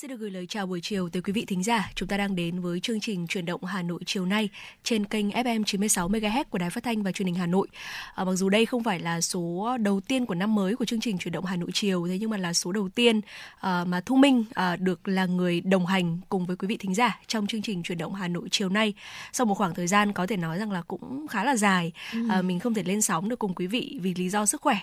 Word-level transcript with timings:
Xin 0.00 0.10
được 0.10 0.20
gửi 0.20 0.30
lời 0.30 0.46
chào 0.46 0.66
buổi 0.66 0.80
chiều 0.82 1.08
tới 1.08 1.22
quý 1.22 1.32
vị 1.32 1.44
thính 1.44 1.62
giả. 1.62 1.90
Chúng 1.94 2.08
ta 2.08 2.16
đang 2.16 2.36
đến 2.36 2.60
với 2.60 2.80
chương 2.80 3.00
trình 3.00 3.26
chuyển 3.26 3.44
động 3.44 3.64
Hà 3.64 3.82
Nội 3.82 4.00
chiều 4.06 4.26
nay 4.26 4.48
trên 4.84 5.04
kênh 5.04 5.28
FM 5.30 5.64
96 5.64 6.08
MHz 6.08 6.44
của 6.50 6.58
Đài 6.58 6.70
Phát 6.70 6.84
thanh 6.84 7.02
và 7.02 7.12
Truyền 7.12 7.26
hình 7.26 7.34
Hà 7.34 7.46
Nội. 7.46 7.68
À, 8.14 8.24
mặc 8.24 8.32
dù 8.32 8.48
đây 8.48 8.66
không 8.66 8.84
phải 8.84 9.00
là 9.00 9.20
số 9.20 9.76
đầu 9.80 10.00
tiên 10.00 10.26
của 10.26 10.34
năm 10.34 10.54
mới 10.54 10.76
của 10.76 10.84
chương 10.84 11.00
trình 11.00 11.18
chuyển 11.18 11.32
động 11.32 11.44
Hà 11.44 11.56
Nội 11.56 11.70
chiều 11.74 12.06
thế 12.08 12.18
nhưng 12.20 12.30
mà 12.30 12.36
là 12.36 12.52
số 12.52 12.72
đầu 12.72 12.88
tiên 12.88 13.20
à, 13.60 13.84
mà 13.84 14.00
Thu 14.00 14.16
Minh 14.16 14.44
à, 14.54 14.76
được 14.76 15.08
là 15.08 15.26
người 15.26 15.60
đồng 15.60 15.86
hành 15.86 16.18
cùng 16.28 16.46
với 16.46 16.56
quý 16.56 16.66
vị 16.66 16.76
thính 16.76 16.94
giả 16.94 17.20
trong 17.26 17.46
chương 17.46 17.62
trình 17.62 17.82
chuyển 17.82 17.98
động 17.98 18.14
Hà 18.14 18.28
Nội 18.28 18.48
chiều 18.50 18.68
nay. 18.68 18.94
Sau 19.32 19.46
một 19.46 19.54
khoảng 19.54 19.74
thời 19.74 19.86
gian 19.86 20.12
có 20.12 20.26
thể 20.26 20.36
nói 20.36 20.58
rằng 20.58 20.72
là 20.72 20.82
cũng 20.82 21.26
khá 21.28 21.44
là 21.44 21.56
dài, 21.56 21.92
à, 22.28 22.42
mình 22.42 22.58
không 22.58 22.74
thể 22.74 22.82
lên 22.82 23.00
sóng 23.00 23.28
được 23.28 23.38
cùng 23.38 23.54
quý 23.54 23.66
vị 23.66 23.98
vì 24.02 24.14
lý 24.14 24.28
do 24.28 24.46
sức 24.46 24.60
khỏe. 24.60 24.76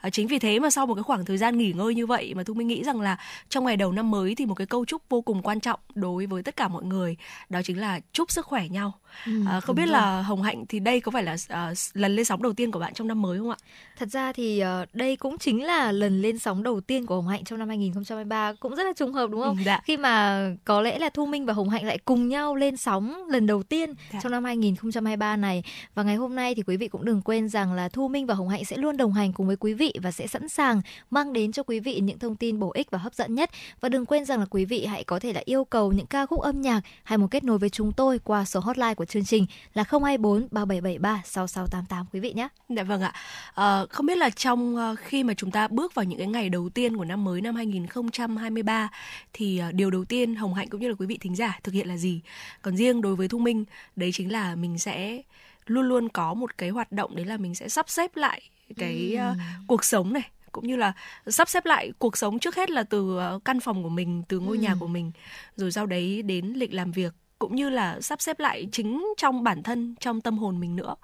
À, 0.00 0.10
chính 0.10 0.26
vì 0.26 0.38
thế 0.38 0.58
mà 0.58 0.70
sau 0.70 0.86
một 0.86 0.94
cái 0.94 1.02
khoảng 1.02 1.24
thời 1.24 1.38
gian 1.38 1.58
nghỉ 1.58 1.72
ngơi 1.72 1.94
như 1.94 2.06
vậy 2.06 2.34
mà 2.34 2.42
Thu 2.42 2.54
Minh 2.54 2.68
nghĩ 2.68 2.84
rằng 2.84 3.00
là 3.00 3.18
trong 3.48 3.64
ngày 3.64 3.76
đầu 3.76 3.92
năm 3.92 4.10
mới 4.10 4.34
thì 4.34 4.46
một 4.46 4.54
cái 4.54 4.63
câu 4.66 4.84
chúc 4.84 5.02
vô 5.08 5.20
cùng 5.20 5.42
quan 5.42 5.60
trọng 5.60 5.80
đối 5.94 6.26
với 6.26 6.42
tất 6.42 6.56
cả 6.56 6.68
mọi 6.68 6.84
người, 6.84 7.16
đó 7.48 7.60
chính 7.64 7.80
là 7.80 8.00
chúc 8.12 8.30
sức 8.30 8.46
khỏe 8.46 8.68
nhau. 8.68 9.00
Ừ, 9.26 9.32
à, 9.48 9.60
không 9.60 9.76
biết 9.76 9.88
là 9.88 10.22
hồng 10.22 10.42
hạnh 10.42 10.64
thì 10.68 10.80
đây 10.80 11.00
có 11.00 11.10
phải 11.10 11.22
là 11.22 11.36
à, 11.48 11.72
lần 11.94 12.16
lên 12.16 12.24
sóng 12.24 12.42
đầu 12.42 12.52
tiên 12.52 12.70
của 12.70 12.78
bạn 12.78 12.94
trong 12.94 13.08
năm 13.08 13.22
mới 13.22 13.38
không 13.38 13.50
ạ 13.50 13.56
Thật 13.98 14.08
ra 14.08 14.32
thì 14.32 14.58
ờ, 14.58 14.86
đây 14.92 15.16
cũng 15.16 15.38
chính 15.38 15.64
là 15.64 15.92
lần 15.92 16.22
lên 16.22 16.38
sóng 16.38 16.62
đầu 16.62 16.80
tiên 16.80 17.06
của 17.06 17.14
Hồng 17.14 17.28
Hạnh 17.28 17.44
trong 17.44 17.58
năm 17.58 17.68
2023 17.68 18.52
cũng 18.60 18.76
rất 18.76 18.84
là 18.84 18.92
trùng 18.96 19.12
hợp 19.12 19.30
đúng 19.30 19.40
không? 19.42 19.56
Ừ, 19.56 19.62
dạ. 19.66 19.80
Khi 19.84 19.96
mà 19.96 20.46
có 20.64 20.80
lẽ 20.80 20.98
là 20.98 21.08
Thu 21.08 21.26
Minh 21.26 21.46
và 21.46 21.52
Hồng 21.52 21.68
Hạnh 21.68 21.84
lại 21.84 21.98
cùng 22.04 22.28
nhau 22.28 22.56
lên 22.56 22.76
sóng 22.76 23.24
lần 23.28 23.46
đầu 23.46 23.62
tiên 23.62 23.94
Dạ. 24.12 24.20
trong 24.22 24.32
năm 24.32 24.44
2023 24.44 25.36
này 25.36 25.62
và 25.94 26.02
ngày 26.02 26.16
hôm 26.16 26.34
nay 26.36 26.54
thì 26.54 26.62
quý 26.66 26.76
vị 26.76 26.88
cũng 26.88 27.04
đừng 27.04 27.22
quên 27.22 27.48
rằng 27.48 27.72
là 27.72 27.88
Thu 27.88 28.08
Minh 28.08 28.26
và 28.26 28.34
Hồng 28.34 28.48
Hạnh 28.48 28.64
sẽ 28.64 28.76
luôn 28.76 28.96
đồng 28.96 29.12
hành 29.12 29.32
cùng 29.32 29.46
với 29.46 29.56
quý 29.56 29.74
vị 29.74 29.94
và 30.02 30.10
sẽ 30.10 30.26
sẵn 30.26 30.48
sàng 30.48 30.80
mang 31.10 31.32
đến 31.32 31.52
cho 31.52 31.62
quý 31.62 31.80
vị 31.80 32.00
những 32.00 32.18
thông 32.18 32.36
tin 32.36 32.58
bổ 32.60 32.70
ích 32.74 32.90
và 32.90 32.98
hấp 32.98 33.14
dẫn 33.14 33.34
nhất 33.34 33.50
và 33.80 33.88
đừng 33.88 34.06
quên 34.06 34.24
rằng 34.24 34.40
là 34.40 34.46
quý 34.50 34.64
vị 34.64 34.86
hãy 34.86 35.04
có 35.04 35.18
thể 35.18 35.32
là 35.32 35.42
yêu 35.44 35.64
cầu 35.64 35.92
những 35.92 36.06
ca 36.06 36.26
khúc 36.26 36.40
âm 36.40 36.60
nhạc 36.62 36.80
hay 37.04 37.18
muốn 37.18 37.28
kết 37.28 37.44
nối 37.44 37.58
với 37.58 37.70
chúng 37.70 37.92
tôi 37.92 38.18
qua 38.18 38.44
số 38.44 38.60
hotline 38.60 38.94
của 38.94 39.03
chương 39.04 39.24
trình 39.24 39.46
là 39.74 39.84
024 39.90 40.48
3773 40.50 41.22
6688 41.24 42.06
quý 42.12 42.20
vị 42.20 42.32
nhé. 42.32 42.48
Dạ 42.68 42.82
vâng 42.82 43.02
ạ. 43.02 43.12
Ờ, 43.54 43.86
không 43.90 44.06
biết 44.06 44.18
là 44.18 44.30
trong 44.30 44.76
ờ, 44.76 44.94
khi 44.94 45.24
mà 45.24 45.34
chúng 45.34 45.50
ta 45.50 45.68
bước 45.68 45.94
vào 45.94 46.04
những 46.04 46.18
cái 46.18 46.28
ngày 46.28 46.48
đầu 46.48 46.68
tiên 46.68 46.96
của 46.96 47.04
năm 47.04 47.24
mới 47.24 47.40
năm 47.40 47.56
2023 47.56 48.88
thì 49.32 49.58
ờ, 49.58 49.72
điều 49.72 49.90
đầu 49.90 50.04
tiên 50.04 50.34
Hồng 50.34 50.54
Hạnh 50.54 50.68
cũng 50.68 50.80
như 50.80 50.88
là 50.88 50.94
quý 50.98 51.06
vị 51.06 51.18
thính 51.20 51.36
giả 51.36 51.58
thực 51.62 51.74
hiện 51.74 51.88
là 51.88 51.96
gì? 51.96 52.20
Còn 52.62 52.76
riêng 52.76 53.02
đối 53.02 53.16
với 53.16 53.28
Thu 53.28 53.38
Minh, 53.38 53.64
đấy 53.96 54.10
chính 54.12 54.32
là 54.32 54.54
mình 54.54 54.78
sẽ 54.78 55.22
luôn 55.66 55.88
luôn 55.88 56.08
có 56.08 56.34
một 56.34 56.58
cái 56.58 56.70
hoạt 56.70 56.92
động 56.92 57.16
đấy 57.16 57.26
là 57.26 57.36
mình 57.36 57.54
sẽ 57.54 57.68
sắp 57.68 57.88
xếp 57.88 58.16
lại 58.16 58.42
cái 58.76 59.14
ờ, 59.18 59.34
cuộc 59.66 59.84
sống 59.84 60.12
này 60.12 60.30
cũng 60.52 60.66
như 60.66 60.76
là 60.76 60.92
sắp 61.26 61.48
xếp 61.48 61.66
lại 61.66 61.92
cuộc 61.98 62.16
sống 62.16 62.38
trước 62.38 62.56
hết 62.56 62.70
là 62.70 62.82
từ 62.82 63.18
căn 63.44 63.60
phòng 63.60 63.82
của 63.82 63.88
mình, 63.88 64.22
từ 64.28 64.38
ngôi 64.38 64.58
nhà 64.58 64.74
của 64.80 64.86
mình 64.86 65.12
rồi 65.56 65.72
sau 65.72 65.86
đấy 65.86 66.22
đến 66.22 66.52
lịch 66.56 66.74
làm 66.74 66.92
việc 66.92 67.14
cũng 67.38 67.54
như 67.54 67.70
là 67.70 68.00
sắp 68.00 68.20
xếp 68.20 68.40
lại 68.40 68.68
chính 68.72 69.14
trong 69.16 69.42
bản 69.42 69.62
thân 69.62 69.94
trong 70.00 70.20
tâm 70.20 70.38
hồn 70.38 70.60
mình 70.60 70.76
nữa. 70.76 70.94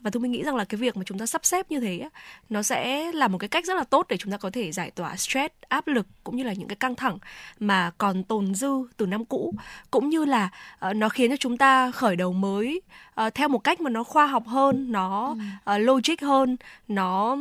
Và 0.00 0.10
tôi 0.10 0.22
nghĩ 0.22 0.42
rằng 0.42 0.56
là 0.56 0.64
cái 0.64 0.78
việc 0.78 0.96
mà 0.96 1.02
chúng 1.06 1.18
ta 1.18 1.26
sắp 1.26 1.44
xếp 1.44 1.70
như 1.70 1.80
thế 1.80 2.08
nó 2.48 2.62
sẽ 2.62 3.12
là 3.12 3.28
một 3.28 3.38
cái 3.38 3.48
cách 3.48 3.66
rất 3.66 3.74
là 3.74 3.84
tốt 3.84 4.06
để 4.08 4.16
chúng 4.16 4.32
ta 4.32 4.38
có 4.38 4.50
thể 4.50 4.72
giải 4.72 4.90
tỏa 4.90 5.16
stress 5.16 5.54
áp 5.68 5.86
lực 5.86 6.06
cũng 6.24 6.36
như 6.36 6.44
là 6.44 6.52
những 6.52 6.68
cái 6.68 6.76
căng 6.76 6.94
thẳng 6.94 7.18
mà 7.58 7.90
còn 7.98 8.24
tồn 8.24 8.54
dư 8.54 8.70
từ 8.96 9.06
năm 9.06 9.24
cũ. 9.24 9.54
Cũng 9.90 10.08
như 10.08 10.24
là 10.24 10.50
ờ, 10.78 10.94
nó 10.94 11.08
khiến 11.08 11.30
cho 11.30 11.36
chúng 11.36 11.56
ta 11.56 11.90
khởi 11.90 12.16
đầu 12.16 12.32
mới 12.32 12.80
ờ, 13.14 13.30
theo 13.30 13.48
một 13.48 13.58
cách 13.58 13.80
mà 13.80 13.90
nó 13.90 14.04
khoa 14.04 14.26
học 14.26 14.46
hơn 14.46 14.92
nó 14.92 15.36
ờ, 15.64 15.78
logic 15.78 16.20
hơn 16.20 16.56
nó 16.88 17.36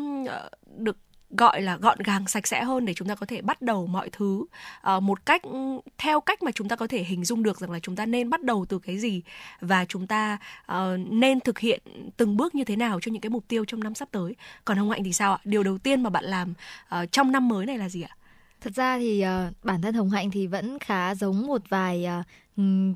được 0.78 0.98
gọi 1.38 1.62
là 1.62 1.78
gọn 1.78 1.98
gàng 2.00 2.28
sạch 2.28 2.48
sẽ 2.48 2.64
hơn 2.64 2.86
để 2.86 2.94
chúng 2.94 3.08
ta 3.08 3.16
có 3.16 3.26
thể 3.26 3.42
bắt 3.42 3.62
đầu 3.62 3.88
mọi 3.88 4.10
thứ. 4.10 4.46
Uh, 4.96 5.04
một 5.04 5.26
cách 5.26 5.42
theo 5.98 6.22
cách 6.22 6.44
mà 6.44 6.52
chúng 6.52 6.68
ta 6.68 6.76
có 6.76 6.88
thể 6.88 7.04
hình 7.04 7.26
dung 7.26 7.44
được 7.44 7.60
rằng 7.60 7.72
là 7.72 7.80
chúng 7.80 7.96
ta 7.96 8.06
nên 8.06 8.30
bắt 8.30 8.44
đầu 8.44 8.66
từ 8.70 8.80
cái 8.80 8.98
gì 8.98 9.22
và 9.62 9.86
chúng 9.86 10.08
ta 10.08 10.38
uh, 10.72 10.78
nên 11.10 11.40
thực 11.40 11.60
hiện 11.60 11.82
từng 12.18 12.38
bước 12.38 12.56
như 12.56 12.64
thế 12.64 12.76
nào 12.76 13.00
cho 13.02 13.12
những 13.12 13.22
cái 13.22 13.30
mục 13.30 13.44
tiêu 13.48 13.66
trong 13.66 13.84
năm 13.84 13.96
sắp 13.96 14.08
tới. 14.12 14.36
Còn 14.66 14.78
hồng 14.78 14.90
hạnh 14.90 15.04
thì 15.04 15.14
sao 15.14 15.34
ạ? 15.34 15.40
Điều 15.44 15.64
đầu 15.64 15.78
tiên 15.78 16.04
mà 16.04 16.10
bạn 16.10 16.24
làm 16.24 16.54
uh, 17.02 17.12
trong 17.12 17.32
năm 17.32 17.48
mới 17.48 17.66
này 17.66 17.78
là 17.78 17.90
gì 17.90 18.02
ạ? 18.02 18.16
Thật 18.62 18.74
ra 18.76 18.98
thì 18.98 19.26
uh, 19.26 19.54
bản 19.64 19.82
thân 19.82 19.94
Hồng 19.94 20.10
Hạnh 20.10 20.32
thì 20.32 20.48
vẫn 20.48 20.80
khá 20.80 21.16
giống 21.16 21.48
một 21.48 21.62
vài 21.70 22.08
uh, 22.20 22.26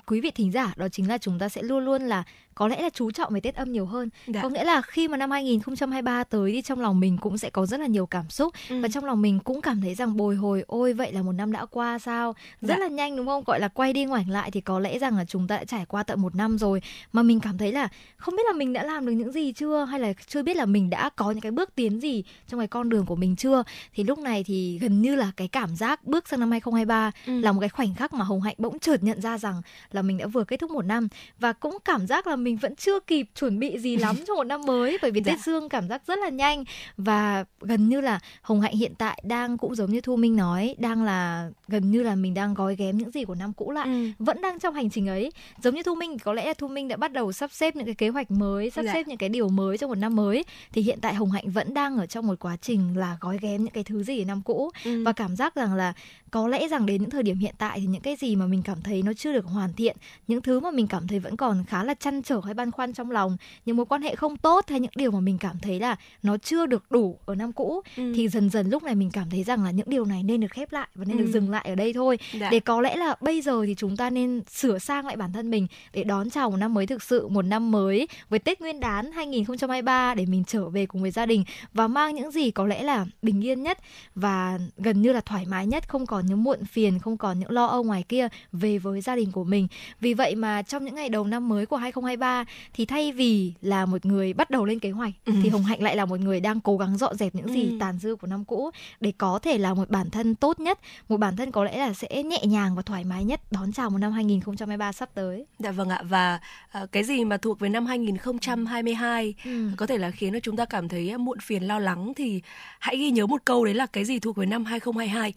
quý 0.06 0.22
vị 0.22 0.32
thính 0.32 0.52
giả 0.52 0.74
đó 0.78 0.88
chính 0.90 1.08
là 1.10 1.18
chúng 1.18 1.40
ta 1.40 1.50
sẽ 1.50 1.64
luôn 1.64 1.86
luôn 1.86 2.02
là 2.02 2.24
có 2.56 2.68
lẽ 2.68 2.82
là 2.82 2.90
chú 2.90 3.12
trọng 3.12 3.34
về 3.34 3.40
Tết 3.40 3.56
âm 3.56 3.72
nhiều 3.72 3.86
hơn. 3.86 4.10
Dạ. 4.28 4.42
Có 4.42 4.50
nghĩa 4.50 4.64
là 4.64 4.82
khi 4.82 5.08
mà 5.08 5.18
năm 5.18 5.32
2023 5.32 6.24
tới 6.24 6.52
thì 6.52 6.62
trong 6.62 6.80
lòng 6.80 7.00
mình 7.00 7.18
cũng 7.18 7.38
sẽ 7.38 7.50
có 7.50 7.66
rất 7.66 7.80
là 7.80 7.88
nhiều 7.88 8.06
cảm 8.06 8.30
xúc 8.30 8.54
Ừ. 8.70 8.82
và 8.82 8.88
trong 8.88 9.06
lòng 9.06 9.22
mình 9.22 9.40
cũng 9.40 9.62
cảm 9.62 9.82
thấy 9.82 9.96
rằng 9.96 10.18
bồi 10.18 10.36
hồi 10.36 10.64
ôi 10.68 10.94
vậy 10.94 11.14
là 11.14 11.22
một 11.22 11.32
năm 11.32 11.52
đã 11.52 11.66
qua 11.66 12.00
sao 12.00 12.34
rất 12.62 12.74
Dạ. 12.76 12.78
là 12.78 12.88
nhanh 12.88 13.16
đúng 13.18 13.26
không 13.26 13.44
gọi 13.44 13.60
là 13.60 13.68
quay 13.68 13.94
đi 13.94 14.06
ngoảnh 14.06 14.30
lại 14.30 14.52
thì 14.52 14.62
có 14.62 14.80
lẽ 14.80 15.00
rằng 15.00 15.18
là 15.18 15.26
chúng 15.26 15.48
ta 15.48 15.58
đã 15.58 15.64
trải 15.64 15.86
qua 15.86 16.04
tận 16.04 16.22
một 16.22 16.36
năm 16.36 16.58
rồi 16.58 16.82
mà 17.14 17.24
mình 17.24 17.40
cảm 17.40 17.58
thấy 17.58 17.72
là 17.72 17.88
không 18.18 18.36
biết 18.36 18.44
là 18.48 18.54
mình 18.54 18.74
đã 18.74 18.84
làm 18.84 19.06
được 19.06 19.12
những 19.12 19.32
gì 19.32 19.54
chưa 19.54 19.86
hay 19.86 20.00
là 20.00 20.14
chưa 20.28 20.44
biết 20.44 20.58
là 20.58 20.66
mình 20.66 20.90
đã 20.90 21.10
có 21.16 21.32
những 21.32 21.42
cái 21.42 21.52
bước 21.52 21.76
tiến 21.76 22.00
gì 22.02 22.24
trong 22.48 22.60
cái 22.60 22.68
con 22.68 22.90
đường 22.90 23.06
của 23.06 23.16
mình 23.16 23.36
chưa 23.36 23.64
thì 23.94 24.04
lúc 24.04 24.20
này 24.20 24.44
thì 24.44 24.80
gần 24.82 25.02
như 25.02 25.16
là 25.16 25.32
cái 25.38 25.48
cảm 25.48 25.76
giác 25.76 26.04
bước 26.04 26.28
sang 26.28 26.40
năm 26.40 26.52
2023 26.52 27.12
Ừ. 27.26 27.40
là 27.40 27.52
một 27.52 27.60
cái 27.60 27.70
khoảnh 27.70 27.96
khắc 27.96 28.14
mà 28.14 28.24
Hồng 28.26 28.42
Hạnh 28.42 28.56
bỗng 28.58 28.80
chợt 28.80 29.04
nhận 29.04 29.22
ra 29.22 29.38
rằng 29.46 29.62
là 29.92 30.02
mình 30.02 30.18
đã 30.18 30.26
vừa 30.28 30.44
kết 30.44 30.58
thúc 30.58 30.72
một 30.72 30.86
năm 30.86 31.08
và 31.40 31.54
cũng 31.54 31.78
cảm 31.86 32.08
giác 32.08 32.28
là 32.28 32.36
mình 32.36 32.58
vẫn 32.58 32.76
chưa 32.76 33.00
kịp 33.00 33.26
chuẩn 33.40 33.60
bị 33.60 33.80
gì 33.80 33.98
lắm 33.98 34.16
cho 34.28 34.36
một 34.36 34.44
năm 34.44 34.62
mới 34.66 34.98
bởi 35.02 35.12
vì 35.12 35.22
Dạ. 35.26 35.32
Tết 35.32 35.42
Dương 35.46 35.70
cảm 35.70 35.88
giác 35.88 36.02
rất 36.08 36.20
là 36.20 36.30
nhanh 36.30 36.64
và 36.98 37.46
gần 37.62 37.90
như 37.90 38.02
là 38.02 38.20
Hồng 38.42 38.62
Hạnh 38.62 38.76
hiện 38.76 38.94
tại 38.98 39.22
đang 39.26 39.58
cũng 39.58 39.76
giống 39.76 39.92
như 39.92 40.02
Thu 40.02 40.16
Minh 40.16 40.36
nói 40.36 40.76
đang 40.78 41.04
là 41.04 41.50
gần 41.68 41.92
như 41.92 42.04
là 42.04 42.16
mình 42.16 42.34
đang 42.34 42.54
gói 42.54 42.76
ghém 42.76 42.98
những 42.98 43.12
gì 43.12 43.24
của 43.26 43.36
năm 43.36 43.54
cũ 43.54 43.72
lại 43.72 43.86
Ừ. 43.86 44.10
vẫn 44.20 44.42
đang 44.42 44.60
trong 44.60 44.74
hành 44.74 44.90
trình 44.90 45.08
ấy 45.08 45.32
giống 45.64 45.76
như 45.76 45.84
thu 45.84 45.96
minh 45.96 46.20
có 46.20 46.34
lẽ 46.34 46.46
là 46.46 46.54
thu 46.58 46.68
minh 46.68 46.88
đã 46.88 46.98
bắt 46.98 47.12
đầu 47.12 47.32
sắp 47.32 47.52
xếp 47.54 47.76
những 47.76 47.86
cái 47.86 47.96
kế 47.96 48.10
hoạch 48.10 48.32
mới 48.32 48.70
sắp 48.70 48.86
Dạ. 48.86 48.94
xếp 48.94 49.08
những 49.08 49.18
cái 49.18 49.30
điều 49.30 49.50
mới 49.50 49.78
trong 49.78 49.90
một 49.90 49.96
năm 49.98 50.16
mới 50.16 50.44
thì 50.74 50.82
hiện 50.82 51.00
tại 51.02 51.14
hồng 51.14 51.32
hạnh 51.32 51.50
vẫn 51.52 51.74
đang 51.74 51.98
ở 51.98 52.06
trong 52.06 52.28
một 52.28 52.40
quá 52.40 52.58
trình 52.62 52.98
là 52.98 53.18
gói 53.22 53.38
ghém 53.42 53.64
những 53.64 53.74
cái 53.74 53.84
thứ 53.84 54.04
gì 54.04 54.22
ở 54.22 54.26
năm 54.26 54.42
cũ 54.46 54.72
Ừ. 54.86 55.04
và 55.06 55.12
cảm 55.14 55.36
giác 55.36 55.56
rằng 55.56 55.74
là 55.76 55.94
có 56.32 56.48
lẽ 56.48 56.68
rằng 56.68 56.86
đến 56.86 57.02
những 57.02 57.10
thời 57.10 57.24
điểm 57.24 57.38
hiện 57.38 57.56
tại 57.58 57.80
thì 57.80 57.86
những 57.86 58.02
cái 58.02 58.16
gì 58.16 58.36
mà 58.36 58.46
mình 58.46 58.62
cảm 58.66 58.82
thấy 58.82 59.02
nó 59.04 59.14
chưa 59.14 59.32
được 59.36 59.46
hoàn 59.46 59.74
thiện 59.74 59.96
những 60.28 60.42
thứ 60.42 60.60
mà 60.60 60.72
mình 60.72 60.88
cảm 60.88 61.08
thấy 61.08 61.20
vẫn 61.20 61.38
còn 61.38 61.64
khá 61.68 61.84
là 61.84 61.94
chăn 61.94 62.22
trở 62.24 62.42
hay 62.46 62.54
băn 62.54 62.72
khoăn 62.72 62.94
trong 62.94 63.12
lòng 63.12 63.38
những 63.66 63.78
mối 63.78 63.86
quan 63.86 64.02
hệ 64.02 64.16
không 64.16 64.38
tốt 64.38 64.66
hay 64.68 64.80
những 64.80 64.92
điều 64.96 65.12
mà 65.12 65.20
mình 65.20 65.38
cảm 65.38 65.56
thấy 65.62 65.80
là 65.80 65.96
nó 66.24 66.38
chưa 66.38 66.66
được 66.66 66.84
đủ 66.92 67.18
ở 67.26 67.36
năm 67.36 67.52
cũ 67.52 67.82
Ừ. 67.98 68.14
thì 68.16 68.28
dần 68.30 68.50
dần 68.50 68.70
lúc 68.70 68.84
này 68.84 68.96
mình 68.96 69.10
cảm 69.14 69.30
thấy 69.30 69.44
rằng 69.44 69.64
là 69.64 69.72
những 69.72 69.90
điều 69.90 70.06
này 70.06 70.24
nên 70.24 70.42
được 70.42 70.52
khép 70.52 70.72
lại 70.72 70.88
và 70.96 71.06
nên 71.06 71.18
Ừ. 71.18 71.22
được 71.24 71.32
dừng 71.34 71.50
lại 71.50 71.66
ở 71.70 71.76
đây 71.76 71.94
thôi 71.94 72.18
Dạ. 72.40 72.50
để 72.50 72.60
có 72.60 72.82
lẽ 72.82 72.96
là 72.96 73.16
bây 73.22 73.42
giờ 73.42 73.64
thì 73.66 73.76
chúng 73.78 73.98
ta 73.98 74.10
nên 74.10 74.42
sửa 74.50 74.78
sang 74.80 75.06
lại 75.06 75.16
bản 75.16 75.34
thân 75.34 75.52
mình 75.52 75.68
để 75.94 76.04
đón 76.04 76.30
chào 76.30 76.50
một 76.52 76.58
năm 76.58 76.74
mới 76.74 76.88
thực 76.88 77.04
sự 77.04 77.28
một 77.28 77.42
năm 77.42 77.72
mới 77.72 78.08
với 78.30 78.40
Tết 78.40 78.62
Nguyên 78.62 78.80
đán 78.80 79.12
2023 79.12 80.16
để 80.16 80.26
mình 80.26 80.44
trở 80.48 80.70
về 80.70 80.86
cùng 80.86 81.02
với 81.02 81.12
gia 81.12 81.26
đình 81.26 81.44
và 81.74 81.88
mang 81.88 82.16
những 82.16 82.32
gì 82.32 82.52
có 82.52 82.66
lẽ 82.66 82.84
là 82.84 83.06
bình 83.22 83.46
yên 83.46 83.64
nhất 83.64 83.78
và 84.16 84.60
gần 84.78 85.02
như 85.02 85.14
là 85.14 85.22
thoải 85.22 85.46
mái 85.46 85.68
nhất 85.68 85.90
không 85.90 86.06
còn 86.06 86.26
những 86.26 86.44
muộn 86.44 86.66
phiền 86.66 87.00
không 87.00 87.18
còn 87.18 87.40
những 87.40 87.52
lo 87.52 87.66
âu 87.66 87.84
ngoài 87.84 88.04
kia 88.10 88.28
về 88.52 88.78
với 88.78 89.02
gia 89.02 89.16
đình 89.16 89.25
của 89.32 89.44
mình 89.44 89.68
vì 90.02 90.14
vậy 90.14 90.36
mà 90.36 90.62
trong 90.62 90.86
những 90.86 90.96
ngày 90.96 91.10
đầu 91.10 91.24
năm 91.24 91.50
mới 91.50 91.66
của 91.66 91.78
2023 91.78 92.46
thì 92.74 92.86
thay 92.86 93.12
vì 93.12 93.54
là 93.62 93.86
một 93.86 94.06
người 94.06 94.34
bắt 94.34 94.50
đầu 94.50 94.66
lên 94.66 94.80
kế 94.80 94.92
hoạch 94.92 95.14
Ừ. 95.26 95.34
thì 95.44 95.50
Hồng 95.50 95.64
Hạnh 95.64 95.84
lại 95.84 95.96
là 95.96 96.06
một 96.06 96.20
người 96.20 96.40
đang 96.40 96.60
cố 96.62 96.78
gắng 96.78 96.98
dọn 96.98 97.16
dẹp 97.18 97.36
những 97.36 97.48
gì 97.54 97.64
Ừ. 97.70 97.78
tàn 97.80 98.00
dư 98.00 98.16
của 98.16 98.28
năm 98.28 98.46
cũ 98.46 98.72
để 99.00 99.14
có 99.18 99.40
thể 99.40 99.58
là 99.58 99.74
một 99.74 99.90
bản 99.90 100.10
thân 100.10 100.36
tốt 100.36 100.60
nhất 100.60 100.80
một 101.10 101.18
bản 101.18 101.36
thân 101.36 101.52
có 101.52 101.64
lẽ 101.64 101.78
là 101.78 101.94
sẽ 101.94 102.24
nhẹ 102.24 102.46
nhàng 102.46 102.76
và 102.76 102.82
thoải 102.82 103.04
mái 103.04 103.24
nhất 103.24 103.42
đón 103.52 103.72
chào 103.72 103.90
một 103.90 103.98
năm 103.98 104.12
2023 104.12 104.92
sắp 104.92 105.10
tới. 105.14 105.46
Dạ 105.60 105.72
vâng 105.72 105.90
ạ 105.90 106.02
và 106.04 106.40
à, 106.72 106.86
cái 106.92 107.04
gì 107.04 107.24
mà 107.26 107.38
thuộc 107.38 107.60
về 107.60 107.70
năm 107.70 107.86
2022 107.86 109.34
Ừ. 109.46 109.70
có 109.78 109.86
thể 109.88 109.98
là 109.98 110.12
khiến 110.12 110.34
cho 110.34 110.40
chúng 110.40 110.56
ta 110.56 110.66
cảm 110.66 110.90
thấy 110.90 111.18
muộn 111.18 111.38
phiền 111.40 111.64
lo 111.64 111.80
lắng 111.80 112.14
thì 112.16 112.42
hãy 112.80 112.98
ghi 112.98 113.12
nhớ 113.12 113.26
một 113.28 113.42
câu 113.46 113.66
đấy 113.66 113.74
là 113.74 113.86
cái 113.86 114.06
gì 114.06 114.20
thuộc 114.20 114.36
về 114.38 114.46
năm 114.46 114.66
2022 114.66 115.34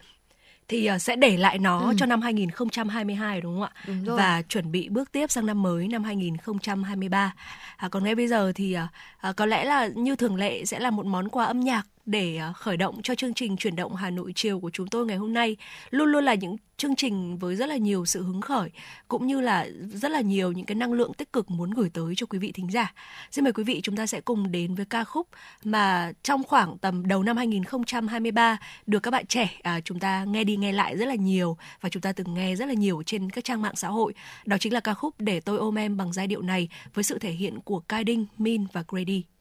thì 0.69 0.87
à, 0.87 0.99
sẽ 0.99 1.17
để 1.17 1.37
lại 1.37 1.59
nó 1.59 1.81
Ừ. 1.88 1.94
cho 1.99 2.06
năm 2.06 2.20
2022 2.23 3.41
đúng 3.41 3.55
không 3.55 3.62
ạ? 3.62 3.70
Đúng 3.87 4.05
rồi. 4.05 4.17
Và 4.17 4.43
chuẩn 4.43 4.73
bị 4.73 4.88
bước 4.88 5.12
tiếp 5.12 5.31
sang 5.31 5.47
năm 5.47 5.62
mới 5.62 5.88
năm 5.88 6.05
2023. 6.05 7.32
À, 7.76 7.88
còn 7.88 8.05
ngay 8.05 8.15
bây 8.15 8.29
giờ 8.29 8.53
thì 8.55 8.76
à, 9.20 9.32
có 9.37 9.47
lẽ 9.47 9.65
là 9.65 9.87
như 9.87 10.17
thường 10.17 10.37
lệ 10.37 10.65
sẽ 10.65 10.79
là 10.79 10.91
một 10.91 11.06
món 11.06 11.29
quà 11.29 11.44
âm 11.44 11.61
nhạc 11.61 11.82
để 12.09 12.37
ờ, 12.37 12.53
khởi 12.53 12.77
động 12.77 13.03
cho 13.03 13.15
chương 13.15 13.35
trình 13.35 13.57
chuyển 13.57 13.77
động 13.77 13.97
Hà 13.97 14.11
Nội 14.11 14.33
chiều 14.35 14.61
của 14.61 14.71
chúng 14.71 14.89
tôi 14.89 15.07
ngày 15.07 15.17
hôm 15.17 15.33
nay 15.33 15.57
luôn 15.91 16.09
luôn 16.09 16.25
là 16.25 16.35
những 16.35 16.57
chương 16.77 16.97
trình 16.97 17.39
với 17.39 17.57
rất 17.57 17.69
là 17.69 17.77
nhiều 17.77 18.07
sự 18.07 18.23
hứng 18.23 18.41
khởi 18.41 18.71
cũng 19.09 19.27
như 19.27 19.41
là 19.41 19.67
rất 19.93 20.11
là 20.11 20.21
nhiều 20.21 20.53
những 20.53 20.67
cái 20.67 20.75
năng 20.75 20.93
lượng 20.93 21.15
tích 21.15 21.33
cực 21.33 21.51
muốn 21.51 21.71
gửi 21.71 21.91
tới 21.95 22.15
cho 22.17 22.27
quý 22.27 22.39
vị 22.39 22.53
thính 22.53 22.71
giả. 22.71 22.93
Xin 23.31 23.45
mời 23.45 23.53
quý 23.53 23.65
vị 23.65 23.81
chúng 23.83 23.97
ta 23.97 24.07
sẽ 24.07 24.21
cùng 24.21 24.51
đến 24.53 24.75
với 24.75 24.85
ca 24.87 25.05
khúc 25.05 25.29
mà 25.65 26.13
trong 26.23 26.45
khoảng 26.45 26.79
tầm 26.79 27.07
đầu 27.07 27.23
năm 27.23 27.37
2023 27.37 28.59
được 28.87 29.01
các 29.01 29.11
bạn 29.11 29.27
trẻ 29.27 29.51
à, 29.63 29.81
chúng 29.81 29.99
ta 29.99 30.25
nghe 30.25 30.45
đi 30.45 30.57
nghe 30.57 30.73
lại 30.73 30.97
rất 30.97 31.07
là 31.07 31.15
nhiều 31.15 31.57
và 31.81 31.89
chúng 31.89 32.03
ta 32.03 32.13
từng 32.13 32.35
nghe 32.35 32.57
rất 32.57 32.67
là 32.67 32.75
nhiều 32.75 33.03
trên 33.07 33.31
các 33.31 33.45
trang 33.45 33.63
mạng 33.63 33.77
xã 33.77 33.89
hội. 33.89 34.15
Đó 34.47 34.57
chính 34.61 34.73
là 34.73 34.81
ca 34.81 34.95
khúc 34.95 35.15
Để 35.19 35.41
tôi 35.41 35.59
ôm 35.59 35.79
em 35.79 35.97
bằng 35.97 36.13
giai 36.13 36.27
điệu 36.27 36.43
này 36.43 36.69
với 36.95 37.05
sự 37.05 37.19
thể 37.19 37.31
hiện 37.31 37.61
của 37.61 37.81
Kai 37.81 38.05
Đinh, 38.05 38.27
Min 38.39 38.67
và 38.73 38.85
Grady. 38.89 39.38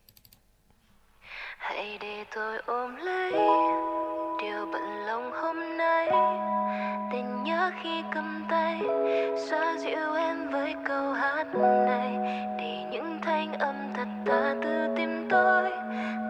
Hãy 1.69 1.97
để 2.01 2.25
tôi 2.35 2.57
ôm 2.65 2.95
lấy 2.95 3.31
điều 4.41 4.65
bận 4.73 5.05
lòng 5.05 5.31
hôm 5.33 5.77
nay. 5.77 6.09
Tình 7.11 7.43
nhớ 7.43 7.71
khi 7.83 8.03
cầm 8.13 8.45
tay, 8.49 8.81
xoa 9.49 9.77
dịu 9.77 10.13
em 10.17 10.49
với 10.49 10.75
câu 10.85 11.13
hát 11.13 11.45
này. 11.85 12.17
Để 12.59 12.83
những 12.91 13.19
thanh 13.21 13.53
âm 13.53 13.75
thật 13.93 14.07
thà 14.25 14.55
từ 14.63 14.87
tim 14.97 15.27
tôi, 15.29 15.69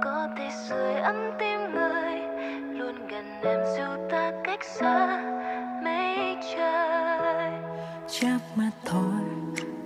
có 0.03 0.27
thể 0.37 0.49
sưởi 0.69 0.93
ấm 0.93 1.15
tim 1.39 1.59
người. 1.73 2.19
Luôn 2.79 3.07
gần 3.07 3.41
em 3.41 3.59
dù 3.77 4.07
ta 4.11 4.31
cách 4.43 4.63
xa 4.63 5.21
mấy 5.83 6.35
trời. 6.55 7.51
Chắc 8.07 8.39
mắt 8.55 8.71
thôi, 8.85 9.21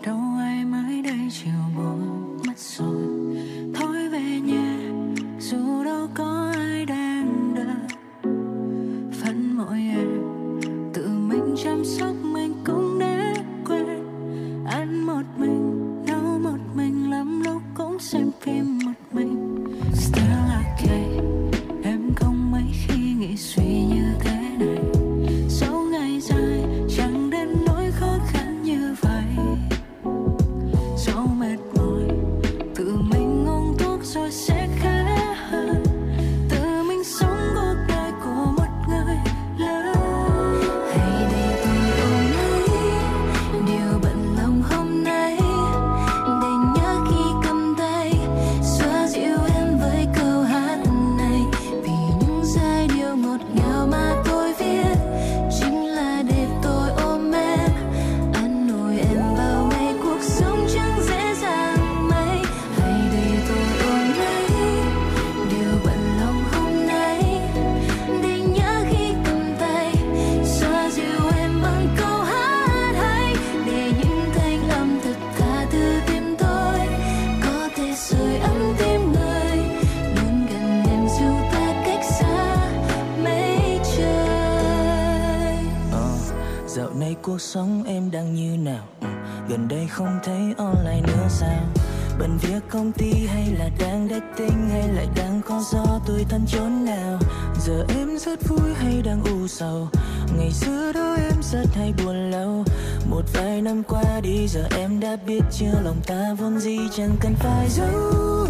đâu 0.05 0.19
ai 0.39 0.65
mới 0.65 1.01
đây, 1.01 1.29
chiều 1.31 1.61
buồn 1.77 2.37
mất 2.47 2.57
rồi 2.57 3.20
dù 5.51 5.83
đâu 5.83 6.07
có 6.13 6.51
ai 6.55 6.85
đang 6.85 7.53
đợi 7.55 7.97
phần 9.21 9.57
mỗi 9.57 9.79
em 9.79 10.21
tự 10.93 11.07
mình 11.07 11.55
chăm 11.63 11.85
sóc 11.85 12.20
cuộc 87.31 87.41
sống 87.41 87.83
em 87.83 88.11
đang 88.11 88.35
như 88.35 88.57
nào? 88.57 88.83
Ừ, 89.01 89.07
gần 89.49 89.67
đây 89.67 89.87
không 89.89 90.19
thấy 90.23 90.53
online 90.57 91.01
nữa 91.07 91.27
sao? 91.29 91.63
Bận 92.19 92.37
việc 92.41 92.63
công 92.69 92.91
ty 92.91 93.11
hay 93.27 93.47
là 93.59 93.69
đang 93.79 94.07
dating 94.09 94.69
Hay 94.71 94.87
lại 94.87 95.07
đang 95.15 95.41
có 95.45 95.63
gió 95.71 95.99
tôi 96.07 96.25
thân 96.29 96.41
chốn 96.47 96.85
nào? 96.85 97.19
Giờ 97.65 97.85
em 97.89 98.17
rất 98.17 98.39
vui 98.49 98.73
hay 98.75 99.01
đang 99.01 99.23
u 99.23 99.47
sầu? 99.47 99.87
Ngày 100.37 100.51
xưa 100.51 100.91
đó 100.93 101.15
em 101.15 101.43
rất 101.51 101.65
hay 101.73 101.93
buồn 102.05 102.31
lâu. 102.31 102.63
Một 103.09 103.23
vài 103.33 103.61
năm 103.61 103.83
qua 103.83 104.19
đi, 104.23 104.47
giờ 104.47 104.67
em 104.77 104.99
đã 104.99 105.15
biết 105.27 105.41
chưa? 105.51 105.81
Lòng 105.83 106.01
ta 106.07 106.35
vốn 106.39 106.59
gì 106.59 106.77
chẳng 106.91 107.15
cần 107.21 107.35
phải 107.39 107.69
giấu. 107.69 108.47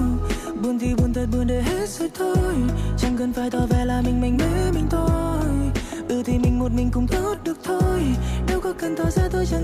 Buồn 0.64 0.80
thì 0.80 0.96
buồn 0.96 1.14
thật 1.14 1.26
buồn 1.32 1.48
để 1.48 1.62
hết 1.62 1.90
rồi 1.90 2.10
thôi. 2.18 2.56
Chẳng 2.98 3.18
cần 3.18 3.34
phải 3.34 3.52
tỏ 3.52 3.60
vẻ 3.70 3.86
là 3.86 4.02
mình 4.02 4.22
mình 4.22 4.38
mê 4.38 4.72
mình 4.74 4.88
thôi. 4.90 5.72
Ừ 6.10 6.24
thì 6.26 6.38
mình, 6.38 6.60
một 6.60 6.72
mình 6.76 6.90
cũng 6.94 7.08
tốt 7.08 7.36
được 7.44 7.58
thôi. 7.64 7.81
Đâu 8.82 8.90
có 8.98 9.12
cần 9.12 9.30
tỏ 9.32 9.44
ra 9.44 9.61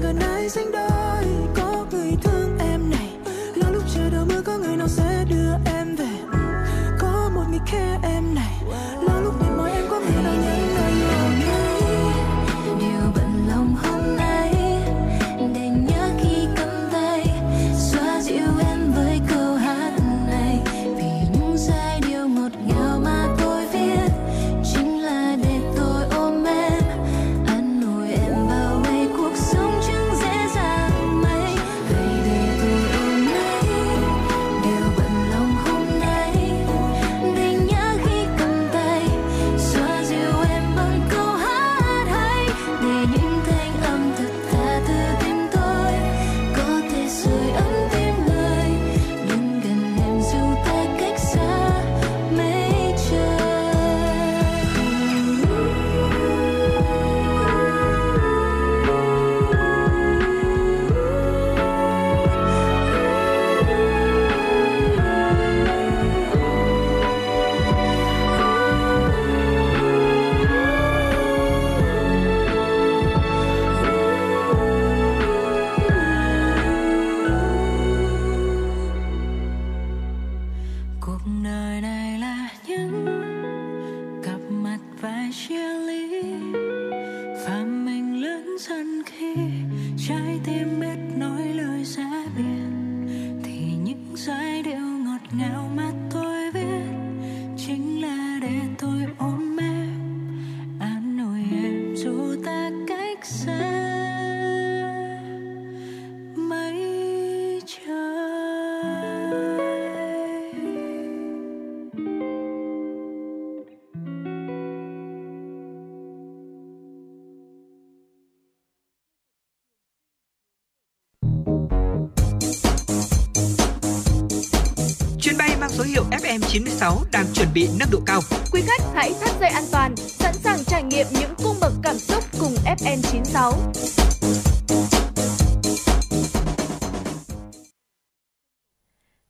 96 126.57 127.03
đang 127.11 127.25
chuẩn 127.33 127.47
bị 127.53 127.67
nâng 127.79 127.89
độ 127.91 127.99
cao. 128.05 128.21
Quý 128.51 128.61
khách 128.67 128.81
hãy 128.95 129.13
thắt 129.21 129.29
dây 129.39 129.49
an 129.49 129.63
toàn, 129.71 129.95
sẵn 129.97 130.33
sàng 130.33 130.59
trải 130.67 130.83
nghiệm 130.83 131.07
những 131.11 131.33
cung 131.43 131.55
bậc 131.61 131.73
cảm 131.83 131.97
xúc 131.97 132.23
cùng 132.39 132.53
FM 132.65 132.97
96. 133.01 133.53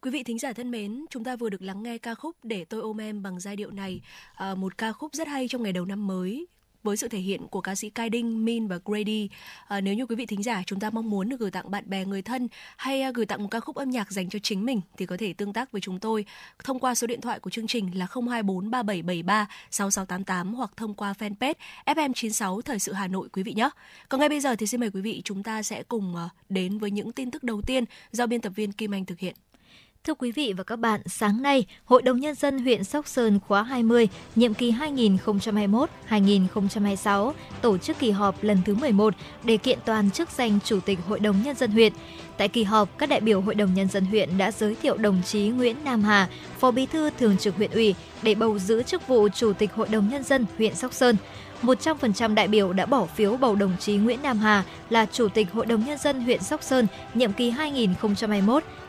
Quý 0.01 0.11
vị 0.11 0.23
thính 0.23 0.39
giả 0.39 0.53
thân 0.53 0.71
mến, 0.71 1.05
chúng 1.09 1.23
ta 1.23 1.35
vừa 1.35 1.49
được 1.49 1.61
lắng 1.61 1.83
nghe 1.83 1.97
ca 1.97 2.15
khúc 2.15 2.35
Để 2.43 2.65
tôi 2.65 2.81
ôm 2.81 3.01
em 3.01 3.23
bằng 3.23 3.39
giai 3.39 3.55
điệu 3.55 3.71
này, 3.71 4.01
à, 4.35 4.55
một 4.55 4.77
ca 4.77 4.91
khúc 4.91 5.13
rất 5.13 5.27
hay 5.27 5.47
trong 5.47 5.63
ngày 5.63 5.73
đầu 5.73 5.85
năm 5.85 6.07
mới 6.07 6.47
với 6.83 6.97
sự 6.97 7.07
thể 7.07 7.19
hiện 7.19 7.47
của 7.47 7.61
ca 7.61 7.75
sĩ 7.75 7.89
Kai 7.89 8.09
Ding, 8.13 8.45
Min 8.45 8.67
và 8.67 8.79
Grady. 8.85 9.29
À, 9.67 9.81
nếu 9.81 9.93
như 9.93 10.05
quý 10.05 10.15
vị 10.15 10.25
thính 10.25 10.43
giả 10.43 10.63
chúng 10.65 10.79
ta 10.79 10.89
mong 10.89 11.09
muốn 11.09 11.29
được 11.29 11.39
gửi 11.39 11.51
tặng 11.51 11.71
bạn 11.71 11.83
bè 11.89 12.05
người 12.05 12.21
thân 12.21 12.47
hay 12.77 13.01
à, 13.01 13.11
gửi 13.11 13.25
tặng 13.25 13.43
một 13.43 13.47
ca 13.51 13.59
khúc 13.59 13.75
âm 13.75 13.89
nhạc 13.89 14.11
dành 14.11 14.29
cho 14.29 14.39
chính 14.43 14.65
mình 14.65 14.81
thì 14.97 15.05
có 15.05 15.17
thể 15.19 15.33
tương 15.33 15.53
tác 15.53 15.71
với 15.71 15.81
chúng 15.81 15.99
tôi 15.99 16.25
thông 16.63 16.79
qua 16.79 16.95
số 16.95 17.07
điện 17.07 17.21
thoại 17.21 17.39
của 17.39 17.49
chương 17.49 17.67
trình 17.67 17.97
là 17.97 18.07
024 18.09 18.71
3773 18.71 19.47
6688 19.71 20.53
hoặc 20.53 20.71
thông 20.77 20.93
qua 20.93 21.13
fanpage 21.19 21.53
FM96 21.85 22.61
Thời 22.61 22.79
sự 22.79 22.93
Hà 22.93 23.07
Nội 23.07 23.29
quý 23.33 23.43
vị 23.43 23.53
nhé. 23.53 23.69
Còn 24.09 24.19
ngay 24.19 24.29
bây 24.29 24.39
giờ 24.39 24.55
thì 24.55 24.67
xin 24.67 24.79
mời 24.79 24.89
quý 24.89 25.01
vị 25.01 25.21
chúng 25.25 25.43
ta 25.43 25.63
sẽ 25.63 25.83
cùng 25.83 26.15
à, 26.15 26.29
đến 26.49 26.77
với 26.77 26.91
những 26.91 27.11
tin 27.11 27.31
tức 27.31 27.43
đầu 27.43 27.61
tiên 27.61 27.83
do 28.11 28.27
biên 28.27 28.41
tập 28.41 28.53
viên 28.55 28.71
Kim 28.71 28.93
Anh 28.93 29.05
thực 29.05 29.19
hiện. 29.19 29.35
Thưa 30.03 30.13
quý 30.13 30.31
vị 30.31 30.53
và 30.57 30.63
các 30.63 30.75
bạn, 30.75 31.01
sáng 31.05 31.41
nay, 31.41 31.65
Hội 31.85 32.01
đồng 32.01 32.19
Nhân 32.19 32.35
dân 32.35 32.59
huyện 32.59 32.83
Sóc 32.83 33.07
Sơn 33.07 33.39
khóa 33.47 33.63
20, 33.63 34.07
nhiệm 34.35 34.53
kỳ 34.53 34.71
2021-2026, 36.09 37.33
tổ 37.61 37.77
chức 37.77 37.99
kỳ 37.99 38.11
họp 38.11 38.43
lần 38.43 38.57
thứ 38.65 38.75
11 38.75 39.13
để 39.43 39.57
kiện 39.57 39.79
toàn 39.85 40.11
chức 40.11 40.29
danh 40.29 40.59
Chủ 40.63 40.79
tịch 40.79 40.99
Hội 41.07 41.19
đồng 41.19 41.41
Nhân 41.43 41.55
dân 41.55 41.71
huyện. 41.71 41.93
Tại 42.37 42.47
kỳ 42.47 42.63
họp, 42.63 42.97
các 42.97 43.09
đại 43.09 43.21
biểu 43.21 43.41
Hội 43.41 43.55
đồng 43.55 43.73
Nhân 43.73 43.87
dân 43.87 44.05
huyện 44.05 44.37
đã 44.37 44.51
giới 44.51 44.75
thiệu 44.75 44.97
đồng 44.97 45.21
chí 45.25 45.47
Nguyễn 45.47 45.75
Nam 45.83 46.03
Hà, 46.03 46.29
Phó 46.59 46.71
Bí 46.71 46.85
thư 46.85 47.09
Thường 47.09 47.37
trực 47.37 47.55
huyện 47.55 47.71
ủy 47.71 47.95
để 48.21 48.35
bầu 48.35 48.59
giữ 48.59 48.83
chức 48.83 49.07
vụ 49.07 49.27
Chủ 49.29 49.53
tịch 49.53 49.73
Hội 49.73 49.87
đồng 49.87 50.09
Nhân 50.09 50.23
dân 50.23 50.45
huyện 50.57 50.75
Sóc 50.75 50.93
Sơn. 50.93 51.15
100% 51.63 52.33
đại 52.33 52.47
biểu 52.47 52.73
đã 52.73 52.85
bỏ 52.85 53.05
phiếu 53.05 53.37
bầu 53.37 53.55
đồng 53.55 53.77
chí 53.79 53.97
Nguyễn 53.97 54.21
Nam 54.21 54.39
Hà 54.39 54.63
là 54.89 55.05
Chủ 55.11 55.27
tịch 55.27 55.51
Hội 55.53 55.65
đồng 55.65 55.85
Nhân 55.85 55.97
dân 55.97 56.21
huyện 56.21 56.43
Sóc 56.43 56.63
Sơn 56.63 56.87
nhiệm 57.13 57.33
kỳ 57.33 57.51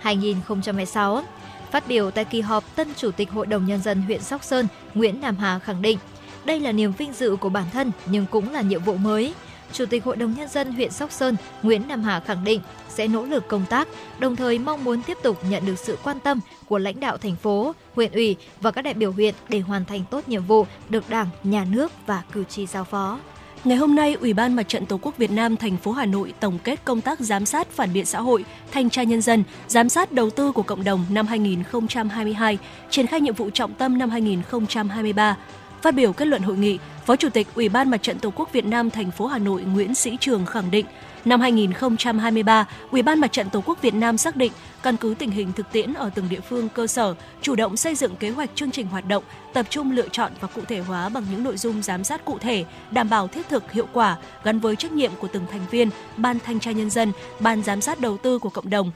2021-2026. 0.02 1.22
Phát 1.70 1.88
biểu 1.88 2.10
tại 2.10 2.24
kỳ 2.24 2.40
họp, 2.40 2.76
tân 2.76 2.88
Chủ 2.96 3.10
tịch 3.10 3.30
Hội 3.30 3.46
đồng 3.46 3.66
Nhân 3.66 3.82
dân 3.82 4.02
huyện 4.02 4.22
Sóc 4.22 4.44
Sơn 4.44 4.66
Nguyễn 4.94 5.20
Nam 5.20 5.36
Hà 5.36 5.58
khẳng 5.58 5.82
định, 5.82 5.98
đây 6.44 6.60
là 6.60 6.72
niềm 6.72 6.92
vinh 6.92 7.12
dự 7.12 7.36
của 7.36 7.48
bản 7.48 7.64
thân 7.72 7.92
nhưng 8.06 8.26
cũng 8.26 8.52
là 8.52 8.60
nhiệm 8.60 8.82
vụ 8.82 8.94
mới. 8.94 9.34
Chủ 9.72 9.86
tịch 9.86 10.04
Hội 10.04 10.16
đồng 10.16 10.34
Nhân 10.34 10.48
dân 10.48 10.72
huyện 10.72 10.90
Sóc 10.90 11.12
Sơn 11.12 11.36
Nguyễn 11.62 11.88
Nam 11.88 12.02
Hà 12.02 12.20
khẳng 12.20 12.44
định 12.44 12.60
sẽ 12.88 13.08
nỗ 13.08 13.24
lực 13.24 13.48
công 13.48 13.64
tác, 13.70 13.88
đồng 14.18 14.36
thời 14.36 14.58
mong 14.58 14.84
muốn 14.84 15.02
tiếp 15.02 15.18
tục 15.22 15.38
nhận 15.50 15.66
được 15.66 15.78
sự 15.78 15.98
quan 16.04 16.20
tâm 16.20 16.40
của 16.66 16.78
lãnh 16.78 17.00
đạo 17.00 17.16
thành 17.16 17.36
phố, 17.36 17.74
huyện 17.94 18.12
ủy 18.12 18.36
và 18.60 18.70
các 18.70 18.82
đại 18.82 18.94
biểu 18.94 19.12
huyện 19.12 19.34
để 19.48 19.60
hoàn 19.60 19.84
thành 19.84 20.04
tốt 20.10 20.28
nhiệm 20.28 20.44
vụ 20.44 20.66
được 20.88 21.10
Đảng, 21.10 21.26
Nhà 21.44 21.64
nước 21.70 21.92
và 22.06 22.22
cử 22.32 22.44
tri 22.44 22.66
giao 22.66 22.84
phó. 22.84 23.18
Ngày 23.64 23.76
hôm 23.76 23.94
nay, 23.94 24.14
Ủy 24.20 24.32
ban 24.32 24.54
Mặt 24.54 24.68
trận 24.68 24.86
Tổ 24.86 24.98
quốc 25.02 25.16
Việt 25.16 25.30
Nam 25.30 25.56
thành 25.56 25.76
phố 25.76 25.92
Hà 25.92 26.06
Nội 26.06 26.32
tổng 26.40 26.58
kết 26.64 26.84
công 26.84 27.00
tác 27.00 27.20
giám 27.20 27.46
sát 27.46 27.70
phản 27.70 27.92
biện 27.92 28.04
xã 28.04 28.20
hội, 28.20 28.44
thanh 28.70 28.90
tra 28.90 29.02
nhân 29.02 29.20
dân, 29.20 29.44
giám 29.68 29.88
sát 29.88 30.12
đầu 30.12 30.30
tư 30.30 30.52
của 30.52 30.62
cộng 30.62 30.84
đồng 30.84 31.04
năm 31.10 31.26
2022, 31.26 32.58
triển 32.90 33.06
khai 33.06 33.20
nhiệm 33.20 33.34
vụ 33.34 33.50
trọng 33.50 33.74
tâm 33.74 33.98
năm 33.98 34.10
2023. 34.10 35.36
Phát 35.82 35.94
biểu 35.94 36.12
kết 36.12 36.24
luận 36.24 36.42
hội 36.42 36.56
nghị, 36.56 36.78
Phó 37.06 37.16
Chủ 37.16 37.28
tịch 37.28 37.46
Ủy 37.54 37.68
ban 37.68 37.90
Mặt 37.90 38.02
trận 38.02 38.18
Tổ 38.18 38.30
quốc 38.30 38.52
Việt 38.52 38.64
Nam 38.64 38.90
thành 38.90 39.10
phố 39.10 39.26
Hà 39.26 39.38
Nội 39.38 39.62
Nguyễn 39.62 39.94
Sĩ 39.94 40.16
Trường 40.20 40.46
khẳng 40.46 40.70
định, 40.70 40.86
năm 41.24 41.40
2023, 41.40 42.66
Ủy 42.90 43.02
ban 43.02 43.20
Mặt 43.20 43.32
trận 43.32 43.50
Tổ 43.50 43.60
quốc 43.66 43.82
Việt 43.82 43.94
Nam 43.94 44.18
xác 44.18 44.36
định 44.36 44.52
căn 44.82 44.96
cứ 44.96 45.14
tình 45.18 45.30
hình 45.30 45.52
thực 45.52 45.72
tiễn 45.72 45.94
ở 45.94 46.10
từng 46.14 46.28
địa 46.28 46.40
phương 46.40 46.68
cơ 46.68 46.86
sở, 46.86 47.14
chủ 47.42 47.54
động 47.54 47.76
xây 47.76 47.94
dựng 47.94 48.16
kế 48.16 48.30
hoạch 48.30 48.50
chương 48.54 48.70
trình 48.70 48.86
hoạt 48.86 49.08
động, 49.08 49.24
tập 49.52 49.66
trung 49.70 49.92
lựa 49.92 50.08
chọn 50.08 50.32
và 50.40 50.48
cụ 50.48 50.62
thể 50.68 50.78
hóa 50.80 51.08
bằng 51.08 51.24
những 51.30 51.44
nội 51.44 51.56
dung 51.56 51.82
giám 51.82 52.04
sát 52.04 52.24
cụ 52.24 52.38
thể, 52.38 52.64
đảm 52.90 53.10
bảo 53.10 53.28
thiết 53.28 53.48
thực 53.48 53.72
hiệu 53.72 53.86
quả 53.92 54.16
gắn 54.44 54.58
với 54.58 54.76
trách 54.76 54.92
nhiệm 54.92 55.10
của 55.18 55.28
từng 55.32 55.46
thành 55.50 55.66
viên, 55.70 55.90
ban 56.16 56.38
thanh 56.38 56.60
tra 56.60 56.70
nhân 56.70 56.90
dân, 56.90 57.12
ban 57.40 57.62
giám 57.62 57.80
sát 57.80 58.00
đầu 58.00 58.16
tư 58.16 58.38
của 58.38 58.50
cộng 58.50 58.70
đồng, 58.70 58.92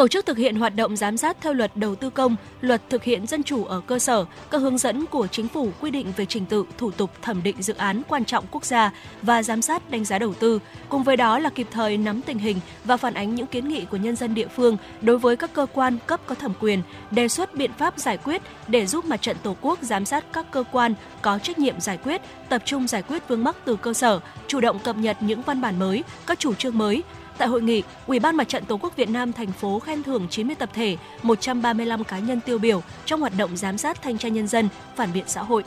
tổ 0.00 0.08
chức 0.08 0.26
thực 0.26 0.38
hiện 0.38 0.56
hoạt 0.56 0.76
động 0.76 0.96
giám 0.96 1.16
sát 1.16 1.36
theo 1.40 1.52
luật 1.52 1.76
đầu 1.76 1.94
tư 1.94 2.10
công, 2.10 2.36
luật 2.60 2.82
thực 2.90 3.04
hiện 3.04 3.26
dân 3.26 3.42
chủ 3.42 3.64
ở 3.64 3.80
cơ 3.86 3.98
sở, 3.98 4.24
các 4.50 4.58
hướng 4.58 4.78
dẫn 4.78 5.06
của 5.06 5.26
chính 5.26 5.48
phủ 5.48 5.70
quy 5.80 5.90
định 5.90 6.12
về 6.16 6.26
trình 6.26 6.46
tự, 6.46 6.64
thủ 6.78 6.90
tục 6.90 7.10
thẩm 7.22 7.42
định 7.42 7.62
dự 7.62 7.74
án 7.74 8.02
quan 8.08 8.24
trọng 8.24 8.44
quốc 8.50 8.64
gia 8.64 8.92
và 9.22 9.42
giám 9.42 9.62
sát 9.62 9.90
đánh 9.90 10.04
giá 10.04 10.18
đầu 10.18 10.34
tư. 10.34 10.58
Cùng 10.88 11.02
với 11.02 11.16
đó 11.16 11.38
là 11.38 11.50
kịp 11.50 11.66
thời 11.70 11.96
nắm 11.96 12.22
tình 12.22 12.38
hình 12.38 12.60
và 12.84 12.96
phản 12.96 13.14
ánh 13.14 13.34
những 13.34 13.46
kiến 13.46 13.68
nghị 13.68 13.84
của 13.84 13.96
nhân 13.96 14.16
dân 14.16 14.34
địa 14.34 14.48
phương 14.48 14.76
đối 15.02 15.18
với 15.18 15.36
các 15.36 15.52
cơ 15.52 15.66
quan 15.72 15.98
cấp 16.06 16.20
có 16.26 16.34
thẩm 16.34 16.52
quyền, 16.60 16.82
đề 17.10 17.28
xuất 17.28 17.54
biện 17.54 17.70
pháp 17.78 17.98
giải 17.98 18.16
quyết 18.16 18.42
để 18.68 18.86
giúp 18.86 19.04
mặt 19.04 19.22
trận 19.22 19.36
Tổ 19.42 19.56
quốc 19.60 19.78
giám 19.82 20.04
sát 20.04 20.24
các 20.32 20.50
cơ 20.50 20.64
quan 20.72 20.94
có 21.22 21.38
trách 21.38 21.58
nhiệm 21.58 21.80
giải 21.80 21.96
quyết, 21.96 22.22
tập 22.48 22.62
trung 22.64 22.88
giải 22.88 23.02
quyết 23.02 23.28
vướng 23.28 23.44
mắc 23.44 23.56
từ 23.64 23.76
cơ 23.76 23.92
sở, 23.92 24.20
chủ 24.46 24.60
động 24.60 24.78
cập 24.78 24.96
nhật 24.96 25.16
những 25.20 25.42
văn 25.42 25.60
bản 25.60 25.78
mới, 25.78 26.04
các 26.26 26.38
chủ 26.38 26.54
trương 26.54 26.78
mới, 26.78 27.02
Tại 27.40 27.48
hội 27.48 27.62
nghị, 27.62 27.82
Ủy 28.06 28.18
ban 28.18 28.36
Mặt 28.36 28.48
trận 28.48 28.64
Tổ 28.64 28.76
quốc 28.76 28.96
Việt 28.96 29.10
Nam 29.10 29.32
thành 29.32 29.52
phố 29.52 29.78
khen 29.78 30.02
thưởng 30.02 30.26
90 30.30 30.56
tập 30.58 30.70
thể, 30.72 30.96
135 31.22 32.04
cá 32.04 32.18
nhân 32.18 32.40
tiêu 32.40 32.58
biểu 32.58 32.82
trong 33.06 33.20
hoạt 33.20 33.32
động 33.36 33.56
giám 33.56 33.78
sát 33.78 34.02
thanh 34.02 34.18
tra 34.18 34.28
nhân 34.28 34.48
dân, 34.48 34.68
phản 34.96 35.12
biện 35.12 35.24
xã 35.26 35.42
hội. 35.42 35.64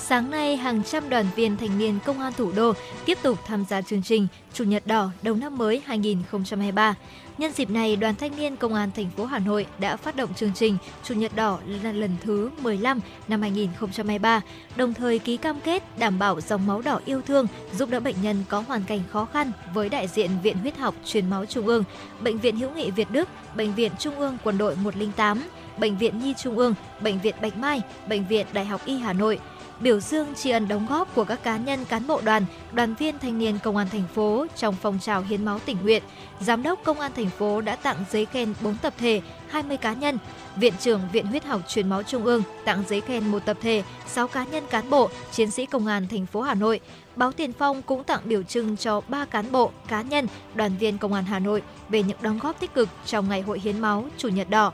Sáng 0.00 0.30
nay, 0.30 0.56
hàng 0.56 0.82
trăm 0.82 1.10
đoàn 1.10 1.26
viên 1.36 1.56
thanh 1.56 1.78
niên 1.78 1.98
công 2.04 2.20
an 2.20 2.32
thủ 2.36 2.52
đô 2.52 2.72
tiếp 3.04 3.18
tục 3.22 3.38
tham 3.44 3.64
gia 3.68 3.82
chương 3.82 4.02
trình 4.02 4.26
Chủ 4.54 4.64
nhật 4.64 4.86
đỏ 4.86 5.10
đầu 5.22 5.34
năm 5.34 5.58
mới 5.58 5.82
2023. 5.86 6.94
Nhân 7.38 7.52
dịp 7.52 7.70
này, 7.70 7.96
Đoàn 7.96 8.14
Thanh 8.14 8.36
niên 8.36 8.56
Công 8.56 8.74
an 8.74 8.90
thành 8.96 9.10
phố 9.16 9.24
Hà 9.24 9.38
Nội 9.38 9.66
đã 9.78 9.96
phát 9.96 10.16
động 10.16 10.34
chương 10.34 10.54
trình 10.54 10.76
Chủ 11.04 11.14
nhật 11.14 11.36
đỏ 11.36 11.58
là 11.82 11.92
lần 11.92 12.10
thứ 12.22 12.50
15 12.62 13.00
năm 13.28 13.42
2023, 13.42 14.40
đồng 14.76 14.94
thời 14.94 15.18
ký 15.18 15.36
cam 15.36 15.60
kết 15.60 15.98
đảm 15.98 16.18
bảo 16.18 16.40
dòng 16.40 16.66
máu 16.66 16.82
đỏ 16.82 17.00
yêu 17.04 17.22
thương 17.22 17.46
giúp 17.76 17.90
đỡ 17.90 18.00
bệnh 18.00 18.16
nhân 18.22 18.44
có 18.48 18.64
hoàn 18.68 18.84
cảnh 18.84 19.00
khó 19.10 19.24
khăn 19.24 19.52
với 19.74 19.88
đại 19.88 20.08
diện 20.08 20.30
Viện 20.42 20.58
Huyết 20.58 20.76
học 20.76 20.94
Truyền 21.04 21.30
máu 21.30 21.46
Trung 21.46 21.66
ương, 21.66 21.84
Bệnh 22.20 22.38
viện 22.38 22.56
Hữu 22.56 22.70
nghị 22.70 22.90
Việt 22.90 23.10
Đức, 23.10 23.28
Bệnh 23.56 23.74
viện 23.74 23.92
Trung 23.98 24.18
ương 24.18 24.36
Quân 24.44 24.58
đội 24.58 24.76
108, 24.76 25.42
Bệnh 25.78 25.98
viện 25.98 26.18
Nhi 26.18 26.34
Trung 26.42 26.58
ương, 26.58 26.74
Bệnh 27.00 27.20
viện 27.20 27.34
Bạch 27.42 27.56
Mai, 27.56 27.80
Bệnh 28.08 28.26
viện 28.26 28.46
Đại 28.52 28.64
học 28.64 28.80
Y 28.84 28.98
Hà 28.98 29.12
Nội, 29.12 29.38
biểu 29.80 30.00
dương 30.00 30.34
tri 30.34 30.50
ân 30.50 30.68
đóng 30.68 30.86
góp 30.90 31.14
của 31.14 31.24
các 31.24 31.42
cá 31.42 31.56
nhân 31.56 31.84
cán 31.84 32.06
bộ 32.06 32.20
đoàn, 32.24 32.44
đoàn 32.72 32.94
viên 32.94 33.18
thanh 33.18 33.38
niên 33.38 33.58
công 33.62 33.76
an 33.76 33.88
thành 33.92 34.04
phố 34.14 34.46
trong 34.56 34.76
phong 34.82 34.98
trào 34.98 35.22
hiến 35.22 35.44
máu 35.44 35.58
tình 35.66 35.76
nguyện. 35.82 36.02
Giám 36.40 36.62
đốc 36.62 36.80
công 36.84 37.00
an 37.00 37.12
thành 37.16 37.30
phố 37.30 37.60
đã 37.60 37.76
tặng 37.76 38.04
giấy 38.10 38.26
khen 38.26 38.54
4 38.60 38.76
tập 38.76 38.94
thể, 38.98 39.20
20 39.48 39.76
cá 39.76 39.92
nhân. 39.92 40.18
Viện 40.56 40.74
trưởng 40.80 41.00
Viện 41.12 41.26
Huyết 41.26 41.44
học 41.44 41.60
Truyền 41.68 41.88
máu 41.88 42.02
Trung 42.02 42.24
ương 42.24 42.42
tặng 42.64 42.82
giấy 42.88 43.00
khen 43.00 43.28
một 43.28 43.44
tập 43.44 43.56
thể, 43.60 43.82
6 44.06 44.28
cá 44.28 44.44
nhân 44.44 44.64
cán 44.70 44.90
bộ, 44.90 45.10
chiến 45.32 45.50
sĩ 45.50 45.66
công 45.66 45.86
an 45.86 46.06
thành 46.10 46.26
phố 46.26 46.40
Hà 46.40 46.54
Nội. 46.54 46.80
Báo 47.16 47.32
Tiền 47.32 47.52
Phong 47.52 47.82
cũng 47.82 48.04
tặng 48.04 48.20
biểu 48.24 48.42
trưng 48.42 48.76
cho 48.76 49.00
3 49.08 49.24
cán 49.24 49.52
bộ, 49.52 49.70
cá 49.88 50.02
nhân, 50.02 50.26
đoàn 50.54 50.76
viên 50.78 50.98
công 50.98 51.12
an 51.12 51.24
Hà 51.24 51.38
Nội 51.38 51.62
về 51.88 52.02
những 52.02 52.18
đóng 52.20 52.38
góp 52.38 52.60
tích 52.60 52.74
cực 52.74 52.88
trong 53.06 53.28
ngày 53.28 53.42
hội 53.42 53.60
hiến 53.60 53.80
máu 53.80 54.04
Chủ 54.16 54.28
nhật 54.28 54.50
đỏ 54.50 54.72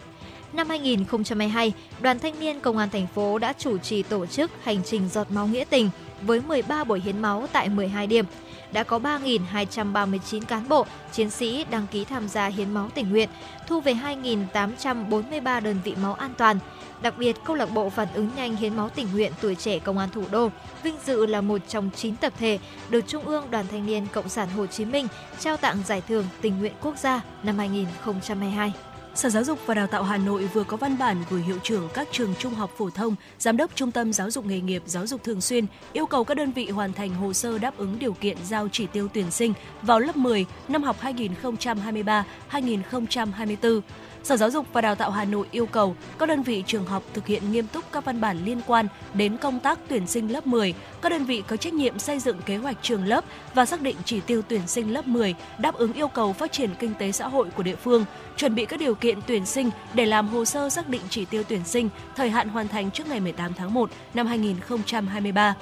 Năm 0.55 0.69
2022, 0.69 1.73
Đoàn 2.01 2.19
Thanh 2.19 2.41
niên 2.41 2.61
Công 2.61 2.79
an 2.79 2.91
thành 2.91 3.07
phố 3.07 3.39
đã 3.39 3.53
chủ 3.59 3.79
trì 3.79 4.03
tổ 4.03 4.27
chức 4.27 4.51
hành 4.63 4.83
trình 4.85 5.09
giọt 5.09 5.31
máu 5.31 5.47
nghĩa 5.47 5.65
tình 5.65 5.91
với 6.23 6.41
13 6.41 6.85
buổi 6.85 7.01
hiến 7.01 7.23
máu 7.23 7.47
tại 7.53 7.69
12 7.69 8.07
điểm. 8.07 8.25
Đã 8.73 8.83
có 8.83 8.99
3.239 8.99 10.41
cán 10.49 10.69
bộ, 10.69 10.87
chiến 11.13 11.31
sĩ 11.31 11.65
đăng 11.71 11.87
ký 11.91 12.05
tham 12.05 12.29
gia 12.29 12.47
hiến 12.47 12.75
máu 12.75 12.91
tình 12.95 13.11
nguyện, 13.11 13.29
thu 13.67 13.81
về 13.81 13.95
2.843 13.95 15.61
đơn 15.61 15.77
vị 15.85 15.95
máu 16.03 16.15
an 16.15 16.35
toàn. 16.39 16.59
Đặc 17.03 17.19
biệt, 17.19 17.37
câu 17.45 17.57
lạc 17.57 17.75
bộ 17.75 17.91
phản 17.91 18.09
ứng 18.15 18.31
nhanh 18.37 18.57
hiến 18.57 18.77
máu 18.77 18.89
tình 18.89 19.07
nguyện 19.13 19.33
tuổi 19.41 19.55
trẻ 19.55 19.79
công 19.79 19.99
an 19.99 20.09
thủ 20.13 20.25
đô 20.31 20.51
vinh 20.83 20.97
dự 21.05 21.27
là 21.27 21.41
một 21.41 21.61
trong 21.69 21.91
9 21.97 22.17
tập 22.17 22.33
thể 22.39 22.59
được 22.89 23.05
Trung 23.07 23.25
ương 23.25 23.51
Đoàn 23.51 23.67
Thanh 23.71 23.87
niên 23.87 24.07
Cộng 24.13 24.29
sản 24.29 24.49
Hồ 24.49 24.67
Chí 24.67 24.85
Minh 24.85 25.07
trao 25.41 25.57
tặng 25.57 25.77
giải 25.87 26.03
thưởng 26.09 26.25
tình 26.41 26.59
nguyện 26.59 26.73
quốc 26.81 26.99
gia 26.99 27.21
năm 27.43 27.59
2022. 27.59 28.73
Sở 29.15 29.29
Giáo 29.29 29.45
dục 29.45 29.59
và 29.67 29.75
Đào 29.75 29.87
tạo 29.87 30.03
Hà 30.03 30.17
Nội 30.17 30.47
vừa 30.47 30.65
có 30.65 30.77
văn 30.77 30.99
bản 30.99 31.17
gửi 31.31 31.43
hiệu 31.43 31.59
trưởng 31.63 31.89
các 31.95 32.09
trường 32.13 32.35
trung 32.39 32.55
học 32.55 32.71
phổ 32.77 32.91
thông, 32.91 33.15
giám 33.39 33.57
đốc 33.57 33.71
trung 33.75 33.91
tâm 33.91 34.13
giáo 34.13 34.31
dục 34.31 34.47
nghề 34.47 34.61
nghiệp, 34.61 34.83
giáo 34.87 35.07
dục 35.07 35.25
thường 35.25 35.41
xuyên 35.41 35.67
yêu 35.93 36.07
cầu 36.07 36.25
các 36.25 36.35
đơn 36.35 36.53
vị 36.53 36.71
hoàn 36.71 36.93
thành 36.93 37.15
hồ 37.15 37.33
sơ 37.33 37.59
đáp 37.59 37.77
ứng 37.77 37.99
điều 37.99 38.13
kiện 38.13 38.37
giao 38.45 38.69
chỉ 38.73 38.87
tiêu 38.87 39.09
tuyển 39.15 39.31
sinh 39.31 39.53
vào 39.83 40.01
lớp 40.01 40.17
10 40.17 40.47
năm 40.69 40.83
học 40.83 40.97
2023-2024. 42.51 43.81
Sở 44.25 44.37
Giáo 44.37 44.51
dục 44.51 44.67
và 44.73 44.81
Đào 44.81 44.95
tạo 44.95 45.11
Hà 45.11 45.25
Nội 45.25 45.47
yêu 45.51 45.67
cầu 45.67 45.97
các 46.19 46.29
đơn 46.29 46.43
vị 46.43 46.65
trường 46.67 46.87
học 46.87 47.03
thực 47.15 47.27
hiện 47.27 47.53
nghiêm 47.53 47.67
túc 47.67 47.85
các 47.93 48.05
văn 48.05 48.21
bản 48.21 48.45
liên 48.45 48.61
quan 48.67 48.87
đến 49.15 49.37
công 49.37 49.61
tác 49.61 49.79
tuyển 49.89 50.07
sinh 50.07 50.33
lớp 50.33 50.47
10. 50.47 50.75
Các 51.03 51.09
đơn 51.09 51.25
vị 51.25 51.43
có 51.47 51.57
trách 51.57 51.75
nhiệm 51.75 51.99
xây 51.99 52.19
dựng 52.19 52.43
kế 52.43 52.57
hoạch 52.57 52.77
trường 52.83 53.05
lớp 53.05 53.25
và 53.55 53.67
xác 53.67 53.83
định 53.83 53.97
chỉ 54.05 54.21
tiêu 54.21 54.43
tuyển 54.49 54.61
sinh 54.67 54.93
lớp 54.93 55.07
10 55.07 55.35
đáp 55.59 55.75
ứng 55.75 55.93
yêu 55.93 56.09
cầu 56.09 56.33
phát 56.33 56.53
triển 56.53 56.71
kinh 56.79 56.95
tế 56.99 57.13
xã 57.13 57.29
hội 57.29 57.51
của 57.57 57.63
địa 57.63 57.77
phương, 57.77 58.05
chuẩn 58.37 58.55
bị 58.55 58.67
các 58.67 58.81
điều 58.81 58.95
kiện 58.95 59.19
tuyển 59.27 59.47
sinh 59.47 59.71
để 59.95 60.07
làm 60.07 60.29
hồ 60.29 60.45
sơ 60.45 60.71
xác 60.71 60.89
định 60.89 61.03
chỉ 61.11 61.25
tiêu 61.25 61.43
tuyển 61.49 61.65
sinh, 61.65 61.89
thời 62.17 62.31
hạn 62.31 62.49
hoàn 62.49 62.69
thành 62.69 62.91
trước 62.91 63.09
ngày 63.09 63.21
18 63.21 63.55
tháng 63.55 63.75
1 63.75 63.91
năm 64.15 64.27
2023. 64.27 65.55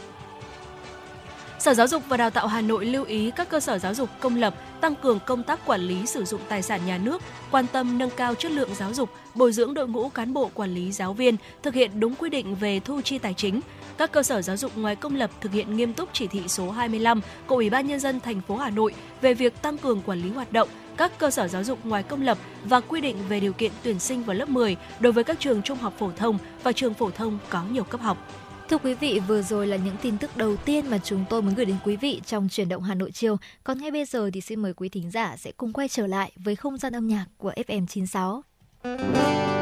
Sở 1.63 1.75
Giáo 1.75 1.87
dục 1.87 2.03
và 2.09 2.17
Đào 2.17 2.31
tạo 2.31 2.47
Hà 2.47 2.61
Nội 2.61 2.87
lưu 2.87 3.05
ý 3.05 3.31
các 3.37 3.49
cơ 3.49 3.61
sở 3.61 3.79
giáo 3.79 3.95
dục 3.95 4.09
công 4.21 4.37
lập 4.37 4.55
tăng 4.81 4.95
cường 4.95 5.19
công 5.27 5.43
tác 5.43 5.67
quản 5.67 5.81
lý 5.81 6.07
sử 6.07 6.25
dụng 6.25 6.41
tài 6.49 6.63
sản 6.63 6.81
nhà 6.87 6.99
nước, 6.99 7.23
quan 7.51 7.67
tâm 7.73 7.99
nâng 7.99 8.11
cao 8.11 8.35
chất 8.35 8.53
lượng 8.53 8.75
giáo 8.75 8.95
dục, 8.95 9.11
bồi 9.35 9.53
dưỡng 9.53 9.75
đội 9.75 9.89
ngũ 9.89 10.09
cán 10.09 10.33
bộ 10.33 10.51
quản 10.55 10.75
lý 10.75 10.93
giáo 10.93 11.13
viên, 11.13 11.37
thực 11.63 11.75
hiện 11.75 12.01
đúng 12.01 12.15
quy 12.15 12.31
định 12.31 12.55
về 12.55 12.81
thu 12.81 13.01
chi 13.01 13.19
tài 13.19 13.35
chính. 13.35 13.61
Các 13.99 14.13
cơ 14.13 14.23
sở 14.23 14.43
giáo 14.43 14.57
dục 14.57 14.77
ngoài 14.77 14.97
công 14.97 15.17
lập 15.17 15.31
thực 15.41 15.53
hiện 15.53 15.77
nghiêm 15.77 15.95
túc 15.95 16.09
chỉ 16.13 16.27
thị 16.27 16.43
số 16.49 16.71
25 16.71 17.21
của 17.47 17.55
Ủy 17.55 17.71
ban 17.71 17.87
nhân 17.87 18.01
dân 18.01 18.21
thành 18.21 18.41
phố 18.41 18.57
Hà 18.57 18.71
Nội 18.71 18.95
về 19.21 19.35
việc 19.35 19.63
tăng 19.63 19.79
cường 19.79 20.03
quản 20.03 20.23
lý 20.23 20.31
hoạt 20.31 20.53
động, 20.53 20.69
các 20.97 21.19
cơ 21.19 21.31
sở 21.31 21.49
giáo 21.49 21.65
dục 21.65 21.79
ngoài 21.85 22.03
công 22.03 22.23
lập 22.23 22.39
và 22.65 22.81
quy 22.81 23.01
định 23.01 23.17
về 23.29 23.41
điều 23.41 23.53
kiện 23.53 23.73
tuyển 23.83 23.99
sinh 23.99 24.23
vào 24.23 24.37
lớp 24.37 24.49
10 24.49 24.77
đối 25.01 25.13
với 25.13 25.25
các 25.25 25.41
trường 25.41 25.63
trung 25.63 25.79
học 25.79 25.95
phổ 25.99 26.11
thông 26.17 26.39
và 26.63 26.73
trường 26.73 26.95
phổ 26.95 27.11
thông 27.11 27.39
có 27.49 27.63
nhiều 27.71 27.85
cấp 27.85 28.01
học. 28.01 28.42
Thưa 28.73 28.79
quý 28.79 28.95
vị, 28.95 29.21
vừa 29.27 29.43
rồi 29.43 29.67
là 29.67 29.77
những 29.77 29.97
tin 30.03 30.19
tức 30.19 30.37
đầu 30.37 30.57
tiên 30.57 30.85
mà 30.91 30.99
chúng 30.99 31.25
tôi 31.31 31.43
muốn 31.43 31.55
gửi 31.55 31.67
đến 31.67 31.77
quý 31.85 31.97
vị 31.97 32.21
trong 32.27 32.49
chuyển 32.49 32.69
động 32.69 32.83
Hà 32.83 32.95
Nội 32.95 33.11
chiều. 33.11 33.37
Còn 33.65 33.79
ngay 33.79 33.91
bây 33.91 34.05
giờ 34.05 34.31
thì 34.33 34.41
xin 34.41 34.61
mời 34.61 34.75
quý 34.75 34.89
thính 34.89 35.11
giả 35.11 35.37
sẽ 35.37 35.53
cùng 35.57 35.73
quay 35.73 35.89
trở 35.89 36.07
lại 36.07 36.33
với 36.37 36.57
không 36.57 36.79
gian 36.79 36.93
âm 36.93 37.07
nhạc 37.07 37.27
của 37.39 37.53
FM96. 37.67 39.62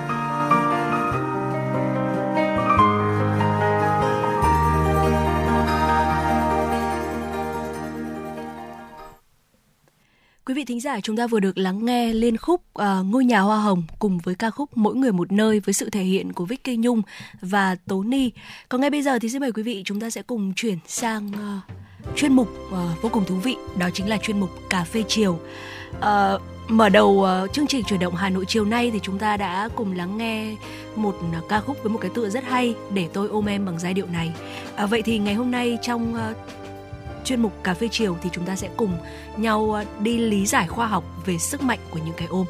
giả, 10.81 10.99
chúng 10.99 11.17
ta 11.17 11.27
vừa 11.27 11.39
được 11.39 11.57
lắng 11.57 11.85
nghe 11.85 12.13
liên 12.13 12.37
khúc 12.37 12.61
uh, 12.79 12.85
Ngôi 13.05 13.25
nhà 13.25 13.39
hoa 13.39 13.59
hồng 13.59 13.83
cùng 13.99 14.17
với 14.17 14.35
ca 14.35 14.49
khúc 14.49 14.77
Mỗi 14.77 14.95
người 14.95 15.11
một 15.11 15.31
nơi 15.31 15.59
với 15.59 15.73
sự 15.73 15.89
thể 15.89 16.03
hiện 16.03 16.33
của 16.33 16.45
Vicky 16.45 16.77
Nhung 16.77 17.01
và 17.41 17.75
Tố 17.87 18.03
Ni. 18.03 18.31
Còn 18.69 18.81
ngay 18.81 18.89
bây 18.89 19.01
giờ 19.01 19.19
thì 19.19 19.29
xin 19.29 19.41
mời 19.41 19.51
quý 19.51 19.63
vị 19.63 19.81
chúng 19.85 19.99
ta 19.99 20.09
sẽ 20.09 20.21
cùng 20.21 20.53
chuyển 20.55 20.77
sang 20.87 21.27
uh, 21.27 22.17
chuyên 22.17 22.33
mục 22.33 22.47
uh, 22.67 23.01
vô 23.01 23.09
cùng 23.09 23.25
thú 23.25 23.35
vị, 23.35 23.55
đó 23.79 23.89
chính 23.93 24.09
là 24.09 24.17
chuyên 24.17 24.39
mục 24.39 24.49
Cà 24.69 24.83
phê 24.83 25.03
chiều. 25.07 25.39
Uh, 25.97 26.41
mở 26.69 26.89
đầu 26.89 27.27
uh, 27.43 27.53
chương 27.53 27.67
trình 27.67 27.83
chuyển 27.83 27.99
động 27.99 28.15
Hà 28.15 28.29
Nội 28.29 28.45
chiều 28.47 28.65
nay 28.65 28.91
thì 28.91 28.99
chúng 29.03 29.19
ta 29.19 29.37
đã 29.37 29.69
cùng 29.75 29.95
lắng 29.95 30.17
nghe 30.17 30.55
một 30.95 31.15
uh, 31.37 31.49
ca 31.49 31.59
khúc 31.59 31.77
với 31.83 31.91
một 31.91 31.99
cái 32.01 32.11
tựa 32.15 32.29
rất 32.29 32.43
hay 32.43 32.75
để 32.93 33.09
tôi 33.13 33.27
ôm 33.27 33.45
em 33.45 33.65
bằng 33.65 33.79
giai 33.79 33.93
điệu 33.93 34.05
này. 34.05 34.33
Uh, 34.83 34.89
vậy 34.89 35.01
thì 35.01 35.17
ngày 35.19 35.33
hôm 35.33 35.51
nay 35.51 35.77
trong 35.81 36.13
uh, 36.13 36.37
chuyên 37.25 37.41
mục 37.41 37.63
cà 37.63 37.73
phê 37.73 37.87
chiều 37.91 38.17
thì 38.21 38.29
chúng 38.33 38.45
ta 38.45 38.55
sẽ 38.55 38.69
cùng 38.77 38.97
nhau 39.37 39.71
ờ, 39.73 39.83
đi 39.99 40.17
lý 40.17 40.45
giải 40.45 40.67
khoa 40.67 40.87
học 40.87 41.03
về 41.25 41.37
sức 41.37 41.61
mạnh 41.61 41.79
của 41.91 41.99
những 42.05 42.15
cái 42.17 42.27
ôm. 42.27 42.45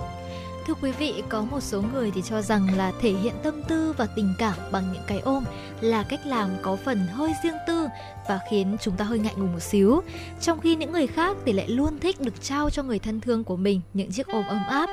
Thưa 0.71 0.77
quý 0.81 0.91
vị, 0.91 1.23
có 1.29 1.41
một 1.41 1.59
số 1.59 1.81
người 1.93 2.11
thì 2.15 2.21
cho 2.21 2.41
rằng 2.41 2.77
là 2.77 2.91
thể 3.01 3.11
hiện 3.11 3.33
tâm 3.43 3.61
tư 3.67 3.93
và 3.97 4.07
tình 4.15 4.33
cảm 4.37 4.53
bằng 4.71 4.83
những 4.93 5.03
cái 5.07 5.19
ôm 5.19 5.43
là 5.81 6.03
cách 6.03 6.19
làm 6.25 6.49
có 6.61 6.75
phần 6.75 7.07
hơi 7.07 7.31
riêng 7.43 7.57
tư 7.67 7.87
và 8.27 8.39
khiến 8.49 8.77
chúng 8.81 8.95
ta 8.95 9.05
hơi 9.05 9.19
ngại 9.19 9.33
ngùng 9.37 9.53
một 9.53 9.59
xíu. 9.59 10.01
Trong 10.41 10.59
khi 10.59 10.75
những 10.75 10.91
người 10.91 11.07
khác 11.07 11.37
thì 11.45 11.53
lại 11.53 11.67
luôn 11.69 11.99
thích 11.99 12.21
được 12.21 12.43
trao 12.43 12.69
cho 12.69 12.83
người 12.83 12.99
thân 12.99 13.21
thương 13.21 13.43
của 13.43 13.55
mình 13.55 13.81
những 13.93 14.11
chiếc 14.11 14.27
ôm 14.27 14.43
ấm 14.47 14.61
áp. 14.69 14.89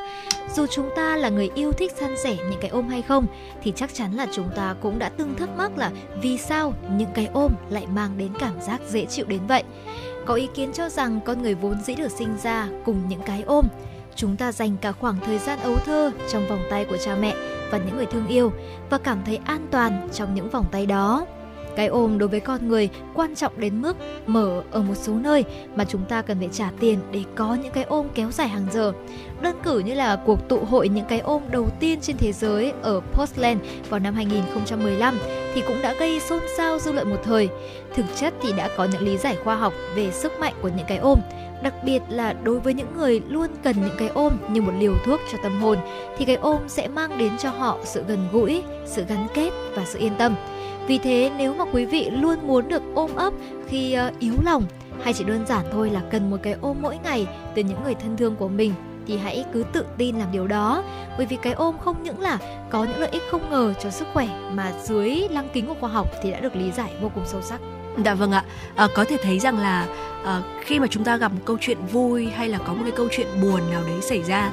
Dù 0.55 0.67
chúng 0.67 0.91
ta 0.97 1.17
là 1.17 1.29
người 1.29 1.51
yêu 1.55 1.73
thích 1.73 1.93
san 2.01 2.17
sẻ 2.25 2.37
những 2.37 2.61
cái 2.61 2.71
ôm 2.71 2.89
hay 2.89 3.03
không 3.03 3.27
thì 3.63 3.73
chắc 3.77 3.95
chắn 3.95 4.15
là 4.15 4.27
chúng 4.33 4.49
ta 4.57 4.75
cũng 4.83 4.99
đã 4.99 5.09
từng 5.09 5.35
thắc 5.39 5.49
mắc 5.57 5.79
là 5.79 5.91
vì 6.23 6.39
sao 6.39 6.75
những 6.97 7.11
cái 7.15 7.29
ôm 7.33 7.53
lại 7.71 7.87
mang 7.87 8.19
đến 8.19 8.33
cảm 8.39 8.61
giác 8.61 8.81
dễ 8.89 9.05
chịu 9.05 9.27
đến 9.29 9.41
vậy. 9.49 9.63
Có 10.27 10.35
ý 10.35 10.49
kiến 10.55 10.73
cho 10.73 10.89
rằng 10.89 11.21
con 11.25 11.43
người 11.43 11.55
vốn 11.55 11.83
dĩ 11.83 11.95
được 11.95 12.13
sinh 12.13 12.37
ra 12.43 12.69
cùng 12.85 13.09
những 13.09 13.23
cái 13.27 13.43
ôm 13.43 13.67
chúng 14.19 14.37
ta 14.37 14.53
dành 14.53 14.77
cả 14.81 14.93
khoảng 14.93 15.17
thời 15.21 15.39
gian 15.39 15.59
ấu 15.59 15.77
thơ 15.77 16.13
trong 16.29 16.49
vòng 16.49 16.61
tay 16.71 16.85
của 16.85 16.97
cha 16.97 17.17
mẹ 17.21 17.35
và 17.71 17.79
những 17.79 17.97
người 17.97 18.07
thương 18.07 18.27
yêu 18.27 18.53
và 18.91 18.99
cảm 18.99 19.19
thấy 19.27 19.39
an 19.45 19.67
toàn 19.71 20.09
trong 20.13 20.35
những 20.35 20.51
vòng 20.51 20.65
tay 20.73 20.87
đó. 20.87 21.27
Cái 21.77 21.87
ôm 21.87 22.19
đối 22.19 22.29
với 22.29 22.41
con 22.41 22.69
người 22.69 22.89
quan 23.15 23.35
trọng 23.35 23.61
đến 23.61 23.83
mức 23.83 23.97
mở 24.27 24.63
ở 24.71 24.83
một 24.83 24.95
số 24.95 25.13
nơi 25.15 25.45
mà 25.75 25.85
chúng 25.85 26.05
ta 26.05 26.23
cần 26.23 26.39
phải 26.39 26.49
trả 26.53 26.71
tiền 26.81 26.99
để 27.11 27.25
có 27.35 27.55
những 27.55 27.73
cái 27.73 27.85
ôm 27.85 28.07
kéo 28.15 28.31
dài 28.31 28.49
hàng 28.49 28.67
giờ. 28.73 28.93
Đơn 29.41 29.57
cử 29.63 29.79
như 29.79 29.95
là 29.95 30.17
cuộc 30.17 30.49
tụ 30.49 30.65
hội 30.65 30.89
những 30.89 31.07
cái 31.09 31.19
ôm 31.19 31.43
đầu 31.51 31.69
tiên 31.81 32.01
trên 32.01 32.17
thế 32.17 32.33
giới 32.33 32.73
ở 32.83 33.01
Portland 33.13 33.61
vào 33.89 34.01
năm 34.01 34.15
2015 34.15 35.19
thì 35.55 35.63
cũng 35.69 35.83
đã 35.83 35.95
gây 35.95 36.21
xôn 36.21 36.41
xao 36.57 36.79
dư 36.79 36.93
luận 36.93 37.11
một 37.11 37.21
thời. 37.25 37.49
Thực 37.95 38.05
chất 38.17 38.35
thì 38.43 38.53
đã 38.53 38.69
có 38.77 38.85
những 38.85 39.03
lý 39.03 39.17
giải 39.17 39.37
khoa 39.45 39.57
học 39.57 39.73
về 39.95 40.11
sức 40.11 40.33
mạnh 40.41 40.55
của 40.63 40.71
những 40.77 40.87
cái 40.89 40.99
ôm 40.99 41.19
đặc 41.63 41.75
biệt 41.85 42.03
là 42.09 42.33
đối 42.33 42.61
với 42.61 42.75
những 42.75 42.97
người 42.97 43.21
luôn 43.29 43.49
cần 43.63 43.77
những 43.81 43.97
cái 43.99 44.09
ôm 44.09 44.33
như 44.51 44.63
một 44.63 44.73
liều 44.79 44.95
thuốc 45.05 45.21
cho 45.33 45.39
tâm 45.43 45.61
hồn 45.61 45.79
thì 46.19 46.25
cái 46.25 46.37
ôm 46.37 46.59
sẽ 46.69 46.89
mang 46.89 47.19
đến 47.19 47.33
cho 47.39 47.51
họ 47.51 47.79
sự 47.85 48.05
gần 48.09 48.29
gũi, 48.33 48.63
sự 48.87 49.05
gắn 49.09 49.27
kết 49.35 49.51
và 49.75 49.85
sự 49.85 49.99
yên 49.99 50.13
tâm. 50.19 50.35
Vì 50.87 50.99
thế 50.99 51.31
nếu 51.39 51.55
mà 51.55 51.65
quý 51.73 51.85
vị 51.85 52.11
luôn 52.11 52.47
muốn 52.47 52.69
được 52.69 52.83
ôm 52.95 53.11
ấp 53.17 53.33
khi 53.69 53.93
ờ, 53.93 54.11
yếu 54.19 54.35
lòng 54.45 54.63
hay 55.03 55.13
chỉ 55.13 55.25
đơn 55.25 55.47
giản 55.47 55.65
thôi 55.73 55.91
là 55.91 56.03
cần 56.11 56.31
một 56.31 56.37
cái 56.43 56.57
ôm 56.61 56.77
mỗi 56.81 56.99
ngày 57.05 57.27
từ 57.55 57.63
những 57.63 57.85
người 57.85 57.95
thân 57.95 58.17
thương 58.17 58.37
của 58.37 58.49
mình 58.49 58.75
thì 59.07 59.17
hãy 59.17 59.45
cứ 59.53 59.65
tự 59.73 59.85
tin 59.99 60.19
làm 60.19 60.33
điều 60.33 60.47
đó 60.47 60.83
bởi 61.17 61.27
vì 61.27 61.37
cái 61.43 61.53
ôm 61.53 61.79
không 61.79 62.03
những 62.03 62.21
là 62.21 62.39
có 62.71 62.85
những 62.85 62.99
lợi 62.99 63.09
ích 63.13 63.23
không 63.31 63.51
ngờ 63.51 63.75
cho 63.81 63.91
sức 63.91 64.09
khỏe 64.13 64.29
mà 64.53 64.73
dưới 64.83 65.29
lăng 65.31 65.49
kính 65.53 65.67
của 65.67 65.75
khoa 65.81 65.89
học 65.89 66.09
thì 66.23 66.31
đã 66.31 66.41
được 66.41 66.57
lý 66.57 66.71
giải 66.71 66.93
vô 67.01 67.11
cùng 67.15 67.25
sâu 67.27 67.43
sắc. 67.43 67.61
Dạ 68.05 68.15
vâng 68.15 68.33
ạ, 68.33 68.45
à, 68.77 68.89
có 68.95 69.05
thể 69.05 69.17
thấy 69.23 69.39
rằng 69.39 69.59
là 69.59 69.87
à, 70.25 70.43
khi 70.61 70.81
mà 70.81 70.87
chúng 70.87 71.05
ta 71.05 71.17
gặp 71.17 71.33
một 71.33 71.41
câu 71.45 71.57
chuyện 71.61 71.79
vui 71.93 72.27
hay 72.27 72.49
là 72.49 72.59
có 72.59 72.73
một 72.73 72.81
cái 72.83 72.93
câu 72.97 73.09
chuyện 73.11 73.27
buồn 73.43 73.61
nào 73.71 73.83
đấy 73.87 74.01
xảy 74.03 74.23
ra 74.23 74.51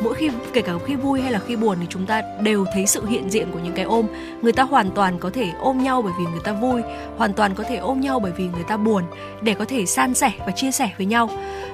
mỗi 0.00 0.14
khi 0.14 0.30
kể 0.52 0.62
cả 0.62 0.72
khi 0.86 0.94
vui 0.94 1.20
hay 1.20 1.32
là 1.32 1.40
khi 1.46 1.56
buồn 1.56 1.78
thì 1.80 1.86
chúng 1.90 2.06
ta 2.06 2.22
đều 2.42 2.64
thấy 2.72 2.86
sự 2.86 3.06
hiện 3.06 3.30
diện 3.30 3.52
của 3.52 3.58
những 3.58 3.74
cái 3.74 3.84
ôm. 3.84 4.06
Người 4.42 4.52
ta 4.52 4.62
hoàn 4.62 4.90
toàn 4.90 5.18
có 5.18 5.30
thể 5.30 5.50
ôm 5.60 5.82
nhau 5.82 6.02
bởi 6.02 6.12
vì 6.18 6.24
người 6.26 6.40
ta 6.44 6.52
vui 6.52 6.82
hoàn 7.16 7.32
toàn 7.32 7.54
có 7.54 7.64
thể 7.68 7.76
ôm 7.76 8.00
nhau 8.00 8.20
bởi 8.20 8.32
vì 8.36 8.48
người 8.48 8.64
ta 8.68 8.76
buồn 8.76 9.04
để 9.42 9.54
có 9.54 9.64
thể 9.64 9.86
san 9.86 10.14
sẻ 10.14 10.32
và 10.46 10.52
chia 10.52 10.70
sẻ 10.70 10.90
với 10.96 11.06
nhau 11.06 11.30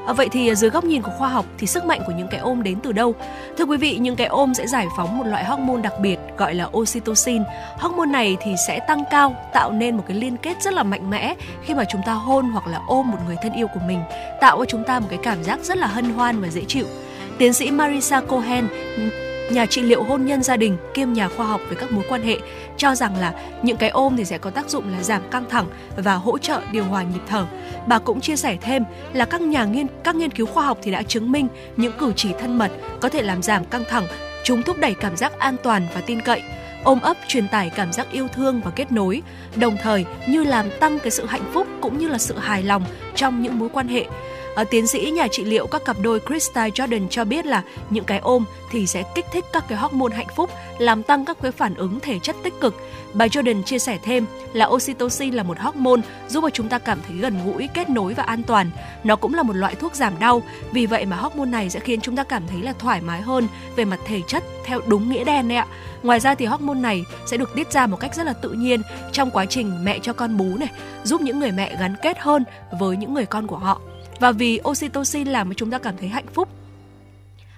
à, 0.06 0.12
vậy 0.12 0.28
thì 0.32 0.48
à, 0.48 0.54
dưới 0.54 0.70
góc 0.70 0.84
nhìn 0.84 1.02
của 1.02 1.12
khoa 1.18 1.28
học 1.28 1.46
thì 1.58 1.66
sức 1.66 1.84
mạnh 1.84 2.00
của 2.06 2.12
những 2.12 2.28
cái 2.30 2.40
ôm 2.40 2.62
đến 2.62 2.78
từ 2.82 2.92
đâu? 2.92 3.14
Thưa 3.58 3.64
quý 3.64 3.76
vị 3.76 3.98
những 3.98 4.16
cái 4.16 4.26
ôm 4.26 4.54
sẽ 4.54 4.66
giải 4.66 4.86
phóng 4.96 5.18
một 5.18 5.26
loại 5.26 5.44
hormone 5.44 5.82
đặc 5.82 5.92
biệt 6.00 6.18
gọi 6.38 6.54
là 6.54 6.68
oxytocin. 6.76 7.42
Hormone 7.78 8.10
này 8.10 8.36
thì 8.42 8.54
sẽ 8.66 8.80
tăng 8.88 9.04
cao 9.10 9.36
tạo 9.52 9.72
nên 9.72 9.96
một 9.96 10.04
cái 10.08 10.16
liên 10.16 10.36
kết 10.36 10.62
rất 10.62 10.74
là 10.74 10.82
mạnh 10.82 11.10
mẽ 11.10 11.34
khi 11.62 11.74
mà 11.74 11.84
chúng 11.84 12.00
ta 12.06 12.12
hôn 12.12 12.44
hoặc 12.44 12.66
là 12.66 12.80
ôm 12.86 13.10
một 13.10 13.18
người 13.26 13.36
thân 13.42 13.52
yêu 13.52 13.66
của 13.74 13.80
mình 13.86 14.00
tạo 14.40 14.58
cho 14.58 14.64
chúng 14.64 14.84
ta 14.84 15.00
một 15.00 15.06
cái 15.10 15.18
cảm 15.22 15.44
giác 15.44 15.60
rất 15.60 15.78
là 15.78 15.86
hân 15.86 16.04
hoan 16.04 16.40
và 16.40 16.48
dễ 16.48 16.62
chịu. 16.68 16.86
Tiến 17.38 17.52
sĩ 17.52 17.70
Marisa 17.70 18.20
Cohen, 18.20 18.68
nhà 19.50 19.66
trị 19.66 19.82
liệu 19.82 20.02
hôn 20.02 20.26
nhân 20.26 20.42
gia 20.42 20.56
đình 20.56 20.76
kiêm 20.94 21.12
nhà 21.12 21.28
khoa 21.28 21.46
học 21.46 21.60
về 21.68 21.76
các 21.80 21.92
mối 21.92 22.04
quan 22.08 22.22
hệ 22.22 22.36
cho 22.76 22.94
rằng 22.94 23.16
là 23.16 23.32
những 23.62 23.76
cái 23.76 23.90
ôm 23.90 24.16
thì 24.16 24.24
sẽ 24.24 24.38
có 24.38 24.50
tác 24.50 24.70
dụng 24.70 24.92
là 24.92 25.02
giảm 25.02 25.22
căng 25.30 25.48
thẳng 25.48 25.66
và 25.96 26.14
hỗ 26.14 26.38
trợ 26.38 26.60
điều 26.72 26.84
hòa 26.84 27.02
nhịp 27.02 27.20
thở. 27.26 27.46
Bà 27.86 27.98
cũng 27.98 28.20
chia 28.20 28.36
sẻ 28.36 28.56
thêm 28.60 28.84
là 29.12 29.24
các 29.24 29.40
nhà 29.40 29.64
nghiên 29.64 29.86
các 30.04 30.16
nghiên 30.16 30.30
cứu 30.30 30.46
khoa 30.46 30.64
học 30.64 30.78
thì 30.82 30.90
đã 30.90 31.02
chứng 31.02 31.32
minh 31.32 31.48
những 31.76 31.92
cử 31.98 32.12
chỉ 32.16 32.32
thân 32.40 32.58
mật 32.58 32.70
có 33.00 33.08
thể 33.08 33.22
làm 33.22 33.42
giảm 33.42 33.64
căng 33.64 33.84
thẳng, 33.88 34.06
chúng 34.44 34.62
thúc 34.62 34.76
đẩy 34.78 34.94
cảm 34.94 35.16
giác 35.16 35.38
an 35.38 35.56
toàn 35.62 35.86
và 35.94 36.00
tin 36.00 36.20
cậy 36.20 36.42
ôm 36.84 37.00
ấp 37.00 37.16
truyền 37.28 37.48
tải 37.48 37.70
cảm 37.70 37.92
giác 37.92 38.06
yêu 38.12 38.28
thương 38.28 38.60
và 38.64 38.70
kết 38.70 38.92
nối, 38.92 39.22
đồng 39.56 39.76
thời 39.82 40.04
như 40.26 40.44
làm 40.44 40.66
tăng 40.80 40.98
cái 40.98 41.10
sự 41.10 41.26
hạnh 41.26 41.50
phúc 41.52 41.66
cũng 41.80 41.98
như 41.98 42.08
là 42.08 42.18
sự 42.18 42.38
hài 42.38 42.62
lòng 42.62 42.84
trong 43.14 43.42
những 43.42 43.58
mối 43.58 43.68
quan 43.72 43.88
hệ. 43.88 44.04
À, 44.54 44.64
tiến 44.64 44.86
sĩ 44.86 45.10
nhà 45.10 45.26
trị 45.28 45.44
liệu 45.44 45.66
các 45.66 45.84
cặp 45.84 45.96
đôi 46.02 46.20
Krista 46.20 46.68
Jordan 46.68 47.08
cho 47.08 47.24
biết 47.24 47.46
là 47.46 47.62
những 47.90 48.04
cái 48.04 48.18
ôm 48.18 48.44
thì 48.70 48.86
sẽ 48.86 49.02
kích 49.14 49.26
thích 49.32 49.44
các 49.52 49.64
cái 49.68 49.78
hormone 49.78 50.16
hạnh 50.16 50.26
phúc, 50.36 50.50
làm 50.78 51.02
tăng 51.02 51.24
các 51.24 51.36
cái 51.42 51.52
phản 51.52 51.74
ứng 51.74 52.00
thể 52.00 52.18
chất 52.18 52.36
tích 52.42 52.54
cực. 52.60 52.76
Bà 53.14 53.26
Jordan 53.26 53.62
chia 53.62 53.78
sẻ 53.78 53.98
thêm 54.04 54.26
là 54.52 54.66
oxytocin 54.66 55.34
là 55.34 55.42
một 55.42 55.58
hormone 55.58 56.00
giúp 56.28 56.40
cho 56.42 56.50
chúng 56.50 56.68
ta 56.68 56.78
cảm 56.78 56.98
thấy 57.06 57.16
gần 57.16 57.38
gũi, 57.44 57.68
kết 57.74 57.90
nối 57.90 58.14
và 58.14 58.22
an 58.22 58.42
toàn. 58.42 58.70
Nó 59.04 59.16
cũng 59.16 59.34
là 59.34 59.42
một 59.42 59.56
loại 59.56 59.74
thuốc 59.74 59.94
giảm 59.94 60.18
đau, 60.18 60.42
vì 60.72 60.86
vậy 60.86 61.06
mà 61.06 61.16
hormone 61.16 61.50
này 61.50 61.70
sẽ 61.70 61.80
khiến 61.80 62.00
chúng 62.00 62.16
ta 62.16 62.24
cảm 62.24 62.42
thấy 62.46 62.62
là 62.62 62.72
thoải 62.78 63.00
mái 63.00 63.20
hơn 63.20 63.48
về 63.76 63.84
mặt 63.84 64.00
thể 64.06 64.20
chất 64.26 64.44
theo 64.64 64.80
đúng 64.86 65.10
nghĩa 65.10 65.24
đen 65.24 65.48
đấy 65.48 65.58
ạ. 65.58 65.66
Ngoài 66.02 66.20
ra 66.20 66.34
thì 66.34 66.46
hormone 66.46 66.80
này 66.80 67.04
sẽ 67.26 67.36
được 67.36 67.54
tiết 67.54 67.72
ra 67.72 67.86
một 67.86 68.00
cách 68.00 68.14
rất 68.14 68.26
là 68.26 68.32
tự 68.32 68.50
nhiên 68.50 68.82
trong 69.12 69.30
quá 69.30 69.46
trình 69.46 69.84
mẹ 69.84 69.98
cho 69.98 70.12
con 70.12 70.36
bú 70.36 70.56
này, 70.58 70.70
giúp 71.04 71.20
những 71.20 71.40
người 71.40 71.52
mẹ 71.52 71.76
gắn 71.80 71.94
kết 72.02 72.18
hơn 72.18 72.44
với 72.78 72.96
những 72.96 73.14
người 73.14 73.26
con 73.26 73.46
của 73.46 73.58
họ. 73.58 73.80
Và 74.22 74.32
vì 74.32 74.60
oxytocin 74.68 75.28
làm 75.28 75.48
cho 75.48 75.54
chúng 75.54 75.70
ta 75.70 75.78
cảm 75.78 75.94
thấy 75.96 76.08
hạnh 76.08 76.26
phúc 76.34 76.48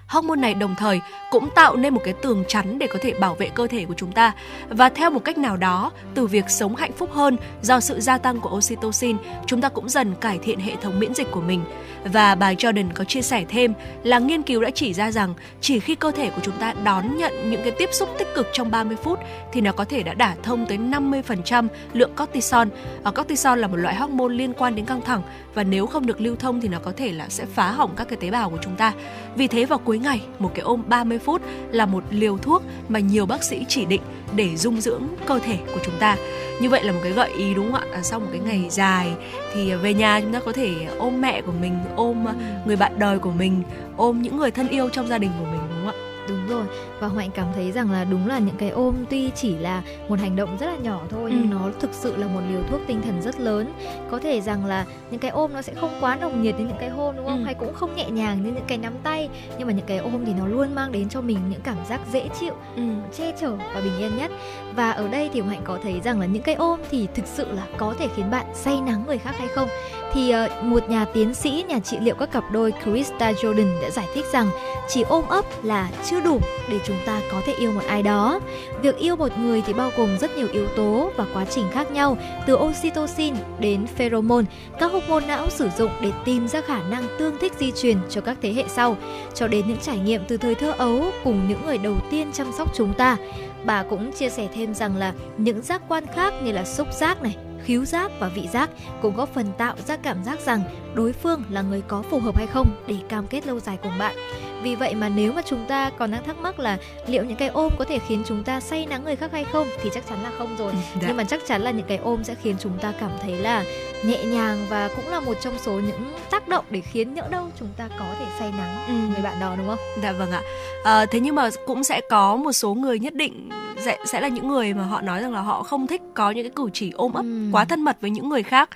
hormone 0.07 0.39
này 0.39 0.53
đồng 0.53 0.75
thời 0.75 1.01
cũng 1.31 1.49
tạo 1.55 1.75
nên 1.75 1.93
một 1.93 2.01
cái 2.03 2.13
tường 2.21 2.43
chắn 2.47 2.79
để 2.79 2.87
có 2.87 2.99
thể 3.01 3.13
bảo 3.13 3.35
vệ 3.35 3.49
cơ 3.49 3.67
thể 3.67 3.85
của 3.85 3.93
chúng 3.93 4.11
ta 4.11 4.33
và 4.69 4.89
theo 4.89 5.09
một 5.09 5.19
cách 5.25 5.37
nào 5.37 5.57
đó, 5.57 5.91
từ 6.13 6.27
việc 6.27 6.49
sống 6.49 6.75
hạnh 6.75 6.91
phúc 6.91 7.09
hơn 7.13 7.37
do 7.61 7.79
sự 7.79 7.99
gia 7.99 8.17
tăng 8.17 8.41
của 8.41 8.49
oxytocin, 8.57 9.17
chúng 9.45 9.61
ta 9.61 9.69
cũng 9.69 9.89
dần 9.89 10.15
cải 10.15 10.37
thiện 10.37 10.59
hệ 10.59 10.75
thống 10.75 10.99
miễn 10.99 11.13
dịch 11.13 11.31
của 11.31 11.41
mình 11.41 11.63
và 12.05 12.35
bà 12.35 12.53
Jordan 12.53 12.89
có 12.93 13.03
chia 13.03 13.21
sẻ 13.21 13.45
thêm 13.49 13.73
là 14.03 14.19
nghiên 14.19 14.41
cứu 14.41 14.61
đã 14.61 14.69
chỉ 14.69 14.93
ra 14.93 15.11
rằng 15.11 15.33
chỉ 15.61 15.79
khi 15.79 15.95
cơ 15.95 16.11
thể 16.11 16.29
của 16.29 16.41
chúng 16.43 16.57
ta 16.57 16.73
đón 16.83 17.17
nhận 17.17 17.49
những 17.49 17.61
cái 17.63 17.71
tiếp 17.71 17.89
xúc 17.91 18.09
tích 18.17 18.27
cực 18.35 18.47
trong 18.53 18.71
30 18.71 18.97
phút 19.03 19.19
thì 19.53 19.61
nó 19.61 19.71
có 19.71 19.85
thể 19.85 20.03
đã 20.03 20.13
đả 20.13 20.35
thông 20.43 20.65
tới 20.65 20.77
50% 20.77 21.67
lượng 21.93 22.15
cortisol. 22.17 22.67
Ở 23.03 23.11
cortisol 23.11 23.59
là 23.59 23.67
một 23.67 23.75
loại 23.75 23.95
hormone 23.95 24.33
liên 24.33 24.53
quan 24.53 24.75
đến 24.75 24.85
căng 24.85 25.01
thẳng 25.01 25.21
và 25.53 25.63
nếu 25.63 25.87
không 25.87 26.05
được 26.05 26.21
lưu 26.21 26.35
thông 26.35 26.61
thì 26.61 26.67
nó 26.67 26.79
có 26.79 26.91
thể 26.97 27.11
là 27.11 27.29
sẽ 27.29 27.45
phá 27.45 27.71
hỏng 27.71 27.91
các 27.95 28.07
cái 28.07 28.17
tế 28.21 28.31
bào 28.31 28.49
của 28.49 28.59
chúng 28.61 28.75
ta. 28.75 28.93
Vì 29.35 29.47
thế 29.47 29.65
vào 29.65 29.79
cuối 29.79 29.94
ngày, 29.99 30.21
một 30.39 30.51
cái 30.55 30.61
ôm 30.63 30.83
30 30.87 31.19
phút 31.19 31.41
là 31.71 31.85
một 31.85 32.03
liều 32.09 32.37
thuốc 32.37 32.63
mà 32.89 32.99
nhiều 32.99 33.25
bác 33.25 33.43
sĩ 33.43 33.65
chỉ 33.67 33.85
định 33.85 34.01
để 34.35 34.55
dung 34.55 34.81
dưỡng 34.81 35.03
cơ 35.25 35.39
thể 35.39 35.57
của 35.73 35.79
chúng 35.85 35.95
ta. 35.99 36.17
Như 36.61 36.69
vậy 36.69 36.83
là 36.83 36.91
một 36.91 36.99
cái 37.03 37.11
gợi 37.11 37.29
ý 37.37 37.53
đúng 37.53 37.71
không 37.71 37.81
ạ? 37.81 37.87
À, 37.93 38.01
sau 38.01 38.19
một 38.19 38.27
cái 38.31 38.41
ngày 38.45 38.67
dài 38.69 39.13
thì 39.53 39.73
về 39.73 39.93
nhà 39.93 40.21
chúng 40.21 40.33
ta 40.33 40.39
có 40.39 40.51
thể 40.51 40.73
ôm 40.97 41.21
mẹ 41.21 41.41
của 41.41 41.51
mình 41.61 41.79
ôm 41.95 42.25
người 42.65 42.75
bạn 42.75 42.99
đời 42.99 43.19
của 43.19 43.31
mình 43.31 43.63
ôm 43.97 44.21
những 44.21 44.37
người 44.37 44.51
thân 44.51 44.67
yêu 44.67 44.89
trong 44.89 45.07
gia 45.07 45.17
đình 45.17 45.31
của 45.39 45.45
mình 45.45 45.61
đúng 45.69 45.85
không 45.85 45.95
ạ? 45.95 46.01
Đúng 46.29 46.47
rồi 46.47 46.65
và 47.05 47.09
Hoạnh 47.11 47.31
cảm 47.31 47.47
thấy 47.55 47.71
rằng 47.71 47.91
là 47.91 48.03
đúng 48.03 48.27
là 48.27 48.39
những 48.39 48.55
cái 48.57 48.69
ôm 48.69 48.95
tuy 49.09 49.31
chỉ 49.35 49.55
là 49.57 49.83
một 50.09 50.19
hành 50.19 50.35
động 50.35 50.57
rất 50.59 50.65
là 50.65 50.77
nhỏ 50.77 51.01
thôi 51.09 51.31
ừ. 51.31 51.37
nhưng 51.39 51.49
nó 51.49 51.69
thực 51.79 51.93
sự 51.93 52.15
là 52.15 52.27
một 52.27 52.41
liều 52.49 52.63
thuốc 52.69 52.81
tinh 52.87 53.01
thần 53.01 53.21
rất 53.21 53.39
lớn 53.39 53.73
có 54.11 54.19
thể 54.19 54.41
rằng 54.41 54.65
là 54.65 54.85
những 55.11 55.19
cái 55.19 55.31
ôm 55.31 55.53
nó 55.53 55.61
sẽ 55.61 55.73
không 55.73 55.97
quá 56.01 56.15
nồng 56.15 56.41
nhiệt 56.41 56.55
như 56.59 56.65
những 56.65 56.77
cái 56.79 56.89
hôn 56.89 57.15
đúng 57.15 57.25
không 57.25 57.39
ừ. 57.39 57.43
hay 57.45 57.53
cũng 57.53 57.73
không 57.73 57.95
nhẹ 57.95 58.09
nhàng 58.09 58.43
như 58.43 58.51
những 58.51 58.65
cái 58.67 58.77
nắm 58.77 58.93
tay 59.03 59.29
nhưng 59.57 59.67
mà 59.67 59.73
những 59.73 59.85
cái 59.85 59.97
ôm 59.97 60.25
thì 60.25 60.33
nó 60.33 60.47
luôn 60.47 60.75
mang 60.75 60.91
đến 60.91 61.09
cho 61.09 61.21
mình 61.21 61.39
những 61.49 61.61
cảm 61.61 61.77
giác 61.89 61.99
dễ 62.11 62.29
chịu 62.39 62.53
ừ. 62.75 62.83
che 63.17 63.31
chở 63.39 63.55
và 63.55 63.81
bình 63.81 63.97
yên 63.99 64.17
nhất 64.17 64.31
và 64.75 64.91
ở 64.91 65.07
đây 65.07 65.29
thì 65.33 65.39
Hoạnh 65.39 65.61
có 65.63 65.77
thấy 65.83 66.01
rằng 66.03 66.19
là 66.19 66.25
những 66.25 66.43
cái 66.43 66.55
ôm 66.55 66.79
thì 66.91 67.07
thực 67.15 67.27
sự 67.27 67.51
là 67.51 67.67
có 67.77 67.95
thể 67.99 68.07
khiến 68.15 68.31
bạn 68.31 68.45
say 68.53 68.81
nắng 68.81 69.03
người 69.07 69.17
khác 69.17 69.35
hay 69.37 69.47
không 69.47 69.69
thì 70.13 70.33
uh, 70.45 70.63
một 70.63 70.89
nhà 70.89 71.05
tiến 71.05 71.33
sĩ 71.33 71.65
nhà 71.67 71.79
trị 71.79 71.97
liệu 72.01 72.15
các 72.15 72.31
cặp 72.31 72.43
đôi 72.51 72.73
Krista 72.83 73.31
Jordan 73.31 73.81
đã 73.81 73.89
giải 73.89 74.07
thích 74.13 74.25
rằng 74.33 74.49
chỉ 74.87 75.01
ôm 75.01 75.27
ấp 75.27 75.45
là 75.63 75.89
chưa 76.05 76.19
đủ 76.21 76.39
để 76.69 76.79
chúng 76.85 76.94
ta 77.05 77.21
có 77.31 77.41
thể 77.45 77.53
yêu 77.53 77.71
một 77.71 77.81
ai 77.87 78.03
đó. 78.03 78.39
Việc 78.81 78.97
yêu 78.97 79.15
một 79.15 79.37
người 79.37 79.61
thì 79.65 79.73
bao 79.73 79.91
gồm 79.97 80.17
rất 80.17 80.37
nhiều 80.37 80.47
yếu 80.51 80.67
tố 80.67 81.11
và 81.15 81.25
quá 81.33 81.45
trình 81.45 81.65
khác 81.71 81.91
nhau, 81.91 82.17
từ 82.47 82.55
oxytocin 82.55 83.35
đến 83.59 83.87
pheromone, 83.87 84.45
các 84.79 84.91
hormone 84.91 85.25
não 85.27 85.49
sử 85.49 85.69
dụng 85.77 85.91
để 86.01 86.11
tìm 86.25 86.47
ra 86.47 86.61
khả 86.61 86.79
năng 86.89 87.07
tương 87.19 87.37
thích 87.37 87.53
di 87.59 87.71
truyền 87.71 87.97
cho 88.09 88.21
các 88.21 88.37
thế 88.41 88.53
hệ 88.53 88.63
sau, 88.67 88.97
cho 89.33 89.47
đến 89.47 89.67
những 89.67 89.77
trải 89.77 89.97
nghiệm 89.97 90.21
từ 90.27 90.37
thời 90.37 90.55
thơ 90.55 90.73
ấu 90.77 91.01
cùng 91.23 91.47
những 91.49 91.65
người 91.65 91.77
đầu 91.77 91.95
tiên 92.11 92.31
chăm 92.33 92.51
sóc 92.57 92.71
chúng 92.75 92.93
ta. 92.93 93.17
Bà 93.65 93.83
cũng 93.83 94.11
chia 94.11 94.29
sẻ 94.29 94.47
thêm 94.55 94.73
rằng 94.73 94.97
là 94.97 95.13
những 95.37 95.61
giác 95.61 95.81
quan 95.87 96.03
khác 96.15 96.33
như 96.43 96.51
là 96.51 96.65
xúc 96.65 96.87
giác 96.93 97.21
này, 97.21 97.35
khứu 97.65 97.85
giác 97.85 98.11
và 98.19 98.27
vị 98.27 98.47
giác 98.53 98.69
cũng 99.01 99.15
góp 99.15 99.33
phần 99.33 99.45
tạo 99.57 99.75
ra 99.87 99.97
cảm 99.97 100.23
giác 100.23 100.39
rằng 100.39 100.61
đối 100.95 101.13
phương 101.13 101.43
là 101.49 101.61
người 101.61 101.81
có 101.87 102.01
phù 102.01 102.19
hợp 102.19 102.37
hay 102.37 102.47
không 102.47 102.67
để 102.87 102.95
cam 103.09 103.27
kết 103.27 103.47
lâu 103.47 103.59
dài 103.59 103.77
cùng 103.83 103.97
bạn. 103.99 104.15
Vì 104.63 104.75
vậy 104.75 104.95
mà 104.95 105.09
nếu 105.09 105.33
mà 105.33 105.41
chúng 105.45 105.65
ta 105.67 105.89
còn 105.97 106.11
đang 106.11 106.23
thắc 106.23 106.37
mắc 106.37 106.59
là 106.59 106.77
liệu 107.07 107.23
những 107.23 107.37
cái 107.37 107.47
ôm 107.47 107.73
có 107.77 107.85
thể 107.85 107.99
khiến 108.07 108.23
chúng 108.27 108.43
ta 108.43 108.59
say 108.59 108.85
nắng 108.85 109.03
người 109.03 109.15
khác 109.15 109.31
hay 109.31 109.43
không 109.43 109.67
thì 109.81 109.89
chắc 109.93 110.07
chắn 110.09 110.23
là 110.23 110.31
không 110.37 110.55
rồi. 110.57 110.73
Dạ. 111.01 111.01
Nhưng 111.07 111.17
mà 111.17 111.23
chắc 111.23 111.41
chắn 111.47 111.61
là 111.61 111.71
những 111.71 111.87
cái 111.87 111.97
ôm 111.97 112.23
sẽ 112.23 112.35
khiến 112.35 112.55
chúng 112.59 112.77
ta 112.81 112.93
cảm 112.99 113.11
thấy 113.21 113.35
là 113.35 113.63
nhẹ 114.05 114.23
nhàng 114.23 114.65
và 114.69 114.89
cũng 114.95 115.09
là 115.09 115.19
một 115.19 115.33
trong 115.41 115.57
số 115.57 115.71
những 115.71 116.13
tác 116.29 116.47
động 116.47 116.65
để 116.69 116.81
khiến 116.81 117.13
nhỡ 117.13 117.23
đâu 117.29 117.47
chúng 117.59 117.69
ta 117.77 117.89
có 117.99 118.05
thể 118.19 118.25
say 118.39 118.51
nắng 118.57 118.87
ừ. 118.87 118.93
người 119.13 119.23
bạn 119.23 119.39
đó 119.39 119.55
đúng 119.57 119.67
không? 119.67 119.79
Dạ 120.03 120.11
vâng 120.11 120.31
ạ. 120.31 120.41
À, 120.83 121.05
thế 121.05 121.19
nhưng 121.19 121.35
mà 121.35 121.49
cũng 121.65 121.83
sẽ 121.83 122.01
có 122.09 122.35
một 122.35 122.51
số 122.51 122.73
người 122.73 122.99
nhất 122.99 123.13
định 123.13 123.49
sẽ 123.77 123.97
sẽ 124.05 124.21
là 124.21 124.27
những 124.27 124.47
người 124.47 124.73
mà 124.73 124.83
họ 124.83 125.01
nói 125.01 125.21
rằng 125.21 125.33
là 125.33 125.41
họ 125.41 125.63
không 125.63 125.87
thích 125.87 126.01
có 126.13 126.31
những 126.31 126.43
cái 126.43 126.51
cử 126.55 126.69
chỉ 126.73 126.91
ôm 126.91 127.13
ấp 127.13 127.21
ừ. 127.21 127.49
Quá 127.55 127.65
thân 127.65 127.81
mật 127.81 127.97
với 128.01 128.11
những 128.11 128.29
người 128.29 128.43
khác. 128.43 128.69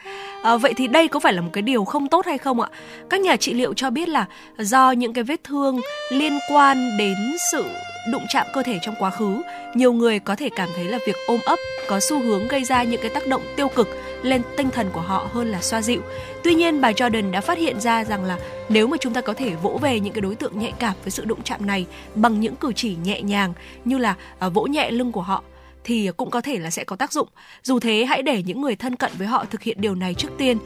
À, 0.43 0.57
vậy 0.57 0.73
thì 0.77 0.87
đây 0.87 1.07
có 1.07 1.19
phải 1.19 1.33
là 1.33 1.41
một 1.41 1.49
cái 1.53 1.61
điều 1.61 1.85
không 1.85 2.07
tốt 2.07 2.25
hay 2.25 2.37
không 2.37 2.61
ạ? 2.61 2.69
Các 3.09 3.21
nhà 3.21 3.35
trị 3.35 3.53
liệu 3.53 3.73
cho 3.73 3.89
biết 3.89 4.09
là 4.09 4.25
do 4.57 4.91
những 4.91 5.13
cái 5.13 5.23
vết 5.23 5.43
thương 5.43 5.79
liên 6.11 6.39
quan 6.51 6.97
đến 6.97 7.17
sự 7.51 7.65
đụng 8.11 8.25
chạm 8.29 8.47
cơ 8.53 8.63
thể 8.63 8.79
trong 8.81 8.95
quá 8.99 9.09
khứ, 9.09 9.41
nhiều 9.75 9.93
người 9.93 10.19
có 10.19 10.35
thể 10.35 10.49
cảm 10.55 10.69
thấy 10.75 10.85
là 10.85 10.97
việc 11.07 11.15
ôm 11.27 11.39
ấp 11.45 11.59
có 11.87 11.99
xu 11.99 12.19
hướng 12.19 12.47
gây 12.47 12.63
ra 12.63 12.83
những 12.83 13.01
cái 13.01 13.09
tác 13.09 13.27
động 13.27 13.41
tiêu 13.55 13.67
cực 13.67 13.87
lên 14.21 14.41
tinh 14.57 14.69
thần 14.69 14.89
của 14.93 15.01
họ 15.01 15.27
hơn 15.33 15.51
là 15.51 15.61
xoa 15.61 15.81
dịu. 15.81 16.01
Tuy 16.43 16.55
nhiên, 16.55 16.81
bà 16.81 16.91
Jordan 16.91 17.31
đã 17.31 17.41
phát 17.41 17.57
hiện 17.57 17.79
ra 17.79 18.03
rằng 18.03 18.23
là 18.23 18.37
nếu 18.69 18.87
mà 18.87 18.97
chúng 18.97 19.13
ta 19.13 19.21
có 19.21 19.33
thể 19.33 19.55
vỗ 19.55 19.79
về 19.81 19.99
những 19.99 20.13
cái 20.13 20.21
đối 20.21 20.35
tượng 20.35 20.59
nhạy 20.59 20.73
cảm 20.79 20.93
với 21.03 21.11
sự 21.11 21.25
đụng 21.25 21.41
chạm 21.43 21.65
này 21.65 21.85
bằng 22.15 22.39
những 22.39 22.55
cử 22.55 22.71
chỉ 22.75 22.95
nhẹ 23.03 23.21
nhàng 23.21 23.53
như 23.85 23.97
là 23.97 24.15
uh, 24.45 24.53
vỗ 24.53 24.63
nhẹ 24.63 24.91
lưng 24.91 25.11
của 25.11 25.21
họ 25.21 25.43
thì 25.83 26.11
cũng 26.17 26.29
có 26.29 26.41
thể 26.41 26.59
là 26.59 26.69
sẽ 26.69 26.83
có 26.83 26.95
tác 26.95 27.13
dụng. 27.13 27.27
Dù 27.63 27.79
thế, 27.79 28.05
hãy 28.05 28.23
để 28.23 28.43
những 28.43 28.61
người 28.61 28.75
thân 28.75 28.95
cận 28.95 29.11
với 29.17 29.27
họ 29.27 29.45
thực 29.45 29.63
hiện 29.63 29.81
điều 29.81 29.95
này 29.95 30.13
trước 30.13 30.29
tiên. 30.37 30.57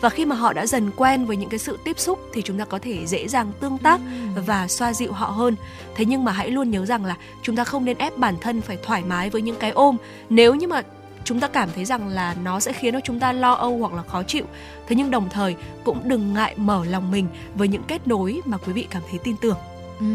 Và 0.00 0.08
khi 0.08 0.24
mà 0.24 0.36
họ 0.36 0.52
đã 0.52 0.66
dần 0.66 0.90
quen 0.96 1.24
với 1.24 1.36
những 1.36 1.48
cái 1.48 1.58
sự 1.58 1.78
tiếp 1.84 1.98
xúc 1.98 2.18
thì 2.32 2.42
chúng 2.42 2.58
ta 2.58 2.64
có 2.64 2.78
thể 2.78 3.06
dễ 3.06 3.28
dàng 3.28 3.52
tương 3.60 3.78
tác 3.78 4.00
và 4.46 4.68
xoa 4.68 4.92
dịu 4.92 5.12
họ 5.12 5.26
hơn. 5.26 5.56
Thế 5.94 6.04
nhưng 6.04 6.24
mà 6.24 6.32
hãy 6.32 6.50
luôn 6.50 6.70
nhớ 6.70 6.86
rằng 6.86 7.04
là 7.04 7.16
chúng 7.42 7.56
ta 7.56 7.64
không 7.64 7.84
nên 7.84 7.98
ép 7.98 8.18
bản 8.18 8.34
thân 8.40 8.60
phải 8.60 8.78
thoải 8.82 9.02
mái 9.04 9.30
với 9.30 9.42
những 9.42 9.56
cái 9.56 9.70
ôm. 9.70 9.96
Nếu 10.30 10.54
như 10.54 10.68
mà 10.68 10.82
chúng 11.24 11.40
ta 11.40 11.48
cảm 11.48 11.68
thấy 11.74 11.84
rằng 11.84 12.08
là 12.08 12.36
nó 12.42 12.60
sẽ 12.60 12.72
khiến 12.72 12.94
cho 12.94 13.00
chúng 13.00 13.20
ta 13.20 13.32
lo 13.32 13.52
âu 13.52 13.78
hoặc 13.78 13.92
là 13.92 14.02
khó 14.02 14.22
chịu 14.22 14.44
thế 14.86 14.96
nhưng 14.96 15.10
đồng 15.10 15.28
thời 15.30 15.56
cũng 15.84 16.08
đừng 16.08 16.34
ngại 16.34 16.54
mở 16.56 16.84
lòng 16.84 17.10
mình 17.10 17.26
với 17.54 17.68
những 17.68 17.82
kết 17.88 18.06
nối 18.06 18.40
mà 18.44 18.56
quý 18.56 18.72
vị 18.72 18.86
cảm 18.90 19.02
thấy 19.10 19.18
tin 19.24 19.36
tưởng 19.36 19.56
ừ. 20.00 20.06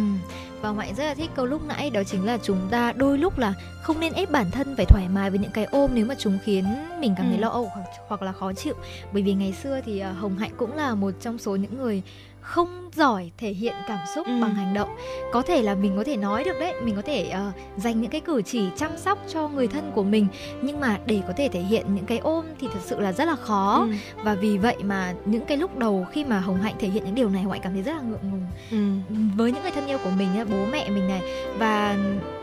Và 0.62 0.70
ngoại 0.70 0.94
rất 0.94 1.04
là 1.04 1.14
thích 1.14 1.30
câu 1.36 1.46
lúc 1.46 1.62
nãy 1.68 1.90
đó 1.90 2.04
chính 2.04 2.26
là 2.26 2.38
chúng 2.44 2.68
ta 2.72 2.92
đôi 2.92 3.18
lúc 3.18 3.38
là 3.38 3.54
không 3.82 4.00
nên 4.00 4.14
ép 4.14 4.32
bản 4.32 4.52
thân 4.52 4.76
phải 4.76 4.86
thoải 4.86 5.08
mái 5.14 5.30
với 5.30 5.40
những 5.40 5.52
cái 5.52 5.66
ôm 5.66 5.92
nếu 5.94 6.06
mà 6.06 6.16
chúng 6.20 6.40
khiến 6.44 6.66
mình 7.00 7.14
cảm 7.18 7.26
thấy 7.26 7.38
ừ. 7.38 7.42
lo 7.42 7.50
âu 7.50 7.72
hoặc, 7.74 7.86
hoặc 8.08 8.22
là 8.22 8.32
khó 8.32 8.54
chịu 8.54 8.74
bởi 9.14 9.24
vì 9.24 9.34
ngày 9.34 9.54
xưa 9.64 9.82
thì 9.86 10.04
uh, 10.12 10.18
hồng 10.18 10.38
hạnh 10.38 10.52
cũng 10.58 10.76
là 10.76 10.96
một 10.96 11.12
trong 11.22 11.38
số 11.38 11.56
những 11.56 11.78
người 11.78 12.04
không 12.48 12.90
giỏi 12.96 13.32
thể 13.38 13.50
hiện 13.50 13.74
cảm 13.88 14.00
xúc 14.16 14.28
ừ. 14.28 14.32
bằng 14.42 14.56
hành 14.56 14.74
động 14.74 14.90
có 15.32 15.42
thể 15.42 15.62
là 15.62 15.76
mình 15.76 15.98
có 15.98 16.04
thể 16.04 16.18
nói 16.18 16.44
được 16.44 16.60
đấy 16.60 16.74
mình 16.84 16.96
có 16.96 17.02
thể 17.02 17.34
uh, 17.50 17.82
dành 17.82 18.02
những 18.02 18.12
cái 18.12 18.22
cử 18.22 18.42
chỉ 18.42 18.70
chăm 18.78 18.98
sóc 18.98 19.20
cho 19.28 19.48
người 19.48 19.68
thân 19.68 19.92
của 19.96 20.04
mình 20.04 20.28
nhưng 20.62 20.80
mà 20.80 21.00
để 21.06 21.22
có 21.28 21.34
thể 21.38 21.50
thể 21.50 21.60
hiện 21.60 21.96
những 21.96 22.06
cái 22.06 22.18
ôm 22.18 22.46
thì 22.60 22.68
thật 22.74 22.80
sự 22.84 23.00
là 23.00 23.12
rất 23.12 23.26
là 23.26 23.36
khó 23.36 23.88
ừ. 23.90 23.96
và 24.24 24.34
vì 24.34 24.58
vậy 24.58 24.76
mà 24.84 25.14
những 25.26 25.46
cái 25.46 25.58
lúc 25.58 25.78
đầu 25.78 26.06
khi 26.12 26.26
mà 26.26 26.40
hồng 26.40 26.62
hạnh 26.62 26.76
thể 26.80 26.88
hiện 26.88 27.04
những 27.06 27.16
điều 27.16 27.30
này 27.30 27.44
hồng 27.44 27.52
hạnh 27.52 27.62
cảm 27.64 27.74
thấy 27.74 27.82
rất 27.82 27.94
là 27.94 28.02
ngượng 28.02 28.32
ngùng 28.32 28.46
ừ. 28.72 28.78
với 29.38 29.52
những 29.52 29.64
người 29.64 29.72
thân 29.72 29.88
yêu 29.88 29.98
của 30.04 30.12
mình 30.18 30.30
bố 30.50 30.66
mẹ 30.72 30.90
mình 30.90 31.08
này 31.08 31.22
và 31.60 31.98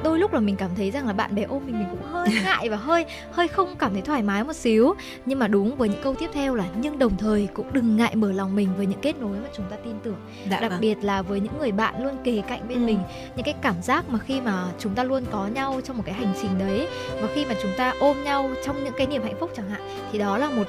đôi 0.05 0.19
lúc 0.19 0.33
là 0.33 0.40
mình 0.40 0.57
cảm 0.57 0.71
thấy 0.77 0.90
rằng 0.90 1.07
là 1.07 1.12
bạn 1.12 1.35
bè 1.35 1.43
ôm 1.43 1.62
mình 1.67 1.79
mình 1.79 1.88
cũng 1.90 2.03
hơi 2.03 2.29
ngại 2.45 2.69
và 2.69 2.77
hơi 2.77 3.05
hơi 3.33 3.49
không 3.49 3.77
cảm 3.79 3.93
thấy 3.93 4.03
thoải 4.03 4.23
mái 4.23 4.45
một 4.45 4.57
xíu 4.57 4.95
nhưng 5.27 5.38
mà 5.38 5.49
đúng 5.49 5.77
với 5.77 5.88
những 5.88 6.03
câu 6.03 6.14
tiếp 6.14 6.31
theo 6.33 6.55
là 6.55 6.64
nhưng 6.77 6.99
đồng 6.99 7.17
thời 7.17 7.49
cũng 7.55 7.73
đừng 7.73 7.97
ngại 7.97 8.17
mở 8.17 8.33
lòng 8.33 8.57
mình 8.57 8.69
với 8.77 8.87
những 8.87 9.01
kết 9.01 9.21
nối 9.21 9.37
mà 9.37 9.49
chúng 9.57 9.67
ta 9.71 9.77
tin 9.85 9.93
tưởng 10.02 10.16
dạ, 10.50 10.61
đặc 10.61 10.70
vâng. 10.70 10.80
biệt 10.80 10.98
là 11.02 11.22
với 11.22 11.40
những 11.40 11.59
người 11.59 11.72
bạn 11.72 12.04
luôn 12.04 12.16
kề 12.24 12.42
cạnh 12.48 12.68
bên 12.68 12.78
ừ. 12.78 12.87
mình 12.87 12.98
những 13.37 13.44
cái 13.44 13.54
cảm 13.62 13.83
giác 13.83 14.09
mà 14.09 14.18
khi 14.18 14.40
mà 14.40 14.64
chúng 14.78 14.94
ta 14.94 15.04
luôn 15.04 15.24
có 15.30 15.46
nhau 15.46 15.80
trong 15.85 15.96
một 15.96 16.02
cái 16.07 16.14
hành 16.14 16.35
trình 16.42 16.59
đấy 16.59 16.88
và 17.20 17.28
khi 17.35 17.44
mà 17.44 17.54
chúng 17.62 17.72
ta 17.76 17.94
ôm 18.00 18.24
nhau 18.24 18.50
trong 18.64 18.85
những 18.85 18.94
cái 18.96 19.07
niềm 19.07 19.22
hạnh 19.22 19.37
phúc 19.40 19.50
chẳng 19.57 19.70
hạn 19.70 19.80
thì 20.12 20.18
đó 20.18 20.38
là 20.38 20.50
một 20.50 20.66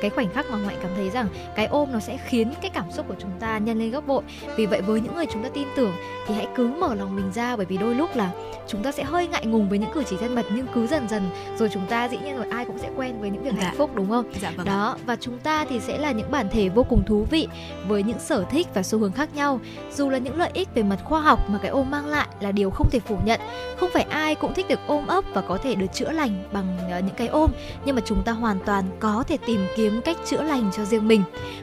cái 0.00 0.10
khoảnh 0.10 0.28
khắc 0.32 0.50
mà 0.50 0.58
ngoại 0.58 0.76
cảm 0.82 0.90
thấy 0.96 1.10
rằng 1.10 1.28
cái 1.56 1.66
ôm 1.66 1.92
nó 1.92 2.00
sẽ 2.00 2.18
khiến 2.26 2.52
cái 2.62 2.70
cảm 2.70 2.90
xúc 2.90 3.08
của 3.08 3.16
chúng 3.18 3.30
ta 3.40 3.58
nhân 3.58 3.78
lên 3.78 3.90
gấp 3.90 4.06
bội 4.06 4.22
vì 4.56 4.66
vậy 4.66 4.80
với 4.80 5.00
những 5.00 5.14
người 5.14 5.26
chúng 5.32 5.42
ta 5.42 5.48
tin 5.48 5.68
tưởng 5.76 5.92
thì 6.26 6.34
hãy 6.34 6.46
cứ 6.54 6.68
mở 6.68 6.94
lòng 6.94 7.16
mình 7.16 7.32
ra 7.32 7.56
bởi 7.56 7.66
vì 7.66 7.76
đôi 7.76 7.94
lúc 7.94 8.16
là 8.16 8.30
chúng 8.66 8.82
ta 8.82 8.92
sẽ 8.92 9.02
hơi 9.02 9.28
ngại 9.28 9.46
ngùng 9.46 9.68
với 9.68 9.78
những 9.78 9.90
cử 9.94 10.02
chỉ 10.10 10.16
thân 10.16 10.34
mật 10.34 10.46
nhưng 10.54 10.66
cứ 10.74 10.86
dần 10.86 11.08
dần 11.08 11.22
rồi 11.58 11.68
chúng 11.72 11.86
ta 11.86 12.08
dĩ 12.08 12.18
nhiên 12.24 12.36
rồi 12.36 12.46
ai 12.50 12.64
cũng 12.64 12.78
sẽ 12.78 12.90
quen 12.96 13.20
với 13.20 13.30
những 13.30 13.42
việc 13.42 13.52
dạ. 13.56 13.64
hạnh 13.64 13.74
phúc 13.78 13.90
đúng 13.94 14.08
không 14.08 14.24
dạ, 14.40 14.52
vâng. 14.56 14.66
đó 14.66 14.96
và 15.06 15.16
chúng 15.20 15.38
ta 15.38 15.64
thì 15.68 15.80
sẽ 15.80 15.98
là 15.98 16.12
những 16.12 16.30
bản 16.30 16.48
thể 16.48 16.68
vô 16.68 16.82
cùng 16.82 17.04
thú 17.06 17.26
vị 17.30 17.48
với 17.88 18.02
những 18.02 18.18
sở 18.18 18.44
thích 18.50 18.61
và 18.74 18.82
xu 18.82 18.98
hướng 18.98 19.12
khác 19.12 19.28
nhau. 19.34 19.60
Dù 19.92 20.10
là 20.10 20.18
những 20.18 20.38
lợi 20.38 20.50
ích 20.54 20.68
về 20.74 20.82
mặt 20.82 20.98
khoa 21.04 21.20
học 21.20 21.50
mà 21.50 21.58
cái 21.58 21.70
ôm 21.70 21.90
mang 21.90 22.06
lại 22.06 22.28
là 22.40 22.52
điều 22.52 22.70
không 22.70 22.90
thể 22.90 23.00
phủ 23.00 23.16
nhận. 23.24 23.40
Không 23.76 23.90
phải 23.92 24.02
ai 24.02 24.34
cũng 24.34 24.54
thích 24.54 24.68
được 24.68 24.80
ôm 24.86 25.06
ấp 25.06 25.24
và 25.34 25.40
có 25.40 25.58
thể 25.58 25.74
được 25.74 25.86
chữa 25.92 26.10
lành 26.10 26.44
bằng 26.52 26.78
ờ, 26.90 26.98
những 26.98 27.16
cái 27.16 27.28
ôm. 27.28 27.50
Nhưng 27.84 27.96
mà 27.96 28.02
chúng 28.04 28.22
ta 28.22 28.32
hoàn 28.32 28.58
toàn 28.66 28.84
có 29.00 29.24
thể 29.28 29.36
tìm 29.46 29.66
kiếm 29.76 30.00
cách 30.04 30.16
chữa 30.24 30.42
lành 30.42 30.70
cho 30.76 30.84
riêng 30.84 31.08
mình. 31.08 31.22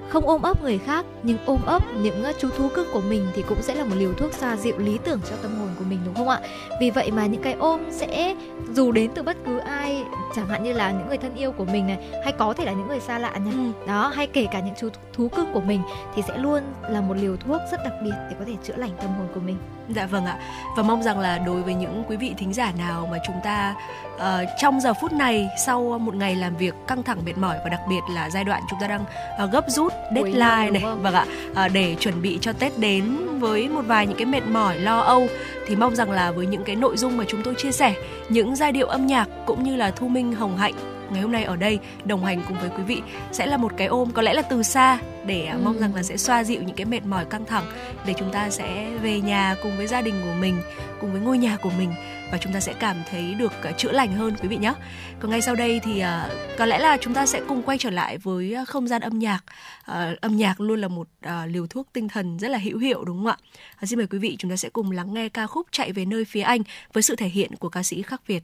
Không 0.09 0.27
ôm 0.27 0.41
ấp 0.41 0.63
người 0.63 0.77
khác 0.77 1.05
nhưng 1.23 1.37
ôm 1.45 1.59
ấp 1.65 1.83
những 2.01 2.23
ờ, 2.23 2.33
chú 2.39 2.49
thú 2.49 2.69
cưng 2.75 2.87
của 2.93 3.01
mình 3.01 3.27
thì 3.35 3.43
cũng 3.49 3.61
sẽ 3.61 3.75
là 3.75 3.83
một 3.83 3.95
liều 3.97 4.13
thuốc 4.13 4.33
xoa 4.33 4.55
dịu 4.55 4.77
lý 4.77 4.97
tưởng 5.03 5.19
cho 5.29 5.35
tâm 5.41 5.51
hồn 5.59 5.69
của 5.79 5.85
mình 5.89 5.99
đúng 6.05 6.15
không 6.15 6.29
ạ? 6.29 6.39
Vì 6.81 6.91
vậy 6.91 7.11
mà 7.11 7.25
những 7.25 7.41
cái 7.41 7.53
ôm 7.53 7.79
sẽ 7.91 8.35
dù 8.73 8.91
đến 8.91 9.11
từ 9.15 9.23
bất 9.23 9.37
cứ 9.45 9.57
ai 9.57 10.03
chẳng 10.35 10.47
hạn 10.47 10.63
như 10.63 10.73
là 10.73 10.91
những 10.91 11.07
người 11.07 11.17
thân 11.17 11.35
yêu 11.35 11.51
của 11.51 11.65
mình 11.65 11.87
này 11.87 11.97
hay 12.23 12.33
có 12.37 12.53
thể 12.53 12.65
là 12.65 12.71
những 12.71 12.87
người 12.87 12.99
xa 12.99 13.19
lạ 13.19 13.37
nha. 13.37 13.51
Ừ. 13.51 13.87
đó 13.87 14.07
hay 14.07 14.27
kể 14.27 14.47
cả 14.51 14.59
những 14.59 14.75
chú 14.79 14.89
thú 15.13 15.27
cưng 15.27 15.53
của 15.53 15.61
mình 15.61 15.81
thì 16.15 16.21
sẽ 16.27 16.37
luôn 16.37 16.63
là 16.89 17.01
một 17.01 17.13
liều 17.17 17.37
thuốc 17.37 17.61
rất 17.71 17.83
đặc 17.83 17.93
biệt 18.03 18.15
để 18.29 18.35
có 18.39 18.45
thể 18.47 18.53
chữa 18.63 18.75
lành 18.75 18.91
tâm 19.01 19.09
hồn 19.09 19.27
của 19.33 19.39
mình. 19.39 19.57
Dạ 19.95 20.05
vâng 20.05 20.25
ạ. 20.25 20.39
Và 20.77 20.83
mong 20.83 21.03
rằng 21.03 21.19
là 21.19 21.37
đối 21.37 21.61
với 21.61 21.73
những 21.73 22.03
quý 22.07 22.17
vị 22.17 22.33
thính 22.37 22.53
giả 22.53 22.71
nào 22.77 23.07
mà 23.11 23.17
chúng 23.27 23.35
ta 23.43 23.75
uh, 24.15 24.21
trong 24.57 24.81
giờ 24.81 24.93
phút 25.01 25.11
này 25.13 25.49
sau 25.65 25.99
một 25.99 26.15
ngày 26.15 26.35
làm 26.35 26.55
việc 26.57 26.73
căng 26.87 27.03
thẳng 27.03 27.25
mệt 27.25 27.37
mỏi 27.37 27.57
và 27.63 27.69
đặc 27.69 27.81
biệt 27.89 28.01
là 28.13 28.29
giai 28.29 28.43
đoạn 28.43 28.61
chúng 28.69 28.79
ta 28.81 28.87
đang 28.87 29.03
uh, 29.43 29.51
gấp 29.51 29.65
rút 29.67 29.93
deadline 30.15 30.69
này, 30.71 30.83
vâng 31.01 31.13
ạ, 31.13 31.25
uh, 31.51 31.71
để 31.73 31.95
chuẩn 31.99 32.21
bị 32.21 32.37
cho 32.41 32.53
Tết 32.53 32.79
đến 32.79 33.17
với 33.39 33.69
một 33.69 33.81
vài 33.87 34.07
những 34.07 34.17
cái 34.17 34.25
mệt 34.25 34.43
mỏi 34.47 34.79
lo 34.79 34.99
âu 34.99 35.27
thì 35.67 35.75
mong 35.75 35.95
rằng 35.95 36.11
là 36.11 36.31
với 36.31 36.45
những 36.45 36.63
cái 36.63 36.75
nội 36.75 36.97
dung 36.97 37.17
mà 37.17 37.23
chúng 37.27 37.43
tôi 37.43 37.55
chia 37.57 37.71
sẻ, 37.71 37.93
những 38.29 38.55
giai 38.55 38.71
điệu 38.71 38.87
âm 38.87 39.07
nhạc 39.07 39.27
cũng 39.45 39.63
như 39.63 39.75
là 39.75 39.91
Thu 39.91 40.07
Minh 40.07 40.33
Hồng 40.35 40.57
Hạnh 40.57 40.73
ngày 41.11 41.21
hôm 41.21 41.31
nay 41.31 41.43
ở 41.43 41.55
đây 41.55 41.79
đồng 42.05 42.25
hành 42.25 42.41
cùng 42.47 42.57
với 42.59 42.69
quý 42.77 42.83
vị 42.83 43.01
sẽ 43.31 43.45
là 43.45 43.57
một 43.57 43.71
cái 43.77 43.87
ôm 43.87 44.11
có 44.11 44.21
lẽ 44.21 44.33
là 44.33 44.41
từ 44.41 44.63
xa 44.63 44.99
để 45.25 45.45
à, 45.45 45.55
ừ. 45.55 45.61
mong 45.63 45.79
rằng 45.79 45.95
là 45.95 46.03
sẽ 46.03 46.17
xoa 46.17 46.43
dịu 46.43 46.63
những 46.63 46.75
cái 46.75 46.85
mệt 46.85 47.05
mỏi 47.05 47.25
căng 47.25 47.45
thẳng 47.45 47.63
để 48.05 48.13
chúng 48.17 48.31
ta 48.31 48.49
sẽ 48.49 48.89
về 49.01 49.21
nhà 49.21 49.55
cùng 49.63 49.77
với 49.77 49.87
gia 49.87 50.01
đình 50.01 50.15
của 50.23 50.33
mình 50.39 50.61
cùng 51.01 51.11
với 51.11 51.21
ngôi 51.21 51.37
nhà 51.37 51.57
của 51.61 51.71
mình 51.77 51.93
và 52.31 52.37
chúng 52.37 52.53
ta 52.53 52.59
sẽ 52.59 52.73
cảm 52.73 52.95
thấy 53.09 53.33
được 53.33 53.53
uh, 53.69 53.77
chữa 53.77 53.91
lành 53.91 54.13
hơn 54.13 54.35
quý 54.41 54.47
vị 54.47 54.57
nhé. 54.57 54.73
Còn 55.19 55.31
ngay 55.31 55.41
sau 55.41 55.55
đây 55.55 55.79
thì 55.83 56.03
uh, 56.03 56.57
có 56.57 56.65
lẽ 56.65 56.79
là 56.79 56.97
chúng 57.01 57.13
ta 57.13 57.25
sẽ 57.25 57.41
cùng 57.47 57.63
quay 57.63 57.77
trở 57.77 57.89
lại 57.89 58.17
với 58.17 58.55
không 58.67 58.87
gian 58.87 59.01
âm 59.01 59.19
nhạc. 59.19 59.43
Uh, 59.91 60.21
âm 60.21 60.37
nhạc 60.37 60.61
luôn 60.61 60.81
là 60.81 60.87
một 60.87 61.07
uh, 61.25 61.31
liều 61.47 61.67
thuốc 61.67 61.87
tinh 61.93 62.07
thần 62.07 62.37
rất 62.37 62.47
là 62.47 62.57
hữu 62.57 62.77
hiệu 62.77 63.03
đúng 63.03 63.17
không 63.17 63.27
ạ? 63.27 63.37
Uh, 63.83 63.89
xin 63.89 63.99
mời 63.99 64.07
quý 64.07 64.19
vị 64.19 64.35
chúng 64.39 64.51
ta 64.51 64.57
sẽ 64.57 64.69
cùng 64.69 64.91
lắng 64.91 65.13
nghe 65.13 65.29
ca 65.29 65.47
khúc 65.47 65.67
chạy 65.71 65.91
về 65.91 66.05
nơi 66.05 66.25
phía 66.25 66.41
anh 66.41 66.61
với 66.93 67.03
sự 67.03 67.15
thể 67.15 67.27
hiện 67.27 67.55
của 67.55 67.69
ca 67.69 67.83
sĩ 67.83 68.01
Khắc 68.01 68.27
Việt. 68.27 68.43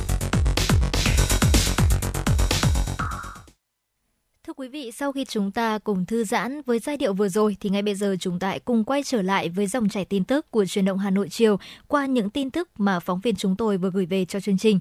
Sau 5.11 5.13
khi 5.13 5.25
chúng 5.25 5.51
ta 5.51 5.79
cùng 5.83 6.05
thư 6.05 6.23
giãn 6.23 6.61
với 6.65 6.79
giai 6.79 6.97
điệu 6.97 7.13
vừa 7.13 7.29
rồi 7.29 7.57
thì 7.59 7.69
ngay 7.69 7.81
bây 7.81 7.95
giờ 7.95 8.15
chúng 8.19 8.39
ta 8.39 8.57
cùng 8.65 8.83
quay 8.83 9.03
trở 9.03 9.21
lại 9.21 9.49
với 9.49 9.67
dòng 9.67 9.89
chảy 9.89 10.05
tin 10.05 10.23
tức 10.23 10.51
của 10.51 10.65
truyền 10.65 10.85
động 10.85 10.97
Hà 10.97 11.09
Nội 11.09 11.29
chiều 11.29 11.59
qua 11.87 12.05
những 12.05 12.29
tin 12.29 12.49
tức 12.49 12.69
mà 12.77 12.99
phóng 12.99 13.19
viên 13.19 13.35
chúng 13.35 13.55
tôi 13.55 13.77
vừa 13.77 13.89
gửi 13.89 14.05
về 14.05 14.25
cho 14.25 14.39
chương 14.39 14.57
trình. 14.57 14.79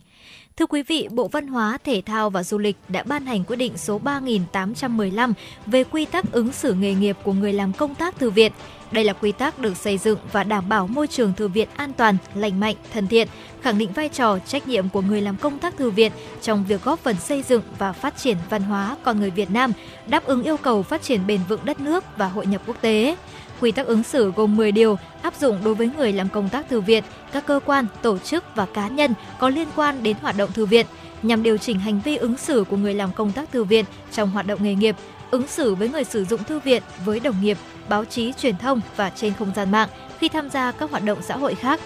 Thưa 0.56 0.66
quý 0.66 0.82
vị, 0.82 1.08
Bộ 1.10 1.28
Văn 1.28 1.46
hóa, 1.46 1.78
Thể 1.84 2.02
thao 2.06 2.30
và 2.30 2.42
Du 2.42 2.58
lịch 2.58 2.76
đã 2.88 3.02
ban 3.02 3.26
hành 3.26 3.44
quyết 3.44 3.56
định 3.56 3.76
số 3.76 3.98
3815 3.98 5.32
về 5.66 5.84
quy 5.84 6.04
tắc 6.04 6.32
ứng 6.32 6.52
xử 6.52 6.74
nghề 6.74 6.94
nghiệp 6.94 7.16
của 7.22 7.32
người 7.32 7.52
làm 7.52 7.72
công 7.72 7.94
tác 7.94 8.18
thư 8.18 8.30
viện. 8.30 8.52
Đây 8.92 9.04
là 9.04 9.12
quy 9.12 9.32
tắc 9.32 9.58
được 9.58 9.76
xây 9.76 9.98
dựng 9.98 10.18
và 10.32 10.44
đảm 10.44 10.68
bảo 10.68 10.86
môi 10.86 11.06
trường 11.06 11.32
thư 11.32 11.48
viện 11.48 11.68
an 11.76 11.92
toàn, 11.92 12.16
lành 12.34 12.60
mạnh, 12.60 12.76
thân 12.92 13.06
thiện, 13.06 13.28
khẳng 13.62 13.78
định 13.78 13.92
vai 13.92 14.08
trò, 14.08 14.38
trách 14.38 14.68
nhiệm 14.68 14.88
của 14.88 15.00
người 15.00 15.20
làm 15.20 15.36
công 15.36 15.58
tác 15.58 15.76
thư 15.76 15.90
viện 15.90 16.12
trong 16.42 16.64
việc 16.64 16.84
góp 16.84 16.98
phần 16.98 17.16
xây 17.16 17.42
dựng 17.42 17.62
và 17.78 17.92
phát 17.92 18.16
triển 18.16 18.36
văn 18.50 18.62
hóa 18.62 18.96
con 19.02 19.20
người 19.20 19.30
Việt 19.30 19.50
Nam, 19.50 19.72
đáp 20.06 20.24
ứng 20.24 20.42
yêu 20.42 20.56
cầu 20.56 20.82
phát 20.82 21.02
triển 21.02 21.26
bền 21.26 21.40
vững 21.48 21.64
đất 21.64 21.80
nước 21.80 22.04
và 22.16 22.28
hội 22.28 22.46
nhập 22.46 22.62
quốc 22.66 22.76
tế. 22.80 23.16
Quy 23.60 23.72
tắc 23.72 23.86
ứng 23.86 24.02
xử 24.02 24.32
gồm 24.36 24.56
10 24.56 24.72
điều 24.72 24.98
áp 25.22 25.34
dụng 25.40 25.58
đối 25.64 25.74
với 25.74 25.90
người 25.96 26.12
làm 26.12 26.28
công 26.28 26.48
tác 26.48 26.68
thư 26.68 26.80
viện, 26.80 27.04
các 27.32 27.46
cơ 27.46 27.60
quan, 27.64 27.86
tổ 28.02 28.18
chức 28.18 28.44
và 28.54 28.66
cá 28.66 28.88
nhân 28.88 29.14
có 29.38 29.48
liên 29.48 29.68
quan 29.76 30.02
đến 30.02 30.16
hoạt 30.22 30.36
động 30.36 30.52
thư 30.52 30.66
viện 30.66 30.86
nhằm 31.22 31.42
điều 31.42 31.56
chỉnh 31.56 31.78
hành 31.78 32.00
vi 32.04 32.16
ứng 32.16 32.36
xử 32.36 32.64
của 32.70 32.76
người 32.76 32.94
làm 32.94 33.12
công 33.12 33.32
tác 33.32 33.52
thư 33.52 33.64
viện 33.64 33.84
trong 34.12 34.30
hoạt 34.30 34.46
động 34.46 34.62
nghề 34.62 34.74
nghiệp, 34.74 34.96
ứng 35.30 35.46
xử 35.46 35.74
với 35.74 35.88
người 35.88 36.04
sử 36.04 36.24
dụng 36.24 36.44
thư 36.44 36.58
viện, 36.58 36.82
với 37.04 37.20
đồng 37.20 37.40
nghiệp, 37.42 37.58
báo 37.88 38.04
chí 38.04 38.32
truyền 38.32 38.58
thông 38.58 38.80
và 38.96 39.10
trên 39.10 39.32
không 39.34 39.52
gian 39.56 39.70
mạng 39.70 39.88
khi 40.18 40.28
tham 40.28 40.50
gia 40.50 40.72
các 40.72 40.90
hoạt 40.90 41.04
động 41.04 41.18
xã 41.22 41.36
hội 41.36 41.54
khác. 41.54 41.80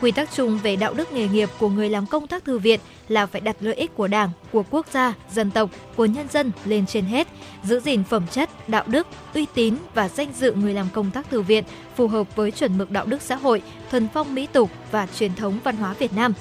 Quy 0.00 0.10
tắc 0.10 0.28
chung 0.34 0.58
về 0.58 0.76
đạo 0.76 0.94
đức 0.94 1.12
nghề 1.12 1.28
nghiệp 1.28 1.48
của 1.58 1.68
người 1.68 1.88
làm 1.90 2.06
công 2.06 2.26
tác 2.26 2.44
thư 2.44 2.58
viện 2.58 2.80
là 3.08 3.26
phải 3.26 3.40
đặt 3.40 3.56
lợi 3.60 3.74
ích 3.74 3.96
của 3.96 4.06
Đảng, 4.06 4.30
của 4.52 4.62
quốc 4.70 4.86
gia, 4.92 5.14
dân 5.30 5.50
tộc, 5.50 5.70
của 5.96 6.04
nhân 6.04 6.26
dân 6.32 6.52
lên 6.64 6.86
trên 6.86 7.04
hết, 7.04 7.28
giữ 7.64 7.80
gìn 7.80 8.04
phẩm 8.04 8.26
chất, 8.30 8.68
đạo 8.68 8.84
đức, 8.86 9.06
uy 9.34 9.46
tín 9.54 9.74
và 9.94 10.08
danh 10.08 10.32
dự 10.38 10.52
người 10.52 10.74
làm 10.74 10.88
công 10.92 11.10
tác 11.10 11.30
thư 11.30 11.42
viện 11.42 11.64
phù 11.96 12.08
hợp 12.08 12.36
với 12.36 12.50
chuẩn 12.50 12.78
mực 12.78 12.90
đạo 12.90 13.06
đức 13.06 13.22
xã 13.22 13.36
hội, 13.36 13.62
thuần 13.90 14.08
phong 14.14 14.34
mỹ 14.34 14.46
tục 14.52 14.70
và 14.90 15.06
truyền 15.18 15.34
thống 15.34 15.58
văn 15.64 15.76
hóa 15.76 15.94
Việt 15.98 16.12
Nam. 16.12 16.32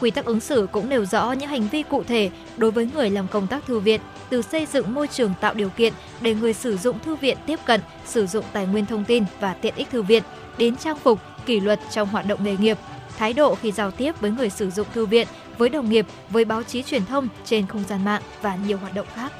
Quy 0.00 0.10
tắc 0.10 0.24
ứng 0.24 0.40
xử 0.40 0.68
cũng 0.72 0.88
nêu 0.88 1.04
rõ 1.04 1.32
những 1.32 1.48
hành 1.48 1.68
vi 1.68 1.82
cụ 1.82 2.02
thể 2.02 2.30
đối 2.56 2.70
với 2.70 2.88
người 2.94 3.10
làm 3.10 3.28
công 3.28 3.46
tác 3.46 3.66
thư 3.66 3.78
viện, 3.78 4.00
từ 4.30 4.42
xây 4.42 4.66
dựng 4.66 4.94
môi 4.94 5.08
trường 5.08 5.32
tạo 5.40 5.54
điều 5.54 5.68
kiện 5.68 5.92
để 6.20 6.34
người 6.34 6.54
sử 6.54 6.76
dụng 6.76 6.98
thư 6.98 7.16
viện 7.16 7.38
tiếp 7.46 7.58
cận, 7.66 7.80
sử 8.06 8.26
dụng 8.26 8.44
tài 8.52 8.66
nguyên 8.66 8.86
thông 8.86 9.04
tin 9.04 9.24
và 9.40 9.54
tiện 9.54 9.74
ích 9.76 9.90
thư 9.90 10.02
viện, 10.02 10.22
đến 10.58 10.76
trang 10.76 10.98
phục, 10.98 11.18
kỷ 11.46 11.60
luật 11.60 11.80
trong 11.90 12.08
hoạt 12.08 12.26
động 12.26 12.44
nghề 12.44 12.56
nghiệp, 12.56 12.78
thái 13.18 13.32
độ 13.32 13.54
khi 13.54 13.72
giao 13.72 13.90
tiếp 13.90 14.20
với 14.20 14.30
người 14.30 14.50
sử 14.50 14.70
dụng 14.70 14.86
thư 14.94 15.06
viện, 15.06 15.26
với 15.58 15.68
đồng 15.68 15.90
nghiệp, 15.90 16.06
với 16.30 16.44
báo 16.44 16.62
chí 16.62 16.82
truyền 16.82 17.04
thông 17.06 17.28
trên 17.44 17.66
không 17.66 17.84
gian 17.88 18.04
mạng 18.04 18.22
và 18.42 18.56
nhiều 18.66 18.78
hoạt 18.78 18.94
động 18.94 19.06
khác. 19.14 19.32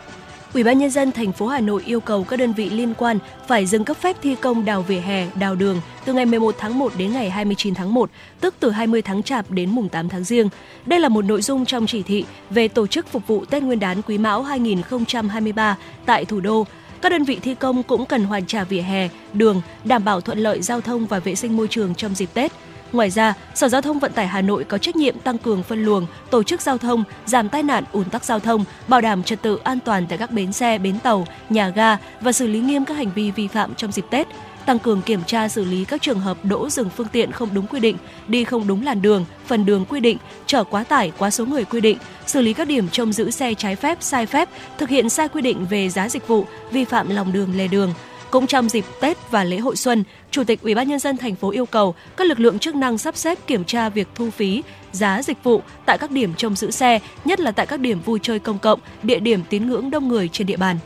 Ủy 0.55 0.65
ban 0.65 0.79
nhân 0.79 0.91
dân 0.91 1.13
thành 1.13 1.33
phố 1.33 1.47
Hà 1.47 1.61
Nội 1.61 1.83
yêu 1.87 2.01
cầu 2.01 2.25
các 2.25 2.37
đơn 2.37 2.53
vị 2.53 2.71
liên 2.71 2.95
quan 2.95 3.19
phải 3.49 3.67
dừng 3.67 3.85
cấp 3.85 3.97
phép 3.97 4.17
thi 4.23 4.35
công 4.41 4.65
đào 4.65 4.83
vỉa 4.83 4.99
hè, 4.99 5.27
đào 5.35 5.55
đường 5.55 5.81
từ 6.05 6.13
ngày 6.13 6.27
11 6.27 6.55
tháng 6.59 6.79
1 6.79 6.93
đến 6.99 7.13
ngày 7.13 7.31
29 7.31 7.75
tháng 7.75 7.95
1, 7.95 8.11
tức 8.41 8.55
từ 8.61 8.71
20 8.71 9.03
tháng 9.03 9.23
Chạp 9.23 9.51
đến 9.51 9.71
mùng 9.71 9.89
8 9.89 10.09
tháng 10.09 10.25
Giêng. 10.25 10.49
Đây 10.87 11.01
là 11.01 11.09
một 11.09 11.25
nội 11.25 11.43
dung 11.43 11.65
trong 11.65 11.87
chỉ 11.87 12.03
thị 12.03 12.25
về 12.51 12.69
tổ 12.69 12.87
chức 12.87 13.09
phục 13.09 13.27
vụ 13.27 13.45
Tết 13.45 13.63
Nguyên 13.63 13.81
đán 13.81 14.03
Quý 14.03 14.19
Mão 14.19 14.43
2023 14.43 15.77
tại 16.07 16.25
thủ 16.25 16.41
đô. 16.41 16.67
Các 17.03 17.09
đơn 17.09 17.25
vị 17.25 17.39
thi 17.43 17.55
công 17.55 17.83
cũng 17.83 18.07
cần 18.07 18.25
hoàn 18.25 18.47
trả 18.47 18.65
vỉa 18.65 18.81
hè, 18.81 19.09
đường, 19.33 19.63
đảm 19.85 20.05
bảo 20.05 20.21
thuận 20.21 20.39
lợi 20.39 20.63
giao 20.63 20.81
thông 20.81 21.07
và 21.07 21.19
vệ 21.19 21.35
sinh 21.35 21.57
môi 21.57 21.69
trường 21.69 21.95
trong 21.95 22.15
dịp 22.15 22.29
Tết. 22.35 22.53
Ngoài 22.93 23.11
ra, 23.11 23.35
Sở 23.55 23.69
Giao 23.69 23.81
thông 23.81 23.99
Vận 23.99 24.13
tải 24.13 24.27
Hà 24.27 24.41
Nội 24.41 24.65
có 24.65 24.79
trách 24.79 24.97
nhiệm 24.97 25.19
tăng 25.19 25.39
cường 25.39 25.63
phân 25.63 25.85
luồng, 25.85 26.07
tổ 26.31 26.43
chức 26.43 26.61
giao 26.61 26.79
thông, 26.79 27.05
giảm 27.27 27.49
tai 27.49 27.63
nạn 27.63 27.85
ùn 27.93 28.05
tắc 28.05 28.25
giao 28.25 28.41
thông, 28.41 28.65
bảo 28.89 29.01
đảm 29.01 29.23
trật 29.23 29.43
tự 29.43 29.59
an 29.65 29.79
toàn 29.85 30.07
tại 30.09 30.19
các 30.19 30.31
bến 30.31 30.53
xe, 30.53 30.79
bến 30.79 30.99
tàu, 31.03 31.27
nhà 31.51 31.69
ga 31.69 31.97
và 32.21 32.33
xử 32.33 32.47
lý 32.47 32.61
nghiêm 32.61 32.85
các 32.85 32.95
hành 32.95 33.11
vi 33.15 33.31
vi 33.31 33.49
phạm 33.49 33.75
trong 33.75 33.93
dịp 33.93 34.05
Tết 34.11 34.27
tăng 34.67 34.79
cường 34.79 35.03
kiểm 35.03 35.21
tra 35.27 35.49
xử 35.49 35.65
lý 35.65 35.85
các 35.85 36.03
trường 36.03 36.21
hợp 36.21 36.45
đỗ 36.45 36.71
dừng 36.71 36.91
phương 36.97 37.07
tiện 37.13 37.33
không 37.33 37.49
đúng 37.55 37.67
quy 37.67 37.81
định, 37.81 37.97
đi 38.29 38.45
không 38.45 38.67
đúng 38.67 38.85
làn 38.85 39.03
đường, 39.03 39.25
phần 39.47 39.67
đường 39.67 39.85
quy 39.85 40.01
định, 40.01 40.19
chở 40.47 40.65
quá 40.65 40.85
tải, 40.85 41.13
quá 41.19 41.31
số 41.31 41.47
người 41.47 41.65
quy 41.65 41.81
định, 41.81 41.99
xử 42.27 42.41
lý 42.41 42.53
các 42.53 42.69
điểm 42.69 42.89
trông 42.89 43.13
giữ 43.13 43.31
xe 43.31 43.55
trái 43.55 43.77
phép, 43.77 43.99
sai 44.01 44.27
phép, 44.27 44.49
thực 44.79 44.89
hiện 44.89 45.09
sai 45.09 45.29
quy 45.29 45.43
định 45.43 45.67
về 45.71 45.89
giá 45.89 46.09
dịch 46.09 46.29
vụ, 46.29 46.47
vi 46.71 46.85
phạm 46.85 47.11
lòng 47.11 47.33
đường 47.33 47.57
lề 47.57 47.69
đường. 47.69 47.95
Cũng 48.31 48.47
trong 48.47 48.69
dịp 48.69 48.85
Tết 49.01 49.31
và 49.31 49.45
lễ 49.45 49.59
hội 49.59 49.77
xuân, 49.77 50.05
Chủ 50.33 50.45
tịch 50.45 50.63
Ủy 50.63 50.75
ban 50.75 50.89
nhân 50.89 50.99
dân 50.99 51.17
thành 51.17 51.35
phố 51.35 51.51
yêu 51.51 51.67
cầu 51.67 51.95
các 52.17 52.27
lực 52.27 52.41
lượng 52.41 52.59
chức 52.59 52.75
năng 52.75 52.99
sắp 52.99 53.17
xếp 53.17 53.39
kiểm 53.47 53.65
tra 53.65 53.89
việc 53.89 54.09
thu 54.15 54.31
phí, 54.31 54.63
giá 54.93 55.23
dịch 55.23 55.45
vụ 55.45 55.63
tại 55.87 55.99
các 55.99 56.11
điểm 56.11 56.35
trông 56.37 56.57
giữ 56.57 56.71
xe, 56.71 56.99
nhất 57.25 57.41
là 57.41 57.51
tại 57.51 57.67
các 57.67 57.81
điểm 57.81 58.01
vui 58.01 58.19
chơi 58.23 58.39
công 58.39 58.59
cộng, 58.59 58.81
địa 59.03 59.21
điểm 59.21 59.43
tín 59.51 59.69
ngưỡng 59.69 59.91
đông 59.91 60.09
người 60.09 60.29
trên 60.29 60.47
địa 60.47 60.57
bàn. 60.57 60.79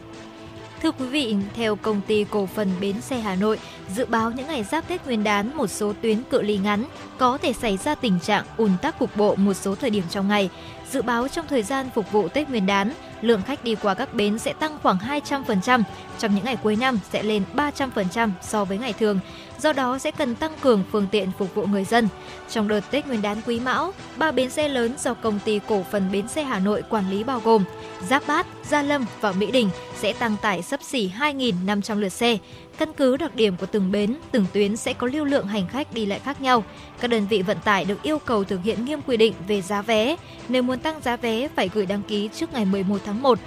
Thưa 0.82 0.90
quý 0.90 1.06
vị, 1.06 1.36
theo 1.56 1.76
công 1.76 2.00
ty 2.06 2.24
cổ 2.30 2.46
phần 2.46 2.70
Bến 2.80 3.00
xe 3.00 3.20
Hà 3.20 3.34
Nội, 3.34 3.58
dự 3.94 4.04
báo 4.04 4.30
những 4.30 4.46
ngày 4.46 4.64
giáp 4.64 4.88
Tết 4.88 5.06
Nguyên 5.06 5.24
đán 5.24 5.56
một 5.56 5.66
số 5.66 5.92
tuyến 6.02 6.22
cự 6.30 6.42
ly 6.42 6.58
ngắn 6.58 6.84
có 7.18 7.38
thể 7.38 7.52
xảy 7.52 7.76
ra 7.76 7.94
tình 7.94 8.20
trạng 8.20 8.44
ùn 8.56 8.70
tắc 8.82 8.98
cục 8.98 9.16
bộ 9.16 9.34
một 9.34 9.54
số 9.54 9.74
thời 9.74 9.90
điểm 9.90 10.04
trong 10.10 10.28
ngày. 10.28 10.50
Dự 10.90 11.02
báo 11.02 11.28
trong 11.28 11.46
thời 11.48 11.62
gian 11.62 11.90
phục 11.94 12.12
vụ 12.12 12.28
Tết 12.28 12.50
Nguyên 12.50 12.66
đán, 12.66 12.92
lượng 13.20 13.42
khách 13.42 13.64
đi 13.64 13.74
qua 13.74 13.94
các 13.94 14.14
bến 14.14 14.38
sẽ 14.38 14.52
tăng 14.52 14.78
khoảng 14.82 14.98
200%, 14.98 15.82
trong 16.18 16.34
những 16.34 16.44
ngày 16.44 16.56
cuối 16.62 16.76
năm 16.76 16.98
sẽ 17.12 17.22
lên 17.22 17.42
300% 17.54 18.30
so 18.42 18.64
với 18.64 18.78
ngày 18.78 18.92
thường. 18.92 19.18
Do 19.58 19.72
đó 19.72 19.98
sẽ 19.98 20.10
cần 20.10 20.34
tăng 20.34 20.52
cường 20.60 20.84
phương 20.92 21.06
tiện 21.10 21.30
phục 21.38 21.54
vụ 21.54 21.66
người 21.66 21.84
dân. 21.84 22.08
Trong 22.50 22.68
đợt 22.68 22.80
Tết 22.90 23.06
Nguyên 23.06 23.22
đán 23.22 23.40
Quý 23.46 23.60
Mão, 23.60 23.92
ba 24.16 24.30
bến 24.30 24.50
xe 24.50 24.68
lớn 24.68 24.94
do 24.98 25.14
công 25.14 25.38
ty 25.44 25.60
cổ 25.68 25.84
phần 25.90 26.12
Bến 26.12 26.28
xe 26.28 26.42
Hà 26.42 26.58
Nội 26.58 26.82
quản 26.88 27.10
lý 27.10 27.24
bao 27.24 27.40
gồm 27.44 27.64
Giáp 28.08 28.26
Bát, 28.26 28.46
Gia 28.68 28.82
Lâm 28.82 29.06
và 29.20 29.32
Mỹ 29.32 29.50
Đình 29.50 29.70
sẽ 29.96 30.12
tăng 30.12 30.36
tải 30.42 30.62
sấp 30.62 30.82
xỉ 30.82 31.10
2.500 31.18 32.00
lượt 32.00 32.08
xe. 32.08 32.38
Căn 32.78 32.92
cứ 32.92 33.16
đặc 33.16 33.34
điểm 33.34 33.56
của 33.56 33.66
từng 33.66 33.92
bến, 33.92 34.16
từng 34.30 34.46
tuyến 34.52 34.76
sẽ 34.76 34.92
có 34.92 35.06
lưu 35.06 35.24
lượng 35.24 35.46
hành 35.46 35.68
khách 35.68 35.92
đi 35.92 36.06
lại 36.06 36.18
khác 36.18 36.40
nhau. 36.40 36.64
Các 37.00 37.08
đơn 37.08 37.26
vị 37.26 37.42
vận 37.42 37.58
tải 37.64 37.84
được 37.84 38.02
yêu 38.02 38.18
cầu 38.18 38.44
thực 38.44 38.62
hiện 38.62 38.84
nghiêm 38.84 39.00
quy 39.06 39.16
định 39.16 39.34
về 39.48 39.62
giá 39.62 39.82
vé. 39.82 40.16
Nếu 40.48 40.62
muốn 40.62 40.78
tăng 40.78 41.00
giá 41.02 41.16
vé 41.16 41.48
phải 41.48 41.70
gửi 41.74 41.86
đăng 41.86 42.02
ký 42.02 42.28
trước 42.34 42.52
ngày 42.52 42.64
11 42.64 42.98
tháng 43.04 43.22
1. 43.22 43.38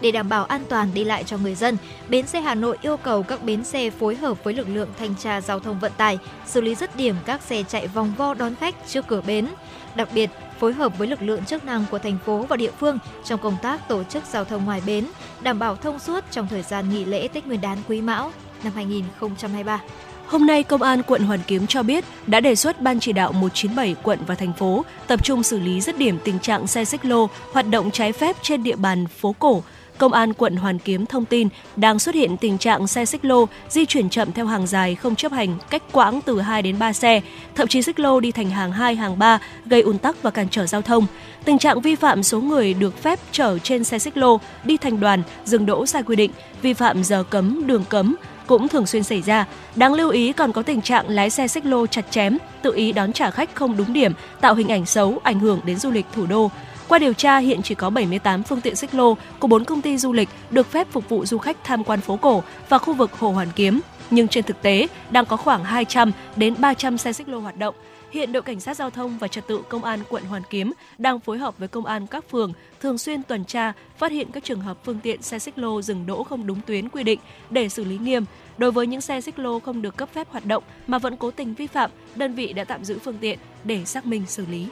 Để 0.00 0.10
đảm 0.10 0.28
bảo 0.28 0.44
an 0.44 0.64
toàn 0.68 0.88
đi 0.94 1.04
lại 1.04 1.24
cho 1.24 1.38
người 1.38 1.54
dân, 1.54 1.76
Bến 2.08 2.26
xe 2.26 2.40
Hà 2.40 2.54
Nội 2.54 2.78
yêu 2.82 2.96
cầu 2.96 3.22
các 3.22 3.44
bến 3.44 3.64
xe 3.64 3.90
phối 3.90 4.16
hợp 4.16 4.44
với 4.44 4.54
lực 4.54 4.68
lượng 4.68 4.88
thanh 4.98 5.14
tra 5.14 5.40
giao 5.40 5.60
thông 5.60 5.80
vận 5.80 5.92
tải, 5.96 6.18
xử 6.46 6.60
lý 6.60 6.74
dứt 6.74 6.96
điểm 6.96 7.14
các 7.24 7.42
xe 7.42 7.62
chạy 7.62 7.86
vòng 7.86 8.12
vo 8.16 8.34
đón 8.34 8.54
khách 8.54 8.74
trước 8.88 9.06
cửa 9.08 9.20
bến. 9.26 9.46
Đặc 9.94 10.08
biệt, 10.14 10.30
phối 10.60 10.72
hợp 10.72 10.98
với 10.98 11.08
lực 11.08 11.22
lượng 11.22 11.44
chức 11.44 11.64
năng 11.64 11.84
của 11.90 11.98
thành 11.98 12.18
phố 12.24 12.46
và 12.48 12.56
địa 12.56 12.70
phương 12.80 12.98
trong 13.24 13.40
công 13.40 13.56
tác 13.62 13.88
tổ 13.88 14.04
chức 14.04 14.24
giao 14.24 14.44
thông 14.44 14.64
ngoài 14.64 14.82
bến, 14.86 15.06
đảm 15.40 15.58
bảo 15.58 15.76
thông 15.76 15.98
suốt 15.98 16.24
trong 16.30 16.48
thời 16.50 16.62
gian 16.62 16.90
nghỉ 16.90 17.04
lễ 17.04 17.28
Tết 17.28 17.46
Nguyên 17.46 17.60
đán 17.60 17.78
Quý 17.88 18.00
Mão 18.00 18.32
năm 18.62 18.72
2023. 18.76 19.80
Hôm 20.26 20.46
nay, 20.46 20.62
Công 20.62 20.82
an 20.82 21.02
quận 21.02 21.22
Hoàn 21.22 21.40
Kiếm 21.46 21.66
cho 21.66 21.82
biết 21.82 22.04
đã 22.26 22.40
đề 22.40 22.54
xuất 22.54 22.80
Ban 22.80 23.00
chỉ 23.00 23.12
đạo 23.12 23.32
197 23.32 23.94
quận 24.02 24.18
và 24.26 24.34
thành 24.34 24.52
phố 24.52 24.84
tập 25.06 25.24
trung 25.24 25.42
xử 25.42 25.58
lý 25.58 25.80
dứt 25.80 25.98
điểm 25.98 26.18
tình 26.24 26.38
trạng 26.38 26.66
xe 26.66 26.84
xích 26.84 27.04
lô 27.04 27.28
hoạt 27.52 27.68
động 27.70 27.90
trái 27.90 28.12
phép 28.12 28.36
trên 28.42 28.62
địa 28.62 28.76
bàn 28.76 29.06
phố 29.06 29.34
cổ, 29.38 29.62
Công 29.98 30.12
an 30.12 30.32
quận 30.32 30.56
Hoàn 30.56 30.78
Kiếm 30.78 31.06
thông 31.06 31.24
tin 31.24 31.48
đang 31.76 31.98
xuất 31.98 32.14
hiện 32.14 32.36
tình 32.36 32.58
trạng 32.58 32.86
xe 32.86 33.04
xích 33.04 33.24
lô 33.24 33.46
di 33.68 33.86
chuyển 33.86 34.10
chậm 34.10 34.32
theo 34.32 34.46
hàng 34.46 34.66
dài 34.66 34.94
không 34.94 35.14
chấp 35.14 35.32
hành 35.32 35.58
cách 35.70 35.82
quãng 35.92 36.20
từ 36.24 36.40
2 36.40 36.62
đến 36.62 36.78
3 36.78 36.92
xe, 36.92 37.20
thậm 37.54 37.68
chí 37.68 37.82
xích 37.82 37.98
lô 37.98 38.20
đi 38.20 38.32
thành 38.32 38.50
hàng 38.50 38.72
2, 38.72 38.94
hàng 38.94 39.18
3 39.18 39.38
gây 39.66 39.80
ùn 39.80 39.98
tắc 39.98 40.22
và 40.22 40.30
cản 40.30 40.48
trở 40.50 40.66
giao 40.66 40.82
thông. 40.82 41.06
Tình 41.44 41.58
trạng 41.58 41.80
vi 41.80 41.94
phạm 41.94 42.22
số 42.22 42.40
người 42.40 42.74
được 42.74 43.02
phép 43.02 43.20
chở 43.32 43.58
trên 43.58 43.84
xe 43.84 43.98
xích 43.98 44.16
lô 44.16 44.40
đi 44.64 44.76
thành 44.76 45.00
đoàn, 45.00 45.22
dừng 45.44 45.66
đỗ 45.66 45.86
sai 45.86 46.02
quy 46.02 46.16
định, 46.16 46.30
vi 46.62 46.72
phạm 46.72 47.04
giờ 47.04 47.22
cấm, 47.30 47.66
đường 47.66 47.84
cấm 47.88 48.16
cũng 48.46 48.68
thường 48.68 48.86
xuyên 48.86 49.02
xảy 49.02 49.22
ra. 49.22 49.46
Đáng 49.76 49.94
lưu 49.94 50.10
ý 50.10 50.32
còn 50.32 50.52
có 50.52 50.62
tình 50.62 50.80
trạng 50.80 51.08
lái 51.08 51.30
xe 51.30 51.48
xích 51.48 51.66
lô 51.66 51.86
chặt 51.86 52.10
chém, 52.10 52.38
tự 52.62 52.74
ý 52.74 52.92
đón 52.92 53.12
trả 53.12 53.30
khách 53.30 53.54
không 53.54 53.76
đúng 53.76 53.92
điểm, 53.92 54.12
tạo 54.40 54.54
hình 54.54 54.68
ảnh 54.68 54.86
xấu, 54.86 55.20
ảnh 55.22 55.40
hưởng 55.40 55.60
đến 55.64 55.78
du 55.78 55.90
lịch 55.90 56.06
thủ 56.12 56.26
đô. 56.26 56.50
Qua 56.88 56.98
điều 56.98 57.12
tra, 57.12 57.38
hiện 57.38 57.62
chỉ 57.62 57.74
có 57.74 57.90
78 57.90 58.42
phương 58.42 58.60
tiện 58.60 58.76
xích 58.76 58.94
lô 58.94 59.16
của 59.38 59.46
4 59.46 59.64
công 59.64 59.82
ty 59.82 59.98
du 59.98 60.12
lịch 60.12 60.28
được 60.50 60.70
phép 60.70 60.86
phục 60.90 61.08
vụ 61.08 61.26
du 61.26 61.38
khách 61.38 61.56
tham 61.64 61.84
quan 61.84 62.00
phố 62.00 62.16
cổ 62.16 62.42
và 62.68 62.78
khu 62.78 62.94
vực 62.94 63.12
Hồ 63.18 63.30
Hoàn 63.30 63.48
Kiếm. 63.56 63.80
Nhưng 64.10 64.28
trên 64.28 64.44
thực 64.44 64.62
tế, 64.62 64.86
đang 65.10 65.26
có 65.26 65.36
khoảng 65.36 65.64
200 65.64 66.12
đến 66.36 66.54
300 66.58 66.98
xe 66.98 67.12
xích 67.12 67.28
lô 67.28 67.38
hoạt 67.38 67.56
động. 67.56 67.74
Hiện 68.14 68.32
đội 68.32 68.42
cảnh 68.42 68.60
sát 68.60 68.76
giao 68.76 68.90
thông 68.90 69.18
và 69.18 69.28
trật 69.28 69.46
tự 69.46 69.62
công 69.68 69.84
an 69.84 70.00
quận 70.08 70.24
Hoàn 70.24 70.42
Kiếm 70.50 70.72
đang 70.98 71.20
phối 71.20 71.38
hợp 71.38 71.58
với 71.58 71.68
công 71.68 71.86
an 71.86 72.06
các 72.06 72.30
phường 72.30 72.52
thường 72.80 72.98
xuyên 72.98 73.22
tuần 73.22 73.44
tra, 73.44 73.72
phát 73.98 74.12
hiện 74.12 74.32
các 74.32 74.44
trường 74.44 74.60
hợp 74.60 74.78
phương 74.84 75.00
tiện 75.02 75.22
xe 75.22 75.38
xích 75.38 75.58
lô 75.58 75.82
dừng 75.82 76.06
đỗ 76.06 76.22
không 76.22 76.46
đúng 76.46 76.60
tuyến 76.66 76.88
quy 76.88 77.02
định 77.02 77.20
để 77.50 77.68
xử 77.68 77.84
lý 77.84 77.98
nghiêm. 77.98 78.24
Đối 78.58 78.72
với 78.72 78.86
những 78.86 79.00
xe 79.00 79.20
xích 79.20 79.38
lô 79.38 79.60
không 79.60 79.82
được 79.82 79.96
cấp 79.96 80.08
phép 80.12 80.28
hoạt 80.30 80.46
động 80.46 80.64
mà 80.86 80.98
vẫn 80.98 81.16
cố 81.16 81.30
tình 81.30 81.54
vi 81.54 81.66
phạm, 81.66 81.90
đơn 82.14 82.34
vị 82.34 82.52
đã 82.52 82.64
tạm 82.64 82.84
giữ 82.84 82.98
phương 82.98 83.18
tiện 83.20 83.38
để 83.64 83.84
xác 83.84 84.06
minh 84.06 84.26
xử 84.26 84.46
lý. 84.46 84.68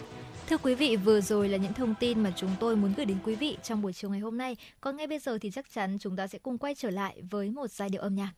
Thưa 0.48 0.56
quý 0.58 0.74
vị, 0.74 0.96
vừa 0.96 1.20
rồi 1.20 1.48
là 1.48 1.58
những 1.58 1.72
thông 1.72 1.94
tin 2.00 2.22
mà 2.22 2.32
chúng 2.36 2.50
tôi 2.60 2.76
muốn 2.76 2.92
gửi 2.96 3.06
đến 3.06 3.16
quý 3.24 3.34
vị 3.34 3.56
trong 3.62 3.82
buổi 3.82 3.92
chiều 3.92 4.10
ngày 4.10 4.20
hôm 4.20 4.38
nay. 4.38 4.56
Còn 4.80 4.96
ngay 4.96 5.06
bây 5.06 5.18
giờ 5.18 5.38
thì 5.40 5.50
chắc 5.50 5.72
chắn 5.74 5.96
chúng 6.00 6.16
ta 6.16 6.26
sẽ 6.26 6.38
cùng 6.38 6.58
quay 6.58 6.74
trở 6.74 6.90
lại 6.90 7.22
với 7.30 7.50
một 7.50 7.70
giai 7.70 7.88
điệu 7.88 8.02
âm 8.02 8.14
nhạc. 8.14 8.32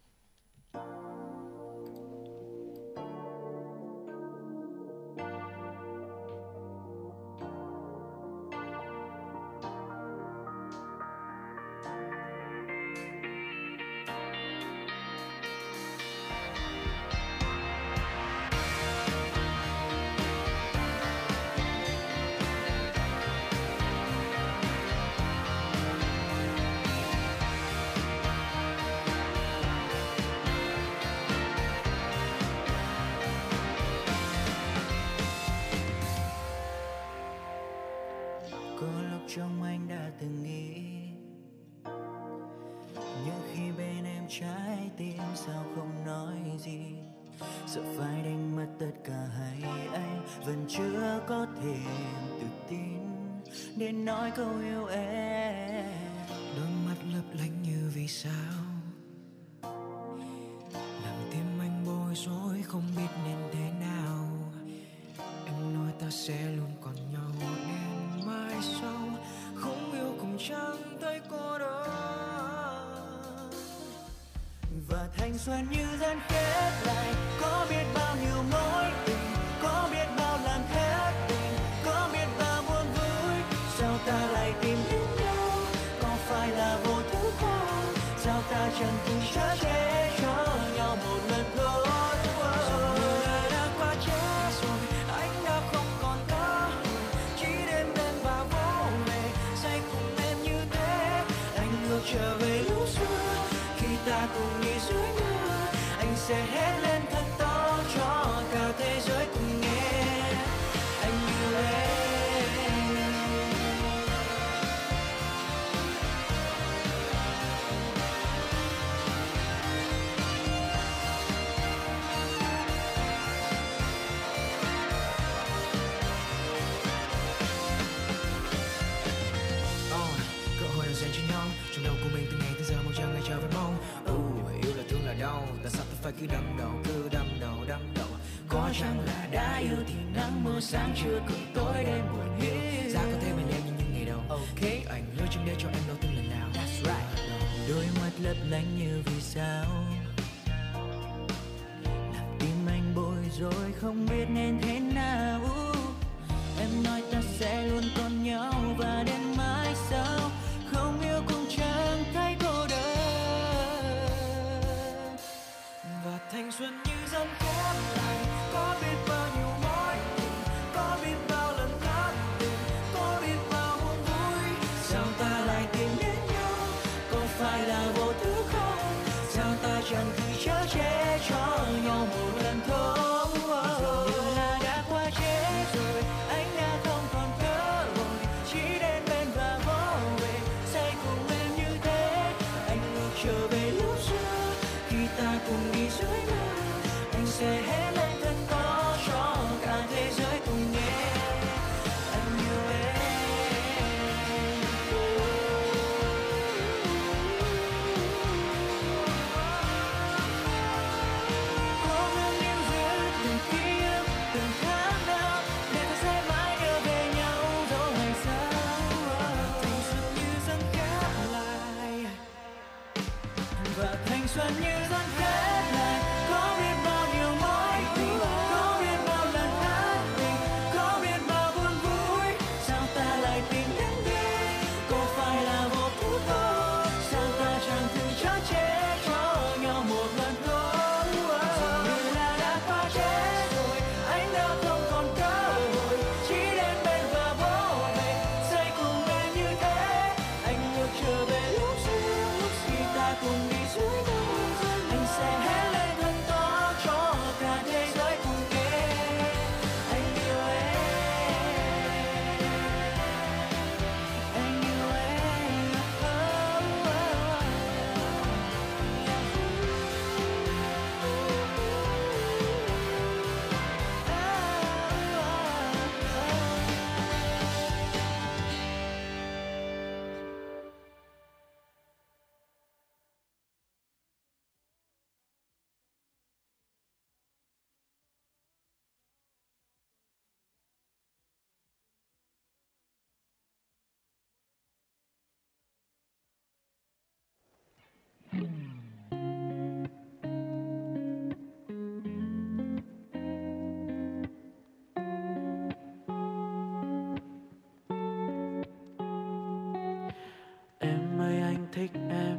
thích 311.84 312.00
em, 312.10 312.38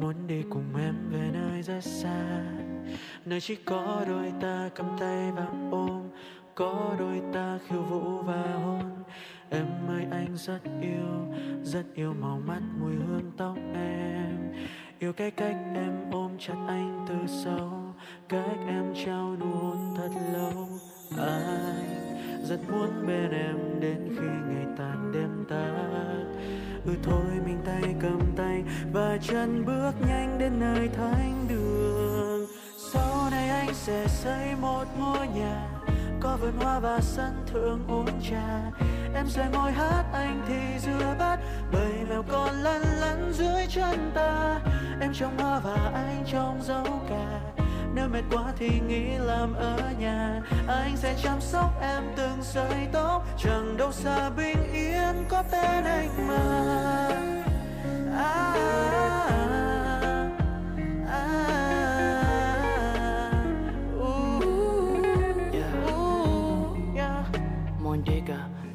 muốn 0.00 0.14
đi 0.26 0.42
cùng 0.50 0.76
em 0.76 0.94
về 1.10 1.30
nơi 1.32 1.62
rất 1.62 1.80
xa. 1.80 2.44
Nơi 3.24 3.40
chỉ 3.40 3.56
có 3.56 4.04
đôi 4.08 4.32
ta 4.40 4.70
cầm 4.74 4.86
tay 5.00 5.32
và 5.32 5.46
ôm, 5.70 6.02
có 6.54 6.94
đôi 6.98 7.22
ta 7.32 7.58
khiêu 7.68 7.82
vũ 7.82 8.18
và 8.18 8.42
hôn. 8.64 8.90
Em 9.50 9.66
ơi, 9.88 10.06
anh 10.10 10.36
rất 10.36 10.60
yêu 10.80 11.34
rất 11.62 11.84
yêu 11.94 12.14
màu 12.20 12.40
mắt 12.46 12.60
mùi 12.80 12.94
hương 12.94 13.32
tóc 13.36 13.56
em. 13.74 14.52
Yêu 14.98 15.12
cái 15.12 15.30
cách 15.30 15.56
em 15.74 16.10
ôm 16.10 16.30
chặt 16.38 16.56
anh 16.68 17.06
từ 17.08 17.14
sau 17.26 17.94
cách 18.28 18.58
em 18.68 18.94
trao 19.04 19.36
nụ 19.40 19.46
hôn 19.46 19.94
thật 19.96 20.10
lâu. 20.32 20.68
Anh 21.18 22.44
rất 22.48 22.60
muốn 22.70 23.06
bên 23.06 23.30
em 23.30 23.80
đến 23.80 24.08
khi 24.08 24.26
ngày 24.48 24.66
tàn 24.78 25.12
đêm 25.14 25.44
tắt 25.48 25.84
ừ 26.86 26.92
thôi 27.02 27.40
mình 27.46 27.58
tay 27.66 27.94
cầm 28.02 28.20
tay 28.36 28.64
và 28.92 29.18
chân 29.22 29.64
bước 29.66 29.92
nhanh 30.08 30.38
đến 30.38 30.60
nơi 30.60 30.88
thánh 30.88 31.46
đường. 31.48 32.46
Sau 32.92 33.30
này 33.30 33.48
anh 33.48 33.74
sẽ 33.74 34.06
xây 34.08 34.54
một 34.60 34.84
ngôi 34.98 35.28
nhà, 35.28 35.68
có 36.20 36.36
vườn 36.40 36.52
hoa 36.56 36.78
và 36.80 37.00
sân 37.00 37.44
thượng 37.52 37.80
uống 37.88 38.20
trà. 38.30 38.70
Em 39.14 39.26
sẽ 39.28 39.48
ngồi 39.52 39.72
hát, 39.72 40.04
anh 40.12 40.42
thì 40.48 40.78
dưa 40.78 41.14
bát, 41.18 41.38
bầy 41.72 41.92
mèo 42.08 42.22
con 42.22 42.54
lăn 42.54 42.82
lăn 43.00 43.32
dưới 43.32 43.66
chân 43.68 44.10
ta. 44.14 44.60
Em 45.00 45.12
trong 45.14 45.38
hoa 45.38 45.60
và 45.60 45.90
anh 45.94 46.24
trong 46.32 46.62
dấu 46.62 46.86
cả 47.08 47.63
nếu 47.94 48.08
mệt 48.08 48.22
quá 48.30 48.52
thì 48.58 48.80
nghỉ 48.88 49.18
làm 49.18 49.54
ở 49.54 49.78
nhà. 49.98 50.42
Anh 50.68 50.96
sẽ 50.96 51.14
chăm 51.22 51.40
sóc 51.40 51.80
em 51.80 52.02
từng 52.16 52.38
sợi 52.42 52.88
tóc. 52.92 53.26
Chẳng 53.38 53.76
đâu 53.76 53.92
xa 53.92 54.30
bình 54.30 54.72
yên 54.72 55.24
có 55.28 55.42
tên 55.50 55.84
anh 55.84 56.28
mà. 56.28 57.08
À, 58.16 58.54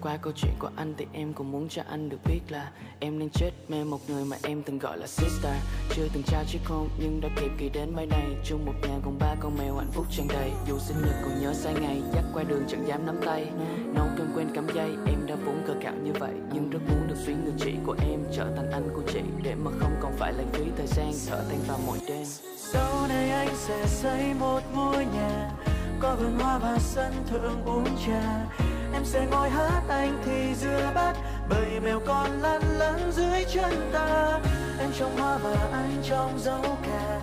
Qua 0.01 0.17
câu 0.17 0.33
chuyện 0.35 0.51
của 0.59 0.69
anh 0.75 0.93
thì 0.97 1.07
em 1.13 1.33
cũng 1.33 1.51
muốn 1.51 1.69
cho 1.69 1.81
anh 1.89 2.09
được 2.09 2.17
biết 2.25 2.39
là 2.49 2.71
Em 2.99 3.19
đang 3.19 3.29
chết. 3.29 3.51
Mê 3.67 3.83
một 3.83 3.99
người 4.09 4.25
mà 4.25 4.37
em 4.43 4.63
từng 4.63 4.79
gọi 4.79 4.97
là 4.97 5.07
sister. 5.07 5.53
Chưa 5.95 6.07
từng 6.13 6.23
trao 6.23 6.43
chiếc 6.47 6.59
hôn, 6.65 6.89
nhưng 6.99 7.21
đã 7.21 7.29
kịp 7.35 7.51
kỳ 7.57 7.69
đến 7.69 7.95
mấy 7.95 8.05
này 8.05 8.25
Chung 8.45 8.65
một 8.65 8.73
nhà 8.81 8.99
cùng 9.03 9.17
ba 9.19 9.35
con 9.39 9.57
mèo 9.57 9.75
hạnh 9.75 9.91
phúc 9.91 10.05
tràn 10.11 10.27
đầy. 10.27 10.51
Dù 10.67 10.79
sinh 10.79 10.97
nhật 11.05 11.15
còn 11.23 11.41
nhớ 11.41 11.53
sai 11.53 11.73
ngày, 11.81 12.01
Dắt 12.13 12.23
qua 12.33 12.43
đường 12.43 12.63
chẳng 12.67 12.87
dám 12.87 13.05
nắm 13.05 13.15
tay. 13.25 13.45
Nấu 13.93 14.05
cơm 14.17 14.31
quên 14.35 14.47
cắm 14.55 14.67
dây 14.75 14.89
Em 15.07 15.25
đã 15.27 15.35
vốn 15.45 15.63
cờ 15.67 15.73
cạo 15.81 15.93
như 16.03 16.11
vậy. 16.19 16.33
Nhưng 16.53 16.69
rất 16.69 16.79
muốn 16.89 17.07
được 17.07 17.17
suy 17.25 17.33
người 17.33 17.53
chị 17.57 17.73
của 17.85 17.95
em, 18.11 18.19
Trở 18.35 18.53
thành 18.55 18.71
anh 18.71 18.89
của 18.95 19.03
chị. 19.13 19.21
Để 19.43 19.55
mà 19.55 19.71
không 19.79 19.95
còn 20.01 20.11
phải 20.17 20.33
lãng 20.33 20.49
phí 20.53 20.63
thời 20.77 20.87
gian, 20.87 21.11
Thở 21.29 21.43
than 21.49 21.59
vào 21.67 21.79
mỗi 21.85 21.97
đêm. 22.07 22.25
Sau 22.57 23.07
này 23.07 23.29
anh 23.29 23.55
sẽ 23.55 23.85
xây 23.87 24.33
một 24.39 24.61
ngôi 24.73 25.05
nhà, 25.05 25.51
Có 25.99 26.15
vườn 26.15 26.39
hoa 26.39 26.57
và 26.57 26.77
sân 26.79 27.13
thượng 27.29 27.63
uống 27.65 27.85
trà. 28.07 28.45
Em 28.93 29.05
sẽ 29.05 29.25
ngồi 29.31 29.49
hát 29.49 29.81
anh 29.89 30.21
thì 30.25 30.55
dừa 30.55 30.91
bắt 30.95 31.13
Bầy 31.49 31.79
mèo 31.79 31.99
con 32.05 32.41
lăn 32.41 32.61
lăn 32.77 33.11
dưới 33.11 33.45
chân 33.53 33.89
ta. 33.93 34.39
Em 34.79 34.91
trong 34.99 35.17
hoa 35.17 35.37
và 35.37 35.55
anh 35.71 36.01
trong 36.03 36.39
dấu 36.39 36.61
cà 36.61 37.19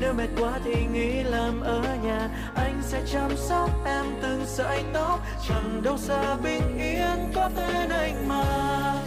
Nếu 0.00 0.12
mệt 0.12 0.28
quá 0.40 0.58
thì 0.64 0.86
nghỉ 0.92 1.22
làm 1.22 1.60
ở 1.60 1.82
nhà. 2.04 2.28
Anh 2.54 2.82
sẽ 2.82 3.02
chăm 3.12 3.36
sóc 3.36 3.70
em 3.84 4.04
từng 4.22 4.44
sợi 4.46 4.84
tóc, 4.92 5.20
Chẳng 5.48 5.82
đâu 5.82 5.98
xa 5.98 6.36
bình 6.36 6.78
yên 6.78 7.32
có 7.34 7.50
tên 7.56 7.90
anh 7.90 8.28
mà. 8.28 8.44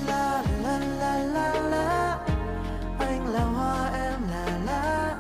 La 0.07 0.43
la 0.64 0.80
la 0.99 1.18
la 1.18 1.53
la, 1.53 2.18
Anh 2.99 3.34
là 3.34 3.41
hoa, 3.41 3.89
em 3.93 4.22
là 4.32 4.57
lá. 4.66 5.16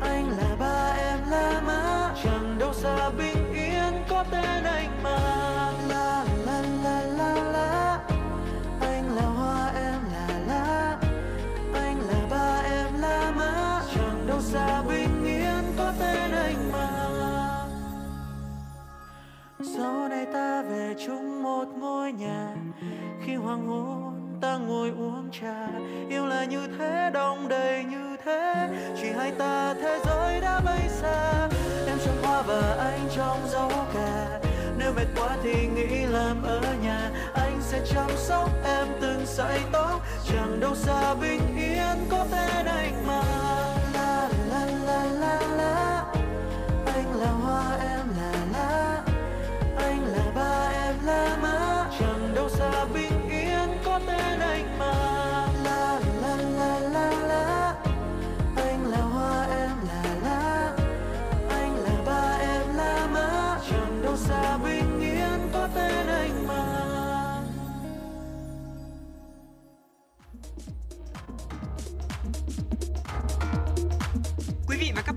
Anh 0.00 0.30
là 0.38 0.56
ba, 0.60 0.94
em 0.98 1.18
là 1.30 1.60
má, 1.66 2.14
chẳng 2.24 2.56
đâu 2.58 2.74
xa 2.74 3.10
bình 3.18 3.52
yên 3.54 4.04
có 4.08 4.24
tên 4.30 4.49
hoàng 23.42 23.66
hôn, 23.66 24.38
ta 24.40 24.56
ngồi 24.56 24.88
uống 24.88 25.28
trà. 25.40 25.68
Yêu 26.08 26.26
là 26.26 26.44
như 26.44 26.68
thế 26.78 27.10
đông 27.14 27.48
đầy 27.48 27.84
như 27.84 28.16
thế. 28.24 28.68
Chỉ 29.00 29.10
hai 29.18 29.30
ta, 29.30 29.74
thế 29.74 29.98
giới 30.04 30.40
đã 30.40 30.60
bay 30.60 30.88
xa. 30.88 31.48
Em 31.86 31.98
trong 32.04 32.22
hoa 32.22 32.42
và 32.42 32.76
anh 32.78 33.08
trong 33.16 33.38
dấu 33.52 33.70
cà 33.94 34.40
nếu 34.78 34.92
mệt 34.92 35.06
quá 35.16 35.36
thì 35.42 35.66
nghĩ 35.66 36.06
làm 36.06 36.42
ở 36.42 36.60
nhà. 36.82 37.10
Anh 37.34 37.58
sẽ 37.60 37.80
chăm 37.94 38.10
sóc 38.16 38.50
em 38.64 38.86
từng 39.00 39.26
sợi 39.26 39.60
tóc. 39.72 40.00
Chẳng 40.28 40.60
đâu 40.60 40.74
xa 40.74 41.14
bình 41.14 41.56
yên 41.56 42.06
có 42.10 42.26
tên 42.30 42.66
anh 42.66 43.06
mà. 43.06 43.49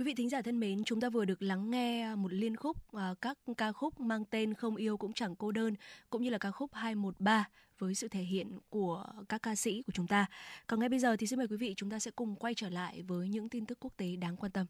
Quý 0.00 0.04
vị 0.04 0.14
thính 0.14 0.28
giả 0.28 0.42
thân 0.42 0.60
mến, 0.60 0.84
chúng 0.84 1.00
ta 1.00 1.08
vừa 1.08 1.24
được 1.24 1.42
lắng 1.42 1.70
nghe 1.70 2.02
à, 2.02 2.16
một 2.16 2.32
liên 2.32 2.56
khúc 2.56 2.92
à, 2.92 3.14
các 3.20 3.38
ca 3.56 3.72
khúc 3.72 4.00
mang 4.00 4.24
tên 4.24 4.54
Không 4.54 4.76
yêu 4.76 4.96
cũng 4.96 5.12
chẳng 5.12 5.36
cô 5.36 5.52
đơn 5.52 5.74
cũng 6.10 6.22
như 6.22 6.30
là 6.30 6.38
ca 6.38 6.50
khúc 6.50 6.74
213 6.74 7.48
với 7.78 7.94
sự 7.94 8.08
thể 8.08 8.20
hiện 8.20 8.58
của 8.70 9.06
các 9.28 9.42
ca 9.42 9.54
sĩ 9.54 9.82
của 9.82 9.92
chúng 9.92 10.06
ta. 10.06 10.26
Còn 10.66 10.80
ngay 10.80 10.88
bây 10.88 10.98
giờ 10.98 11.16
thì 11.16 11.26
xin 11.26 11.38
mời 11.38 11.48
quý 11.48 11.56
vị 11.56 11.74
chúng 11.76 11.90
ta 11.90 11.98
sẽ 11.98 12.10
cùng 12.10 12.36
quay 12.36 12.54
trở 12.54 12.68
lại 12.68 13.02
với 13.02 13.28
những 13.28 13.48
tin 13.48 13.66
tức 13.66 13.78
quốc 13.80 13.92
tế 13.96 14.16
đáng 14.16 14.36
quan 14.36 14.52
tâm. 14.52 14.66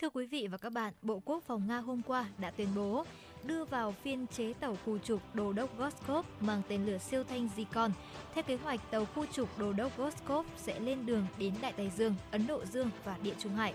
Thưa 0.00 0.10
quý 0.10 0.26
vị 0.26 0.46
và 0.50 0.58
các 0.58 0.72
bạn, 0.72 0.94
Bộ 1.02 1.22
Quốc 1.24 1.44
phòng 1.46 1.66
Nga 1.66 1.78
hôm 1.78 2.02
qua 2.02 2.26
đã 2.38 2.50
tuyên 2.50 2.68
bố 2.74 3.04
đưa 3.44 3.64
vào 3.64 3.92
phiên 3.92 4.26
chế 4.26 4.52
tàu 4.52 4.76
khu 4.84 4.98
trục 4.98 5.34
Đồ 5.34 5.52
đốc 5.52 5.78
Goskov 5.78 6.26
mang 6.40 6.62
tên 6.68 6.86
lửa 6.86 6.98
siêu 6.98 7.24
thanh 7.24 7.48
Zikon. 7.56 7.90
Theo 8.34 8.44
kế 8.44 8.56
hoạch, 8.56 8.90
tàu 8.90 9.04
khu 9.04 9.26
trục 9.26 9.58
Đồ 9.58 9.72
đốc 9.72 9.98
Goskov 9.98 10.46
sẽ 10.56 10.80
lên 10.80 11.06
đường 11.06 11.26
đến 11.38 11.54
Đại 11.62 11.72
Tây 11.72 11.90
Dương, 11.96 12.14
Ấn 12.30 12.46
Độ 12.46 12.64
Dương 12.64 12.90
và 13.04 13.18
Địa 13.22 13.34
Trung 13.38 13.54
Hải. 13.54 13.74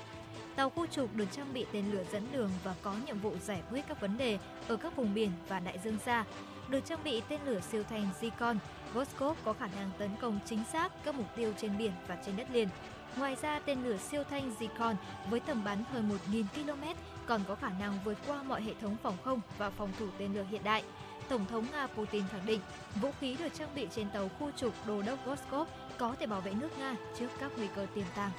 Tàu 0.59 0.69
khu 0.69 0.85
trục 0.85 1.15
được 1.15 1.25
trang 1.31 1.53
bị 1.53 1.65
tên 1.71 1.91
lửa 1.91 2.03
dẫn 2.11 2.23
đường 2.31 2.49
và 2.63 2.75
có 2.81 2.95
nhiệm 3.05 3.19
vụ 3.19 3.33
giải 3.45 3.61
quyết 3.71 3.81
các 3.87 4.01
vấn 4.01 4.17
đề 4.17 4.37
ở 4.67 4.77
các 4.77 4.95
vùng 4.95 5.13
biển 5.13 5.31
và 5.47 5.59
đại 5.59 5.79
dương 5.83 5.97
xa. 6.05 6.25
Được 6.69 6.85
trang 6.85 6.99
bị 7.03 7.21
tên 7.29 7.39
lửa 7.45 7.59
siêu 7.71 7.83
thanh 7.89 8.09
Zikon, 8.21 8.55
Goskov 8.93 9.37
có 9.45 9.53
khả 9.53 9.67
năng 9.67 9.91
tấn 9.97 10.09
công 10.21 10.39
chính 10.45 10.63
xác 10.73 11.03
các 11.03 11.15
mục 11.15 11.25
tiêu 11.35 11.53
trên 11.57 11.77
biển 11.77 11.91
và 12.07 12.17
trên 12.25 12.37
đất 12.37 12.47
liền. 12.53 12.69
Ngoài 13.17 13.35
ra, 13.41 13.59
tên 13.59 13.83
lửa 13.83 13.97
siêu 13.97 14.23
thanh 14.23 14.51
Zikon 14.59 14.95
với 15.29 15.39
tầm 15.39 15.63
bắn 15.63 15.83
hơn 15.91 16.19
1.000 16.31 16.43
km 16.55 16.83
còn 17.25 17.41
có 17.47 17.55
khả 17.55 17.69
năng 17.79 17.99
vượt 18.03 18.17
qua 18.27 18.43
mọi 18.43 18.61
hệ 18.61 18.73
thống 18.81 18.97
phòng 19.03 19.17
không 19.23 19.41
và 19.57 19.69
phòng 19.69 19.89
thủ 19.99 20.07
tên 20.17 20.33
lửa 20.33 20.45
hiện 20.49 20.63
đại. 20.63 20.83
Tổng 21.29 21.45
thống 21.45 21.65
Nga 21.71 21.87
Putin 21.87 22.23
khẳng 22.31 22.45
định, 22.45 22.59
vũ 23.01 23.11
khí 23.19 23.35
được 23.39 23.53
trang 23.53 23.69
bị 23.75 23.87
trên 23.95 24.09
tàu 24.09 24.29
khu 24.39 24.51
trục 24.57 24.73
Đồ 24.87 25.01
đốc 25.01 25.25
Goskov 25.25 25.69
có 25.97 26.15
thể 26.19 26.25
bảo 26.25 26.41
vệ 26.41 26.53
nước 26.53 26.69
Nga 26.79 26.95
trước 27.19 27.27
các 27.39 27.51
nguy 27.57 27.67
cơ 27.75 27.85
tiềm 27.95 28.05
tàng. 28.15 28.31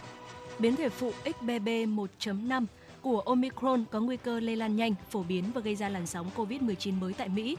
Biến 0.61 0.77
thể 0.77 0.89
phụ 0.89 1.13
XBB 1.25 1.69
1.5 1.69 2.65
của 3.03 3.21
Omicron 3.21 3.85
có 3.91 4.01
nguy 4.01 4.17
cơ 4.17 4.41
lây 4.41 4.57
lan 4.57 4.77
nhanh, 4.77 4.95
phổ 5.11 5.23
biến 5.23 5.45
và 5.55 5.61
gây 5.61 5.77
ra 5.77 5.89
làn 5.89 6.07
sóng 6.07 6.31
COVID-19 6.37 6.99
mới 6.99 7.13
tại 7.13 7.29
Mỹ. 7.29 7.57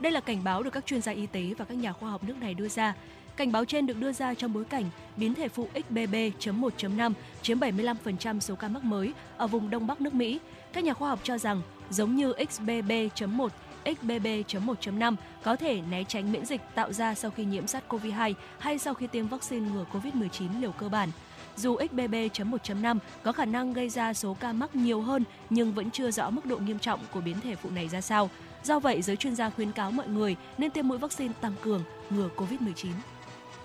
Đây 0.00 0.12
là 0.12 0.20
cảnh 0.20 0.44
báo 0.44 0.62
được 0.62 0.70
các 0.70 0.86
chuyên 0.86 1.02
gia 1.02 1.12
y 1.12 1.26
tế 1.26 1.54
và 1.58 1.64
các 1.64 1.74
nhà 1.74 1.92
khoa 1.92 2.10
học 2.10 2.24
nước 2.24 2.34
này 2.40 2.54
đưa 2.54 2.68
ra. 2.68 2.94
Cảnh 3.36 3.52
báo 3.52 3.64
trên 3.64 3.86
được 3.86 4.00
đưa 4.00 4.12
ra 4.12 4.34
trong 4.34 4.52
bối 4.52 4.64
cảnh 4.64 4.84
biến 5.16 5.34
thể 5.34 5.48
phụ 5.48 5.68
XBB.1.5 5.74 7.12
chiếm 7.42 7.58
75% 7.58 8.40
số 8.40 8.54
ca 8.54 8.68
mắc 8.68 8.84
mới 8.84 9.12
ở 9.36 9.46
vùng 9.46 9.70
Đông 9.70 9.86
Bắc 9.86 10.00
nước 10.00 10.14
Mỹ. 10.14 10.40
Các 10.72 10.84
nhà 10.84 10.94
khoa 10.94 11.08
học 11.08 11.20
cho 11.22 11.38
rằng, 11.38 11.62
giống 11.90 12.16
như 12.16 12.32
XBB.1, 12.32 13.48
XBB.1.5 13.84 15.14
có 15.42 15.56
thể 15.56 15.80
né 15.90 16.04
tránh 16.04 16.32
miễn 16.32 16.46
dịch 16.46 16.60
tạo 16.74 16.92
ra 16.92 17.14
sau 17.14 17.30
khi 17.30 17.44
nhiễm 17.44 17.64
SARS-CoV-2 17.64 18.34
hay 18.58 18.78
sau 18.78 18.94
khi 18.94 19.06
tiêm 19.06 19.26
vaccine 19.26 19.70
ngừa 19.70 19.84
COVID-19 19.92 20.60
liều 20.60 20.72
cơ 20.72 20.88
bản. 20.88 21.08
Dù 21.56 21.76
XBB.1.5 21.90 22.98
có 23.22 23.32
khả 23.32 23.44
năng 23.44 23.72
gây 23.72 23.88
ra 23.88 24.14
số 24.14 24.36
ca 24.40 24.52
mắc 24.52 24.76
nhiều 24.76 25.00
hơn 25.00 25.24
nhưng 25.50 25.72
vẫn 25.72 25.90
chưa 25.90 26.10
rõ 26.10 26.30
mức 26.30 26.46
độ 26.46 26.58
nghiêm 26.58 26.78
trọng 26.78 27.00
của 27.12 27.20
biến 27.20 27.36
thể 27.40 27.56
phụ 27.56 27.70
này 27.70 27.88
ra 27.88 28.00
sao. 28.00 28.30
Do 28.64 28.78
vậy, 28.78 29.02
giới 29.02 29.16
chuyên 29.16 29.36
gia 29.36 29.50
khuyến 29.50 29.72
cáo 29.72 29.90
mọi 29.90 30.08
người 30.08 30.36
nên 30.58 30.70
tiêm 30.70 30.88
mũi 30.88 30.98
vaccine 30.98 31.34
tăng 31.40 31.54
cường 31.62 31.82
ngừa 32.10 32.28
COVID-19. 32.36 32.88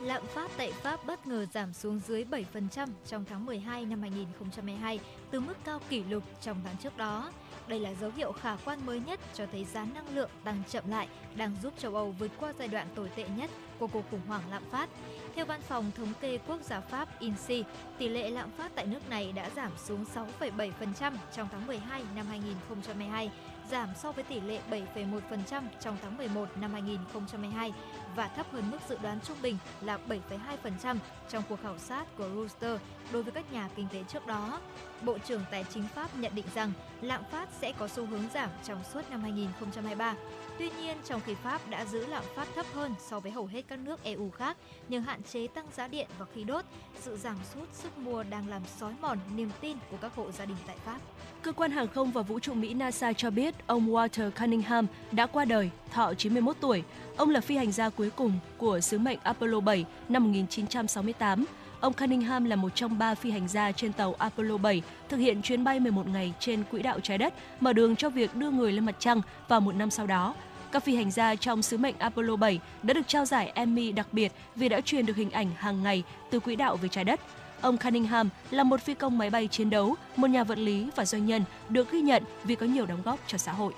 Lạm 0.01 0.21
phát 0.33 0.51
tại 0.57 0.71
Pháp 0.71 1.05
bất 1.05 1.27
ngờ 1.27 1.45
giảm 1.53 1.73
xuống 1.73 1.99
dưới 2.07 2.25
7% 2.31 2.87
trong 3.07 3.25
tháng 3.29 3.45
12 3.45 3.85
năm 3.85 4.01
2022 4.01 4.99
từ 5.31 5.39
mức 5.39 5.53
cao 5.65 5.79
kỷ 5.89 6.03
lục 6.03 6.23
trong 6.41 6.61
tháng 6.65 6.77
trước 6.77 6.97
đó. 6.97 7.31
Đây 7.67 7.79
là 7.79 7.93
dấu 8.01 8.11
hiệu 8.15 8.31
khả 8.31 8.55
quan 8.65 8.85
mới 8.85 8.99
nhất 8.99 9.19
cho 9.33 9.45
thấy 9.51 9.65
giá 9.65 9.85
năng 9.93 10.15
lượng 10.15 10.29
tăng 10.43 10.63
chậm 10.69 10.89
lại, 10.89 11.07
đang 11.35 11.55
giúp 11.63 11.73
châu 11.77 11.95
Âu 11.95 12.15
vượt 12.19 12.31
qua 12.39 12.53
giai 12.59 12.67
đoạn 12.67 12.87
tồi 12.95 13.09
tệ 13.15 13.25
nhất 13.37 13.49
của 13.79 13.87
cuộc 13.87 14.03
khủng 14.11 14.21
hoảng 14.27 14.43
lạm 14.51 14.63
phát. 14.71 14.89
Theo 15.35 15.45
Văn 15.45 15.61
phòng 15.61 15.91
Thống 15.97 16.13
kê 16.21 16.39
Quốc 16.47 16.61
gia 16.61 16.79
Pháp 16.79 17.19
INSEE, 17.19 17.63
tỷ 17.97 18.09
lệ 18.09 18.29
lạm 18.29 18.51
phát 18.51 18.71
tại 18.75 18.85
nước 18.85 19.09
này 19.09 19.31
đã 19.31 19.49
giảm 19.55 19.71
xuống 19.85 20.05
6,7% 20.39 21.13
trong 21.35 21.47
tháng 21.51 21.67
12 21.67 22.03
năm 22.15 22.25
2022, 22.29 23.31
giảm 23.71 23.89
so 24.01 24.11
với 24.11 24.23
tỷ 24.23 24.41
lệ 24.41 24.59
7,1% 24.71 25.61
trong 25.79 25.97
tháng 26.01 26.17
11 26.17 26.49
năm 26.61 26.73
2022 26.73 27.73
và 28.15 28.27
thấp 28.27 28.45
hơn 28.51 28.71
mức 28.71 28.77
dự 28.89 28.97
đoán 29.03 29.19
trung 29.27 29.37
bình 29.41 29.57
là 29.81 29.99
7,2% 30.09 30.97
trong 31.29 31.43
cuộc 31.49 31.59
khảo 31.63 31.77
sát 31.77 32.17
của 32.17 32.29
Reuters 32.35 32.83
đối 33.11 33.23
với 33.23 33.31
các 33.31 33.53
nhà 33.53 33.69
kinh 33.75 33.87
tế 33.93 34.03
trước 34.07 34.27
đó. 34.27 34.59
Bộ 35.01 35.17
trưởng 35.17 35.41
Tài 35.51 35.65
chính 35.73 35.87
Pháp 35.95 36.17
nhận 36.17 36.35
định 36.35 36.45
rằng 36.55 36.71
lạm 37.01 37.23
phát 37.31 37.49
sẽ 37.61 37.71
có 37.71 37.87
xu 37.87 38.05
hướng 38.05 38.23
giảm 38.33 38.49
trong 38.63 38.79
suốt 38.93 39.01
năm 39.09 39.21
2023. 39.21 40.15
Tuy 40.59 40.69
nhiên, 40.81 40.97
trong 41.05 41.21
khi 41.25 41.33
Pháp 41.33 41.69
đã 41.69 41.85
giữ 41.85 42.05
lạm 42.05 42.23
phát 42.35 42.47
thấp 42.55 42.65
hơn 42.73 42.93
so 43.09 43.19
với 43.19 43.31
hầu 43.31 43.45
hết 43.45 43.61
các 43.67 43.79
nước 43.79 44.03
EU 44.03 44.29
khác 44.29 44.57
nhờ 44.89 44.99
hạn 44.99 45.23
chế 45.23 45.47
tăng 45.47 45.65
giá 45.75 45.87
điện 45.87 46.07
và 46.19 46.25
khí 46.33 46.43
đốt, 46.43 46.65
sự 46.99 47.17
giảm 47.17 47.37
sút 47.53 47.73
sức 47.73 47.97
mua 47.97 48.23
đang 48.23 48.47
làm 48.47 48.61
sói 48.79 48.93
mòn 49.01 49.17
niềm 49.35 49.49
tin 49.61 49.77
của 49.91 49.97
các 50.01 50.15
hộ 50.15 50.31
gia 50.31 50.45
đình 50.45 50.57
tại 50.67 50.75
Pháp. 50.85 50.99
Cơ 51.41 51.51
quan 51.51 51.71
hàng 51.71 51.87
không 51.87 52.11
và 52.11 52.21
vũ 52.21 52.39
trụ 52.39 52.53
Mỹ 52.53 52.73
NASA 52.73 53.13
cho 53.13 53.29
biết 53.29 53.67
ông 53.67 53.87
Walter 53.87 54.31
Cunningham 54.31 54.87
đã 55.11 55.25
qua 55.25 55.45
đời, 55.45 55.69
thọ 55.93 56.13
91 56.13 56.55
tuổi. 56.59 56.83
Ông 57.17 57.29
là 57.29 57.41
phi 57.41 57.57
hành 57.57 57.71
gia 57.71 57.89
cuối 57.89 58.09
cùng 58.09 58.39
của 58.57 58.79
sứ 58.79 58.99
mệnh 58.99 59.19
Apollo 59.23 59.59
7 59.59 59.85
năm 60.09 60.23
1968. 60.23 61.45
Ông 61.81 61.93
Cunningham 61.93 62.45
là 62.45 62.55
một 62.55 62.75
trong 62.75 62.97
ba 62.97 63.15
phi 63.15 63.31
hành 63.31 63.47
gia 63.47 63.71
trên 63.71 63.93
tàu 63.93 64.13
Apollo 64.13 64.57
7 64.57 64.81
thực 65.09 65.17
hiện 65.17 65.41
chuyến 65.41 65.63
bay 65.63 65.79
11 65.79 66.07
ngày 66.07 66.33
trên 66.39 66.63
quỹ 66.63 66.81
đạo 66.81 66.99
trái 66.99 67.17
đất, 67.17 67.33
mở 67.59 67.73
đường 67.73 67.95
cho 67.95 68.09
việc 68.09 68.35
đưa 68.35 68.51
người 68.51 68.71
lên 68.71 68.85
mặt 68.85 68.95
trăng 68.99 69.21
vào 69.47 69.61
một 69.61 69.75
năm 69.75 69.91
sau 69.91 70.07
đó. 70.07 70.35
Các 70.71 70.83
phi 70.83 70.95
hành 70.95 71.11
gia 71.11 71.35
trong 71.35 71.61
sứ 71.61 71.77
mệnh 71.77 71.95
Apollo 71.99 72.35
7 72.35 72.59
đã 72.83 72.93
được 72.93 73.07
trao 73.07 73.25
giải 73.25 73.51
Emmy 73.55 73.91
đặc 73.91 74.07
biệt 74.11 74.31
vì 74.55 74.69
đã 74.69 74.81
truyền 74.81 75.05
được 75.05 75.15
hình 75.15 75.31
ảnh 75.31 75.47
hàng 75.57 75.83
ngày 75.83 76.03
từ 76.29 76.39
quỹ 76.39 76.55
đạo 76.55 76.75
về 76.75 76.89
trái 76.89 77.03
đất. 77.03 77.19
Ông 77.61 77.77
Cunningham 77.77 78.29
là 78.51 78.63
một 78.63 78.81
phi 78.81 78.93
công 78.93 79.17
máy 79.17 79.29
bay 79.29 79.47
chiến 79.47 79.69
đấu, 79.69 79.95
một 80.15 80.27
nhà 80.27 80.43
vật 80.43 80.57
lý 80.57 80.87
và 80.95 81.05
doanh 81.05 81.25
nhân 81.25 81.43
được 81.69 81.91
ghi 81.91 82.01
nhận 82.01 82.23
vì 82.43 82.55
có 82.55 82.65
nhiều 82.65 82.85
đóng 82.85 83.01
góp 83.05 83.19
cho 83.27 83.37
xã 83.37 83.51
hội. 83.51 83.73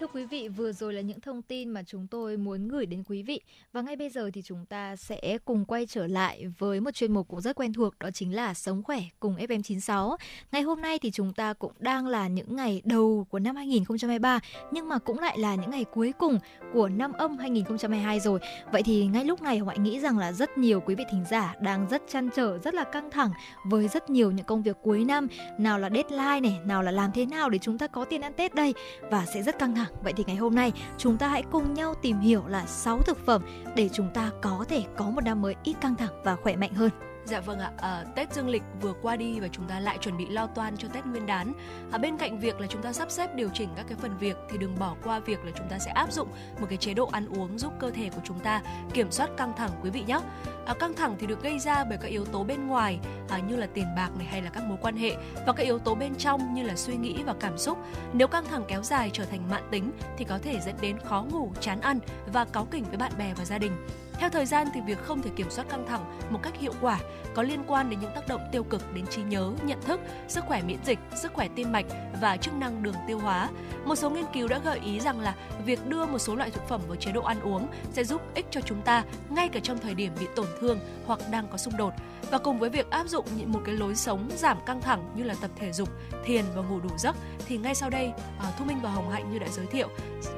Thưa 0.00 0.06
quý 0.06 0.24
vị, 0.24 0.48
vừa 0.48 0.72
rồi 0.72 0.94
là 0.94 1.00
những 1.00 1.20
thông 1.20 1.42
tin 1.42 1.70
mà 1.70 1.82
chúng 1.82 2.06
tôi 2.06 2.36
muốn 2.36 2.68
gửi 2.68 2.86
đến 2.86 3.02
quý 3.08 3.22
vị 3.22 3.40
và 3.72 3.82
ngay 3.82 3.96
bây 3.96 4.10
giờ 4.10 4.30
thì 4.34 4.42
chúng 4.42 4.66
ta 4.66 4.96
sẽ 4.96 5.38
cùng 5.44 5.64
quay 5.64 5.86
trở 5.86 6.06
lại 6.06 6.46
với 6.58 6.80
một 6.80 6.90
chuyên 6.90 7.12
mục 7.12 7.28
cũng 7.28 7.40
rất 7.40 7.56
quen 7.56 7.72
thuộc 7.72 7.98
đó 7.98 8.10
chính 8.10 8.34
là 8.34 8.54
Sống 8.54 8.82
khỏe 8.82 9.00
cùng 9.20 9.36
FM96. 9.36 10.16
Ngày 10.52 10.62
hôm 10.62 10.80
nay 10.80 10.98
thì 10.98 11.10
chúng 11.10 11.32
ta 11.32 11.52
cũng 11.52 11.72
đang 11.78 12.06
là 12.06 12.28
những 12.28 12.56
ngày 12.56 12.82
đầu 12.84 13.26
của 13.30 13.38
năm 13.38 13.56
2023 13.56 14.40
nhưng 14.70 14.88
mà 14.88 14.98
cũng 14.98 15.18
lại 15.18 15.38
là 15.38 15.54
những 15.54 15.70
ngày 15.70 15.84
cuối 15.84 16.12
cùng 16.18 16.38
của 16.72 16.88
năm 16.88 17.12
âm 17.12 17.38
2022 17.38 18.20
rồi. 18.20 18.40
Vậy 18.72 18.82
thì 18.82 19.06
ngay 19.06 19.24
lúc 19.24 19.42
này 19.42 19.58
hoại 19.58 19.78
nghĩ 19.78 20.00
rằng 20.00 20.18
là 20.18 20.32
rất 20.32 20.58
nhiều 20.58 20.80
quý 20.80 20.94
vị 20.94 21.04
thính 21.10 21.24
giả 21.30 21.54
đang 21.60 21.88
rất 21.90 22.02
chăn 22.08 22.28
trở, 22.34 22.58
rất 22.58 22.74
là 22.74 22.84
căng 22.84 23.10
thẳng 23.10 23.30
với 23.64 23.88
rất 23.88 24.10
nhiều 24.10 24.30
những 24.30 24.46
công 24.46 24.62
việc 24.62 24.76
cuối 24.82 25.04
năm, 25.04 25.28
nào 25.58 25.78
là 25.78 25.90
deadline 25.90 26.40
này, 26.40 26.60
nào 26.64 26.82
là 26.82 26.90
làm 26.90 27.12
thế 27.12 27.26
nào 27.26 27.50
để 27.50 27.58
chúng 27.58 27.78
ta 27.78 27.86
có 27.86 28.04
tiền 28.04 28.20
ăn 28.20 28.32
Tết 28.32 28.54
đây 28.54 28.74
và 29.10 29.26
sẽ 29.26 29.42
rất 29.42 29.58
căng 29.58 29.74
thẳng 29.74 29.85
Vậy 30.02 30.12
thì 30.16 30.24
ngày 30.26 30.36
hôm 30.36 30.54
nay, 30.54 30.72
chúng 30.98 31.16
ta 31.16 31.28
hãy 31.28 31.42
cùng 31.50 31.74
nhau 31.74 31.94
tìm 32.02 32.20
hiểu 32.20 32.42
là 32.48 32.66
6 32.66 33.02
thực 33.02 33.26
phẩm 33.26 33.42
để 33.76 33.88
chúng 33.92 34.08
ta 34.14 34.30
có 34.42 34.64
thể 34.68 34.84
có 34.96 35.10
một 35.10 35.24
năm 35.24 35.42
mới 35.42 35.54
ít 35.64 35.76
căng 35.80 35.96
thẳng 35.96 36.22
và 36.24 36.36
khỏe 36.36 36.56
mạnh 36.56 36.74
hơn. 36.74 36.90
Dạ 37.26 37.40
vâng 37.40 37.58
ạ, 37.58 37.70
à, 37.76 38.04
Tết 38.14 38.32
Dương 38.32 38.48
lịch 38.48 38.62
vừa 38.80 38.92
qua 39.02 39.16
đi 39.16 39.40
và 39.40 39.48
chúng 39.48 39.68
ta 39.68 39.80
lại 39.80 39.98
chuẩn 40.00 40.16
bị 40.16 40.26
lo 40.28 40.46
toan 40.46 40.76
cho 40.76 40.88
Tết 40.88 41.06
Nguyên 41.06 41.26
đán. 41.26 41.52
À, 41.92 41.98
bên 41.98 42.16
cạnh 42.16 42.38
việc 42.38 42.60
là 42.60 42.66
chúng 42.66 42.82
ta 42.82 42.92
sắp 42.92 43.10
xếp 43.10 43.34
điều 43.34 43.48
chỉnh 43.54 43.68
các 43.76 43.86
cái 43.88 43.98
phần 44.00 44.18
việc 44.18 44.36
thì 44.50 44.58
đừng 44.58 44.78
bỏ 44.78 44.94
qua 45.04 45.18
việc 45.18 45.44
là 45.44 45.50
chúng 45.54 45.68
ta 45.68 45.78
sẽ 45.78 45.90
áp 45.90 46.12
dụng 46.12 46.28
một 46.60 46.66
cái 46.68 46.78
chế 46.78 46.94
độ 46.94 47.06
ăn 47.06 47.26
uống 47.26 47.58
giúp 47.58 47.72
cơ 47.78 47.90
thể 47.90 48.10
của 48.14 48.20
chúng 48.24 48.38
ta 48.38 48.62
kiểm 48.92 49.10
soát 49.10 49.30
căng 49.36 49.52
thẳng 49.56 49.70
quý 49.82 49.90
vị 49.90 50.04
nhé. 50.06 50.20
À, 50.66 50.74
căng 50.74 50.94
thẳng 50.94 51.16
thì 51.18 51.26
được 51.26 51.42
gây 51.42 51.58
ra 51.58 51.84
bởi 51.84 51.98
các 51.98 52.08
yếu 52.08 52.24
tố 52.24 52.44
bên 52.44 52.66
ngoài 52.66 52.98
à, 53.28 53.38
như 53.38 53.56
là 53.56 53.66
tiền 53.66 53.86
bạc 53.96 54.10
này 54.18 54.26
hay 54.26 54.42
là 54.42 54.50
các 54.50 54.64
mối 54.64 54.78
quan 54.80 54.96
hệ 54.96 55.16
và 55.46 55.52
các 55.52 55.62
yếu 55.62 55.78
tố 55.78 55.94
bên 55.94 56.14
trong 56.14 56.54
như 56.54 56.62
là 56.62 56.76
suy 56.76 56.96
nghĩ 56.96 57.22
và 57.26 57.34
cảm 57.40 57.58
xúc. 57.58 57.78
Nếu 58.12 58.28
căng 58.28 58.44
thẳng 58.44 58.64
kéo 58.68 58.82
dài 58.82 59.10
trở 59.12 59.24
thành 59.24 59.50
mạn 59.50 59.62
tính 59.70 59.90
thì 60.16 60.24
có 60.24 60.38
thể 60.38 60.60
dẫn 60.60 60.74
đến 60.80 60.98
khó 60.98 61.24
ngủ, 61.30 61.52
chán 61.60 61.80
ăn 61.80 61.98
và 62.32 62.44
cáu 62.44 62.64
kỉnh 62.64 62.84
với 62.84 62.96
bạn 62.96 63.12
bè 63.18 63.34
và 63.34 63.44
gia 63.44 63.58
đình. 63.58 63.72
Theo 64.18 64.30
thời 64.30 64.46
gian 64.46 64.66
thì 64.74 64.80
việc 64.80 64.98
không 64.98 65.22
thể 65.22 65.30
kiểm 65.36 65.50
soát 65.50 65.68
căng 65.68 65.86
thẳng 65.86 66.18
một 66.30 66.38
cách 66.42 66.56
hiệu 66.56 66.72
quả 66.80 66.98
có 67.36 67.42
liên 67.42 67.62
quan 67.66 67.90
đến 67.90 68.00
những 68.00 68.10
tác 68.14 68.28
động 68.28 68.40
tiêu 68.52 68.64
cực 68.64 68.94
đến 68.94 69.06
trí 69.06 69.22
nhớ, 69.22 69.52
nhận 69.64 69.82
thức, 69.82 70.00
sức 70.28 70.44
khỏe 70.46 70.62
miễn 70.62 70.78
dịch, 70.84 70.98
sức 71.14 71.32
khỏe 71.32 71.48
tim 71.54 71.72
mạch 71.72 71.86
và 72.20 72.36
chức 72.36 72.54
năng 72.54 72.82
đường 72.82 72.94
tiêu 73.06 73.18
hóa. 73.18 73.48
Một 73.84 73.96
số 73.96 74.10
nghiên 74.10 74.24
cứu 74.34 74.48
đã 74.48 74.58
gợi 74.58 74.80
ý 74.84 75.00
rằng 75.00 75.20
là 75.20 75.34
việc 75.64 75.86
đưa 75.86 76.06
một 76.06 76.18
số 76.18 76.34
loại 76.34 76.50
thực 76.50 76.68
phẩm 76.68 76.80
vào 76.86 76.96
chế 76.96 77.12
độ 77.12 77.22
ăn 77.22 77.40
uống 77.40 77.66
sẽ 77.92 78.04
giúp 78.04 78.22
ích 78.34 78.46
cho 78.50 78.60
chúng 78.60 78.82
ta 78.82 79.04
ngay 79.30 79.48
cả 79.48 79.60
trong 79.62 79.78
thời 79.78 79.94
điểm 79.94 80.12
bị 80.20 80.26
tổn 80.36 80.46
thương 80.60 80.78
hoặc 81.06 81.20
đang 81.30 81.48
có 81.48 81.56
xung 81.56 81.76
đột. 81.76 81.92
Và 82.30 82.38
cùng 82.38 82.58
với 82.58 82.70
việc 82.70 82.90
áp 82.90 83.08
dụng 83.08 83.26
một 83.46 83.60
cái 83.64 83.74
lối 83.74 83.94
sống 83.94 84.28
giảm 84.36 84.58
căng 84.66 84.80
thẳng 84.80 85.10
như 85.16 85.22
là 85.22 85.34
tập 85.40 85.50
thể 85.56 85.72
dục, 85.72 85.88
thiền 86.24 86.44
và 86.54 86.62
ngủ 86.62 86.80
đủ 86.80 86.90
giấc 86.98 87.16
thì 87.46 87.58
ngay 87.58 87.74
sau 87.74 87.90
đây 87.90 88.12
à, 88.38 88.52
Thu 88.58 88.64
Minh 88.64 88.78
và 88.82 88.90
Hồng 88.90 89.10
Hạnh 89.10 89.32
như 89.32 89.38
đã 89.38 89.46
giới 89.48 89.66
thiệu, 89.66 89.88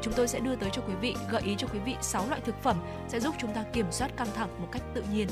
chúng 0.03 0.15
tôi 0.15 0.29
sẽ 0.29 0.41
đưa 0.41 0.57
tới 0.57 0.71
cho 0.73 0.83
quý 0.83 0.95
vị 1.01 1.15
gợi 1.31 1.43
ý 1.43 1.55
cho 1.59 1.67
quý 1.73 1.79
vị 1.85 1.97
6 2.01 2.29
loại 2.29 2.41
thực 2.41 2.63
phẩm 2.63 2.77
sẽ 3.09 3.21
giúp 3.21 3.35
chúng 3.39 3.55
ta 3.55 3.65
kiểm 3.73 3.87
soát 3.91 4.17
căng 4.17 4.29
thẳng 4.35 4.49
một 4.61 4.69
cách 4.73 4.83
tự 4.95 5.03
nhiên. 5.13 5.29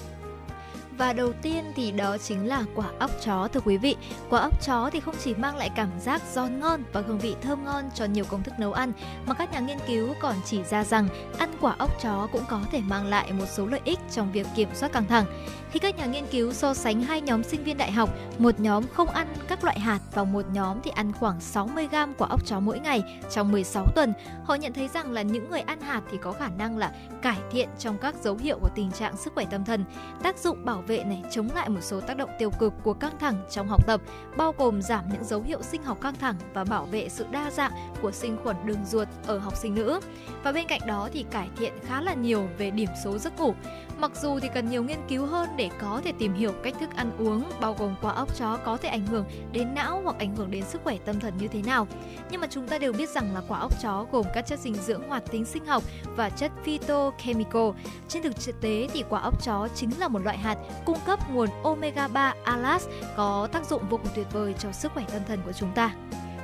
Và 0.98 1.12
đầu 1.12 1.32
tiên 1.42 1.64
thì 1.76 1.90
đó 1.90 2.18
chính 2.18 2.48
là 2.48 2.64
quả 2.74 2.86
óc 2.98 3.10
chó 3.24 3.48
thưa 3.48 3.60
quý 3.60 3.76
vị. 3.76 3.96
Quả 4.30 4.40
óc 4.40 4.62
chó 4.62 4.90
thì 4.92 5.00
không 5.00 5.14
chỉ 5.24 5.34
mang 5.34 5.56
lại 5.56 5.70
cảm 5.76 5.88
giác 6.00 6.22
giòn 6.32 6.60
ngon 6.60 6.82
và 6.92 7.02
hương 7.06 7.18
vị 7.18 7.34
thơm 7.42 7.64
ngon 7.64 7.84
cho 7.94 8.04
nhiều 8.04 8.24
công 8.28 8.42
thức 8.42 8.54
nấu 8.58 8.72
ăn 8.72 8.92
mà 9.26 9.34
các 9.34 9.52
nhà 9.52 9.60
nghiên 9.60 9.78
cứu 9.86 10.14
còn 10.20 10.34
chỉ 10.44 10.64
ra 10.64 10.84
rằng 10.84 11.08
ăn 11.38 11.50
quả 11.60 11.74
óc 11.78 11.90
chó 12.02 12.28
cũng 12.32 12.44
có 12.48 12.60
thể 12.72 12.80
mang 12.80 13.06
lại 13.06 13.32
một 13.32 13.46
số 13.48 13.66
lợi 13.66 13.80
ích 13.84 13.98
trong 14.12 14.32
việc 14.32 14.46
kiểm 14.56 14.68
soát 14.74 14.92
căng 14.92 15.06
thẳng. 15.06 15.24
Khi 15.70 15.78
các 15.78 15.98
nhà 15.98 16.06
nghiên 16.06 16.26
cứu 16.26 16.52
so 16.52 16.74
sánh 16.74 17.02
hai 17.02 17.20
nhóm 17.20 17.42
sinh 17.42 17.64
viên 17.64 17.76
đại 17.76 17.92
học, 17.92 18.10
một 18.38 18.60
nhóm 18.60 18.84
không 18.92 19.08
ăn 19.08 19.26
các 19.48 19.64
loại 19.64 19.80
hạt 19.80 20.00
và 20.14 20.24
một 20.24 20.44
nhóm 20.52 20.80
thì 20.82 20.90
ăn 20.90 21.12
khoảng 21.12 21.40
60 21.40 21.88
gram 21.90 22.14
quả 22.18 22.28
óc 22.28 22.46
chó 22.46 22.60
mỗi 22.60 22.78
ngày 22.78 23.02
trong 23.30 23.52
16 23.52 23.86
tuần, 23.94 24.12
họ 24.44 24.54
nhận 24.54 24.72
thấy 24.72 24.88
rằng 24.88 25.12
là 25.12 25.22
những 25.22 25.50
người 25.50 25.60
ăn 25.60 25.80
hạt 25.80 26.02
thì 26.10 26.18
có 26.22 26.32
khả 26.32 26.48
năng 26.48 26.78
là 26.78 26.92
cải 27.22 27.38
thiện 27.50 27.68
trong 27.78 27.98
các 27.98 28.14
dấu 28.22 28.36
hiệu 28.36 28.58
của 28.60 28.70
tình 28.74 28.90
trạng 28.92 29.16
sức 29.16 29.32
khỏe 29.34 29.44
tâm 29.50 29.64
thần, 29.64 29.84
tác 30.22 30.38
dụng 30.38 30.64
bảo 30.64 30.82
vệ 30.86 31.04
này 31.04 31.22
chống 31.30 31.48
lại 31.54 31.68
một 31.68 31.80
số 31.82 32.00
tác 32.00 32.16
động 32.16 32.30
tiêu 32.38 32.50
cực 32.50 32.72
của 32.82 32.92
căng 32.92 33.18
thẳng 33.18 33.44
trong 33.50 33.68
học 33.68 33.86
tập, 33.86 34.00
bao 34.36 34.54
gồm 34.58 34.82
giảm 34.82 35.04
những 35.12 35.24
dấu 35.24 35.42
hiệu 35.42 35.62
sinh 35.62 35.82
học 35.82 36.00
căng 36.00 36.14
thẳng 36.14 36.34
và 36.54 36.64
bảo 36.64 36.84
vệ 36.84 37.08
sự 37.08 37.26
đa 37.30 37.50
dạng 37.50 37.72
của 38.02 38.12
sinh 38.12 38.36
khuẩn 38.42 38.56
đường 38.64 38.84
ruột 38.84 39.08
ở 39.26 39.38
học 39.38 39.56
sinh 39.56 39.74
nữ. 39.74 40.00
Và 40.42 40.52
bên 40.52 40.66
cạnh 40.66 40.80
đó 40.86 41.08
thì 41.12 41.24
cải 41.30 41.48
thiện 41.56 41.72
khá 41.86 42.00
là 42.00 42.14
nhiều 42.14 42.48
về 42.58 42.70
điểm 42.70 42.90
số 43.04 43.18
giấc 43.18 43.40
ngủ. 43.40 43.54
Mặc 43.98 44.10
dù 44.22 44.40
thì 44.40 44.48
cần 44.54 44.70
nhiều 44.70 44.82
nghiên 44.82 44.98
cứu 45.08 45.26
hơn 45.26 45.48
để 45.56 45.70
có 45.80 46.00
thể 46.04 46.12
tìm 46.18 46.34
hiểu 46.34 46.52
cách 46.62 46.74
thức 46.80 46.90
ăn 46.96 47.10
uống, 47.18 47.44
bao 47.60 47.76
gồm 47.78 47.94
quả 48.02 48.12
óc 48.12 48.36
chó 48.38 48.58
có 48.64 48.76
thể 48.76 48.88
ảnh 48.88 49.06
hưởng 49.06 49.24
đến 49.52 49.74
não 49.74 50.00
hoặc 50.04 50.16
ảnh 50.18 50.36
hưởng 50.36 50.50
đến 50.50 50.64
sức 50.64 50.80
khỏe 50.84 50.96
tâm 51.04 51.20
thần 51.20 51.34
như 51.38 51.48
thế 51.48 51.62
nào. 51.62 51.86
Nhưng 52.30 52.40
mà 52.40 52.46
chúng 52.50 52.68
ta 52.68 52.78
đều 52.78 52.92
biết 52.92 53.08
rằng 53.08 53.34
là 53.34 53.42
quả 53.48 53.58
óc 53.58 53.72
chó 53.82 54.06
gồm 54.12 54.26
các 54.34 54.46
chất 54.46 54.58
dinh 54.58 54.74
dưỡng 54.74 55.08
hoạt 55.08 55.22
tính 55.30 55.44
sinh 55.44 55.66
học 55.66 55.82
và 56.16 56.30
chất 56.30 56.52
phytochemical. 56.64 57.68
Trên 58.08 58.22
thực 58.22 58.60
tế 58.60 58.88
thì 58.92 59.04
quả 59.08 59.20
óc 59.20 59.44
chó 59.44 59.68
chính 59.74 59.90
là 59.98 60.08
một 60.08 60.18
loại 60.18 60.38
hạt 60.38 60.58
cung 60.84 60.98
cấp 61.06 61.30
nguồn 61.30 61.48
omega 61.62 62.08
3 62.08 62.34
alas 62.44 62.86
có 63.16 63.48
tác 63.52 63.66
dụng 63.66 63.82
vô 63.90 63.96
cùng 63.96 64.12
tuyệt 64.14 64.26
vời 64.32 64.54
cho 64.58 64.72
sức 64.72 64.92
khỏe 64.92 65.04
tâm 65.12 65.22
thần 65.28 65.40
của 65.46 65.52
chúng 65.52 65.72
ta. 65.74 65.94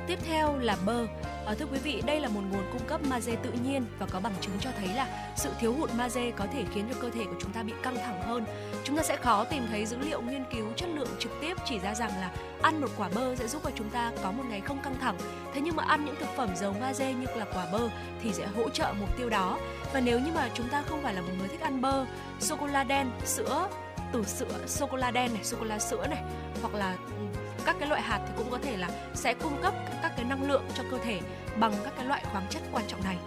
Tiếp 0.07 0.19
theo 0.27 0.57
là 0.57 0.77
bơ. 0.85 1.05
À, 1.23 1.45
ờ, 1.45 1.55
thưa 1.55 1.65
quý 1.65 1.79
vị, 1.79 2.01
đây 2.05 2.19
là 2.19 2.29
một 2.29 2.41
nguồn 2.51 2.63
cung 2.71 2.87
cấp 2.87 3.01
magie 3.09 3.35
tự 3.35 3.51
nhiên 3.51 3.85
và 3.99 4.05
có 4.11 4.19
bằng 4.19 4.33
chứng 4.41 4.53
cho 4.59 4.69
thấy 4.77 4.87
là 4.87 5.31
sự 5.35 5.49
thiếu 5.59 5.73
hụt 5.73 5.89
magie 5.93 6.31
có 6.31 6.45
thể 6.53 6.63
khiến 6.73 6.85
cho 6.89 6.99
cơ 7.01 7.09
thể 7.09 7.23
của 7.23 7.35
chúng 7.39 7.51
ta 7.51 7.63
bị 7.63 7.73
căng 7.83 7.95
thẳng 7.95 8.21
hơn. 8.21 8.45
Chúng 8.83 8.97
ta 8.97 9.03
sẽ 9.03 9.15
khó 9.15 9.43
tìm 9.43 9.63
thấy 9.69 9.85
dữ 9.85 9.97
liệu 9.97 10.21
nghiên 10.21 10.43
cứu 10.53 10.65
chất 10.75 10.89
lượng 10.89 11.07
trực 11.19 11.31
tiếp 11.41 11.57
chỉ 11.65 11.79
ra 11.79 11.95
rằng 11.95 12.11
là 12.21 12.31
ăn 12.61 12.81
một 12.81 12.87
quả 12.97 13.09
bơ 13.15 13.35
sẽ 13.35 13.47
giúp 13.47 13.61
cho 13.63 13.69
chúng 13.75 13.89
ta 13.89 14.11
có 14.23 14.31
một 14.31 14.43
ngày 14.49 14.61
không 14.61 14.81
căng 14.83 14.95
thẳng. 15.01 15.17
Thế 15.53 15.61
nhưng 15.61 15.75
mà 15.75 15.83
ăn 15.83 16.05
những 16.05 16.15
thực 16.19 16.29
phẩm 16.35 16.49
giàu 16.55 16.75
magie 16.81 17.13
như 17.13 17.27
là 17.35 17.45
quả 17.53 17.65
bơ 17.71 17.89
thì 18.23 18.33
sẽ 18.33 18.47
hỗ 18.47 18.69
trợ 18.69 18.93
mục 18.99 19.17
tiêu 19.17 19.29
đó. 19.29 19.59
Và 19.93 19.99
nếu 19.99 20.19
như 20.19 20.31
mà 20.35 20.49
chúng 20.53 20.69
ta 20.69 20.83
không 20.89 21.01
phải 21.03 21.13
là 21.13 21.21
một 21.21 21.31
người 21.39 21.47
thích 21.47 21.61
ăn 21.61 21.81
bơ, 21.81 22.05
sô 22.39 22.55
cô 22.59 22.67
la 22.67 22.83
đen, 22.83 23.11
sữa, 23.25 23.67
từ 24.11 24.23
sữa, 24.23 24.59
sô 24.67 24.87
cô 24.91 24.97
la 24.97 25.11
đen 25.11 25.33
này, 25.33 25.43
sô 25.43 25.57
cô 25.59 25.65
la 25.65 25.79
sữa 25.79 26.07
này 26.07 26.23
hoặc 26.61 26.73
là 26.73 26.97
ừ, 27.17 27.42
các 27.65 27.75
cái 27.79 27.89
loại 27.89 28.01
hạt 28.01 28.19
thì 28.27 28.33
cũng 28.37 28.51
có 28.51 28.57
thể 28.57 28.77
là 28.77 28.89
sẽ 29.13 29.33
cung 29.33 29.61
cấp 29.61 29.73
các 30.01 30.11
cái 30.15 30.25
năng 30.25 30.47
lượng 30.47 30.63
cho 30.77 30.83
cơ 30.91 30.97
thể 30.97 31.19
bằng 31.59 31.73
các 31.83 31.93
cái 31.97 32.05
loại 32.05 32.23
khoáng 32.31 32.47
chất 32.49 32.61
quan 32.71 32.85
trọng 32.87 33.03
này. 33.03 33.17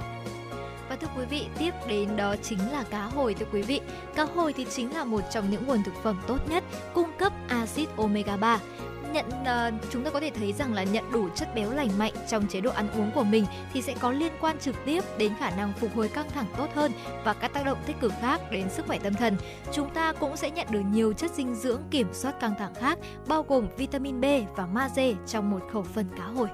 Và 0.89 0.97
thưa 0.97 1.09
quý 1.16 1.24
vị, 1.30 1.47
tiếp 1.59 1.70
đến 1.89 2.16
đó 2.16 2.37
chính 2.43 2.72
là 2.72 2.84
cá 2.91 3.03
hồi 3.03 3.34
thưa 3.34 3.47
quý 3.53 3.62
vị. 3.62 3.80
Cá 4.14 4.24
hồi 4.24 4.53
thì 4.53 4.66
chính 4.70 4.95
là 4.95 5.05
một 5.05 5.20
trong 5.30 5.51
những 5.51 5.66
nguồn 5.66 5.82
thực 5.84 5.95
phẩm 6.03 6.22
tốt 6.26 6.39
nhất 6.49 6.64
cung 6.95 7.11
cấp 7.18 7.32
axit 7.49 7.89
omega 7.97 8.37
3 8.37 8.59
nhận 9.12 9.26
uh, 9.28 9.82
chúng 9.90 10.04
ta 10.04 10.11
có 10.11 10.20
thể 10.20 10.30
thấy 10.30 10.52
rằng 10.52 10.74
là 10.74 10.82
nhận 10.84 11.12
đủ 11.12 11.28
chất 11.34 11.54
béo 11.54 11.70
lành 11.70 11.98
mạnh 11.98 12.12
trong 12.28 12.46
chế 12.46 12.61
độ 12.61 12.70
ăn 12.70 12.88
uống 12.98 13.11
của 13.14 13.24
mình 13.24 13.44
thì 13.72 13.82
sẽ 13.82 13.94
có 14.00 14.11
liên 14.11 14.32
quan 14.40 14.59
trực 14.59 14.74
tiếp 14.84 15.04
đến 15.18 15.32
khả 15.38 15.50
năng 15.50 15.72
phục 15.72 15.94
hồi 15.94 16.09
căng 16.09 16.30
thẳng 16.30 16.46
tốt 16.59 16.68
hơn 16.74 16.92
và 17.24 17.34
các 17.34 17.52
tác 17.52 17.64
động 17.64 17.78
tích 17.86 17.96
cực 18.00 18.12
khác 18.20 18.40
đến 18.50 18.70
sức 18.70 18.86
khỏe 18.86 18.98
tâm 18.98 19.14
thần. 19.14 19.36
Chúng 19.72 19.90
ta 19.90 20.12
cũng 20.12 20.36
sẽ 20.36 20.50
nhận 20.50 20.66
được 20.70 20.82
nhiều 20.90 21.12
chất 21.12 21.30
dinh 21.34 21.54
dưỡng 21.54 21.82
kiểm 21.90 22.09
soát 22.12 22.40
căng 22.40 22.54
thẳng 22.59 22.74
khác 22.74 22.98
bao 23.26 23.42
gồm 23.42 23.68
vitamin 23.76 24.20
B 24.20 24.24
và 24.57 24.66
magie 24.66 25.14
trong 25.26 25.50
một 25.50 25.61
khẩu 25.72 25.82
phần 25.82 26.07
cá 26.18 26.24
hồi. 26.24 26.48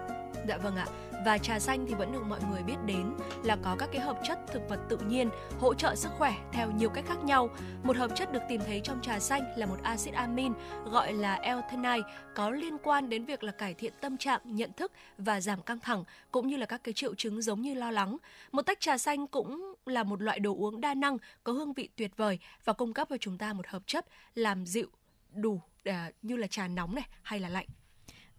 Dạ 0.49 0.57
vâng 0.57 0.77
ạ 0.77 0.87
và 1.25 1.39
trà 1.39 1.59
xanh 1.59 1.87
thì 1.89 1.95
vẫn 1.95 2.13
được 2.13 2.23
mọi 2.29 2.41
người 2.51 2.63
biết 2.63 2.77
đến 2.87 3.15
là 3.45 3.57
có 3.63 3.77
các 3.79 3.89
cái 3.93 4.01
hợp 4.01 4.19
chất 4.25 4.39
thực 4.53 4.63
vật 4.69 4.79
tự 4.89 4.99
nhiên 4.99 5.31
hỗ 5.61 5.75
trợ 5.75 5.95
sức 5.95 6.09
khỏe 6.19 6.35
theo 6.53 6.71
nhiều 6.71 6.89
cách 6.89 7.05
khác 7.09 7.25
nhau. 7.25 7.51
Một 7.83 7.97
hợp 7.97 8.11
chất 8.15 8.33
được 8.33 8.43
tìm 8.49 8.61
thấy 8.67 8.81
trong 8.85 9.03
trà 9.03 9.19
xanh 9.19 9.43
là 9.57 9.67
một 9.67 9.77
axit 9.83 10.15
amin 10.15 10.53
gọi 10.85 11.13
là 11.13 11.41
L-theanine 11.43 12.03
có 12.35 12.51
liên 12.51 12.79
quan 12.83 13.09
đến 13.09 13.25
việc 13.25 13.45
là 13.45 13.53
cải 13.53 13.75
thiện 13.75 13.93
tâm 14.01 14.17
trạng, 14.17 14.41
nhận 14.45 14.73
thức 14.73 14.93
và 15.19 15.41
giảm 15.41 15.63
căng 15.63 15.81
thẳng 15.81 16.05
cũng 16.31 16.49
như 16.49 16.57
là 16.57 16.67
các 16.67 16.85
cái 16.85 16.95
triệu 16.95 17.15
chứng 17.15 17.43
giống 17.43 17.63
như 17.63 17.75
lo 17.75 17.91
lắng. 17.91 18.17
Một 18.53 18.63
tách 18.63 18.81
trà 18.81 18.99
xanh 18.99 19.27
cũng 19.27 19.75
là 19.87 20.03
một 20.03 20.23
loại 20.23 20.41
đồ 20.41 20.55
uống 20.59 20.81
đa 20.81 20.95
năng 20.95 21.17
có 21.45 21.53
hương 21.53 21.73
vị 21.73 21.89
tuyệt 21.97 22.17
vời 22.17 22.39
và 22.65 22.73
cung 22.73 22.95
cấp 22.95 23.09
cho 23.11 23.17
chúng 23.21 23.39
ta 23.39 23.53
một 23.53 23.67
hợp 23.67 23.83
chất 23.87 24.07
làm 24.35 24.67
dịu 24.67 24.87
đủ 25.35 25.61
à, 25.85 26.11
như 26.23 26.37
là 26.37 26.47
trà 26.47 26.69
nóng 26.69 26.95
này 26.95 27.09
hay 27.23 27.41
là 27.41 27.49
lạnh. 27.49 27.67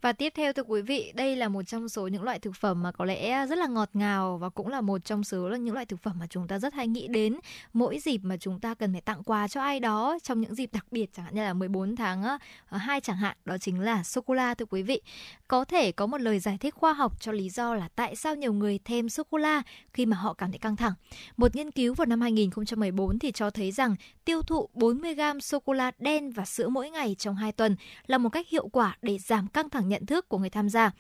Và 0.04 0.14
tiếp 0.14 0.34
theo 0.36 0.54
thưa 0.54 0.64
quý 0.64 0.82
vị, 0.82 1.12
đây 1.16 1.36
là 1.36 1.48
một 1.48 1.64
trong 1.64 1.90
số 1.90 2.08
những 2.08 2.24
loại 2.24 2.40
thực 2.40 2.56
phẩm 2.56 2.84
mà 2.84 2.92
có 2.92 3.06
lẽ 3.06 3.46
rất 3.48 3.58
là 3.58 3.68
ngọt 3.68 3.90
ngào 3.94 4.38
và 4.38 4.50
cũng 4.50 4.68
là 4.68 4.82
một 4.82 5.06
trong 5.06 5.24
số 5.24 5.50
là 5.50 5.58
những 5.58 5.74
loại 5.74 5.86
thực 5.86 6.02
phẩm 6.04 6.20
mà 6.20 6.28
chúng 6.30 6.48
ta 6.48 6.60
rất 6.60 6.74
hay 6.74 6.88
nghĩ 6.88 7.08
đến 7.08 7.38
mỗi 7.74 8.00
dịp 8.00 8.18
mà 8.24 8.38
chúng 8.38 8.60
ta 8.60 8.74
cần 8.74 8.92
phải 8.92 9.02
tặng 9.02 9.24
quà 9.24 9.48
cho 9.48 9.62
ai 9.62 9.80
đó 9.80 10.18
trong 10.24 10.42
những 10.42 10.56
dịp 10.56 10.70
đặc 10.74 10.86
biệt 10.92 11.10
chẳng 11.14 11.26
hạn 11.26 11.36
như 11.36 11.44
là 11.44 11.54
14 11.54 11.96
tháng 11.96 12.24
ờ, 12.24 12.38
ờ, 12.70 12.78
2 12.78 13.02
chẳng 13.02 13.18
hạn, 13.18 13.38
đó 13.46 13.58
chính 13.58 13.80
là 13.80 14.04
sô 14.04 14.22
cô 14.22 14.34
la 14.34 14.54
thưa 14.54 14.66
quý 14.66 14.84
vị. 14.84 15.02
Có 15.48 15.66
thể 15.66 15.92
có 15.92 16.06
một 16.06 16.22
lời 16.22 16.40
giải 16.40 16.58
thích 16.58 16.76
khoa 16.76 16.94
học 16.94 17.22
cho 17.22 17.32
lý 17.32 17.50
do 17.50 17.76
là 17.76 17.88
tại 17.96 18.16
sao 18.16 18.36
nhiều 18.36 18.54
người 18.54 18.80
thèm 18.86 19.10
sô 19.10 19.24
cô 19.32 19.38
la 19.38 19.62
khi 19.94 20.06
mà 20.06 20.18
họ 20.18 20.34
cảm 20.34 20.52
thấy 20.52 20.60
căng 20.60 20.76
thẳng. 20.76 20.94
Một 21.38 21.56
nghiên 21.56 21.72
cứu 21.72 21.94
vào 21.94 22.06
năm 22.06 22.22
2014 22.22 23.20
thì 23.20 23.32
cho 23.32 23.50
thấy 23.50 23.72
rằng 23.72 23.96
tiêu 24.26 24.42
thụ 24.42 24.70
40 24.74 25.14
gram 25.14 25.42
sô 25.42 25.60
cô 25.60 25.74
la 25.74 25.92
đen 26.00 26.32
và 26.32 26.46
sữa 26.46 26.68
mỗi 26.68 26.90
ngày 26.90 27.16
trong 27.20 27.36
2 27.36 27.52
tuần 27.52 27.76
là 28.08 28.18
một 28.18 28.30
cách 28.30 28.50
hiệu 28.50 28.68
quả 28.68 28.98
để 29.02 29.18
giảm 29.18 29.48
căng 29.48 29.70
thẳng 29.70 29.90
nhận 29.94 30.06
thức 30.06 30.30
của 30.30 30.38
người 30.38 30.50
tham 30.50 30.70
gia. 30.70 30.92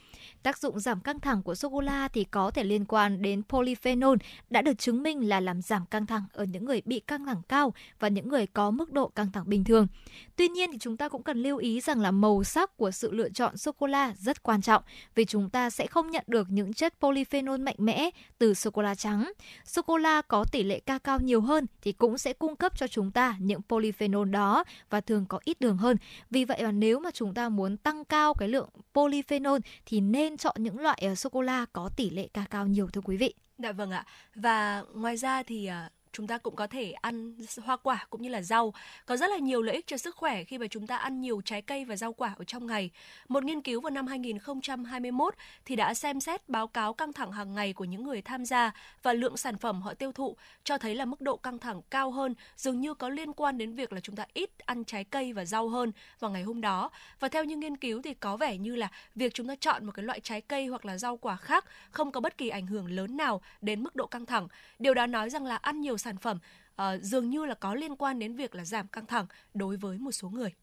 Tác 0.44 0.58
dụng 0.58 0.80
giảm 0.80 1.00
căng 1.00 1.20
thẳng 1.20 1.44
của 1.44 1.56
sô 1.56 1.70
cô 1.70 1.82
la 1.82 2.08
thì 2.08 2.24
có 2.24 2.52
thể 2.52 2.64
liên 2.64 2.86
quan 2.86 3.22
đến 3.22 3.44
polyphenol 3.50 4.18
đã 4.50 4.62
được 4.62 4.78
chứng 4.78 5.04
minh 5.04 5.30
là 5.30 5.40
làm 5.40 5.62
giảm 5.62 5.86
căng 5.86 6.06
thẳng 6.06 6.24
ở 6.34 6.44
những 6.44 6.66
người 6.66 6.82
bị 6.86 7.00
căng 7.00 7.26
thẳng 7.26 7.42
cao 7.50 7.74
và 8.00 8.08
những 8.08 8.30
người 8.30 8.48
có 8.48 8.72
mức 8.72 8.92
độ 8.92 9.08
căng 9.08 9.32
thẳng 9.32 9.44
bình 9.48 9.64
thường. 9.64 9.88
Tuy 10.36 10.48
nhiên 10.48 10.72
thì 10.72 10.78
chúng 10.78 10.98
ta 10.98 11.10
cũng 11.10 11.24
cần 11.24 11.44
lưu 11.44 11.58
ý 11.58 11.82
rằng 11.82 12.02
là 12.02 12.12
màu 12.12 12.44
sắc 12.44 12.78
của 12.78 12.92
sự 12.92 13.12
lựa 13.12 13.30
chọn 13.30 13.58
sô 13.58 13.72
cô 13.72 13.88
la 13.88 14.14
rất 14.18 14.44
quan 14.44 14.62
trọng 14.62 14.84
vì 15.16 15.26
chúng 15.26 15.50
ta 15.50 15.70
sẽ 15.70 15.88
không 15.88 16.12
nhận 16.12 16.24
được 16.28 16.48
những 16.50 16.74
chất 16.74 16.94
polyphenol 17.00 17.60
mạnh 17.60 17.76
mẽ 17.78 18.10
từ 18.38 18.54
sô 18.54 18.72
cô 18.72 18.82
la 18.82 18.96
trắng. 18.96 19.32
Sô 19.66 19.82
cô 19.82 19.98
la 19.98 20.22
có 20.22 20.46
tỷ 20.52 20.64
lệ 20.64 20.80
ca 20.80 20.98
cao 20.98 21.20
nhiều 21.20 21.42
hơn 21.42 21.66
thì 21.82 21.92
cũng 21.92 22.18
sẽ 22.18 22.34
cung 22.34 22.56
cấp 22.56 22.78
cho 22.78 22.88
chúng 22.88 23.12
ta 23.12 23.36
những 23.40 23.62
polyphenol 23.70 24.30
đó 24.30 24.64
và 24.90 25.02
thường 25.02 25.26
có 25.30 25.40
ít 25.44 25.62
đường 25.62 25.78
hơn. 25.78 25.98
Vì 26.30 26.46
vậy 26.46 26.64
mà 26.64 26.72
nếu 26.72 27.00
mà 27.00 27.12
chúng 27.12 27.34
ta 27.34 27.50
muốn 27.50 27.78
tăng 27.78 28.06
cao 28.06 28.34
cái 28.34 28.50
lượng 28.50 28.70
polyphenol 28.94 29.60
thì 29.86 30.02
nên 30.02 30.38
chọn 30.38 30.56
những 30.60 30.80
loại 30.80 31.00
ờ, 31.02 31.16
sô 31.16 31.30
cô 31.30 31.42
la 31.42 31.66
có 31.74 31.90
tỷ 31.96 32.10
lệ 32.10 32.28
ca 32.34 32.46
cao 32.50 32.68
nhiều, 32.68 32.88
thưa 32.88 33.02
quý 33.02 33.18
vị. 33.18 33.34
Dạ 33.58 33.72
vâng 33.72 33.92
ạ. 33.92 34.06
Và 34.36 34.84
ngoài 34.94 35.18
ra 35.18 35.44
thì 35.44 35.66
ờ, 35.66 35.90
chúng 36.14 36.28
ta 36.28 36.38
cũng 36.38 36.56
có 36.56 36.68
thể 36.68 36.92
ăn 36.92 37.36
hoa 37.64 37.78
quả 37.78 38.06
cũng 38.10 38.22
như 38.22 38.30
là 38.30 38.42
rau. 38.42 38.74
Có 39.06 39.18
rất 39.18 39.30
là 39.30 39.38
nhiều 39.38 39.62
lợi 39.62 39.76
ích 39.76 39.88
cho 39.88 39.98
sức 39.98 40.16
khỏe 40.16 40.44
khi 40.44 40.58
mà 40.58 40.68
chúng 40.68 40.88
ta 40.88 40.98
ăn 40.98 41.22
nhiều 41.22 41.42
trái 41.46 41.62
cây 41.62 41.86
và 41.86 41.96
rau 41.96 42.14
quả 42.14 42.36
ở 42.38 42.44
trong 42.44 42.68
ngày. 42.68 42.90
Một 43.28 43.44
nghiên 43.44 43.62
cứu 43.62 43.82
vào 43.82 43.90
năm 43.90 44.08
2021 44.08 45.36
thì 45.66 45.76
đã 45.76 45.94
xem 45.94 46.20
xét 46.20 46.50
báo 46.50 46.68
cáo 46.68 46.94
căng 46.94 47.14
thẳng 47.14 47.32
hàng 47.32 47.54
ngày 47.54 47.74
của 47.74 47.86
những 47.86 48.04
người 48.04 48.22
tham 48.22 48.46
gia 48.46 48.72
và 49.04 49.14
lượng 49.14 49.38
sản 49.38 49.58
phẩm 49.58 49.82
họ 49.82 49.94
tiêu 49.94 50.12
thụ 50.12 50.36
cho 50.64 50.78
thấy 50.78 50.96
là 50.96 51.06
mức 51.06 51.22
độ 51.22 51.38
căng 51.38 51.60
thẳng 51.60 51.82
cao 51.90 52.12
hơn, 52.12 52.36
dường 52.58 52.82
như 52.82 52.94
có 52.94 53.10
liên 53.10 53.34
quan 53.34 53.58
đến 53.58 53.76
việc 53.76 53.94
là 53.94 54.00
chúng 54.00 54.16
ta 54.16 54.26
ít 54.34 54.50
ăn 54.66 54.84
trái 54.84 55.04
cây 55.04 55.34
và 55.34 55.46
rau 55.46 55.70
hơn 55.70 55.92
vào 56.20 56.32
ngày 56.32 56.44
hôm 56.44 56.62
đó. 56.62 56.90
Và 57.20 57.28
theo 57.28 57.44
như 57.44 57.58
nghiên 57.58 57.78
cứu 57.78 58.02
thì 58.02 58.14
có 58.14 58.38
vẻ 58.38 58.58
như 58.58 58.76
là 58.76 58.92
việc 59.16 59.34
chúng 59.34 59.48
ta 59.48 59.56
chọn 59.56 59.86
một 59.86 59.92
cái 59.92 60.06
loại 60.06 60.20
trái 60.20 60.42
cây 60.42 60.68
hoặc 60.68 60.86
là 60.86 60.98
rau 60.98 61.18
quả 61.18 61.36
khác 61.36 61.66
không 61.92 62.12
có 62.12 62.22
bất 62.22 62.38
kỳ 62.38 62.50
ảnh 62.50 62.68
hưởng 62.68 62.92
lớn 62.92 63.18
nào 63.18 63.42
đến 63.62 63.84
mức 63.84 63.96
độ 63.96 64.08
căng 64.08 64.26
thẳng. 64.26 64.48
Điều 64.80 64.94
đó 64.94 65.06
nói 65.06 65.30
rằng 65.30 65.46
là 65.46 65.56
ăn 65.56 65.82
nhiều 65.82 65.98
sản 66.04 66.18
phẩm 66.18 66.38
uh, 66.82 67.02
dường 67.02 67.30
như 67.30 67.46
là 67.46 67.56
có 67.56 67.76
liên 67.76 67.96
quan 67.96 68.20
đến 68.20 68.36
việc 68.36 68.56
là 68.56 68.66
giảm 68.66 68.88
căng 68.88 69.06
thẳng 69.06 69.26
đối 69.54 69.78
với 69.78 69.98
một 69.98 70.12
số 70.12 70.30
người. 70.30 70.54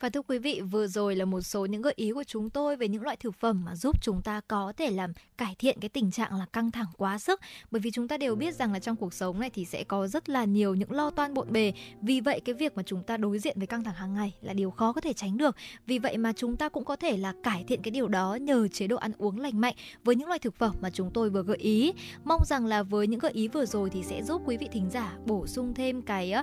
Và 0.00 0.08
thưa 0.08 0.22
quý 0.22 0.38
vị, 0.38 0.60
vừa 0.60 0.86
rồi 0.86 1.16
là 1.16 1.24
một 1.24 1.40
số 1.40 1.66
những 1.66 1.82
gợi 1.82 1.94
ý 1.96 2.12
của 2.12 2.24
chúng 2.24 2.50
tôi 2.50 2.76
về 2.76 2.88
những 2.88 3.02
loại 3.02 3.16
thực 3.16 3.34
phẩm 3.34 3.64
mà 3.64 3.76
giúp 3.76 4.02
chúng 4.02 4.22
ta 4.22 4.40
có 4.48 4.72
thể 4.76 4.90
làm 4.90 5.12
cải 5.38 5.54
thiện 5.58 5.80
cái 5.80 5.88
tình 5.88 6.10
trạng 6.10 6.38
là 6.38 6.46
căng 6.52 6.70
thẳng 6.70 6.86
quá 6.96 7.18
sức. 7.18 7.40
Bởi 7.70 7.80
vì 7.80 7.90
chúng 7.90 8.08
ta 8.08 8.16
đều 8.16 8.34
biết 8.34 8.54
rằng 8.54 8.72
là 8.72 8.78
trong 8.78 8.96
cuộc 8.96 9.14
sống 9.14 9.40
này 9.40 9.50
thì 9.50 9.64
sẽ 9.64 9.84
có 9.84 10.06
rất 10.06 10.28
là 10.28 10.44
nhiều 10.44 10.74
những 10.74 10.92
lo 10.92 11.10
toan 11.10 11.34
bộn 11.34 11.52
bề. 11.52 11.72
Vì 12.00 12.20
vậy 12.20 12.40
cái 12.40 12.54
việc 12.54 12.76
mà 12.76 12.82
chúng 12.82 13.02
ta 13.02 13.16
đối 13.16 13.38
diện 13.38 13.58
với 13.58 13.66
căng 13.66 13.84
thẳng 13.84 13.94
hàng 13.94 14.14
ngày 14.14 14.34
là 14.40 14.52
điều 14.52 14.70
khó 14.70 14.92
có 14.92 15.00
thể 15.00 15.12
tránh 15.12 15.36
được. 15.36 15.56
Vì 15.86 15.98
vậy 15.98 16.16
mà 16.16 16.32
chúng 16.32 16.56
ta 16.56 16.68
cũng 16.68 16.84
có 16.84 16.96
thể 16.96 17.16
là 17.16 17.34
cải 17.42 17.64
thiện 17.64 17.82
cái 17.82 17.90
điều 17.90 18.08
đó 18.08 18.34
nhờ 18.34 18.68
chế 18.68 18.86
độ 18.86 18.96
ăn 18.96 19.12
uống 19.18 19.40
lành 19.40 19.60
mạnh 19.60 19.74
với 20.04 20.16
những 20.16 20.28
loại 20.28 20.38
thực 20.38 20.54
phẩm 20.54 20.74
mà 20.80 20.90
chúng 20.90 21.10
tôi 21.10 21.30
vừa 21.30 21.42
gợi 21.42 21.56
ý. 21.56 21.92
Mong 22.24 22.40
rằng 22.46 22.66
là 22.66 22.82
với 22.82 23.06
những 23.06 23.20
gợi 23.20 23.32
ý 23.32 23.48
vừa 23.48 23.66
rồi 23.66 23.90
thì 23.90 24.02
sẽ 24.02 24.22
giúp 24.22 24.42
quý 24.44 24.56
vị 24.56 24.68
thính 24.72 24.90
giả 24.90 25.16
bổ 25.26 25.46
sung 25.46 25.74
thêm 25.74 26.02
cái 26.02 26.34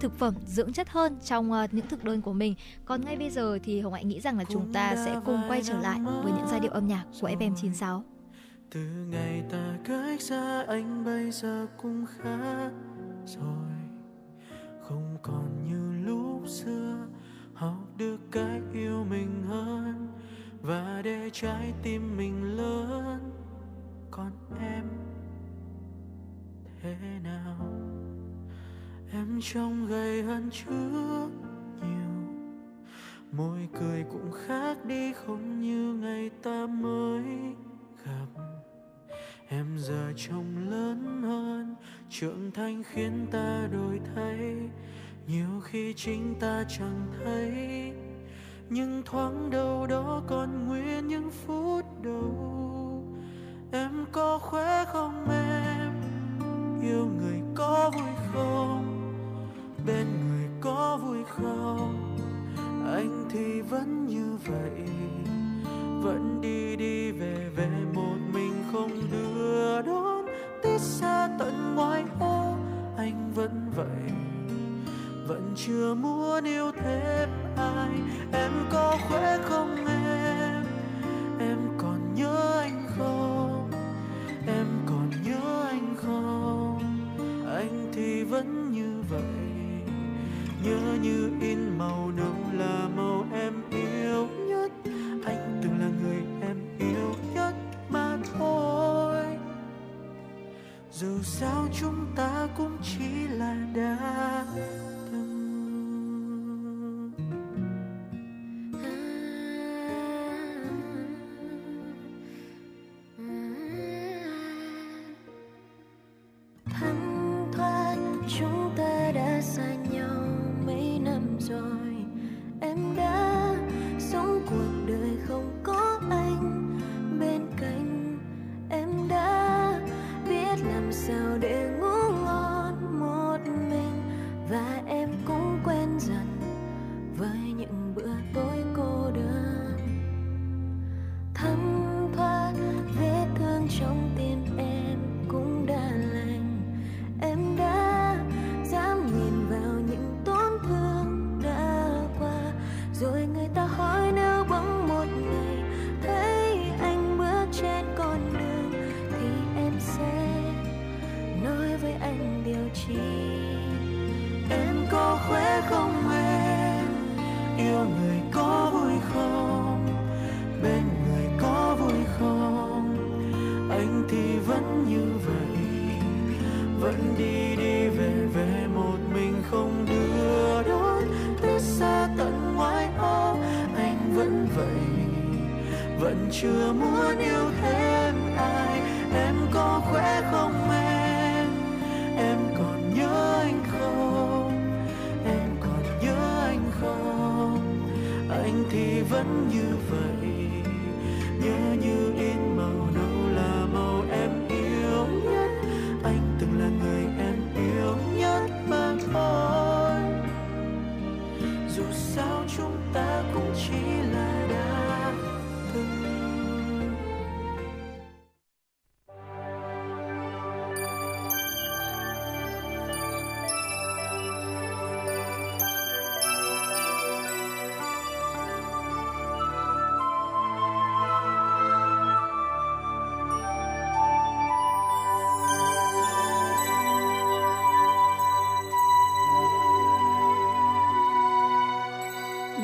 thực 0.00 0.18
phẩm 0.18 0.34
dưỡng 0.46 0.72
chất 0.72 0.88
hơn 0.88 1.18
trong 1.24 1.50
những 1.72 1.88
thực 1.88 2.04
đơn 2.04 2.22
của 2.22 2.32
mình 2.32 2.54
còn 2.84 3.04
ngay 3.04 3.16
bây 3.16 3.30
giờ 3.30 3.58
thì 3.64 3.80
Hồng 3.80 3.92
Hạnh 3.92 4.08
nghĩ 4.08 4.20
rằng 4.20 4.38
là 4.38 4.44
chúng 4.44 4.72
ta 4.72 4.96
sẽ 5.04 5.20
cùng 5.24 5.42
quay 5.48 5.62
trở 5.64 5.78
lại 5.78 6.00
với 6.22 6.32
những 6.32 6.46
giai 6.50 6.60
điệu 6.60 6.72
âm 6.72 6.88
nhạc 6.88 7.04
của 7.20 7.28
FM96. 7.28 8.02
Từ 8.70 8.80
ngày 9.10 9.42
ta 9.50 9.78
cách 9.84 10.20
xa, 10.20 10.64
anh 10.68 11.04
bây 11.04 11.30
giờ 11.30 11.66
cũng 11.76 12.06
khá 12.06 12.70
rồi. 13.26 13.68
Không 14.82 15.16
còn 15.22 15.64
như 15.64 16.06
lúc 16.06 16.48
xưa, 16.48 17.06
Học 17.54 17.96
được 17.96 18.18
cách 18.32 18.62
yêu 18.72 19.04
mình 19.10 19.42
hơn 19.48 20.08
Và 20.62 21.02
để 21.04 21.30
trái 21.32 21.72
tim 21.82 22.16
mình 22.16 22.56
lớn. 22.56 23.30
Còn 24.10 24.30
em 24.60 24.84
thế 26.82 26.96
nào? 27.24 27.56
Em 29.12 29.40
trông 29.42 29.86
gầy 29.86 30.22
hơn 30.22 30.50
trước 30.50 31.07
môi 33.32 33.68
cười 33.80 34.04
cũng 34.12 34.32
khác 34.46 34.84
đi, 34.84 35.12
không 35.12 35.60
như 35.60 35.94
ngày 35.94 36.30
ta 36.42 36.66
mới 36.66 37.24
gặp. 38.04 38.42
Em 39.48 39.66
giờ 39.78 40.12
trông 40.16 40.70
lớn 40.70 41.22
hơn, 41.22 41.74
trưởng 42.10 42.50
thành 42.50 42.82
khiến 42.82 43.26
ta 43.30 43.68
đổi 43.72 44.00
thay. 44.14 44.56
Nhiều 45.26 45.60
khi 45.64 45.94
chính 45.96 46.34
ta 46.40 46.64
chẳng 46.68 47.06
thấy, 47.24 47.52
nhưng 48.70 49.02
thoáng 49.04 49.50
đâu 49.50 49.86
đó 49.86 50.22
còn 50.26 50.68
nguyên 50.68 51.08
những 51.08 51.30
phút 51.30 51.84
đầu. 52.02 53.04
Em 53.72 54.04
có 54.12 54.38
khỏe 54.38 54.84
không 54.84 55.30
em? 55.30 55.92
Yêu 56.82 57.06
người 57.06 57.40
có 57.54 57.90
vui 57.94 58.10
không? 58.32 59.12
Bên 59.86 60.06
người 60.28 60.48
có 60.60 60.98
vui 61.02 61.24
không? 61.24 61.97
Thì 63.30 63.60
vẫn 63.60 64.06
như 64.06 64.38
vậy. 64.46 64.84
Vẫn 66.02 66.40
đi 66.40 66.76
đi 66.76 67.07
ta 102.82 103.27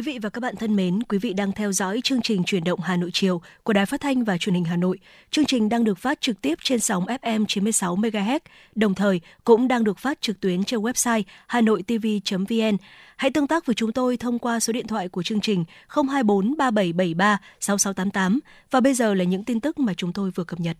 Quý 0.00 0.12
vị 0.12 0.18
và 0.18 0.28
các 0.28 0.40
bạn 0.40 0.56
thân 0.56 0.76
mến, 0.76 1.02
quý 1.02 1.18
vị 1.18 1.32
đang 1.32 1.52
theo 1.52 1.72
dõi 1.72 2.00
chương 2.04 2.22
trình 2.22 2.44
Chuyển 2.44 2.64
động 2.64 2.80
Hà 2.80 2.96
Nội 2.96 3.10
chiều 3.12 3.40
của 3.62 3.72
Đài 3.72 3.86
Phát 3.86 4.00
thanh 4.00 4.24
và 4.24 4.38
Truyền 4.38 4.54
hình 4.54 4.64
Hà 4.64 4.76
Nội. 4.76 4.98
Chương 5.30 5.44
trình 5.44 5.68
đang 5.68 5.84
được 5.84 5.98
phát 5.98 6.20
trực 6.20 6.40
tiếp 6.40 6.58
trên 6.62 6.80
sóng 6.80 7.06
FM 7.06 7.44
96 7.48 7.96
MHz, 7.96 8.40
đồng 8.74 8.94
thời 8.94 9.20
cũng 9.44 9.68
đang 9.68 9.84
được 9.84 9.98
phát 9.98 10.20
trực 10.20 10.40
tuyến 10.40 10.64
trên 10.64 10.80
website 10.80 11.22
hanoitv.vn. 11.46 12.76
Hãy 13.16 13.30
tương 13.30 13.46
tác 13.46 13.66
với 13.66 13.74
chúng 13.74 13.92
tôi 13.92 14.16
thông 14.16 14.38
qua 14.38 14.60
số 14.60 14.72
điện 14.72 14.86
thoại 14.86 15.08
của 15.08 15.22
chương 15.22 15.40
trình 15.40 15.64
024 15.88 16.56
3773 16.56 17.38
6688 17.60 18.40
và 18.70 18.80
bây 18.80 18.94
giờ 18.94 19.14
là 19.14 19.24
những 19.24 19.44
tin 19.44 19.60
tức 19.60 19.78
mà 19.78 19.94
chúng 19.94 20.12
tôi 20.12 20.30
vừa 20.30 20.44
cập 20.44 20.60
nhật. 20.60 20.76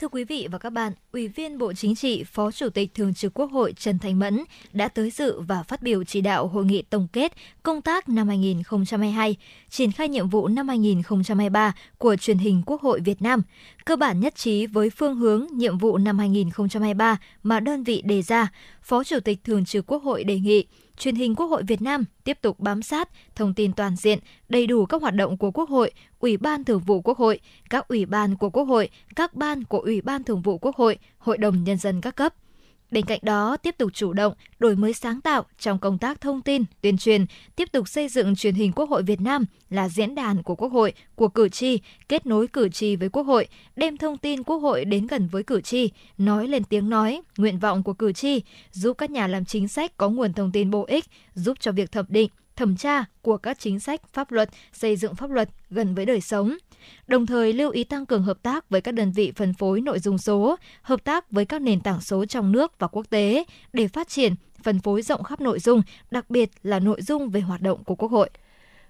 Thưa 0.00 0.08
quý 0.08 0.24
vị 0.24 0.48
và 0.50 0.58
các 0.58 0.70
bạn, 0.70 0.92
Ủy 1.12 1.28
viên 1.28 1.58
Bộ 1.58 1.72
Chính 1.72 1.94
trị, 1.94 2.24
Phó 2.24 2.50
Chủ 2.50 2.68
tịch 2.68 2.94
Thường 2.94 3.14
trực 3.14 3.34
Quốc 3.34 3.52
hội 3.52 3.72
Trần 3.72 3.98
Thành 3.98 4.18
Mẫn 4.18 4.44
đã 4.72 4.88
tới 4.88 5.10
dự 5.10 5.40
và 5.40 5.62
phát 5.62 5.82
biểu 5.82 6.04
chỉ 6.04 6.20
đạo 6.20 6.48
hội 6.48 6.64
nghị 6.64 6.82
tổng 6.82 7.08
kết 7.12 7.32
công 7.62 7.82
tác 7.82 8.08
năm 8.08 8.28
2022, 8.28 9.36
triển 9.70 9.92
khai 9.92 10.08
nhiệm 10.08 10.28
vụ 10.28 10.48
năm 10.48 10.68
2023 10.68 11.74
của 11.98 12.16
truyền 12.16 12.38
hình 12.38 12.62
Quốc 12.66 12.82
hội 12.82 13.00
Việt 13.00 13.22
Nam, 13.22 13.42
cơ 13.84 13.96
bản 13.96 14.20
nhất 14.20 14.36
trí 14.36 14.66
với 14.66 14.90
phương 14.90 15.16
hướng 15.16 15.46
nhiệm 15.52 15.78
vụ 15.78 15.98
năm 15.98 16.18
2023 16.18 17.16
mà 17.42 17.60
đơn 17.60 17.84
vị 17.84 18.02
đề 18.04 18.22
ra. 18.22 18.52
Phó 18.82 19.04
Chủ 19.04 19.20
tịch 19.20 19.44
Thường 19.44 19.64
trực 19.64 19.86
Quốc 19.86 20.02
hội 20.02 20.24
đề 20.24 20.38
nghị 20.38 20.66
truyền 20.96 21.14
hình 21.14 21.34
Quốc 21.34 21.46
hội 21.46 21.62
Việt 21.62 21.82
Nam 21.82 22.04
tiếp 22.24 22.38
tục 22.40 22.60
bám 22.60 22.82
sát, 22.82 23.08
thông 23.34 23.54
tin 23.54 23.72
toàn 23.72 23.96
diện, 23.96 24.18
đầy 24.48 24.66
đủ 24.66 24.86
các 24.86 25.02
hoạt 25.02 25.14
động 25.14 25.38
của 25.38 25.50
Quốc 25.50 25.68
hội, 25.68 25.90
Ủy 26.18 26.36
ban 26.36 26.64
Thường 26.64 26.80
vụ 26.80 27.00
Quốc 27.00 27.18
hội, 27.18 27.40
các 27.70 27.88
ủy 27.88 28.06
ban 28.06 28.36
của 28.36 28.50
Quốc 28.50 28.64
hội, 28.64 28.88
các 29.16 29.34
ban 29.34 29.64
của 29.64 29.78
Ủy 29.78 30.00
ban 30.00 30.24
Thường 30.24 30.42
vụ 30.42 30.58
Quốc 30.58 30.76
hội, 30.76 30.98
Hội 31.18 31.38
đồng 31.38 31.64
Nhân 31.64 31.76
dân 31.76 32.00
các 32.00 32.16
cấp. 32.16 32.34
Bên 32.94 33.04
cạnh 33.04 33.18
đó, 33.22 33.56
tiếp 33.56 33.74
tục 33.78 33.90
chủ 33.94 34.12
động, 34.12 34.34
đổi 34.58 34.76
mới 34.76 34.94
sáng 34.94 35.20
tạo 35.20 35.44
trong 35.58 35.78
công 35.78 35.98
tác 35.98 36.20
thông 36.20 36.42
tin, 36.42 36.64
tuyên 36.80 36.98
truyền, 36.98 37.26
tiếp 37.56 37.72
tục 37.72 37.88
xây 37.88 38.08
dựng 38.08 38.36
truyền 38.36 38.54
hình 38.54 38.72
Quốc 38.72 38.90
hội 38.90 39.02
Việt 39.02 39.20
Nam 39.20 39.44
là 39.70 39.88
diễn 39.88 40.14
đàn 40.14 40.42
của 40.42 40.54
Quốc 40.54 40.68
hội, 40.68 40.92
của 41.14 41.28
cử 41.28 41.48
tri, 41.48 41.78
kết 42.08 42.26
nối 42.26 42.46
cử 42.46 42.68
tri 42.68 42.96
với 42.96 43.08
Quốc 43.08 43.22
hội, 43.22 43.46
đem 43.76 43.96
thông 43.96 44.18
tin 44.18 44.42
Quốc 44.42 44.56
hội 44.56 44.84
đến 44.84 45.06
gần 45.06 45.28
với 45.28 45.42
cử 45.42 45.60
tri, 45.60 45.90
nói 46.18 46.48
lên 46.48 46.64
tiếng 46.64 46.90
nói, 46.90 47.22
nguyện 47.36 47.58
vọng 47.58 47.82
của 47.82 47.92
cử 47.92 48.12
tri, 48.12 48.42
giúp 48.72 48.98
các 48.98 49.10
nhà 49.10 49.26
làm 49.26 49.44
chính 49.44 49.68
sách 49.68 49.96
có 49.96 50.08
nguồn 50.08 50.32
thông 50.32 50.52
tin 50.52 50.70
bổ 50.70 50.84
ích, 50.84 51.04
giúp 51.34 51.60
cho 51.60 51.72
việc 51.72 51.92
thẩm 51.92 52.06
định, 52.08 52.30
thẩm 52.56 52.76
tra 52.76 53.04
của 53.22 53.36
các 53.36 53.58
chính 53.58 53.80
sách, 53.80 54.00
pháp 54.12 54.32
luật, 54.32 54.50
xây 54.72 54.96
dựng 54.96 55.14
pháp 55.14 55.30
luật 55.30 55.48
gần 55.70 55.94
với 55.94 56.06
đời 56.06 56.20
sống. 56.20 56.56
Đồng 57.06 57.26
thời 57.26 57.52
lưu 57.52 57.70
ý 57.70 57.84
tăng 57.84 58.06
cường 58.06 58.22
hợp 58.22 58.42
tác 58.42 58.70
với 58.70 58.80
các 58.80 58.92
đơn 58.92 59.12
vị 59.12 59.32
phân 59.36 59.54
phối 59.54 59.80
nội 59.80 59.98
dung 59.98 60.18
số, 60.18 60.56
hợp 60.82 61.04
tác 61.04 61.30
với 61.30 61.44
các 61.44 61.62
nền 61.62 61.80
tảng 61.80 62.00
số 62.00 62.24
trong 62.24 62.52
nước 62.52 62.78
và 62.78 62.86
quốc 62.86 63.06
tế 63.10 63.44
để 63.72 63.88
phát 63.88 64.08
triển, 64.08 64.34
phân 64.62 64.80
phối 64.80 65.02
rộng 65.02 65.22
khắp 65.22 65.40
nội 65.40 65.58
dung, 65.58 65.82
đặc 66.10 66.30
biệt 66.30 66.50
là 66.62 66.78
nội 66.78 67.02
dung 67.02 67.30
về 67.30 67.40
hoạt 67.40 67.60
động 67.60 67.84
của 67.84 67.94
Quốc 67.94 68.10
hội. 68.10 68.30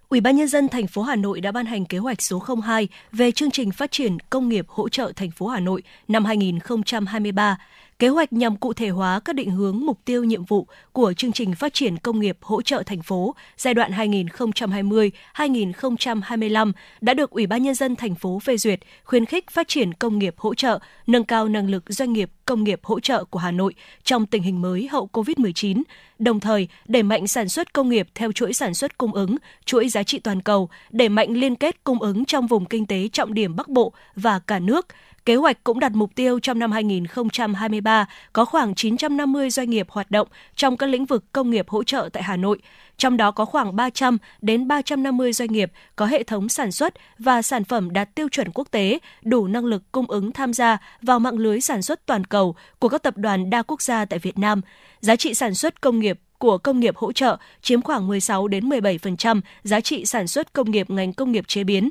Ủy 0.08 0.20
ban 0.20 0.36
nhân 0.36 0.48
dân 0.48 0.68
thành 0.68 0.86
phố 0.86 1.02
Hà 1.02 1.16
Nội 1.16 1.40
đã 1.40 1.52
ban 1.52 1.66
hành 1.66 1.84
kế 1.84 1.98
hoạch 1.98 2.22
số 2.22 2.42
02 2.62 2.88
về 3.12 3.32
chương 3.32 3.50
trình 3.50 3.70
phát 3.70 3.92
triển 3.92 4.18
công 4.30 4.48
nghiệp 4.48 4.68
hỗ 4.68 4.88
trợ 4.88 5.12
thành 5.16 5.30
phố 5.30 5.46
Hà 5.46 5.60
Nội 5.60 5.82
năm 6.08 6.24
2023. 6.24 7.58
Kế 7.98 8.08
hoạch 8.08 8.32
nhằm 8.32 8.56
cụ 8.56 8.72
thể 8.72 8.88
hóa 8.88 9.20
các 9.20 9.36
định 9.36 9.50
hướng 9.50 9.86
mục 9.86 9.98
tiêu 10.04 10.24
nhiệm 10.24 10.44
vụ 10.44 10.66
của 10.92 11.12
chương 11.12 11.32
trình 11.32 11.54
phát 11.54 11.74
triển 11.74 11.98
công 11.98 12.20
nghiệp 12.20 12.38
hỗ 12.40 12.62
trợ 12.62 12.82
thành 12.86 13.02
phố 13.02 13.34
giai 13.56 13.74
đoạn 13.74 13.92
2020-2025 13.92 16.72
đã 17.00 17.14
được 17.14 17.30
Ủy 17.30 17.46
ban 17.46 17.62
nhân 17.62 17.74
dân 17.74 17.96
thành 17.96 18.14
phố 18.14 18.38
phê 18.38 18.56
duyệt, 18.56 18.80
khuyến 19.04 19.26
khích 19.26 19.50
phát 19.50 19.68
triển 19.68 19.94
công 19.94 20.18
nghiệp 20.18 20.34
hỗ 20.36 20.54
trợ, 20.54 20.78
nâng 21.06 21.24
cao 21.24 21.48
năng 21.48 21.70
lực 21.70 21.84
doanh 21.88 22.12
nghiệp 22.12 22.30
công 22.46 22.64
nghiệp 22.64 22.80
hỗ 22.82 23.00
trợ 23.00 23.24
của 23.24 23.38
Hà 23.38 23.50
Nội 23.50 23.74
trong 24.04 24.26
tình 24.26 24.42
hình 24.42 24.62
mới 24.62 24.88
hậu 24.88 25.08
COVID-19, 25.12 25.82
đồng 26.18 26.40
thời 26.40 26.68
đẩy 26.86 27.02
mạnh 27.02 27.26
sản 27.26 27.48
xuất 27.48 27.72
công 27.72 27.88
nghiệp 27.88 28.08
theo 28.14 28.32
chuỗi 28.32 28.52
sản 28.52 28.74
xuất 28.74 28.98
cung 28.98 29.12
ứng, 29.12 29.36
chuỗi 29.64 29.88
giá 29.88 30.02
trị 30.02 30.18
toàn 30.18 30.40
cầu, 30.40 30.68
đẩy 30.90 31.08
mạnh 31.08 31.32
liên 31.32 31.56
kết 31.56 31.84
cung 31.84 31.98
ứng 31.98 32.24
trong 32.24 32.46
vùng 32.46 32.64
kinh 32.64 32.86
tế 32.86 33.08
trọng 33.12 33.34
điểm 33.34 33.56
Bắc 33.56 33.68
Bộ 33.68 33.92
và 34.16 34.38
cả 34.38 34.58
nước. 34.58 34.86
Kế 35.24 35.36
hoạch 35.36 35.64
cũng 35.64 35.80
đặt 35.80 35.92
mục 35.92 36.14
tiêu 36.14 36.40
trong 36.40 36.58
năm 36.58 36.72
2023 36.72 38.06
có 38.32 38.44
khoảng 38.44 38.74
950 38.74 39.50
doanh 39.50 39.70
nghiệp 39.70 39.86
hoạt 39.90 40.10
động 40.10 40.28
trong 40.56 40.76
các 40.76 40.86
lĩnh 40.86 41.04
vực 41.04 41.24
công 41.32 41.50
nghiệp 41.50 41.68
hỗ 41.68 41.84
trợ 41.84 42.08
tại 42.12 42.22
Hà 42.22 42.36
Nội, 42.36 42.58
trong 42.96 43.16
đó 43.16 43.30
có 43.30 43.44
khoảng 43.44 43.76
300 43.76 44.18
đến 44.40 44.68
350 44.68 45.32
doanh 45.32 45.52
nghiệp 45.52 45.72
có 45.96 46.06
hệ 46.06 46.22
thống 46.22 46.48
sản 46.48 46.72
xuất 46.72 46.94
và 47.18 47.42
sản 47.42 47.64
phẩm 47.64 47.92
đạt 47.92 48.14
tiêu 48.14 48.28
chuẩn 48.28 48.50
quốc 48.54 48.68
tế, 48.70 48.98
đủ 49.22 49.46
năng 49.46 49.64
lực 49.64 49.82
cung 49.92 50.10
ứng 50.10 50.32
tham 50.32 50.52
gia 50.52 50.78
vào 51.02 51.18
mạng 51.18 51.38
lưới 51.38 51.60
sản 51.60 51.82
xuất 51.82 52.06
toàn 52.06 52.24
cầu 52.24 52.54
của 52.78 52.88
các 52.88 53.02
tập 53.02 53.16
đoàn 53.16 53.50
đa 53.50 53.62
quốc 53.62 53.82
gia 53.82 54.04
tại 54.04 54.18
Việt 54.18 54.38
Nam. 54.38 54.60
Giá 55.00 55.16
trị 55.16 55.34
sản 55.34 55.54
xuất 55.54 55.80
công 55.80 55.98
nghiệp 55.98 56.20
của 56.38 56.58
công 56.58 56.80
nghiệp 56.80 56.96
hỗ 56.96 57.12
trợ 57.12 57.36
chiếm 57.62 57.82
khoảng 57.82 58.06
16 58.06 58.48
đến 58.48 58.68
17% 58.68 59.40
giá 59.62 59.80
trị 59.80 60.04
sản 60.06 60.28
xuất 60.28 60.52
công 60.52 60.70
nghiệp 60.70 60.90
ngành 60.90 61.12
công 61.12 61.32
nghiệp 61.32 61.44
chế 61.48 61.64
biến 61.64 61.88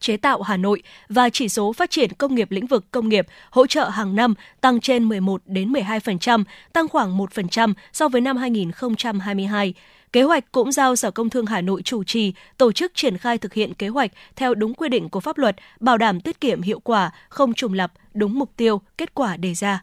chế 0.00 0.16
tạo 0.16 0.42
Hà 0.42 0.56
Nội 0.56 0.82
và 1.08 1.30
chỉ 1.30 1.48
số 1.48 1.72
phát 1.72 1.90
triển 1.90 2.12
công 2.12 2.34
nghiệp 2.34 2.50
lĩnh 2.50 2.66
vực 2.66 2.84
công 2.90 3.08
nghiệp 3.08 3.26
hỗ 3.50 3.66
trợ 3.66 3.88
hàng 3.88 4.16
năm 4.16 4.34
tăng 4.60 4.80
trên 4.80 5.04
11 5.04 5.42
đến 5.46 5.72
12%, 5.72 6.44
tăng 6.72 6.88
khoảng 6.88 7.18
1% 7.18 7.74
so 7.92 8.08
với 8.08 8.20
năm 8.20 8.36
2022. 8.36 9.74
Kế 10.12 10.22
hoạch 10.22 10.52
cũng 10.52 10.72
giao 10.72 10.96
Sở 10.96 11.10
Công 11.10 11.30
Thương 11.30 11.46
Hà 11.46 11.60
Nội 11.60 11.82
chủ 11.82 12.04
trì 12.04 12.32
tổ 12.58 12.72
chức 12.72 12.92
triển 12.94 13.18
khai 13.18 13.38
thực 13.38 13.54
hiện 13.54 13.74
kế 13.74 13.88
hoạch 13.88 14.10
theo 14.36 14.54
đúng 14.54 14.74
quy 14.74 14.88
định 14.88 15.08
của 15.08 15.20
pháp 15.20 15.38
luật, 15.38 15.56
bảo 15.80 15.98
đảm 15.98 16.20
tiết 16.20 16.40
kiệm 16.40 16.62
hiệu 16.62 16.80
quả, 16.80 17.10
không 17.28 17.54
trùng 17.54 17.72
lập, 17.72 17.92
đúng 18.14 18.38
mục 18.38 18.50
tiêu, 18.56 18.80
kết 18.98 19.14
quả 19.14 19.36
đề 19.36 19.54
ra. 19.54 19.82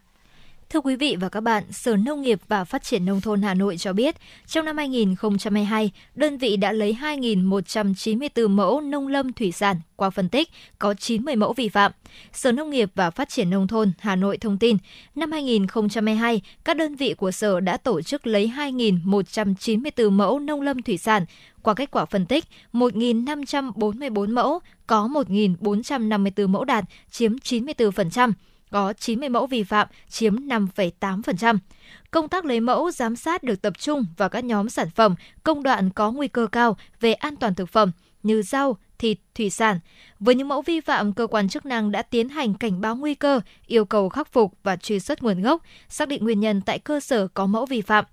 Thưa 0.70 0.80
quý 0.80 0.96
vị 0.96 1.16
và 1.20 1.28
các 1.28 1.40
bạn, 1.40 1.64
Sở 1.72 1.96
Nông 1.96 2.22
nghiệp 2.22 2.40
và 2.48 2.64
Phát 2.64 2.82
triển 2.82 3.04
Nông 3.04 3.20
thôn 3.20 3.42
Hà 3.42 3.54
Nội 3.54 3.76
cho 3.76 3.92
biết, 3.92 4.16
trong 4.46 4.64
năm 4.64 4.76
2022, 4.76 5.90
đơn 6.14 6.38
vị 6.38 6.56
đã 6.56 6.72
lấy 6.72 6.96
2.194 7.00 8.48
mẫu 8.48 8.80
nông 8.80 9.08
lâm 9.08 9.32
thủy 9.32 9.52
sản 9.52 9.80
qua 9.96 10.10
phân 10.10 10.28
tích, 10.28 10.48
có 10.78 10.94
90 10.94 11.36
mẫu 11.36 11.52
vi 11.52 11.68
phạm. 11.68 11.92
Sở 12.32 12.52
Nông 12.52 12.70
nghiệp 12.70 12.90
và 12.94 13.10
Phát 13.10 13.28
triển 13.28 13.50
Nông 13.50 13.66
thôn 13.66 13.92
Hà 13.98 14.16
Nội 14.16 14.38
thông 14.38 14.58
tin, 14.58 14.76
năm 15.14 15.32
2022, 15.32 16.42
các 16.64 16.76
đơn 16.76 16.96
vị 16.96 17.14
của 17.14 17.30
Sở 17.30 17.60
đã 17.60 17.76
tổ 17.76 18.02
chức 18.02 18.26
lấy 18.26 18.52
2.194 18.56 20.10
mẫu 20.10 20.38
nông 20.38 20.62
lâm 20.62 20.82
thủy 20.82 20.98
sản. 20.98 21.24
Qua 21.62 21.74
kết 21.74 21.90
quả 21.90 22.04
phân 22.04 22.26
tích, 22.26 22.44
1.544 22.72 24.34
mẫu, 24.34 24.60
có 24.86 25.08
1.454 25.08 26.48
mẫu 26.48 26.64
đạt, 26.64 26.84
chiếm 27.10 27.36
94% 27.36 28.32
có 28.76 28.92
90 28.92 29.28
mẫu 29.28 29.46
vi 29.46 29.62
phạm, 29.62 29.88
chiếm 30.08 30.36
5,8%. 30.36 31.58
Công 32.10 32.28
tác 32.28 32.44
lấy 32.44 32.60
mẫu 32.60 32.90
giám 32.90 33.16
sát 33.16 33.42
được 33.42 33.62
tập 33.62 33.78
trung 33.78 34.06
vào 34.16 34.28
các 34.28 34.44
nhóm 34.44 34.68
sản 34.68 34.90
phẩm, 34.90 35.14
công 35.42 35.62
đoạn 35.62 35.90
có 35.90 36.10
nguy 36.10 36.28
cơ 36.28 36.46
cao 36.52 36.76
về 37.00 37.12
an 37.12 37.36
toàn 37.36 37.54
thực 37.54 37.68
phẩm 37.68 37.92
như 38.22 38.42
rau, 38.42 38.76
thịt, 38.98 39.18
thủy 39.34 39.50
sản. 39.50 39.80
Với 40.20 40.34
những 40.34 40.48
mẫu 40.48 40.62
vi 40.62 40.80
phạm, 40.80 41.12
cơ 41.12 41.26
quan 41.26 41.48
chức 41.48 41.66
năng 41.66 41.90
đã 41.90 42.02
tiến 42.02 42.28
hành 42.28 42.54
cảnh 42.54 42.80
báo 42.80 42.96
nguy 42.96 43.14
cơ, 43.14 43.40
yêu 43.66 43.84
cầu 43.84 44.08
khắc 44.08 44.32
phục 44.32 44.54
và 44.62 44.76
truy 44.76 45.00
xuất 45.00 45.22
nguồn 45.22 45.42
gốc, 45.42 45.62
xác 45.88 46.08
định 46.08 46.24
nguyên 46.24 46.40
nhân 46.40 46.60
tại 46.60 46.78
cơ 46.78 47.00
sở 47.00 47.28
có 47.28 47.46
mẫu 47.46 47.66
vi 47.66 47.80
phạm. 47.80 48.04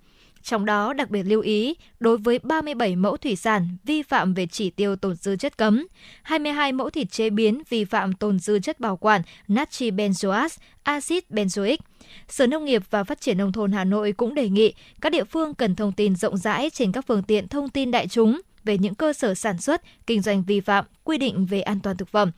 Trong 0.44 0.66
đó 0.66 0.94
đặc 0.94 1.10
biệt 1.10 1.24
lưu 1.24 1.42
ý 1.42 1.76
đối 2.00 2.18
với 2.18 2.40
37 2.40 2.96
mẫu 2.96 3.18
thủy 3.18 3.36
sản 3.36 3.68
vi 3.84 4.02
phạm 4.02 4.34
về 4.34 4.48
chỉ 4.48 4.70
tiêu 4.70 4.96
tồn 4.96 5.16
dư 5.16 5.36
chất 5.36 5.58
cấm, 5.58 5.88
22 6.24 6.72
mẫu 6.72 6.90
thịt 6.90 7.12
chế 7.12 7.30
biến 7.30 7.62
vi 7.70 7.86
phạm 7.86 8.14
tồn 8.14 8.40
dư 8.40 8.60
chất 8.60 8.80
bảo 8.80 8.98
quản 8.98 9.22
natri 9.48 9.92
benzoate, 9.92 10.58
axit 10.84 11.30
benzoic. 11.30 11.78
Sở 12.28 12.48
Nông 12.48 12.66
nghiệp 12.66 12.84
và 12.90 13.04
Phát 13.04 13.22
triển 13.22 13.38
Nông 13.38 13.52
thôn 13.52 13.72
Hà 13.72 13.84
Nội 13.84 14.12
cũng 14.12 14.36
đề 14.36 14.50
nghị 14.50 14.74
các 15.02 15.12
địa 15.12 15.24
phương 15.24 15.54
cần 15.54 15.76
thông 15.76 15.92
tin 15.92 16.16
rộng 16.16 16.38
rãi 16.38 16.70
trên 16.70 16.92
các 16.92 17.06
phương 17.08 17.24
tiện 17.24 17.48
thông 17.48 17.70
tin 17.70 17.92
đại 17.92 18.08
chúng 18.08 18.42
về 18.64 18.78
những 18.78 18.96
cơ 18.96 19.14
sở 19.14 19.34
sản 19.34 19.58
xuất, 19.58 19.82
kinh 20.08 20.22
doanh 20.22 20.44
vi 20.44 20.60
phạm 20.60 20.86
quy 21.04 21.18
định 21.18 21.46
về 21.46 21.62
an 21.62 21.80
toàn 21.80 21.98
thực 21.98 22.10
phẩm 22.10 22.32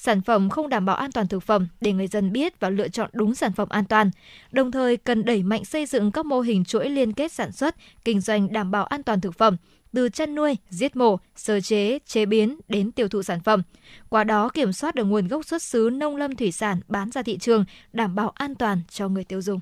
sản 0.00 0.22
phẩm 0.22 0.50
không 0.50 0.68
đảm 0.68 0.84
bảo 0.84 0.96
an 0.96 1.12
toàn 1.12 1.28
thực 1.28 1.42
phẩm 1.42 1.68
để 1.80 1.92
người 1.92 2.06
dân 2.06 2.32
biết 2.32 2.60
và 2.60 2.70
lựa 2.70 2.88
chọn 2.88 3.10
đúng 3.12 3.34
sản 3.34 3.52
phẩm 3.52 3.68
an 3.68 3.84
toàn. 3.84 4.10
Đồng 4.52 4.70
thời 4.70 4.96
cần 4.96 5.24
đẩy 5.24 5.42
mạnh 5.42 5.64
xây 5.64 5.86
dựng 5.86 6.12
các 6.12 6.26
mô 6.26 6.40
hình 6.40 6.64
chuỗi 6.64 6.88
liên 6.88 7.12
kết 7.12 7.32
sản 7.32 7.52
xuất, 7.52 7.76
kinh 8.04 8.20
doanh 8.20 8.52
đảm 8.52 8.70
bảo 8.70 8.84
an 8.84 9.02
toàn 9.02 9.20
thực 9.20 9.38
phẩm, 9.38 9.56
từ 9.92 10.08
chăn 10.08 10.34
nuôi, 10.34 10.56
giết 10.70 10.96
mổ, 10.96 11.18
sơ 11.36 11.60
chế, 11.60 11.98
chế 12.06 12.26
biến 12.26 12.60
đến 12.68 12.92
tiêu 12.92 13.08
thụ 13.08 13.22
sản 13.22 13.40
phẩm. 13.40 13.62
Qua 14.08 14.24
đó 14.24 14.48
kiểm 14.48 14.72
soát 14.72 14.94
được 14.94 15.04
nguồn 15.04 15.28
gốc 15.28 15.46
xuất 15.46 15.62
xứ 15.62 15.90
nông 15.92 16.16
lâm 16.16 16.36
thủy 16.36 16.52
sản 16.52 16.80
bán 16.88 17.10
ra 17.10 17.22
thị 17.22 17.38
trường, 17.38 17.64
đảm 17.92 18.14
bảo 18.14 18.30
an 18.30 18.54
toàn 18.54 18.80
cho 18.90 19.08
người 19.08 19.24
tiêu 19.24 19.42
dùng. 19.42 19.60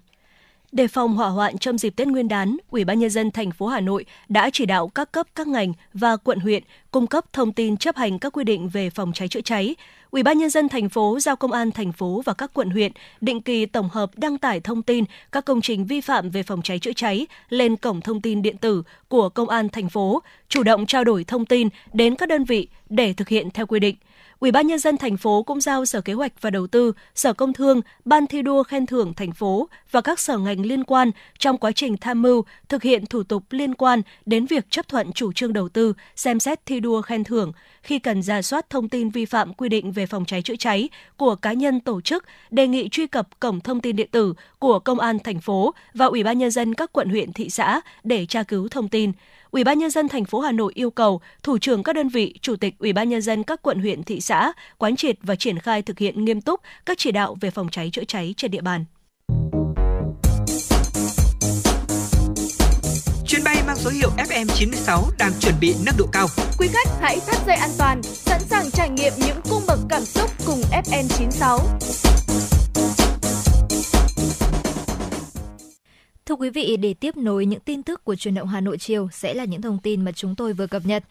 Đề 0.73 0.89
phòng 0.89 1.17
hỏa 1.17 1.29
hoạn 1.29 1.59
trong 1.59 1.79
dịp 1.79 1.91
Tết 1.91 2.09
Nguyên 2.09 2.29
đán, 2.29 2.57
Ủy 2.71 2.85
ban 2.85 2.99
nhân 2.99 3.11
dân 3.11 3.31
thành 3.31 3.51
phố 3.51 3.67
Hà 3.67 3.81
Nội 3.81 4.05
đã 4.29 4.51
chỉ 4.53 4.67
đạo 4.67 4.89
các 4.89 5.13
cấp 5.13 5.27
các 5.35 5.47
ngành 5.47 5.73
và 5.95 6.17
quận 6.17 6.41
huyện 6.41 6.63
cung 6.91 7.07
cấp 7.07 7.25
thông 7.33 7.53
tin 7.53 7.77
chấp 7.77 7.97
hành 7.97 8.19
các 8.19 8.33
quy 8.33 8.45
định 8.45 8.69
về 8.69 8.91
phòng 8.91 9.13
cháy 9.13 9.29
chữa 9.29 9.41
cháy. 9.41 9.75
Ủy 10.11 10.23
ban 10.23 10.39
nhân 10.39 10.51
dân 10.51 10.69
thành 10.69 10.89
phố 10.89 11.19
giao 11.21 11.37
công 11.37 11.53
an 11.53 11.71
thành 11.71 11.93
phố 11.93 12.23
và 12.25 12.35
các 12.35 12.51
quận 12.55 12.71
huyện 12.71 12.93
định 13.21 13.43
kỳ 13.43 13.67
tổng 13.67 13.89
hợp 13.89 14.11
đăng 14.17 14.39
tải 14.39 14.61
thông 14.61 14.83
tin 14.83 15.05
các 15.33 15.45
công 15.45 15.61
trình 15.61 15.87
vi 15.87 16.01
phạm 16.01 16.31
về 16.31 16.43
phòng 16.43 16.63
cháy 16.63 16.79
chữa 16.79 16.93
cháy 16.93 17.27
lên 17.49 17.77
cổng 17.77 18.01
thông 18.01 18.21
tin 18.21 18.43
điện 18.43 18.57
tử 18.57 18.83
của 19.09 19.29
công 19.29 19.49
an 19.49 19.69
thành 19.69 19.89
phố, 19.89 20.23
chủ 20.49 20.63
động 20.63 20.87
trao 20.87 21.05
đổi 21.05 21.25
thông 21.25 21.47
tin 21.47 21.69
đến 21.93 22.15
các 22.15 22.29
đơn 22.29 22.45
vị 22.45 22.69
để 22.89 23.13
thực 23.13 23.29
hiện 23.29 23.51
theo 23.51 23.67
quy 23.67 23.81
định. 23.81 23.97
Ủy 24.41 24.51
ban 24.51 24.67
nhân 24.67 24.79
dân 24.79 24.97
thành 24.97 25.17
phố 25.17 25.43
cũng 25.43 25.61
giao 25.61 25.85
Sở 25.85 26.01
Kế 26.01 26.13
hoạch 26.13 26.33
và 26.41 26.51
Đầu 26.51 26.67
tư, 26.67 26.93
Sở 27.15 27.33
Công 27.33 27.53
Thương, 27.53 27.81
Ban 28.05 28.27
thi 28.27 28.43
đua 28.43 28.63
khen 28.63 28.87
thưởng 28.87 29.15
thành 29.15 29.33
phố 29.33 29.69
và 29.91 30.01
các 30.01 30.21
sở 30.21 30.39
ngành 30.39 30.67
liên 30.67 30.85
quan 30.85 31.11
trong 31.39 31.59
quá 31.59 31.73
trình 31.73 31.97
tham 31.97 32.23
mưu 32.23 32.45
thực 32.69 32.83
hiện 32.83 33.07
thủ 33.07 33.23
tục 33.23 33.43
liên 33.51 33.75
quan 33.75 34.03
đến 34.27 34.47
việc 34.47 34.71
chấp 34.71 34.89
thuận 34.89 35.13
chủ 35.13 35.33
trương 35.33 35.53
đầu 35.53 35.69
tư, 35.69 35.93
xem 36.17 36.41
xét 36.41 36.67
thi 36.67 36.81
đua 36.81 37.03
khen 37.03 37.25
thưởng 37.25 37.53
khi 37.83 37.99
cần 37.99 38.23
ra 38.23 38.43
soát 38.43 38.71
thông 38.71 38.89
tin 38.89 39.11
vi 39.11 39.25
phạm 39.25 39.55
quy 39.55 39.69
định 39.69 39.93
về 39.93 40.07
phòng 40.07 40.25
cháy 40.25 40.43
chữa 40.43 40.57
cháy 40.57 40.89
của 41.17 41.35
cá 41.35 41.53
nhân 41.53 41.81
tổ 41.81 42.01
chức, 42.01 42.25
đề 42.51 42.69
nghị 42.69 42.89
truy 42.89 43.07
cập 43.07 43.41
cổng 43.41 43.61
thông 43.61 43.81
tin 43.81 43.97
điện 43.97 44.09
tử 44.11 44.35
của 44.59 44.79
Công 44.79 45.01
an 45.01 45.19
thành 45.19 45.41
phố 45.41 45.75
và 45.95 46.07
Ủy 46.07 46.23
ban 46.23 46.39
nhân 46.39 46.51
dân 46.51 46.75
các 46.75 46.93
quận 46.93 47.09
huyện 47.09 47.33
thị 47.33 47.51
xã 47.51 47.81
để 48.05 48.27
tra 48.27 48.43
cứu 48.43 48.69
thông 48.69 48.89
tin. 48.89 49.13
Ủy 49.51 49.65
ban 49.65 49.79
nhân 49.79 49.91
dân 49.91 50.09
thành 50.09 50.25
phố 50.25 50.41
Hà 50.41 50.53
Nội 50.53 50.73
yêu 50.75 50.91
cầu 50.91 51.21
thủ 51.43 51.59
trưởng 51.59 51.83
các 51.83 51.93
đơn 51.93 52.09
vị, 52.09 52.35
chủ 52.41 52.57
tịch 52.57 52.75
Ủy 52.79 52.93
ban 52.93 53.09
nhân 53.09 53.23
dân 53.23 53.43
các 53.43 53.63
quận 53.63 53.81
huyện 53.81 54.03
thị 54.03 54.21
xã 54.21 54.53
quán 54.79 54.97
triệt 54.97 55.17
và 55.23 55.35
triển 55.35 55.59
khai 55.59 55.83
thực 55.83 55.99
hiện 55.99 56.25
nghiêm 56.25 56.41
túc 56.41 56.61
các 56.87 56.99
chỉ 56.99 57.13
đạo 57.13 57.37
về 57.41 57.51
phòng 57.51 57.69
cháy 57.71 57.91
chữa 57.93 58.05
cháy 58.05 58.35
trên 58.37 58.51
địa 58.51 58.61
bàn. 58.61 58.85
Chuyến 63.27 63.45
bay 63.45 63.57
mang 63.67 63.77
số 63.77 63.91
hiệu 63.91 64.11
FM96 64.17 65.03
đang 65.19 65.33
chuẩn 65.41 65.55
bị 65.61 65.75
nâng 65.87 65.95
độ 65.99 66.07
cao. 66.13 66.27
Quý 66.59 66.69
khách 66.73 66.89
hãy 67.01 67.19
thắt 67.27 67.37
dây 67.47 67.57
an 67.57 67.71
toàn, 67.79 68.03
sẵn 68.03 68.41
sàng 68.41 68.71
trải 68.71 68.91
nghiệm 68.91 69.13
những 69.17 69.41
cung 69.51 69.63
bậc 69.67 69.79
cảm 69.89 70.05
xúc 70.05 70.31
cùng 70.47 70.61
FN96. 70.85 71.59
Thưa 76.29 76.35
quý 76.35 76.51
vị, 76.51 76.77
để 76.77 76.95
tiếp 76.95 77.17
nối 77.17 77.47
những 77.47 77.61
tin 77.61 77.83
tức 77.83 78.05
của 78.05 78.17
truyền 78.17 78.35
động 78.35 78.49
Hà 78.49 78.61
Nội 78.61 78.79
chiều 78.79 79.09
sẽ 79.13 79.35
là 79.35 79.45
những 79.45 79.63
thông 79.63 79.79
tin 79.79 80.05
mà 80.05 80.13
chúng 80.13 80.35
tôi 80.35 80.53
vừa 80.53 80.67
cập 80.67 80.87
nhật. 80.87 81.05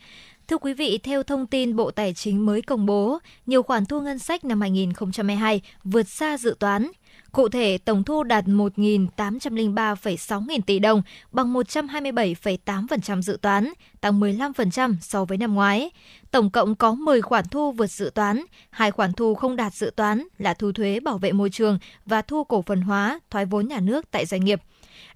Thưa 0.48 0.58
quý 0.58 0.74
vị, 0.74 1.00
theo 1.04 1.24
thông 1.24 1.48
tin 1.48 1.76
Bộ 1.76 1.92
Tài 1.92 2.14
chính 2.14 2.46
mới 2.46 2.62
công 2.62 2.86
bố, 2.86 3.20
nhiều 3.46 3.64
khoản 3.64 3.86
thu 3.86 4.02
ngân 4.02 4.20
sách 4.20 4.46
năm 4.46 4.62
2022 4.62 5.62
vượt 5.84 6.08
xa 6.08 6.38
dự 6.38 6.56
toán. 6.60 6.92
Cụ 7.32 7.50
thể, 7.50 7.78
tổng 7.78 8.04
thu 8.04 8.24
đạt 8.24 8.46
1.803,6 8.46 10.48
nghìn 10.48 10.62
tỷ 10.62 10.80
đồng, 10.80 11.02
bằng 11.32 11.54
127,8% 11.54 13.22
dự 13.22 13.38
toán, 13.42 13.74
tăng 14.02 14.20
15% 14.20 14.96
so 15.02 15.26
với 15.26 15.38
năm 15.38 15.54
ngoái. 15.54 15.90
Tổng 16.32 16.50
cộng 16.50 16.76
có 16.76 16.94
10 16.94 17.22
khoản 17.22 17.46
thu 17.52 17.72
vượt 17.72 17.92
dự 17.92 18.12
toán, 18.16 18.44
hai 18.70 18.92
khoản 18.92 19.14
thu 19.14 19.36
không 19.36 19.56
đạt 19.56 19.74
dự 19.74 19.92
toán 19.96 20.24
là 20.38 20.54
thu 20.54 20.72
thuế 20.72 21.00
bảo 21.00 21.18
vệ 21.18 21.32
môi 21.32 21.50
trường 21.50 21.80
và 22.06 22.22
thu 22.22 22.44
cổ 22.44 22.62
phần 22.62 22.82
hóa, 22.82 23.20
thoái 23.30 23.46
vốn 23.46 23.68
nhà 23.68 23.80
nước 23.80 24.12
tại 24.12 24.26
doanh 24.26 24.46
nghiệp. 24.46 24.62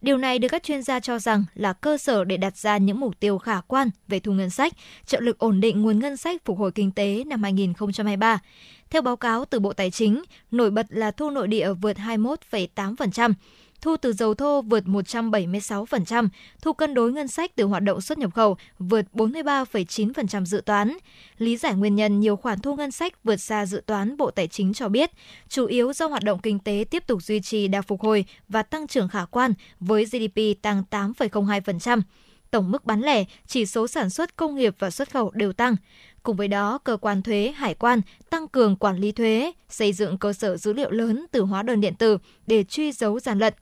Điều 0.01 0.17
này 0.17 0.39
được 0.39 0.47
các 0.47 0.63
chuyên 0.63 0.83
gia 0.83 0.99
cho 0.99 1.19
rằng 1.19 1.45
là 1.53 1.73
cơ 1.73 1.97
sở 1.97 2.23
để 2.23 2.37
đặt 2.37 2.57
ra 2.57 2.77
những 2.77 2.99
mục 2.99 3.19
tiêu 3.19 3.37
khả 3.37 3.61
quan 3.67 3.89
về 4.07 4.19
thu 4.19 4.31
ngân 4.31 4.49
sách, 4.49 4.73
trợ 5.05 5.19
lực 5.19 5.37
ổn 5.37 5.61
định 5.61 5.81
nguồn 5.81 5.99
ngân 5.99 6.17
sách 6.17 6.45
phục 6.45 6.57
hồi 6.59 6.71
kinh 6.71 6.91
tế 6.91 7.23
năm 7.27 7.43
2023. 7.43 8.39
Theo 8.89 9.01
báo 9.01 9.15
cáo 9.15 9.45
từ 9.45 9.59
Bộ 9.59 9.73
Tài 9.73 9.91
chính, 9.91 10.23
nổi 10.51 10.71
bật 10.71 10.85
là 10.89 11.11
thu 11.11 11.29
nội 11.29 11.47
địa 11.47 11.73
vượt 11.73 11.97
21,8%, 11.97 13.33
thu 13.81 13.97
từ 13.97 14.13
dầu 14.13 14.33
thô 14.33 14.61
vượt 14.61 14.83
176%, 14.85 16.27
thu 16.61 16.73
cân 16.73 16.93
đối 16.93 17.11
ngân 17.11 17.27
sách 17.27 17.51
từ 17.55 17.63
hoạt 17.63 17.83
động 17.83 18.01
xuất 18.01 18.17
nhập 18.17 18.33
khẩu 18.33 18.57
vượt 18.79 19.05
43,9% 19.13 20.45
dự 20.45 20.61
toán. 20.65 20.97
Lý 21.37 21.57
giải 21.57 21.75
nguyên 21.75 21.95
nhân 21.95 22.19
nhiều 22.19 22.35
khoản 22.35 22.59
thu 22.59 22.75
ngân 22.75 22.91
sách 22.91 23.23
vượt 23.23 23.35
xa 23.35 23.65
dự 23.65 23.81
toán 23.85 24.17
Bộ 24.17 24.31
Tài 24.31 24.47
chính 24.47 24.73
cho 24.73 24.89
biết, 24.89 25.11
chủ 25.49 25.65
yếu 25.65 25.93
do 25.93 26.07
hoạt 26.07 26.23
động 26.23 26.39
kinh 26.39 26.59
tế 26.59 26.85
tiếp 26.89 27.07
tục 27.07 27.23
duy 27.23 27.41
trì 27.41 27.67
đà 27.67 27.81
phục 27.81 28.01
hồi 28.01 28.25
và 28.49 28.63
tăng 28.63 28.87
trưởng 28.87 29.09
khả 29.09 29.25
quan 29.25 29.53
với 29.79 30.05
GDP 30.05 30.61
tăng 30.61 30.83
8,02% 30.91 32.01
tổng 32.51 32.71
mức 32.71 32.85
bán 32.85 33.01
lẻ, 33.01 33.23
chỉ 33.47 33.65
số 33.65 33.87
sản 33.87 34.09
xuất 34.09 34.35
công 34.35 34.55
nghiệp 34.55 34.75
và 34.79 34.89
xuất 34.89 35.09
khẩu 35.11 35.31
đều 35.33 35.53
tăng. 35.53 35.75
Cùng 36.23 36.35
với 36.35 36.47
đó, 36.47 36.77
cơ 36.77 36.97
quan 36.97 37.21
thuế, 37.21 37.53
hải 37.55 37.73
quan 37.73 38.01
tăng 38.29 38.47
cường 38.47 38.75
quản 38.75 38.97
lý 38.97 39.11
thuế, 39.11 39.51
xây 39.69 39.93
dựng 39.93 40.17
cơ 40.17 40.33
sở 40.33 40.57
dữ 40.57 40.73
liệu 40.73 40.91
lớn 40.91 41.25
từ 41.31 41.41
hóa 41.41 41.63
đơn 41.63 41.81
điện 41.81 41.95
tử 41.95 42.17
để 42.47 42.63
truy 42.63 42.91
dấu 42.91 43.19
gian 43.19 43.39
lận. 43.39 43.53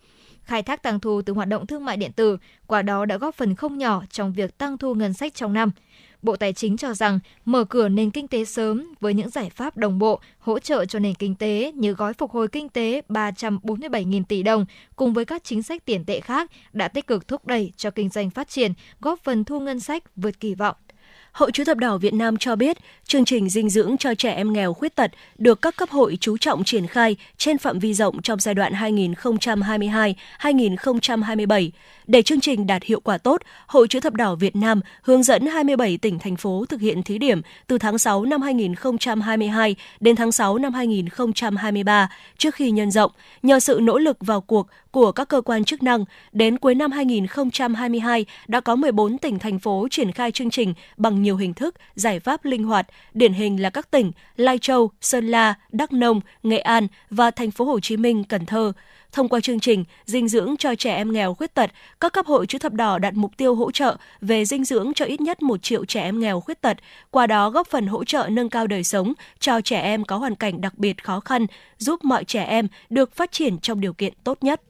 Khai 0.50 0.64
thác 0.64 0.84
tăng 0.84 1.00
thu 1.00 1.22
từ 1.22 1.34
hoạt 1.34 1.48
động 1.48 1.66
thương 1.66 1.86
mại 1.86 1.98
điện 1.98 2.12
tử, 2.12 2.38
qua 2.68 2.82
đó 2.82 3.06
đã 3.06 3.18
góp 3.18 3.36
phần 3.36 3.56
không 3.56 3.78
nhỏ 3.78 4.04
trong 4.12 4.34
việc 4.34 4.58
tăng 4.58 4.78
thu 4.78 4.94
ngân 4.94 5.14
sách 5.14 5.36
trong 5.36 5.54
năm. 5.54 5.72
Bộ 6.22 6.36
Tài 6.36 6.54
chính 6.54 6.78
cho 6.78 6.94
rằng 6.94 7.20
mở 7.46 7.64
cửa 7.64 7.90
nền 7.90 8.12
kinh 8.12 8.28
tế 8.28 8.46
sớm 8.46 8.94
với 9.00 9.14
những 9.14 9.30
giải 9.30 9.50
pháp 9.50 9.78
đồng 9.78 10.00
bộ 10.00 10.20
hỗ 10.40 10.60
trợ 10.60 10.86
cho 10.86 11.00
nền 11.00 11.16
kinh 11.16 11.36
tế 11.36 11.72
như 11.76 11.94
gói 11.94 12.14
phục 12.14 12.32
hồi 12.32 12.48
kinh 12.48 12.70
tế 12.70 13.02
347.000 13.10 14.24
tỷ 14.24 14.44
đồng 14.44 14.66
cùng 14.96 15.14
với 15.14 15.26
các 15.26 15.44
chính 15.44 15.64
sách 15.64 15.86
tiền 15.86 16.06
tệ 16.06 16.20
khác 16.20 16.52
đã 16.74 16.88
tích 16.88 17.08
cực 17.08 17.28
thúc 17.28 17.48
đẩy 17.48 17.72
cho 17.78 17.92
kinh 17.92 18.10
doanh 18.10 18.30
phát 18.30 18.50
triển, 18.50 18.74
góp 19.02 19.20
phần 19.24 19.44
thu 19.44 19.60
ngân 19.60 19.80
sách 19.80 20.04
vượt 20.16 20.40
kỳ 20.40 20.56
vọng. 20.56 20.76
Hội 21.32 21.52
Chữ 21.52 21.64
thập 21.64 21.78
đỏ 21.78 21.98
Việt 21.98 22.14
Nam 22.14 22.38
cho 22.38 22.56
biết, 22.56 22.78
chương 23.06 23.26
trình 23.26 23.50
dinh 23.50 23.70
dưỡng 23.70 23.98
cho 23.98 24.16
trẻ 24.16 24.32
em 24.32 24.54
nghèo 24.54 24.74
khuyết 24.74 24.96
tật 24.96 25.12
được 25.38 25.62
các 25.62 25.76
cấp 25.76 25.90
hội 25.90 26.18
chú 26.22 26.38
trọng 26.38 26.64
triển 26.64 26.88
khai 26.88 27.16
trên 27.38 27.58
phạm 27.58 27.80
vi 27.80 27.94
rộng 27.94 28.22
trong 28.22 28.40
giai 28.40 28.56
đoạn 28.56 28.74
2022-2027. 28.74 31.70
Để 32.08 32.22
chương 32.22 32.40
trình 32.40 32.68
đạt 32.68 32.84
hiệu 32.84 33.00
quả 33.00 33.18
tốt, 33.18 33.42
Hội 33.68 33.88
Chữ 33.88 34.00
thập 34.00 34.14
đỏ 34.14 34.36
Việt 34.36 34.56
Nam 34.56 34.82
hướng 35.02 35.24
dẫn 35.24 35.46
27 35.46 35.98
tỉnh 35.98 36.20
thành 36.20 36.36
phố 36.36 36.66
thực 36.70 36.82
hiện 36.82 37.04
thí 37.04 37.18
điểm 37.18 37.42
từ 37.68 37.78
tháng 37.78 37.98
6 37.98 38.26
năm 38.26 38.42
2022 38.42 39.76
đến 40.00 40.16
tháng 40.16 40.32
6 40.32 40.58
năm 40.58 40.74
2023 40.74 42.10
trước 42.38 42.56
khi 42.56 42.72
nhân 42.72 42.92
rộng. 42.92 43.12
Nhờ 43.44 43.60
sự 43.60 43.80
nỗ 43.82 43.98
lực 43.98 44.18
vào 44.20 44.42
cuộc 44.42 44.68
của 44.92 45.12
các 45.12 45.28
cơ 45.28 45.42
quan 45.42 45.64
chức 45.64 45.84
năng, 45.84 46.06
đến 46.32 46.58
cuối 46.58 46.76
năm 46.76 46.92
2022 46.92 48.26
đã 48.48 48.60
có 48.60 48.76
14 48.76 49.18
tỉnh 49.18 49.40
thành 49.40 49.60
phố 49.60 49.88
triển 49.92 50.12
khai 50.12 50.32
chương 50.32 50.50
trình 50.50 50.74
bằng 50.98 51.22
nhiều 51.22 51.38
hình 51.38 51.54
thức, 51.54 51.76
giải 51.96 52.20
pháp 52.20 52.46
linh 52.46 52.64
hoạt, 52.64 52.88
điển 53.14 53.34
hình 53.34 53.62
là 53.62 53.70
các 53.70 53.92
tỉnh 53.92 54.12
Lai 54.36 54.58
Châu, 54.58 54.92
Sơn 55.02 55.28
La, 55.28 55.54
Đắk 55.72 55.94
Nông, 55.94 56.22
Nghệ 56.44 56.58
An 56.58 56.88
và 57.10 57.32
thành 57.32 57.52
phố 57.52 57.66
Hồ 57.66 57.80
Chí 57.80 57.98
Minh, 57.98 58.24
Cần 58.24 58.46
Thơ. 58.46 58.72
Thông 59.12 59.28
qua 59.28 59.40
chương 59.40 59.60
trình 59.60 59.84
dinh 60.06 60.28
dưỡng 60.28 60.56
cho 60.60 60.76
trẻ 60.76 60.96
em 60.96 61.14
nghèo 61.14 61.34
khuyết 61.34 61.54
tật, 61.54 61.72
các 62.00 62.14
cấp 62.14 62.26
hội 62.26 62.48
chữ 62.48 62.58
thập 62.58 62.74
đỏ 62.74 63.00
đặt 63.00 63.14
mục 63.14 63.38
tiêu 63.38 63.56
hỗ 63.56 63.72
trợ 63.72 63.98
về 64.22 64.46
dinh 64.46 64.64
dưỡng 64.64 64.92
cho 64.96 65.06
ít 65.06 65.22
nhất 65.22 65.42
1 65.42 65.64
triệu 65.64 65.86
trẻ 65.86 66.02
em 66.02 66.20
nghèo 66.20 66.40
khuyết 66.40 66.62
tật, 66.62 66.78
qua 67.12 67.28
đó 67.28 67.50
góp 67.50 67.68
phần 67.68 67.88
hỗ 67.88 68.04
trợ 68.04 68.28
nâng 68.32 68.50
cao 68.50 68.68
đời 68.68 68.84
sống 68.84 69.14
cho 69.40 69.62
trẻ 69.62 69.82
em 69.82 70.04
có 70.04 70.18
hoàn 70.18 70.36
cảnh 70.36 70.62
đặc 70.62 70.74
biệt 70.78 71.04
khó 71.04 71.20
khăn, 71.20 71.46
giúp 71.78 72.04
mọi 72.04 72.24
trẻ 72.24 72.44
em 72.44 72.68
được 72.90 73.16
phát 73.16 73.32
triển 73.32 73.60
trong 73.60 73.82
điều 73.82 73.94
kiện 73.94 74.14
tốt 74.24 74.38
nhất. 74.42 74.62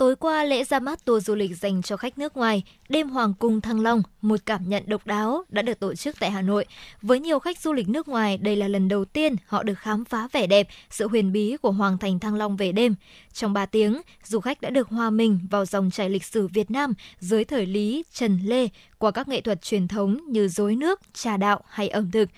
Tối 0.00 0.16
qua, 0.16 0.44
lễ 0.44 0.64
ra 0.64 0.80
mắt 0.80 1.04
tour 1.04 1.26
du 1.26 1.34
lịch 1.34 1.56
dành 1.56 1.82
cho 1.82 1.96
khách 1.96 2.18
nước 2.18 2.36
ngoài, 2.36 2.62
đêm 2.88 3.08
Hoàng 3.08 3.34
cung 3.38 3.60
Thăng 3.60 3.80
Long, 3.80 4.02
một 4.22 4.40
cảm 4.46 4.68
nhận 4.68 4.82
độc 4.86 5.06
đáo 5.06 5.44
đã 5.48 5.62
được 5.62 5.80
tổ 5.80 5.94
chức 5.94 6.16
tại 6.20 6.30
Hà 6.30 6.42
Nội. 6.42 6.64
Với 7.02 7.20
nhiều 7.20 7.38
khách 7.38 7.60
du 7.60 7.72
lịch 7.72 7.88
nước 7.88 8.08
ngoài, 8.08 8.38
đây 8.38 8.56
là 8.56 8.68
lần 8.68 8.88
đầu 8.88 9.04
tiên 9.04 9.36
họ 9.46 9.62
được 9.62 9.78
khám 9.78 10.04
phá 10.04 10.28
vẻ 10.32 10.46
đẹp, 10.46 10.68
sự 10.90 11.08
huyền 11.08 11.32
bí 11.32 11.56
của 11.56 11.70
Hoàng 11.70 11.98
thành 11.98 12.18
Thăng 12.18 12.34
Long 12.34 12.56
về 12.56 12.72
đêm. 12.72 12.94
Trong 13.32 13.52
3 13.52 13.66
tiếng, 13.66 14.00
du 14.24 14.40
khách 14.40 14.60
đã 14.60 14.70
được 14.70 14.88
hòa 14.88 15.10
mình 15.10 15.40
vào 15.50 15.64
dòng 15.66 15.90
chảy 15.90 16.10
lịch 16.10 16.24
sử 16.24 16.46
Việt 16.46 16.70
Nam 16.70 16.94
dưới 17.18 17.44
thời 17.44 17.66
Lý, 17.66 18.04
Trần 18.12 18.40
Lê 18.44 18.68
qua 19.00 19.10
các 19.10 19.28
nghệ 19.28 19.40
thuật 19.40 19.62
truyền 19.62 19.88
thống 19.88 20.18
như 20.28 20.48
rối 20.48 20.76
nước, 20.76 21.00
trà 21.12 21.36
đạo 21.36 21.60
hay 21.68 21.88
ẩm 21.88 22.10
thực. 22.10 22.28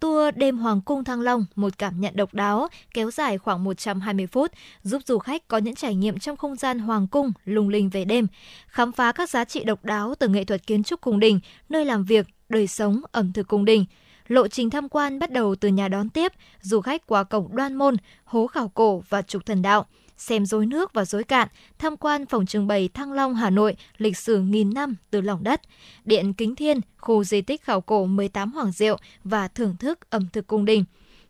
Tour 0.00 0.34
đêm 0.36 0.58
Hoàng 0.58 0.80
cung 0.80 1.04
Thăng 1.04 1.20
Long, 1.20 1.46
một 1.54 1.78
cảm 1.78 2.00
nhận 2.00 2.16
độc 2.16 2.34
đáo, 2.34 2.68
kéo 2.94 3.10
dài 3.10 3.38
khoảng 3.38 3.64
120 3.64 4.26
phút, 4.26 4.52
giúp 4.82 5.02
du 5.06 5.18
khách 5.18 5.48
có 5.48 5.58
những 5.58 5.74
trải 5.74 5.94
nghiệm 5.94 6.18
trong 6.18 6.36
không 6.36 6.56
gian 6.56 6.78
Hoàng 6.78 7.06
cung 7.06 7.32
lung 7.44 7.68
linh 7.68 7.90
về 7.90 8.04
đêm, 8.04 8.26
khám 8.66 8.92
phá 8.92 9.12
các 9.12 9.30
giá 9.30 9.44
trị 9.44 9.64
độc 9.64 9.84
đáo 9.84 10.14
từ 10.18 10.28
nghệ 10.28 10.44
thuật 10.44 10.66
kiến 10.66 10.82
trúc 10.82 11.00
cung 11.00 11.20
đình, 11.20 11.40
nơi 11.68 11.84
làm 11.84 12.04
việc, 12.04 12.26
đời 12.48 12.66
sống, 12.66 13.02
ẩm 13.12 13.32
thực 13.32 13.48
cung 13.48 13.64
đình. 13.64 13.84
Lộ 14.28 14.48
trình 14.48 14.70
tham 14.70 14.88
quan 14.88 15.18
bắt 15.18 15.30
đầu 15.30 15.54
từ 15.54 15.68
nhà 15.68 15.88
đón 15.88 16.08
tiếp, 16.08 16.32
du 16.60 16.80
khách 16.80 17.06
qua 17.06 17.24
cổng 17.24 17.56
đoan 17.56 17.74
môn, 17.74 17.96
hố 18.24 18.46
khảo 18.46 18.68
cổ 18.68 19.02
và 19.08 19.22
trục 19.22 19.46
thần 19.46 19.62
đạo– 19.62 19.86
xem 20.22 20.46
rối 20.46 20.66
nước 20.66 20.92
và 20.92 21.04
rối 21.04 21.24
cạn, 21.24 21.48
tham 21.78 21.96
quan 21.96 22.26
phòng 22.26 22.46
trưng 22.46 22.66
bày 22.66 22.88
Thăng 22.94 23.12
Long 23.12 23.34
Hà 23.34 23.50
Nội 23.50 23.76
lịch 23.98 24.16
sử 24.16 24.40
nghìn 24.40 24.74
năm 24.74 24.94
từ 25.10 25.20
lòng 25.20 25.44
đất, 25.44 25.60
Điện 26.04 26.32
Kính 26.32 26.54
Thiên, 26.54 26.80
khu 26.98 27.24
di 27.24 27.40
tích 27.40 27.62
khảo 27.62 27.80
cổ 27.80 28.06
18 28.06 28.52
Hoàng 28.52 28.72
Diệu 28.72 28.98
và 29.24 29.48
thưởng 29.48 29.76
thức 29.76 30.10
ẩm 30.10 30.26
thực 30.32 30.46
cung 30.46 30.64
đình. 30.64 30.84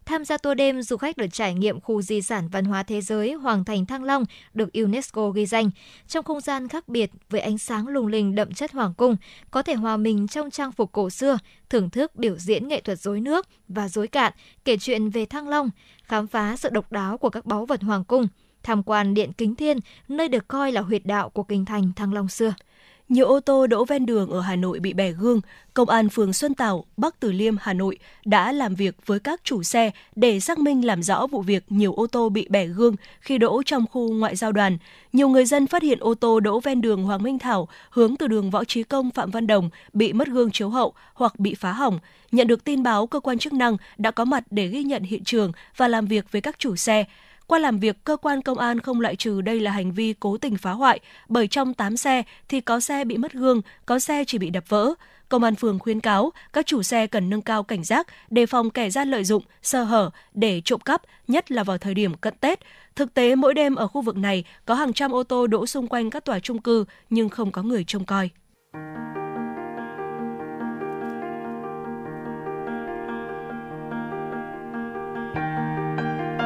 Tham 0.07 0.25
gia 0.25 0.39
tour 0.39 0.57
đêm, 0.57 0.83
du 0.83 0.97
khách 0.97 1.17
được 1.17 1.27
trải 1.33 1.55
nghiệm 1.55 1.81
khu 1.81 2.03
di 2.03 2.23
sản 2.23 2.49
văn 2.49 2.65
hóa 2.65 2.83
thế 2.83 3.01
giới 3.01 3.33
Hoàng 3.33 3.65
thành 3.65 3.87
Thăng 3.87 4.05
Long 4.05 4.25
được 4.55 4.73
UNESCO 4.73 5.31
ghi 5.31 5.47
danh. 5.47 5.71
Trong 6.09 6.25
không 6.25 6.41
gian 6.41 6.69
khác 6.69 6.89
biệt 6.89 7.11
với 7.31 7.41
ánh 7.41 7.59
sáng 7.59 7.89
lung 7.89 8.07
linh 8.07 8.35
đậm 8.35 8.53
chất 8.53 8.73
hoàng 8.73 8.95
cung, 8.95 9.17
có 9.51 9.63
thể 9.63 9.75
hòa 9.75 9.97
mình 9.97 10.29
trong 10.29 10.51
trang 10.51 10.73
phục 10.73 10.93
cổ 10.93 11.11
xưa, 11.11 11.39
thưởng 11.71 11.91
thức 11.91 12.17
biểu 12.17 12.37
diễn 12.37 12.69
nghệ 12.69 12.81
thuật 12.81 12.99
rối 13.01 13.21
nước 13.21 13.47
và 13.69 13.89
rối 13.89 14.09
cạn, 14.09 14.33
kể 14.65 14.77
chuyện 14.77 15.11
về 15.11 15.27
Thăng 15.27 15.49
Long, 15.49 15.71
khám 16.03 16.27
phá 16.27 16.57
sự 16.57 16.69
độc 16.73 16.93
đáo 16.93 17.19
của 17.19 17.31
các 17.31 17.47
báu 17.47 17.67
vật 17.67 17.83
hoàng 17.83 18.05
cung, 18.05 18.29
tham 18.63 18.83
quan 18.83 19.15
Điện 19.15 19.33
Kính 19.33 19.55
Thiên, 19.55 19.79
nơi 20.09 20.29
được 20.29 20.49
coi 20.49 20.73
là 20.73 20.81
huyệt 20.81 21.07
đạo 21.07 21.31
của 21.31 21.43
kinh 21.43 21.65
thành 21.65 21.93
Thăng 21.97 22.13
Long 22.13 22.29
xưa. 22.29 22.55
Nhiều 23.09 23.27
ô 23.27 23.41
tô 23.41 23.67
đỗ 23.67 23.85
ven 23.85 24.07
đường 24.07 24.31
ở 24.31 24.41
Hà 24.41 24.57
Nội 24.57 24.81
bị 24.81 24.93
bẻ 24.93 25.13
gương, 25.13 25.41
Công 25.75 25.89
an 25.89 26.09
phường 26.09 26.33
Xuân 26.33 26.55
Tảo, 26.55 26.85
Bắc 26.97 27.21
Từ 27.21 27.33
Liêm, 27.33 27.55
Hà 27.61 27.73
Nội 27.73 27.99
đã 28.25 28.53
làm 28.53 28.75
việc 28.75 28.97
với 29.07 29.21
các 29.21 29.41
chủ 29.45 29.63
xe 29.63 29.91
để 30.17 30.41
xác 30.41 30.59
minh 30.59 30.85
làm 30.85 31.03
rõ 31.03 31.27
vụ 31.27 31.43
việc 31.43 31.65
nhiều 31.69 31.95
ô 31.95 32.07
tô 32.07 32.29
bị 32.29 32.47
bẻ 32.51 32.67
gương 32.67 32.97
khi 33.21 33.39
đỗ 33.39 33.63
trong 33.63 33.85
khu 33.93 34.13
ngoại 34.13 34.37
giao 34.37 34.53
đoàn. 34.53 34.79
Nhiều 35.13 35.29
người 35.29 35.45
dân 35.45 35.67
phát 35.67 35.83
hiện 35.83 35.99
ô 36.01 36.15
tô 36.15 36.41
đỗ 36.41 36.61
ven 36.61 36.81
đường 36.81 37.05
Hoàng 37.05 37.23
Minh 37.23 37.39
Thảo 37.39 37.69
hướng 37.91 38.17
từ 38.17 38.29
đường 38.29 38.51
Võ 38.51 38.65
Trí 38.65 38.83
Công 38.83 39.11
Phạm 39.11 39.31
Văn 39.31 39.47
Đồng 39.47 39.71
bị 39.93 40.13
mất 40.13 40.29
gương 40.29 40.51
chiếu 40.51 40.69
hậu 40.69 40.93
hoặc 41.15 41.39
bị 41.39 41.55
phá 41.55 41.73
hỏng. 41.73 41.99
Nhận 42.33 42.47
được 42.47 42.65
tin 42.65 42.83
báo, 42.83 43.07
cơ 43.07 43.21
quan 43.21 43.39
chức 43.39 43.53
năng 43.53 43.77
đã 43.99 44.11
có 44.11 44.25
mặt 44.25 44.45
để 44.51 44.67
ghi 44.67 44.83
nhận 44.83 45.03
hiện 45.03 45.25
trường 45.25 45.53
và 45.77 45.89
làm 45.89 46.07
việc 46.07 46.33
với 46.33 46.41
các 46.41 46.59
chủ 46.59 46.77
xe. 46.77 47.05
Qua 47.47 47.59
làm 47.59 47.79
việc, 47.79 48.05
cơ 48.05 48.17
quan 48.17 48.43
công 48.43 48.59
an 48.59 48.81
không 48.81 49.01
loại 49.01 49.17
trừ 49.17 49.41
đây 49.41 49.61
là 49.61 49.71
hành 49.71 49.93
vi 49.93 50.15
cố 50.21 50.37
tình 50.37 50.57
phá 50.57 50.73
hoại, 50.73 51.01
bởi 51.29 51.49
trong 51.49 51.75
8 51.75 51.97
xe 51.97 52.23
thì 52.49 52.61
có 52.61 52.81
xe 52.81 53.05
bị 53.05 53.17
mất 53.17 53.33
gương, 53.33 53.61
có 53.87 53.99
xe 53.99 54.25
chỉ 54.27 54.39
bị 54.39 54.51
đập 54.51 54.65
vỡ. 54.69 54.95
Công 55.29 55.45
an 55.45 55.55
phường 55.55 55.79
khuyến 55.79 56.01
cáo 56.01 56.33
các 56.53 56.67
chủ 56.67 56.83
xe 56.83 57.07
cần 57.07 57.31
nâng 57.31 57.43
cao 57.43 57.63
cảnh 57.63 57.85
giác, 57.85 58.07
đề 58.31 58.47
phòng 58.47 58.71
kẻ 58.71 58.91
gian 58.91 59.11
lợi 59.11 59.25
dụng, 59.25 59.43
sơ 59.63 59.85
hở 59.85 60.11
để 60.35 60.63
trộm 60.65 60.81
cắp, 60.81 61.03
nhất 61.29 61.53
là 61.53 61.65
vào 61.65 61.79
thời 61.79 61.95
điểm 61.95 62.15
cận 62.15 62.35
Tết. 62.41 62.61
Thực 62.97 63.15
tế 63.15 63.35
mỗi 63.35 63.55
đêm 63.55 63.75
ở 63.75 63.87
khu 63.87 64.03
vực 64.03 64.17
này 64.17 64.45
có 64.67 64.75
hàng 64.75 64.93
trăm 64.93 65.13
ô 65.13 65.23
tô 65.23 65.47
đỗ 65.47 65.67
xung 65.67 65.87
quanh 65.87 66.11
các 66.11 66.25
tòa 66.25 66.39
trung 66.39 66.63
cư 66.63 66.85
nhưng 67.11 67.29
không 67.29 67.53
có 67.53 67.63
người 67.63 67.85
trông 67.85 68.05
coi. 68.05 68.31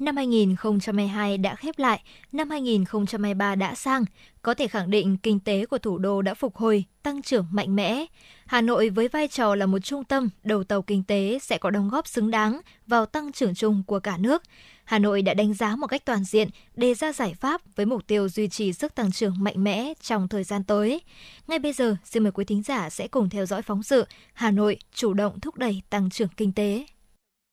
năm 0.00 0.16
2022 0.16 1.38
đã 1.38 1.54
khép 1.54 1.78
lại, 1.78 2.02
năm 2.32 2.50
2023 2.50 3.54
đã 3.54 3.74
sang, 3.74 4.04
có 4.42 4.54
thể 4.54 4.68
khẳng 4.68 4.90
định 4.90 5.16
kinh 5.16 5.40
tế 5.40 5.66
của 5.66 5.78
thủ 5.78 5.98
đô 5.98 6.22
đã 6.22 6.34
phục 6.34 6.56
hồi, 6.56 6.84
tăng 7.02 7.22
trưởng 7.22 7.46
mạnh 7.50 7.76
mẽ. 7.76 8.06
Hà 8.46 8.60
Nội 8.60 8.88
với 8.88 9.08
vai 9.08 9.28
trò 9.28 9.54
là 9.54 9.66
một 9.66 9.78
trung 9.78 10.04
tâm 10.04 10.28
đầu 10.44 10.64
tàu 10.64 10.82
kinh 10.82 11.02
tế 11.02 11.38
sẽ 11.42 11.58
có 11.58 11.70
đóng 11.70 11.88
góp 11.88 12.08
xứng 12.08 12.30
đáng 12.30 12.60
vào 12.86 13.06
tăng 13.06 13.32
trưởng 13.32 13.54
chung 13.54 13.82
của 13.86 14.00
cả 14.00 14.16
nước. 14.16 14.42
Hà 14.84 14.98
Nội 14.98 15.22
đã 15.22 15.34
đánh 15.34 15.54
giá 15.54 15.76
một 15.76 15.86
cách 15.86 16.04
toàn 16.04 16.24
diện, 16.24 16.48
đề 16.74 16.94
ra 16.94 17.12
giải 17.12 17.34
pháp 17.34 17.60
với 17.76 17.86
mục 17.86 18.06
tiêu 18.06 18.28
duy 18.28 18.48
trì 18.48 18.72
sức 18.72 18.94
tăng 18.94 19.12
trưởng 19.12 19.34
mạnh 19.38 19.64
mẽ 19.64 19.92
trong 20.00 20.28
thời 20.28 20.44
gian 20.44 20.64
tới. 20.64 21.00
Ngay 21.48 21.58
bây 21.58 21.72
giờ, 21.72 21.96
xin 22.04 22.22
mời 22.22 22.32
quý 22.32 22.44
thính 22.44 22.62
giả 22.62 22.90
sẽ 22.90 23.08
cùng 23.08 23.28
theo 23.28 23.46
dõi 23.46 23.62
phóng 23.62 23.82
sự 23.82 24.04
Hà 24.32 24.50
Nội 24.50 24.78
chủ 24.94 25.12
động 25.12 25.40
thúc 25.40 25.58
đẩy 25.58 25.82
tăng 25.90 26.10
trưởng 26.10 26.28
kinh 26.36 26.52
tế. 26.52 26.84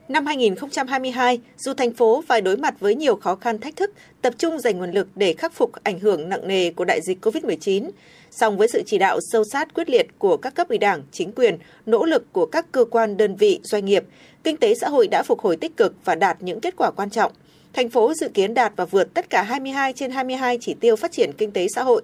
Năm 0.10 0.26
2022, 0.26 1.42
dù 1.58 1.74
thành 1.74 1.94
phố 1.94 2.24
phải 2.28 2.42
đối 2.42 2.58
mặt 2.58 2.80
với 2.80 2.96
nhiều 2.96 3.16
khó 3.16 3.36
khăn 3.36 3.60
thách 3.60 3.76
thức, 3.76 3.92
tập 4.22 4.34
trung 4.38 4.60
dành 4.60 4.78
nguồn 4.78 4.92
lực 4.92 5.08
để 5.16 5.34
khắc 5.34 5.54
phục 5.54 5.72
ảnh 5.84 6.00
hưởng 6.00 6.30
nặng 6.30 6.48
nề 6.48 6.72
của 6.72 6.86
đại 6.86 7.00
dịch 7.02 7.26
COVID-19, 7.26 7.90
song 8.32 8.58
với 8.58 8.68
sự 8.68 8.84
chỉ 8.86 8.98
đạo 8.98 9.20
sâu 9.32 9.44
sát 9.44 9.74
quyết 9.74 9.90
liệt 9.90 10.08
của 10.20 10.38
các 10.38 10.56
cấp 10.56 10.70
ủy 10.70 10.78
đảng, 10.78 11.04
chính 11.12 11.32
quyền, 11.32 11.58
nỗ 11.86 12.06
lực 12.06 12.34
của 12.34 12.46
các 12.46 12.72
cơ 12.72 12.86
quan 12.86 13.18
đơn 13.18 13.36
vị, 13.36 13.60
doanh 13.64 13.86
nghiệp, 13.86 14.04
kinh 14.44 14.58
tế 14.58 14.76
xã 14.76 14.90
hội 14.90 15.08
đã 15.08 15.24
phục 15.24 15.40
hồi 15.40 15.58
tích 15.58 15.78
cực 15.78 15.94
và 16.06 16.16
đạt 16.16 16.38
những 16.44 16.60
kết 16.60 16.74
quả 16.78 16.92
quan 16.92 17.10
trọng. 17.10 17.32
Thành 17.74 17.90
phố 17.90 18.14
dự 18.14 18.30
kiến 18.30 18.54
đạt 18.54 18.74
và 18.76 18.86
vượt 18.86 19.14
tất 19.14 19.30
cả 19.30 19.44
22 19.44 19.94
trên 19.94 20.12
22 20.12 20.58
chỉ 20.62 20.74
tiêu 20.74 20.96
phát 20.96 21.12
triển 21.12 21.32
kinh 21.38 21.52
tế 21.52 21.68
xã 21.76 21.84
hội. 21.84 22.02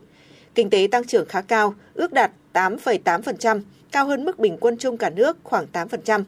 Kinh 0.55 0.69
tế 0.69 0.88
tăng 0.91 1.07
trưởng 1.07 1.25
khá 1.25 1.41
cao, 1.41 1.73
ước 1.93 2.13
đạt 2.13 2.31
8,8%, 2.53 3.61
cao 3.91 4.05
hơn 4.05 4.25
mức 4.25 4.39
bình 4.39 4.57
quân 4.59 4.77
chung 4.77 4.97
cả 4.97 5.09
nước 5.09 5.38
khoảng 5.43 5.65
8%. 5.73 6.23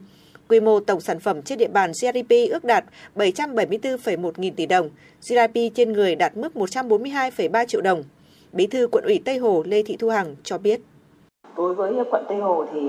Quy 0.48 0.60
mô 0.60 0.80
tổng 0.80 1.00
sản 1.00 1.20
phẩm 1.20 1.42
trên 1.42 1.58
địa 1.58 1.68
bàn 1.68 1.92
GDP 1.92 2.30
ước 2.50 2.64
đạt 2.64 2.84
774,1 3.16 4.32
nghìn 4.36 4.54
tỷ 4.54 4.66
đồng, 4.66 4.88
GDP 5.20 5.74
trên 5.74 5.92
người 5.92 6.14
đạt 6.14 6.36
mức 6.36 6.52
142,3 6.54 7.66
triệu 7.66 7.80
đồng. 7.80 8.02
Bí 8.52 8.66
thư 8.66 8.88
quận 8.92 9.04
ủy 9.04 9.20
Tây 9.24 9.38
Hồ 9.38 9.62
Lê 9.66 9.82
Thị 9.82 9.96
Thu 9.96 10.08
Hằng 10.08 10.36
cho 10.42 10.58
biết. 10.58 10.80
Đối 11.56 11.74
với 11.74 11.94
quận 12.10 12.24
Tây 12.28 12.38
Hồ 12.38 12.66
thì 12.72 12.80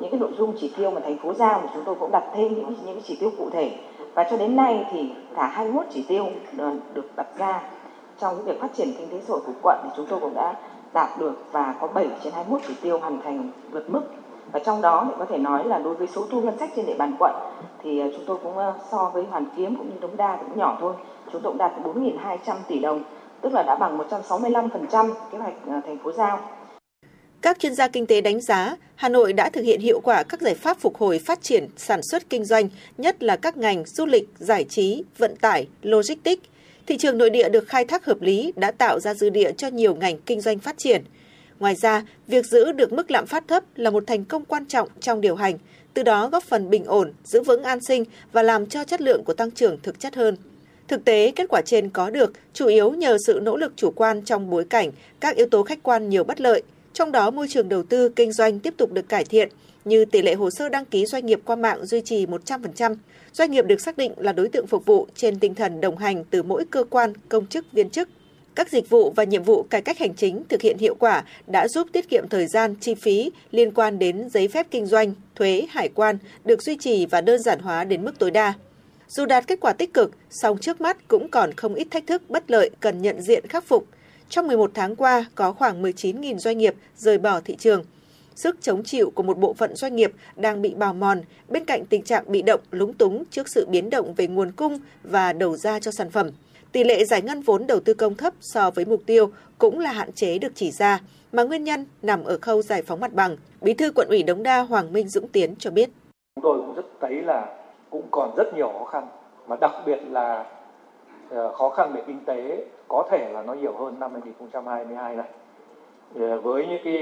những 0.00 0.10
cái 0.10 0.20
nội 0.20 0.32
dung 0.38 0.56
chỉ 0.60 0.72
tiêu 0.76 0.90
mà 0.90 1.00
thành 1.00 1.18
phố 1.22 1.34
giao 1.34 1.60
thì 1.62 1.68
chúng 1.74 1.84
tôi 1.86 1.94
cũng 2.00 2.10
đặt 2.10 2.24
thêm 2.36 2.54
những 2.54 2.74
những 2.86 3.00
chỉ 3.06 3.16
tiêu 3.20 3.32
cụ 3.38 3.50
thể 3.50 3.70
và 4.14 4.26
cho 4.30 4.36
đến 4.36 4.56
nay 4.56 4.84
thì 4.92 5.08
cả 5.36 5.48
21 5.48 5.84
chỉ 5.94 6.04
tiêu 6.08 6.26
được 6.94 7.16
đặt 7.16 7.26
ra 7.38 7.62
trong 8.20 8.36
cái 8.36 8.44
việc 8.44 8.60
phát 8.60 8.68
triển 8.76 8.92
kinh 8.98 9.08
tế 9.08 9.20
xã 9.20 9.28
hội 9.28 9.40
của 9.46 9.52
quận 9.62 9.78
thì 9.84 9.90
chúng 9.96 10.06
tôi 10.08 10.20
cũng 10.20 10.34
đã 10.34 10.54
đạt 10.92 11.20
được 11.20 11.34
và 11.52 11.74
có 11.80 11.86
7 11.86 12.06
trên 12.24 12.32
21 12.32 12.60
chỉ 12.68 12.74
tiêu 12.82 12.98
hoàn 12.98 13.22
thành 13.22 13.50
vượt 13.70 13.90
mức 13.90 14.02
và 14.52 14.60
trong 14.66 14.82
đó 14.82 15.04
thì 15.08 15.14
có 15.18 15.26
thể 15.30 15.38
nói 15.38 15.64
là 15.64 15.78
đối 15.78 15.94
với 15.94 16.08
số 16.14 16.26
thu 16.30 16.40
ngân 16.40 16.58
sách 16.58 16.70
trên 16.76 16.86
địa 16.86 16.94
bàn 16.94 17.16
quận 17.18 17.32
thì 17.82 18.00
à, 18.00 18.06
chúng 18.16 18.24
tôi 18.26 18.38
cũng 18.42 18.58
à, 18.58 18.72
so 18.90 19.10
với 19.14 19.24
Hoàn 19.24 19.46
Kiếm 19.56 19.76
cũng 19.76 19.88
như 19.88 19.96
Đống 20.00 20.16
Đa 20.16 20.38
cũng 20.40 20.58
nhỏ 20.58 20.78
thôi. 20.80 20.94
Chúng 21.32 21.42
tôi 21.42 21.52
cũng 21.52 21.58
đạt 21.58 21.72
4.200 21.84 22.56
tỷ 22.68 22.78
đồng 22.78 23.04
tức 23.40 23.52
là 23.52 23.62
đã 23.62 23.74
bằng 23.74 23.98
165% 23.98 25.14
kế 25.32 25.38
hoạch 25.38 25.54
à, 25.68 25.80
thành 25.86 25.98
phố 26.04 26.12
giao. 26.12 26.40
Các 27.42 27.58
chuyên 27.58 27.74
gia 27.74 27.88
kinh 27.88 28.06
tế 28.06 28.20
đánh 28.20 28.40
giá, 28.40 28.76
Hà 28.94 29.08
Nội 29.08 29.32
đã 29.32 29.50
thực 29.50 29.64
hiện 29.64 29.80
hiệu 29.80 30.00
quả 30.00 30.22
các 30.22 30.40
giải 30.40 30.54
pháp 30.54 30.76
phục 30.80 30.96
hồi 30.96 31.18
phát 31.18 31.42
triển 31.42 31.68
sản 31.76 32.00
xuất 32.02 32.30
kinh 32.30 32.44
doanh, 32.44 32.68
nhất 32.98 33.22
là 33.22 33.36
các 33.36 33.56
ngành 33.56 33.84
du 33.86 34.06
lịch, 34.06 34.28
giải 34.38 34.64
trí, 34.64 35.04
vận 35.18 35.36
tải, 35.36 35.68
logistics. 35.82 36.42
Thị 36.86 36.98
trường 36.98 37.18
nội 37.18 37.30
địa 37.30 37.48
được 37.48 37.68
khai 37.68 37.84
thác 37.84 38.04
hợp 38.04 38.20
lý 38.20 38.52
đã 38.56 38.70
tạo 38.70 39.00
ra 39.00 39.14
dư 39.14 39.30
địa 39.30 39.52
cho 39.52 39.68
nhiều 39.68 39.94
ngành 39.94 40.18
kinh 40.18 40.40
doanh 40.40 40.58
phát 40.58 40.74
triển– 40.78 41.04
Ngoài 41.62 41.74
ra, 41.74 42.02
việc 42.26 42.46
giữ 42.46 42.72
được 42.72 42.92
mức 42.92 43.10
lạm 43.10 43.26
phát 43.26 43.44
thấp 43.48 43.64
là 43.76 43.90
một 43.90 44.04
thành 44.06 44.24
công 44.24 44.44
quan 44.44 44.66
trọng 44.66 44.88
trong 45.00 45.20
điều 45.20 45.36
hành, 45.36 45.58
từ 45.94 46.02
đó 46.02 46.28
góp 46.28 46.44
phần 46.44 46.70
bình 46.70 46.84
ổn, 46.84 47.12
giữ 47.24 47.42
vững 47.42 47.62
an 47.62 47.78
sinh 47.88 48.04
và 48.32 48.42
làm 48.42 48.66
cho 48.66 48.84
chất 48.84 49.00
lượng 49.00 49.24
của 49.24 49.34
tăng 49.34 49.50
trưởng 49.50 49.78
thực 49.82 50.00
chất 50.00 50.14
hơn. 50.14 50.36
Thực 50.88 51.04
tế, 51.04 51.32
kết 51.36 51.46
quả 51.48 51.62
trên 51.64 51.90
có 51.90 52.10
được 52.10 52.32
chủ 52.52 52.66
yếu 52.66 52.90
nhờ 52.90 53.16
sự 53.26 53.40
nỗ 53.42 53.56
lực 53.56 53.72
chủ 53.76 53.90
quan 53.90 54.22
trong 54.22 54.50
bối 54.50 54.64
cảnh 54.64 54.90
các 55.20 55.36
yếu 55.36 55.46
tố 55.46 55.62
khách 55.62 55.82
quan 55.82 56.08
nhiều 56.08 56.24
bất 56.24 56.40
lợi, 56.40 56.62
trong 56.92 57.12
đó 57.12 57.30
môi 57.30 57.46
trường 57.50 57.68
đầu 57.68 57.82
tư 57.82 58.08
kinh 58.08 58.32
doanh 58.32 58.58
tiếp 58.58 58.74
tục 58.76 58.92
được 58.92 59.08
cải 59.08 59.24
thiện, 59.24 59.48
như 59.84 60.04
tỷ 60.04 60.22
lệ 60.22 60.34
hồ 60.34 60.50
sơ 60.50 60.68
đăng 60.68 60.84
ký 60.84 61.06
doanh 61.06 61.26
nghiệp 61.26 61.40
qua 61.44 61.56
mạng 61.56 61.86
duy 61.86 62.00
trì 62.00 62.26
100%, 62.26 62.96
doanh 63.32 63.50
nghiệp 63.50 63.66
được 63.66 63.80
xác 63.80 63.96
định 63.96 64.12
là 64.16 64.32
đối 64.32 64.48
tượng 64.48 64.66
phục 64.66 64.86
vụ 64.86 65.06
trên 65.14 65.38
tinh 65.38 65.54
thần 65.54 65.80
đồng 65.80 65.96
hành 65.96 66.24
từ 66.30 66.42
mỗi 66.42 66.64
cơ 66.70 66.84
quan, 66.90 67.12
công 67.28 67.46
chức, 67.46 67.72
viên 67.72 67.90
chức 67.90 68.08
các 68.54 68.70
dịch 68.70 68.90
vụ 68.90 69.12
và 69.16 69.24
nhiệm 69.24 69.42
vụ 69.42 69.62
cải 69.62 69.82
cách 69.82 69.98
hành 69.98 70.14
chính 70.14 70.42
thực 70.48 70.62
hiện 70.62 70.78
hiệu 70.78 70.94
quả 70.98 71.24
đã 71.46 71.68
giúp 71.68 71.88
tiết 71.92 72.08
kiệm 72.08 72.28
thời 72.28 72.46
gian, 72.46 72.74
chi 72.80 72.94
phí 72.94 73.30
liên 73.50 73.70
quan 73.74 73.98
đến 73.98 74.28
giấy 74.30 74.48
phép 74.48 74.66
kinh 74.70 74.86
doanh, 74.86 75.12
thuế, 75.34 75.66
hải 75.70 75.88
quan 75.88 76.18
được 76.44 76.62
duy 76.62 76.76
trì 76.76 77.06
và 77.06 77.20
đơn 77.20 77.42
giản 77.42 77.58
hóa 77.58 77.84
đến 77.84 78.04
mức 78.04 78.18
tối 78.18 78.30
đa. 78.30 78.52
Dù 79.08 79.26
đạt 79.26 79.46
kết 79.46 79.60
quả 79.60 79.72
tích 79.72 79.94
cực, 79.94 80.10
song 80.30 80.58
trước 80.58 80.80
mắt 80.80 81.08
cũng 81.08 81.28
còn 81.28 81.52
không 81.54 81.74
ít 81.74 81.86
thách 81.90 82.06
thức 82.06 82.22
bất 82.28 82.50
lợi 82.50 82.70
cần 82.80 83.02
nhận 83.02 83.22
diện 83.22 83.46
khắc 83.48 83.64
phục. 83.64 83.86
Trong 84.28 84.46
11 84.46 84.70
tháng 84.74 84.96
qua, 84.96 85.24
có 85.34 85.52
khoảng 85.52 85.82
19.000 85.82 86.38
doanh 86.38 86.58
nghiệp 86.58 86.74
rời 86.96 87.18
bỏ 87.18 87.40
thị 87.40 87.56
trường. 87.58 87.84
sức 88.34 88.56
chống 88.60 88.82
chịu 88.84 89.10
của 89.10 89.22
một 89.22 89.38
bộ 89.38 89.54
phận 89.54 89.76
doanh 89.76 89.96
nghiệp 89.96 90.12
đang 90.36 90.62
bị 90.62 90.74
bào 90.74 90.94
mòn 90.94 91.20
bên 91.48 91.64
cạnh 91.64 91.86
tình 91.86 92.02
trạng 92.02 92.24
bị 92.32 92.42
động, 92.42 92.60
lúng 92.70 92.94
túng 92.94 93.24
trước 93.30 93.48
sự 93.48 93.66
biến 93.70 93.90
động 93.90 94.14
về 94.14 94.26
nguồn 94.26 94.52
cung 94.52 94.78
và 95.02 95.32
đầu 95.32 95.56
ra 95.56 95.80
cho 95.80 95.90
sản 95.90 96.10
phẩm. 96.10 96.30
Tỷ 96.72 96.84
lệ 96.84 97.04
giải 97.04 97.22
ngân 97.22 97.40
vốn 97.40 97.66
đầu 97.66 97.80
tư 97.84 97.94
công 97.94 98.14
thấp 98.14 98.34
so 98.40 98.70
với 98.70 98.84
mục 98.84 99.00
tiêu 99.06 99.30
cũng 99.58 99.78
là 99.78 99.92
hạn 99.92 100.12
chế 100.12 100.38
được 100.38 100.52
chỉ 100.54 100.70
ra, 100.70 101.00
mà 101.32 101.42
nguyên 101.42 101.64
nhân 101.64 101.86
nằm 102.02 102.24
ở 102.24 102.38
khâu 102.42 102.62
giải 102.62 102.82
phóng 102.82 103.00
mặt 103.00 103.12
bằng. 103.12 103.36
Bí 103.60 103.74
thư 103.74 103.92
quận 103.94 104.08
ủy 104.10 104.22
Đống 104.22 104.42
Đa 104.42 104.60
Hoàng 104.60 104.92
Minh 104.92 105.08
Dũng 105.08 105.28
Tiến 105.28 105.54
cho 105.58 105.70
biết. 105.70 105.90
Chúng 106.36 106.42
tôi 106.42 106.58
cũng 106.58 106.74
rất 106.74 106.84
thấy 107.00 107.22
là 107.22 107.46
cũng 107.90 108.02
còn 108.10 108.34
rất 108.36 108.54
nhiều 108.54 108.72
khó 108.78 108.84
khăn, 108.84 109.06
mà 109.46 109.56
đặc 109.60 109.70
biệt 109.86 109.98
là 110.10 110.46
ờ, 111.30 111.52
khó 111.52 111.68
khăn 111.68 111.92
về 111.92 112.02
kinh 112.06 112.24
tế 112.24 112.64
có 112.88 113.08
thể 113.10 113.32
là 113.32 113.42
nó 113.42 113.54
nhiều 113.54 113.76
hơn 113.78 114.00
năm 114.00 114.12
2022 114.12 115.16
này. 115.16 115.28
Ờ, 116.14 116.40
với 116.40 116.66
những 116.66 116.80
cái 116.84 116.98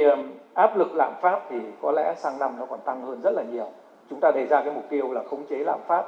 áp 0.54 0.76
lực 0.76 0.94
lạm 0.94 1.12
phát 1.22 1.40
thì 1.50 1.56
có 1.82 1.92
lẽ 1.92 2.14
sang 2.18 2.38
năm 2.38 2.56
nó 2.58 2.66
còn 2.66 2.80
tăng 2.84 3.06
hơn 3.06 3.20
rất 3.22 3.30
là 3.30 3.42
nhiều. 3.52 3.72
Chúng 4.10 4.20
ta 4.20 4.30
đề 4.30 4.46
ra 4.46 4.62
cái 4.64 4.74
mục 4.74 4.84
tiêu 4.90 5.12
là 5.12 5.22
khống 5.30 5.46
chế 5.46 5.56
lạm 5.58 5.80
phát 5.86 6.04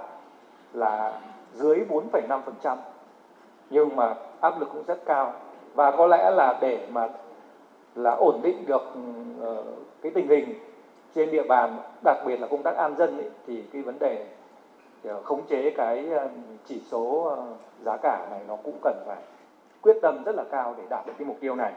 là 0.72 1.20
dưới 1.55 1.78
4,5% 1.89 2.76
nhưng 3.72 3.96
mà 3.96 4.14
áp 4.40 4.60
lực 4.60 4.68
cũng 4.72 4.84
rất 4.86 5.06
cao 5.06 5.34
và 5.74 5.90
có 5.90 6.06
lẽ 6.06 6.30
là 6.30 6.58
để 6.60 6.86
mà 6.90 7.08
là 7.94 8.10
ổn 8.10 8.40
định 8.42 8.66
được 8.66 8.82
uh, 9.42 9.66
cái 10.02 10.12
tình 10.14 10.28
hình 10.28 10.54
trên 11.14 11.30
địa 11.30 11.42
bàn 11.42 11.76
đặc 12.04 12.16
biệt 12.26 12.40
là 12.40 12.46
công 12.46 12.62
tác 12.62 12.76
an 12.76 12.94
dân 12.98 13.16
ấy, 13.16 13.30
thì 13.46 13.62
cái 13.72 13.82
vấn 13.82 13.98
đề 13.98 14.26
khống 15.24 15.46
chế 15.50 15.70
cái 15.76 16.06
ờ, 16.08 16.28
chỉ 16.68 16.80
số 16.90 17.22
ờ, 17.36 17.46
giá 17.84 17.96
cả 18.02 18.26
này 18.30 18.40
nó 18.48 18.56
cũng 18.56 18.78
cần 18.82 19.02
phải 19.06 19.16
quyết 19.82 19.96
tâm 20.02 20.24
rất 20.24 20.34
là 20.34 20.44
cao 20.50 20.74
để 20.78 20.84
đạt 20.90 21.06
được 21.06 21.12
cái 21.18 21.26
mục 21.26 21.38
tiêu 21.40 21.54
này. 21.54 21.72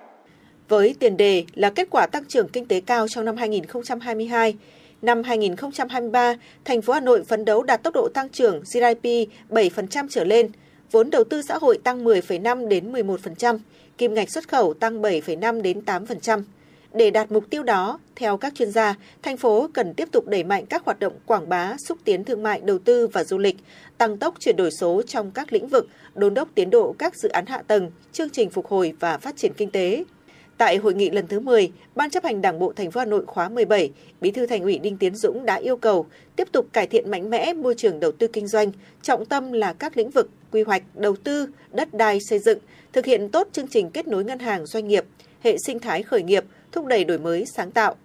Với 0.67 0.95
tiền 0.99 1.17
đề 1.17 1.45
là 1.53 1.69
kết 1.69 1.87
quả 1.91 2.07
tăng 2.07 2.25
trưởng 2.25 2.47
kinh 2.49 2.67
tế 2.67 2.81
cao 2.81 3.07
trong 3.07 3.25
năm 3.25 3.37
2022, 3.37 4.57
năm 5.01 5.23
2023, 5.23 6.33
thành 6.65 6.81
phố 6.81 6.93
Hà 6.93 6.99
Nội 6.99 7.23
phấn 7.23 7.45
đấu 7.45 7.63
đạt 7.63 7.83
tốc 7.83 7.93
độ 7.93 8.09
tăng 8.13 8.29
trưởng 8.29 8.59
GDP 8.59 9.05
7% 9.49 10.07
trở 10.09 10.23
lên– 10.23 10.51
vốn 10.91 11.09
đầu 11.09 11.23
tư 11.23 11.41
xã 11.41 11.57
hội 11.57 11.77
tăng 11.83 12.05
10,5 12.05 12.67
đến 12.67 12.91
11%, 12.91 13.57
kim 13.97 14.13
ngạch 14.13 14.31
xuất 14.31 14.47
khẩu 14.47 14.73
tăng 14.73 15.01
7,5 15.01 15.61
đến 15.61 15.81
8%. 15.85 16.43
Để 16.93 17.11
đạt 17.11 17.31
mục 17.31 17.49
tiêu 17.49 17.63
đó, 17.63 17.99
theo 18.15 18.37
các 18.37 18.55
chuyên 18.55 18.71
gia, 18.71 18.95
thành 19.23 19.37
phố 19.37 19.69
cần 19.73 19.93
tiếp 19.93 20.11
tục 20.11 20.27
đẩy 20.27 20.43
mạnh 20.43 20.65
các 20.65 20.85
hoạt 20.85 20.99
động 20.99 21.13
quảng 21.25 21.49
bá, 21.49 21.77
xúc 21.77 21.97
tiến 22.03 22.23
thương 22.23 22.43
mại, 22.43 22.61
đầu 22.61 22.79
tư 22.79 23.07
và 23.07 23.23
du 23.23 23.37
lịch, 23.37 23.55
tăng 23.97 24.17
tốc 24.17 24.35
chuyển 24.39 24.55
đổi 24.55 24.71
số 24.71 25.01
trong 25.01 25.31
các 25.31 25.53
lĩnh 25.53 25.67
vực, 25.67 25.87
đôn 26.15 26.33
đốc 26.33 26.49
tiến 26.55 26.69
độ 26.69 26.95
các 26.99 27.15
dự 27.15 27.29
án 27.29 27.45
hạ 27.45 27.61
tầng, 27.67 27.91
chương 28.11 28.29
trình 28.29 28.49
phục 28.49 28.67
hồi 28.67 28.93
và 28.99 29.17
phát 29.17 29.37
triển 29.37 29.53
kinh 29.57 29.71
tế, 29.71 30.03
Tại 30.57 30.77
hội 30.77 30.93
nghị 30.93 31.09
lần 31.09 31.27
thứ 31.27 31.39
10, 31.39 31.71
Ban 31.95 32.09
chấp 32.09 32.23
hành 32.23 32.41
Đảng 32.41 32.59
bộ 32.59 32.73
thành 32.75 32.91
phố 32.91 32.99
Hà 32.99 33.05
Nội 33.05 33.25
khóa 33.25 33.49
17, 33.49 33.91
Bí 34.21 34.31
thư 34.31 34.45
Thành 34.45 34.61
ủy 34.61 34.79
Đinh 34.79 34.97
Tiến 34.97 35.15
Dũng 35.15 35.45
đã 35.45 35.55
yêu 35.55 35.77
cầu 35.77 36.05
tiếp 36.35 36.47
tục 36.51 36.67
cải 36.73 36.87
thiện 36.87 37.11
mạnh 37.11 37.29
mẽ 37.29 37.53
môi 37.53 37.75
trường 37.77 37.99
đầu 37.99 38.11
tư 38.11 38.27
kinh 38.27 38.47
doanh, 38.47 38.71
trọng 39.01 39.25
tâm 39.25 39.51
là 39.51 39.73
các 39.73 39.97
lĩnh 39.97 40.09
vực 40.09 40.29
quy 40.55 40.63
hoạch, 40.63 40.83
đầu 40.93 41.15
tư, 41.15 41.47
đất 41.71 41.93
đai 41.93 42.19
xây 42.29 42.39
dựng, 42.39 42.59
thực 42.93 43.05
hiện 43.05 43.29
tốt 43.29 43.47
chương 43.51 43.67
trình 43.67 43.89
kết 43.89 44.07
nối 44.07 44.23
ngân 44.23 44.39
hàng 44.39 44.65
doanh 44.65 44.87
nghiệp, 44.87 45.05
hệ 45.43 45.57
sinh 45.57 45.79
thái 45.79 46.03
khởi 46.03 46.23
nghiệp, 46.23 46.43
thúc 46.71 46.85
đẩy 46.85 47.03
đổi 47.03 47.19
mới 47.19 47.45
sáng 47.45 47.71
tạo. 47.71 47.95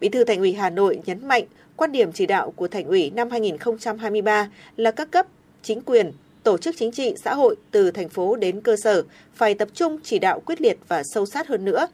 Bí 0.00 0.08
thư 0.08 0.24
Thành 0.24 0.38
ủy 0.38 0.52
Hà 0.52 0.70
Nội 0.70 1.00
nhấn 1.06 1.28
mạnh 1.28 1.44
quan 1.76 1.92
điểm 1.92 2.12
chỉ 2.12 2.26
đạo 2.26 2.50
của 2.50 2.68
Thành 2.68 2.86
ủy 2.86 3.10
năm 3.10 3.30
2023 3.30 4.50
là 4.76 4.90
các 4.90 5.10
cấp 5.10 5.26
chính 5.62 5.80
quyền, 5.80 6.12
tổ 6.42 6.58
chức 6.58 6.74
chính 6.78 6.92
trị, 6.92 7.14
xã 7.24 7.34
hội 7.34 7.56
từ 7.70 7.90
thành 7.90 8.08
phố 8.08 8.36
đến 8.36 8.60
cơ 8.60 8.76
sở 8.76 9.02
phải 9.34 9.54
tập 9.54 9.68
trung 9.74 9.98
chỉ 10.04 10.18
đạo 10.18 10.40
quyết 10.40 10.60
liệt 10.60 10.78
và 10.88 11.02
sâu 11.14 11.26
sát 11.26 11.46
hơn 11.46 11.64
nữa. 11.64 11.86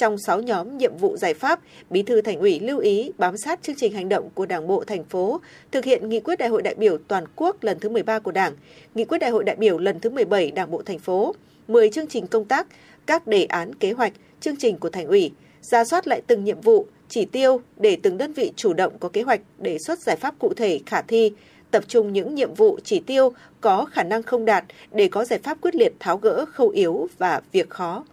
Trong 0.00 0.18
6 0.18 0.40
nhóm 0.40 0.78
nhiệm 0.78 0.96
vụ 0.96 1.16
giải 1.16 1.34
pháp, 1.34 1.60
Bí 1.90 2.02
thư 2.02 2.20
Thành 2.20 2.38
ủy 2.38 2.60
lưu 2.60 2.78
ý 2.78 3.12
bám 3.18 3.36
sát 3.36 3.62
chương 3.62 3.76
trình 3.78 3.92
hành 3.92 4.08
động 4.08 4.30
của 4.34 4.46
Đảng 4.46 4.66
bộ 4.66 4.84
thành 4.84 5.04
phố, 5.04 5.40
thực 5.72 5.84
hiện 5.84 6.08
nghị 6.08 6.20
quyết 6.20 6.38
Đại 6.38 6.48
hội 6.48 6.62
đại 6.62 6.74
biểu 6.74 6.98
toàn 7.08 7.24
quốc 7.36 7.64
lần 7.64 7.78
thứ 7.80 7.88
13 7.88 8.18
của 8.18 8.30
Đảng, 8.30 8.52
nghị 8.94 9.04
quyết 9.04 9.18
Đại 9.18 9.30
hội 9.30 9.44
đại 9.44 9.56
biểu 9.56 9.78
lần 9.78 10.00
thứ 10.00 10.10
17 10.10 10.50
Đảng 10.50 10.70
bộ 10.70 10.82
thành 10.82 10.98
phố, 10.98 11.34
10 11.68 11.90
chương 11.90 12.06
trình 12.06 12.26
công 12.26 12.44
tác, 12.44 12.66
các 13.06 13.26
đề 13.26 13.44
án 13.44 13.74
kế 13.74 13.92
hoạch, 13.92 14.12
chương 14.40 14.56
trình 14.56 14.78
của 14.78 14.90
Thành 14.90 15.06
ủy, 15.06 15.32
ra 15.60 15.84
soát 15.84 16.06
lại 16.06 16.22
từng 16.26 16.44
nhiệm 16.44 16.60
vụ, 16.60 16.86
chỉ 17.08 17.24
tiêu 17.24 17.60
để 17.76 17.96
từng 18.02 18.18
đơn 18.18 18.32
vị 18.32 18.52
chủ 18.56 18.72
động 18.72 18.98
có 18.98 19.08
kế 19.08 19.22
hoạch 19.22 19.40
đề 19.58 19.78
xuất 19.86 19.98
giải 19.98 20.16
pháp 20.16 20.34
cụ 20.38 20.52
thể 20.56 20.80
khả 20.86 21.02
thi, 21.02 21.32
tập 21.70 21.84
trung 21.88 22.12
những 22.12 22.34
nhiệm 22.34 22.54
vụ 22.54 22.78
chỉ 22.84 23.00
tiêu 23.00 23.32
có 23.60 23.84
khả 23.84 24.02
năng 24.02 24.22
không 24.22 24.44
đạt 24.44 24.64
để 24.92 25.08
có 25.08 25.24
giải 25.24 25.38
pháp 25.42 25.60
quyết 25.60 25.74
liệt 25.74 25.92
tháo 26.00 26.16
gỡ 26.16 26.44
khâu 26.52 26.68
yếu 26.68 27.08
và 27.18 27.40
việc 27.52 27.70
khó. 27.70 28.04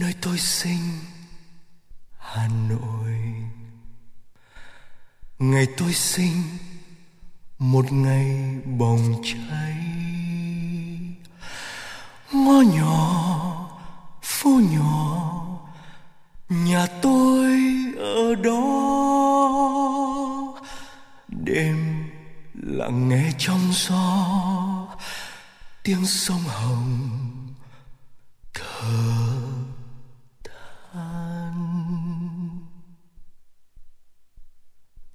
Nơi 0.00 0.12
tôi 0.22 0.38
sinh 0.38 0.78
Hà 2.32 2.48
Nội. 2.68 3.14
Ngày 5.38 5.66
tôi 5.76 5.92
sinh, 5.92 6.42
Một 7.58 7.92
ngày 7.92 8.54
bồng 8.78 9.22
cháy. 9.24 9.76
Ngõ 12.32 12.60
nhỏ, 12.60 13.80
Phố 14.22 14.50
nhỏ, 14.50 15.34
Nhà 16.48 16.86
tôi 17.02 17.60
ở 17.98 18.34
đó. 18.34 18.58
Đêm 21.28 22.08
lặng 22.54 23.08
nghe 23.08 23.32
trong 23.38 23.72
gió, 23.72 24.26
tiếng 25.82 26.06
sông 26.06 26.42
hồng 26.42 27.08
thở. 28.54 29.27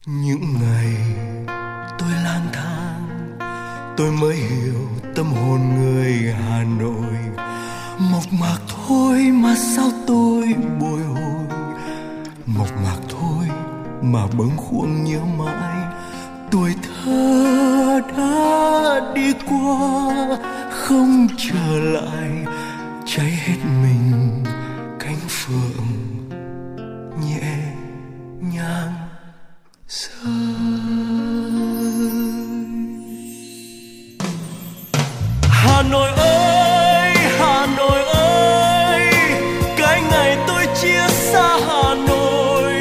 Những 0.06 0.54
ngày 0.62 0.96
tôi 2.00 2.10
lang 2.24 2.48
thang, 2.54 3.38
tôi 3.98 4.12
mới 4.12 4.36
hiểu 4.36 4.90
tâm 5.16 5.26
hồn 5.26 5.62
người 5.76 6.34
hà 6.34 6.64
nội. 6.80 7.44
Mộc 8.12 8.24
mạc 8.42 8.58
thôi 8.88 9.20
mà 9.34 9.56
sao 9.56 9.92
tôi 10.08 10.56
bồi 10.80 11.00
hồi? 11.04 11.48
Mộc 12.46 12.68
mạc 12.84 12.98
thôi 13.10 13.48
mà 14.02 14.28
bâng 14.38 14.58
khuâng 14.58 15.04
nhớ 15.04 15.20
mãi. 15.38 15.94
Tuổi 16.52 16.76
thơ 16.84 18.02
đã 18.18 19.14
đi 19.16 19.34
qua, 19.50 20.38
không 20.72 21.28
trở 21.38 21.80
lại. 21.80 22.46
Cháy 23.06 23.32
hết 23.32 23.58
mình 23.82 24.44
cánh 25.00 25.20
phượng 25.30 25.88
nhẹ 27.28 27.74
nhàng 28.42 29.03
hà 35.50 35.82
nội 35.92 36.10
ơi, 36.10 37.12
hà 37.40 37.68
nội 37.78 38.04
ơi, 38.04 39.02
cái 39.78 40.02
ngày 40.12 40.38
tôi 40.48 40.68
chia 40.82 41.08
xa 41.10 41.58
hà 41.68 41.96
nội. 42.08 42.74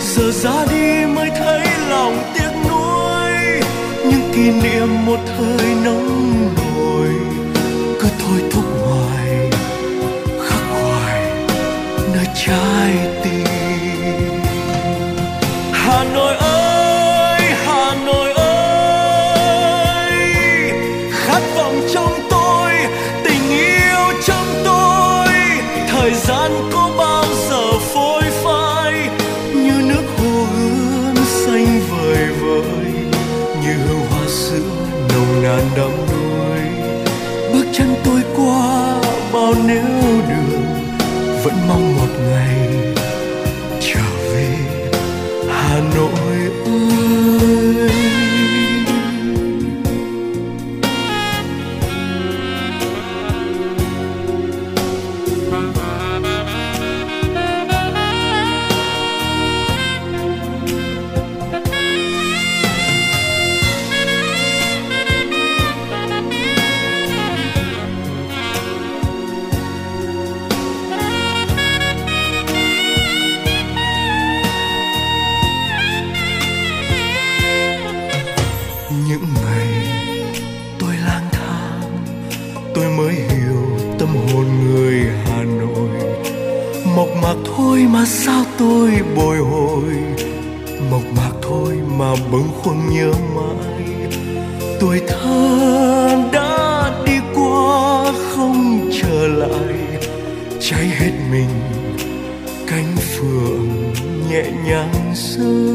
Giờ 0.00 0.30
ra 0.30 0.66
đi 0.70 1.06
mới 1.06 1.30
thấy 1.30 1.66
lòng 1.88 2.32
tiếc 2.34 2.50
nuối, 2.68 3.60
những 4.10 4.30
kỷ 4.34 4.50
niệm 4.50 5.06
một 5.06 5.18
thời 5.26 5.65
ngày. 79.44 79.68
Tôi 80.78 80.94
lang 81.06 81.28
thang, 81.32 82.04
tôi 82.74 82.84
mới 82.84 83.14
hiểu 83.14 83.78
tâm 83.98 84.08
hồn 84.08 84.46
người 84.64 85.00
hà 85.24 85.42
nội. 85.42 85.90
Mộc 86.96 87.08
mạc 87.22 87.36
thôi 87.56 87.86
mà 87.90 88.04
sao 88.06 88.44
tôi 88.58 88.90
bồi 89.16 89.36
hồi? 89.36 89.94
Mộc 90.90 91.02
mạc 91.16 91.32
thôi 91.42 91.78
mà 91.98 92.14
bâng 92.32 92.48
khuâng 92.62 92.80
nhớ 92.90 93.12
mãi. 93.34 94.10
Tuổi 94.80 95.00
thơ 95.08 96.30
đã 96.32 96.90
đi 97.06 97.12
qua 97.34 98.12
không 98.30 98.90
trở 99.02 99.28
lại. 99.28 99.74
Cháy 100.60 100.86
hết 100.98 101.12
mình, 101.30 101.48
cánh 102.66 102.96
phượng 102.96 103.92
nhẹ 104.30 104.44
nhàng 104.66 105.14
rơi 105.14 105.65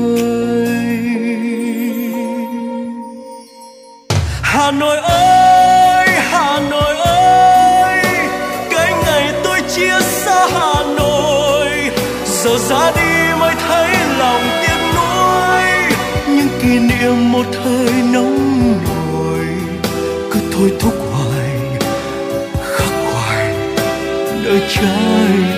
một 17.16 17.46
thời 17.52 17.92
nóng 18.14 18.74
nổi 18.84 19.46
cứ 20.32 20.40
thôi 20.52 20.74
thúc 20.80 20.94
hoài 21.12 21.60
khắc 22.62 22.92
hoài 23.14 23.56
nơi 24.44 24.62
trái 24.70 25.51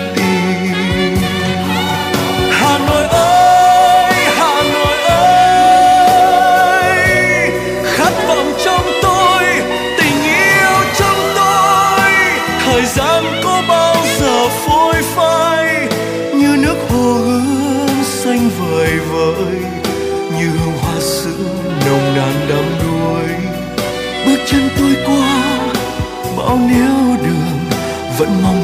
vẫn 28.18 28.42
mong 28.42 28.63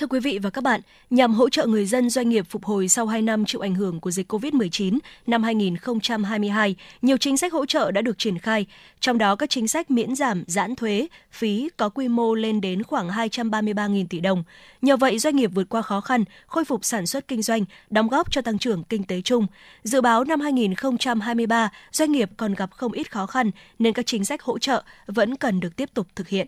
Thưa 0.00 0.06
quý 0.06 0.20
vị 0.20 0.38
và 0.42 0.50
các 0.50 0.64
bạn, 0.64 0.80
nhằm 1.10 1.34
hỗ 1.34 1.48
trợ 1.48 1.66
người 1.66 1.86
dân 1.86 2.10
doanh 2.10 2.28
nghiệp 2.28 2.46
phục 2.50 2.64
hồi 2.64 2.88
sau 2.88 3.06
2 3.06 3.22
năm 3.22 3.44
chịu 3.44 3.60
ảnh 3.60 3.74
hưởng 3.74 4.00
của 4.00 4.10
dịch 4.10 4.32
COVID-19 4.32 4.98
năm 5.26 5.42
2022, 5.42 6.76
nhiều 7.02 7.16
chính 7.16 7.36
sách 7.36 7.52
hỗ 7.52 7.66
trợ 7.66 7.90
đã 7.90 8.00
được 8.00 8.18
triển 8.18 8.38
khai, 8.38 8.66
trong 9.00 9.18
đó 9.18 9.36
các 9.36 9.50
chính 9.50 9.68
sách 9.68 9.90
miễn 9.90 10.14
giảm, 10.14 10.44
giãn 10.46 10.76
thuế, 10.76 11.08
phí 11.30 11.68
có 11.76 11.88
quy 11.88 12.08
mô 12.08 12.34
lên 12.34 12.60
đến 12.60 12.82
khoảng 12.82 13.08
233.000 13.08 14.06
tỷ 14.10 14.20
đồng. 14.20 14.44
Nhờ 14.82 14.96
vậy, 14.96 15.18
doanh 15.18 15.36
nghiệp 15.36 15.50
vượt 15.54 15.68
qua 15.68 15.82
khó 15.82 16.00
khăn, 16.00 16.24
khôi 16.46 16.64
phục 16.64 16.84
sản 16.84 17.06
xuất 17.06 17.28
kinh 17.28 17.42
doanh, 17.42 17.64
đóng 17.90 18.08
góp 18.08 18.32
cho 18.32 18.42
tăng 18.42 18.58
trưởng 18.58 18.84
kinh 18.84 19.04
tế 19.04 19.20
chung. 19.20 19.46
Dự 19.82 20.00
báo 20.00 20.24
năm 20.24 20.40
2023, 20.40 21.70
doanh 21.92 22.12
nghiệp 22.12 22.30
còn 22.36 22.54
gặp 22.54 22.70
không 22.72 22.92
ít 22.92 23.12
khó 23.12 23.26
khăn 23.26 23.50
nên 23.78 23.92
các 23.92 24.06
chính 24.06 24.24
sách 24.24 24.42
hỗ 24.42 24.58
trợ 24.58 24.82
vẫn 25.06 25.36
cần 25.36 25.60
được 25.60 25.76
tiếp 25.76 25.90
tục 25.94 26.06
thực 26.14 26.28
hiện. 26.28 26.46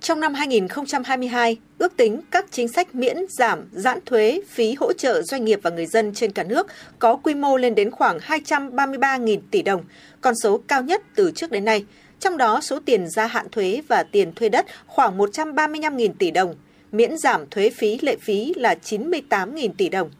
Trong 0.00 0.20
năm 0.20 0.34
2022, 0.34 1.56
ước 1.78 1.96
tính 1.96 2.20
các 2.30 2.46
chính 2.50 2.68
sách 2.68 2.94
miễn, 2.94 3.16
giảm, 3.28 3.68
giãn 3.72 3.98
thuế, 4.06 4.40
phí 4.48 4.74
hỗ 4.74 4.92
trợ 4.92 5.22
doanh 5.22 5.44
nghiệp 5.44 5.60
và 5.62 5.70
người 5.70 5.86
dân 5.86 6.14
trên 6.14 6.32
cả 6.32 6.42
nước 6.42 6.66
có 6.98 7.16
quy 7.16 7.34
mô 7.34 7.56
lên 7.56 7.74
đến 7.74 7.90
khoảng 7.90 8.18
233.000 8.18 9.38
tỷ 9.50 9.62
đồng, 9.62 9.84
con 10.20 10.34
số 10.42 10.60
cao 10.68 10.82
nhất 10.82 11.02
từ 11.14 11.32
trước 11.34 11.50
đến 11.50 11.64
nay. 11.64 11.84
Trong 12.20 12.36
đó, 12.36 12.60
số 12.60 12.80
tiền 12.84 13.08
gia 13.08 13.26
hạn 13.26 13.46
thuế 13.52 13.82
và 13.88 14.02
tiền 14.02 14.32
thuê 14.32 14.48
đất 14.48 14.66
khoảng 14.86 15.18
135.000 15.18 16.12
tỷ 16.18 16.30
đồng, 16.30 16.54
miễn 16.92 17.18
giảm 17.18 17.50
thuế 17.50 17.70
phí 17.70 17.98
lệ 18.02 18.16
phí 18.20 18.52
là 18.56 18.74
98.000 18.84 19.68
tỷ 19.78 19.88
đồng. 19.88 20.10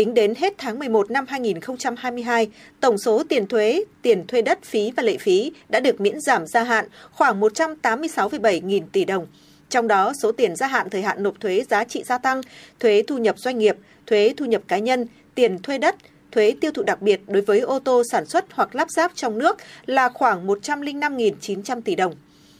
Tính 0.00 0.14
đến 0.14 0.34
hết 0.34 0.54
tháng 0.58 0.78
11 0.78 1.10
năm 1.10 1.26
2022, 1.28 2.48
tổng 2.80 2.98
số 2.98 3.22
tiền 3.28 3.46
thuế, 3.46 3.84
tiền 4.02 4.26
thuê 4.26 4.42
đất 4.42 4.58
phí 4.62 4.92
và 4.96 5.02
lệ 5.02 5.16
phí 5.16 5.52
đã 5.68 5.80
được 5.80 6.00
miễn 6.00 6.20
giảm 6.20 6.46
gia 6.46 6.62
hạn 6.64 6.86
khoảng 7.12 7.40
186,7 7.40 8.64
nghìn 8.64 8.86
tỷ 8.86 9.04
đồng. 9.04 9.26
Trong 9.68 9.88
đó, 9.88 10.12
số 10.22 10.32
tiền 10.32 10.56
gia 10.56 10.66
hạn 10.66 10.90
thời 10.90 11.02
hạn 11.02 11.22
nộp 11.22 11.40
thuế 11.40 11.64
giá 11.70 11.84
trị 11.84 12.02
gia 12.06 12.18
tăng, 12.18 12.40
thuế 12.78 13.02
thu 13.06 13.18
nhập 13.18 13.38
doanh 13.38 13.58
nghiệp, 13.58 13.76
thuế 14.06 14.34
thu 14.36 14.44
nhập 14.44 14.62
cá 14.68 14.78
nhân, 14.78 15.06
tiền 15.34 15.58
thuê 15.62 15.78
đất, 15.78 15.96
thuế 16.32 16.54
tiêu 16.60 16.70
thụ 16.70 16.82
đặc 16.82 17.02
biệt 17.02 17.20
đối 17.26 17.42
với 17.42 17.60
ô 17.60 17.78
tô 17.78 18.02
sản 18.12 18.26
xuất 18.26 18.44
hoặc 18.52 18.74
lắp 18.74 18.90
ráp 18.90 19.12
trong 19.14 19.38
nước 19.38 19.56
là 19.86 20.08
khoảng 20.08 20.46
105.900 20.46 21.80
tỷ 21.80 21.94
đồng. 21.94 22.14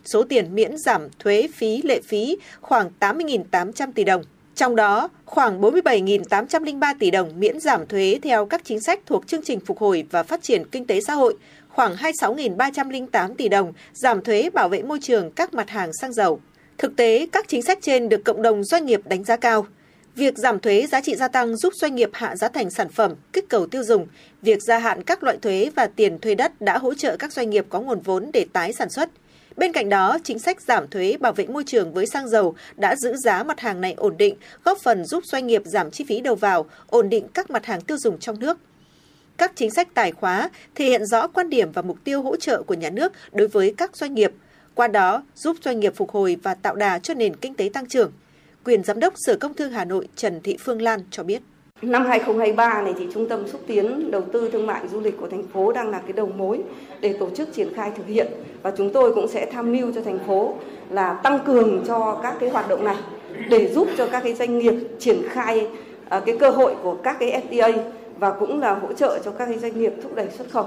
Số 0.05 0.23
tiền 0.23 0.55
miễn 0.55 0.79
giảm 0.79 1.09
thuế 1.19 1.49
phí 1.55 1.83
lệ 1.83 2.01
phí 2.09 2.37
khoảng 2.61 2.91
80.800 3.01 3.93
tỷ 3.93 4.05
đồng. 4.05 4.23
Trong 4.61 4.77
đó, 4.77 5.09
khoảng 5.25 5.61
47.803 5.61 6.95
tỷ 6.99 7.11
đồng 7.11 7.41
miễn 7.41 7.61
giảm 7.61 7.87
thuế 7.87 8.19
theo 8.23 8.47
các 8.47 8.61
chính 8.65 8.81
sách 8.81 9.01
thuộc 9.07 9.27
chương 9.27 9.43
trình 9.45 9.61
phục 9.61 9.79
hồi 9.79 10.05
và 10.11 10.23
phát 10.23 10.43
triển 10.43 10.65
kinh 10.65 10.87
tế 10.87 11.01
xã 11.01 11.15
hội, 11.15 11.35
khoảng 11.69 11.95
26.308 11.95 13.35
tỷ 13.35 13.49
đồng 13.49 13.73
giảm 13.93 14.23
thuế 14.23 14.51
bảo 14.51 14.69
vệ 14.69 14.83
môi 14.83 14.99
trường 15.03 15.31
các 15.31 15.55
mặt 15.55 15.71
hàng 15.71 15.93
xăng 15.93 16.13
dầu. 16.13 16.41
Thực 16.79 16.97
tế, 16.97 17.27
các 17.33 17.49
chính 17.49 17.63
sách 17.63 17.79
trên 17.83 18.09
được 18.09 18.25
cộng 18.25 18.43
đồng 18.43 18.65
doanh 18.65 18.87
nghiệp 18.87 19.01
đánh 19.05 19.25
giá 19.25 19.37
cao. 19.37 19.67
Việc 20.17 20.39
giảm 20.39 20.61
thuế 20.61 20.87
giá 20.87 21.01
trị 21.01 21.17
gia 21.17 21.29
tăng 21.29 21.57
giúp 21.57 21.75
doanh 21.75 21.95
nghiệp 21.95 22.11
hạ 22.13 22.37
giá 22.37 22.49
thành 22.49 22.71
sản 22.71 22.89
phẩm, 22.89 23.15
kích 23.33 23.49
cầu 23.49 23.67
tiêu 23.67 23.83
dùng. 23.83 24.07
Việc 24.43 24.63
gia 24.63 24.79
hạn 24.79 25.03
các 25.03 25.23
loại 25.23 25.37
thuế 25.43 25.71
và 25.77 25.87
tiền 25.87 26.19
thuê 26.19 26.35
đất 26.35 26.61
đã 26.61 26.79
hỗ 26.79 26.95
trợ 26.95 27.17
các 27.17 27.33
doanh 27.33 27.51
nghiệp 27.51 27.67
có 27.69 27.81
nguồn 27.81 28.01
vốn 28.01 28.31
để 28.33 28.47
tái 28.53 28.73
sản 28.73 28.91
xuất. 28.91 29.11
Bên 29.57 29.73
cạnh 29.73 29.89
đó, 29.89 30.19
chính 30.25 30.39
sách 30.39 30.61
giảm 30.61 30.89
thuế 30.89 31.17
bảo 31.21 31.33
vệ 31.33 31.47
môi 31.47 31.65
trường 31.65 31.93
với 31.93 32.07
xăng 32.07 32.29
dầu 32.29 32.55
đã 32.77 32.97
giữ 32.97 33.17
giá 33.17 33.43
mặt 33.43 33.61
hàng 33.61 33.81
này 33.81 33.95
ổn 33.97 34.17
định, 34.17 34.37
góp 34.65 34.79
phần 34.79 35.05
giúp 35.05 35.25
doanh 35.27 35.47
nghiệp 35.47 35.63
giảm 35.65 35.91
chi 35.91 36.05
phí 36.09 36.21
đầu 36.21 36.35
vào, 36.35 36.67
ổn 36.87 37.09
định 37.09 37.27
các 37.35 37.51
mặt 37.51 37.67
hàng 37.67 37.81
tiêu 37.81 37.97
dùng 37.99 38.19
trong 38.19 38.41
nước. 38.41 38.59
Các 39.37 39.53
chính 39.57 39.71
sách 39.71 39.89
tài 39.95 40.13
khóa 40.13 40.51
thể 40.75 40.85
hiện 40.85 41.07
rõ 41.07 41.27
quan 41.27 41.51
điểm 41.51 41.73
và 41.73 41.83
mục 41.83 41.99
tiêu 42.05 42.23
hỗ 42.23 42.37
trợ 42.37 42.63
của 42.63 42.75
nhà 42.75 42.91
nước 42.91 43.13
đối 43.33 43.49
với 43.49 43.75
các 43.77 43.97
doanh 43.97 44.15
nghiệp, 44.15 44.33
qua 44.75 44.89
đó 44.89 45.23
giúp 45.35 45.57
doanh 45.65 45.81
nghiệp 45.81 45.93
phục 45.97 46.11
hồi 46.11 46.37
và 46.43 46.55
tạo 46.55 46.75
đà 46.75 46.99
cho 46.99 47.15
nền 47.15 47.37
kinh 47.37 47.55
tế 47.55 47.71
tăng 47.73 47.87
trưởng. 47.87 48.13
Quyền 48.65 48.83
Giám 48.85 49.01
đốc 49.01 49.15
Sở 49.17 49.37
Công 49.37 49.55
Thương 49.55 49.73
Hà 49.73 49.85
Nội 49.85 50.09
Trần 50.17 50.41
Thị 50.41 50.57
Phương 50.61 50.83
Lan 50.83 51.01
cho 51.11 51.23
biết. 51.23 51.43
Năm 51.83 52.07
2023 52.07 52.83
này 52.83 52.95
thì 52.99 53.07
Trung 53.15 53.29
tâm 53.29 53.49
xúc 53.49 53.61
tiến 53.67 54.11
đầu 54.11 54.23
tư 54.33 54.51
thương 54.53 54.67
mại 54.67 54.89
du 54.89 55.01
lịch 55.01 55.19
của 55.21 55.29
thành 55.29 55.47
phố 55.53 55.73
đang 55.73 55.91
là 55.91 55.99
cái 55.99 56.13
đầu 56.13 56.31
mối 56.37 56.63
để 57.01 57.17
tổ 57.21 57.31
chức 57.37 57.53
triển 57.53 57.75
khai 57.75 57.93
thực 57.97 58.07
hiện 58.07 58.27
và 58.63 58.73
chúng 58.77 58.93
tôi 58.93 59.15
cũng 59.15 59.29
sẽ 59.29 59.47
tham 59.53 59.73
mưu 59.73 59.93
cho 59.93 60.01
thành 60.03 60.19
phố 60.27 60.55
là 60.91 61.15
tăng 61.15 61.39
cường 61.47 61.85
cho 61.87 62.21
các 62.23 62.37
cái 62.41 62.51
hoạt 62.51 62.69
động 62.69 62.85
này 62.85 62.97
để 63.49 63.69
giúp 63.69 63.89
cho 63.97 64.07
các 64.07 64.23
cái 64.23 64.35
doanh 64.35 64.59
nghiệp 64.59 64.75
triển 64.99 65.23
khai 65.29 65.67
ờ, 66.09 66.21
cái 66.21 66.37
cơ 66.39 66.51
hội 66.51 66.75
của 66.83 66.95
các 66.95 67.17
cái 67.21 67.43
FTA 67.51 67.73
và 68.19 68.31
cũng 68.31 68.61
là 68.61 68.75
hỗ 68.75 68.93
trợ 68.93 69.19
cho 69.25 69.31
các 69.31 69.47
cái 69.47 69.59
doanh 69.59 69.81
nghiệp 69.81 69.93
thúc 70.03 70.15
đẩy 70.15 70.27
xuất 70.39 70.51
khẩu 70.51 70.67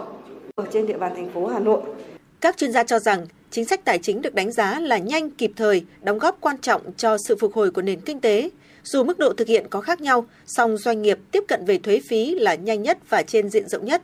ở 0.55 0.65
trên 0.71 0.87
địa 0.87 0.97
bàn 0.97 1.11
thành 1.15 1.29
phố 1.33 1.47
Hà 1.47 1.59
Nội. 1.59 1.81
Các 2.41 2.57
chuyên 2.57 2.71
gia 2.71 2.83
cho 2.83 2.99
rằng 2.99 3.25
chính 3.51 3.65
sách 3.65 3.85
tài 3.85 3.99
chính 3.99 4.21
được 4.21 4.35
đánh 4.35 4.51
giá 4.51 4.79
là 4.79 4.97
nhanh, 4.97 5.29
kịp 5.29 5.51
thời, 5.55 5.85
đóng 6.01 6.19
góp 6.19 6.37
quan 6.41 6.57
trọng 6.57 6.81
cho 6.97 7.17
sự 7.27 7.35
phục 7.39 7.53
hồi 7.53 7.71
của 7.71 7.81
nền 7.81 7.99
kinh 8.01 8.19
tế. 8.19 8.49
Dù 8.83 9.03
mức 9.03 9.19
độ 9.19 9.33
thực 9.33 9.47
hiện 9.47 9.65
có 9.69 9.81
khác 9.81 10.01
nhau, 10.01 10.25
song 10.45 10.77
doanh 10.77 11.01
nghiệp 11.01 11.19
tiếp 11.31 11.43
cận 11.47 11.65
về 11.65 11.77
thuế 11.77 12.01
phí 12.07 12.35
là 12.35 12.55
nhanh 12.55 12.81
nhất 12.81 12.97
và 13.09 13.23
trên 13.23 13.49
diện 13.49 13.69
rộng 13.69 13.85
nhất. 13.85 14.01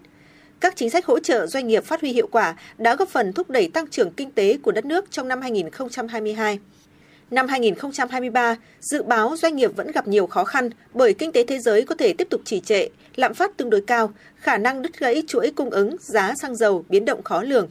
Các 0.60 0.76
chính 0.76 0.90
sách 0.90 1.06
hỗ 1.06 1.20
trợ 1.20 1.48
doanh 1.48 1.68
nghiệp 1.68 1.86
phát 1.86 2.02
huy 2.02 2.12
hiệu 2.12 2.28
quả 2.32 2.56
đã 2.78 2.96
góp 2.96 3.10
phần 3.10 3.34
thúc 3.34 3.50
đẩy 3.50 3.68
tăng 3.68 3.88
trưởng 3.88 4.12
kinh 4.12 4.32
tế 4.32 4.58
của 4.62 4.72
đất 4.72 4.86
nước 4.86 5.12
trong 5.12 5.28
năm 5.28 5.42
2022. 5.42 6.60
Năm 7.32 7.48
2023, 7.48 8.56
dự 8.80 9.04
báo 9.04 9.36
doanh 9.38 9.56
nghiệp 9.56 9.72
vẫn 9.76 9.92
gặp 9.92 10.08
nhiều 10.08 10.28
khó 10.28 10.44
khăn 10.44 10.70
bởi 10.94 11.14
kinh 11.14 11.32
tế 11.32 11.44
thế 11.44 11.60
giới 11.60 11.86
có 11.86 11.96
thể 11.96 12.14
tiếp 12.14 12.28
tục 12.30 12.42
trì 12.46 12.60
trệ, 12.60 12.88
lạm 13.16 13.34
phát 13.34 13.58
tương 13.58 13.70
đối 13.70 13.82
cao, 13.82 14.12
khả 14.36 14.58
năng 14.58 14.82
đứt 14.82 15.00
gãy 15.00 15.24
chuỗi 15.28 15.52
cung 15.56 15.70
ứng, 15.70 15.96
giá 16.00 16.34
xăng 16.42 16.56
dầu 16.56 16.86
biến 16.90 17.06
động 17.06 17.24
khó 17.24 17.44
lường. 17.44 17.68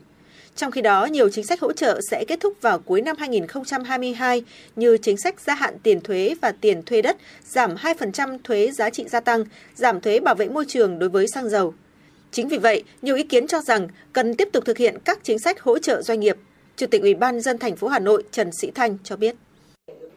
Trong 0.58 0.70
khi 0.70 0.80
đó, 0.80 1.06
nhiều 1.06 1.28
chính 1.28 1.44
sách 1.44 1.60
hỗ 1.60 1.72
trợ 1.72 2.00
sẽ 2.10 2.24
kết 2.28 2.40
thúc 2.40 2.52
vào 2.60 2.78
cuối 2.78 3.02
năm 3.02 3.16
2022 3.18 4.44
như 4.76 4.96
chính 5.02 5.16
sách 5.16 5.40
gia 5.40 5.54
hạn 5.54 5.74
tiền 5.82 6.00
thuế 6.00 6.34
và 6.40 6.52
tiền 6.60 6.82
thuê 6.82 7.02
đất, 7.02 7.16
giảm 7.44 7.74
2% 7.74 8.38
thuế 8.44 8.70
giá 8.70 8.90
trị 8.90 9.04
gia 9.08 9.20
tăng, 9.20 9.44
giảm 9.74 10.00
thuế 10.00 10.20
bảo 10.20 10.34
vệ 10.34 10.48
môi 10.48 10.64
trường 10.68 10.98
đối 10.98 11.08
với 11.08 11.26
xăng 11.34 11.48
dầu. 11.48 11.74
Chính 12.30 12.48
vì 12.48 12.58
vậy, 12.58 12.82
nhiều 13.02 13.16
ý 13.16 13.22
kiến 13.22 13.46
cho 13.46 13.60
rằng 13.60 13.88
cần 14.12 14.34
tiếp 14.34 14.48
tục 14.52 14.64
thực 14.64 14.78
hiện 14.78 14.98
các 15.04 15.18
chính 15.22 15.38
sách 15.38 15.60
hỗ 15.60 15.78
trợ 15.78 16.02
doanh 16.02 16.20
nghiệp. 16.20 16.36
Chủ 16.76 16.86
tịch 16.86 17.02
Ủy 17.02 17.14
ban 17.14 17.40
dân 17.40 17.58
thành 17.58 17.76
phố 17.76 17.88
Hà 17.88 17.98
Nội 17.98 18.22
Trần 18.30 18.50
Sĩ 18.52 18.70
Thanh 18.74 18.98
cho 19.04 19.16
biết. 19.16 19.36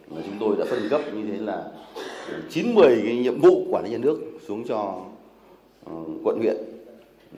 Chúng 0.10 0.38
tôi 0.40 0.56
đã 0.60 0.66
phân 0.70 0.90
cấp 0.90 1.02
như 1.14 1.24
thế 1.32 1.38
là 1.38 1.64
90 2.50 3.02
cái 3.06 3.16
nhiệm 3.16 3.42
vụ 3.42 3.66
quản 3.70 3.84
lý 3.84 3.92
nhà 3.92 3.98
nước 3.98 4.20
xuống 4.48 4.68
cho 4.68 5.06
ờ, 5.86 5.94
quận 6.24 6.40
huyện. 6.40 6.58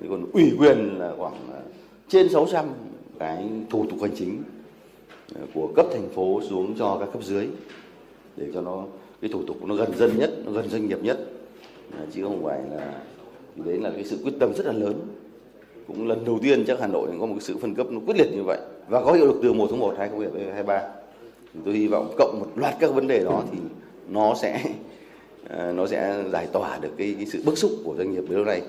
Còn 0.10 0.26
ủy 0.34 0.52
quyền 0.60 1.00
là 1.00 1.12
khoảng 1.18 1.34
ờ, 1.52 1.62
trên 2.10 2.30
600 2.30 2.66
cái 3.20 3.50
thủ 3.70 3.86
tục 3.90 4.02
hành 4.02 4.12
chính 4.16 4.44
ờ, 5.36 5.42
của 5.54 5.68
cấp 5.76 5.86
thành 5.94 6.10
phố 6.10 6.42
xuống 6.50 6.76
cho 6.80 6.98
các 7.00 7.10
cấp 7.14 7.24
dưới 7.24 7.48
để 8.38 8.48
cho 8.54 8.62
nó 8.62 8.86
cái 9.22 9.32
thủ 9.34 9.44
tục 9.48 9.66
nó 9.66 9.76
gần 9.76 9.98
dân 9.98 10.18
nhất, 10.18 10.32
nó 10.46 10.52
gần 10.52 10.70
doanh 10.70 10.88
nghiệp 10.88 11.00
nhất. 11.04 11.20
Chứ 12.14 12.24
không 12.24 12.44
phải 12.44 12.60
là 12.72 13.02
thì 13.56 13.62
đấy 13.66 13.80
là 13.80 13.92
cái 13.96 14.04
sự 14.04 14.18
quyết 14.24 14.34
tâm 14.40 14.54
rất 14.54 14.66
là 14.66 14.74
lớn. 14.74 14.94
Cũng 15.88 16.08
lần 16.08 16.26
đầu 16.26 16.40
tiên 16.42 16.64
chắc 16.68 16.80
Hà 16.80 16.88
Nội 16.88 17.10
có 17.20 17.26
một 17.26 17.38
sự 17.40 17.58
phân 17.58 17.76
cấp 17.76 17.88
nó 17.92 18.00
quyết 18.06 18.18
liệt 18.18 18.32
như 18.32 18.44
vậy 18.44 18.60
và 18.90 19.04
có 19.04 19.14
hiệu 19.14 19.26
lực 19.26 19.40
từ 19.44 19.54
1 19.54 19.68
tháng 19.70 19.80
1 19.80 19.96
2023 19.98 20.82
tôi 21.66 21.74
hy 21.74 21.88
vọng 21.88 22.14
cộng 22.18 22.40
một 22.40 22.48
loạt 22.56 22.76
các 22.80 22.94
vấn 22.94 23.08
đề 23.08 23.24
đó 23.24 23.44
thì 23.52 23.58
nó 24.10 24.36
sẽ 24.42 24.64
ờ, 25.50 25.72
nó 25.72 25.88
sẽ 25.88 26.24
giải 26.32 26.48
tỏa 26.54 26.78
được 26.78 26.92
cái, 26.98 27.16
cái 27.18 27.26
sự 27.26 27.42
bức 27.46 27.58
xúc 27.58 27.72
của 27.84 27.96
doanh 27.98 28.12
nghiệp 28.12 28.22
bấy 28.28 28.38
lâu 28.38 28.46
nay. 28.46 28.62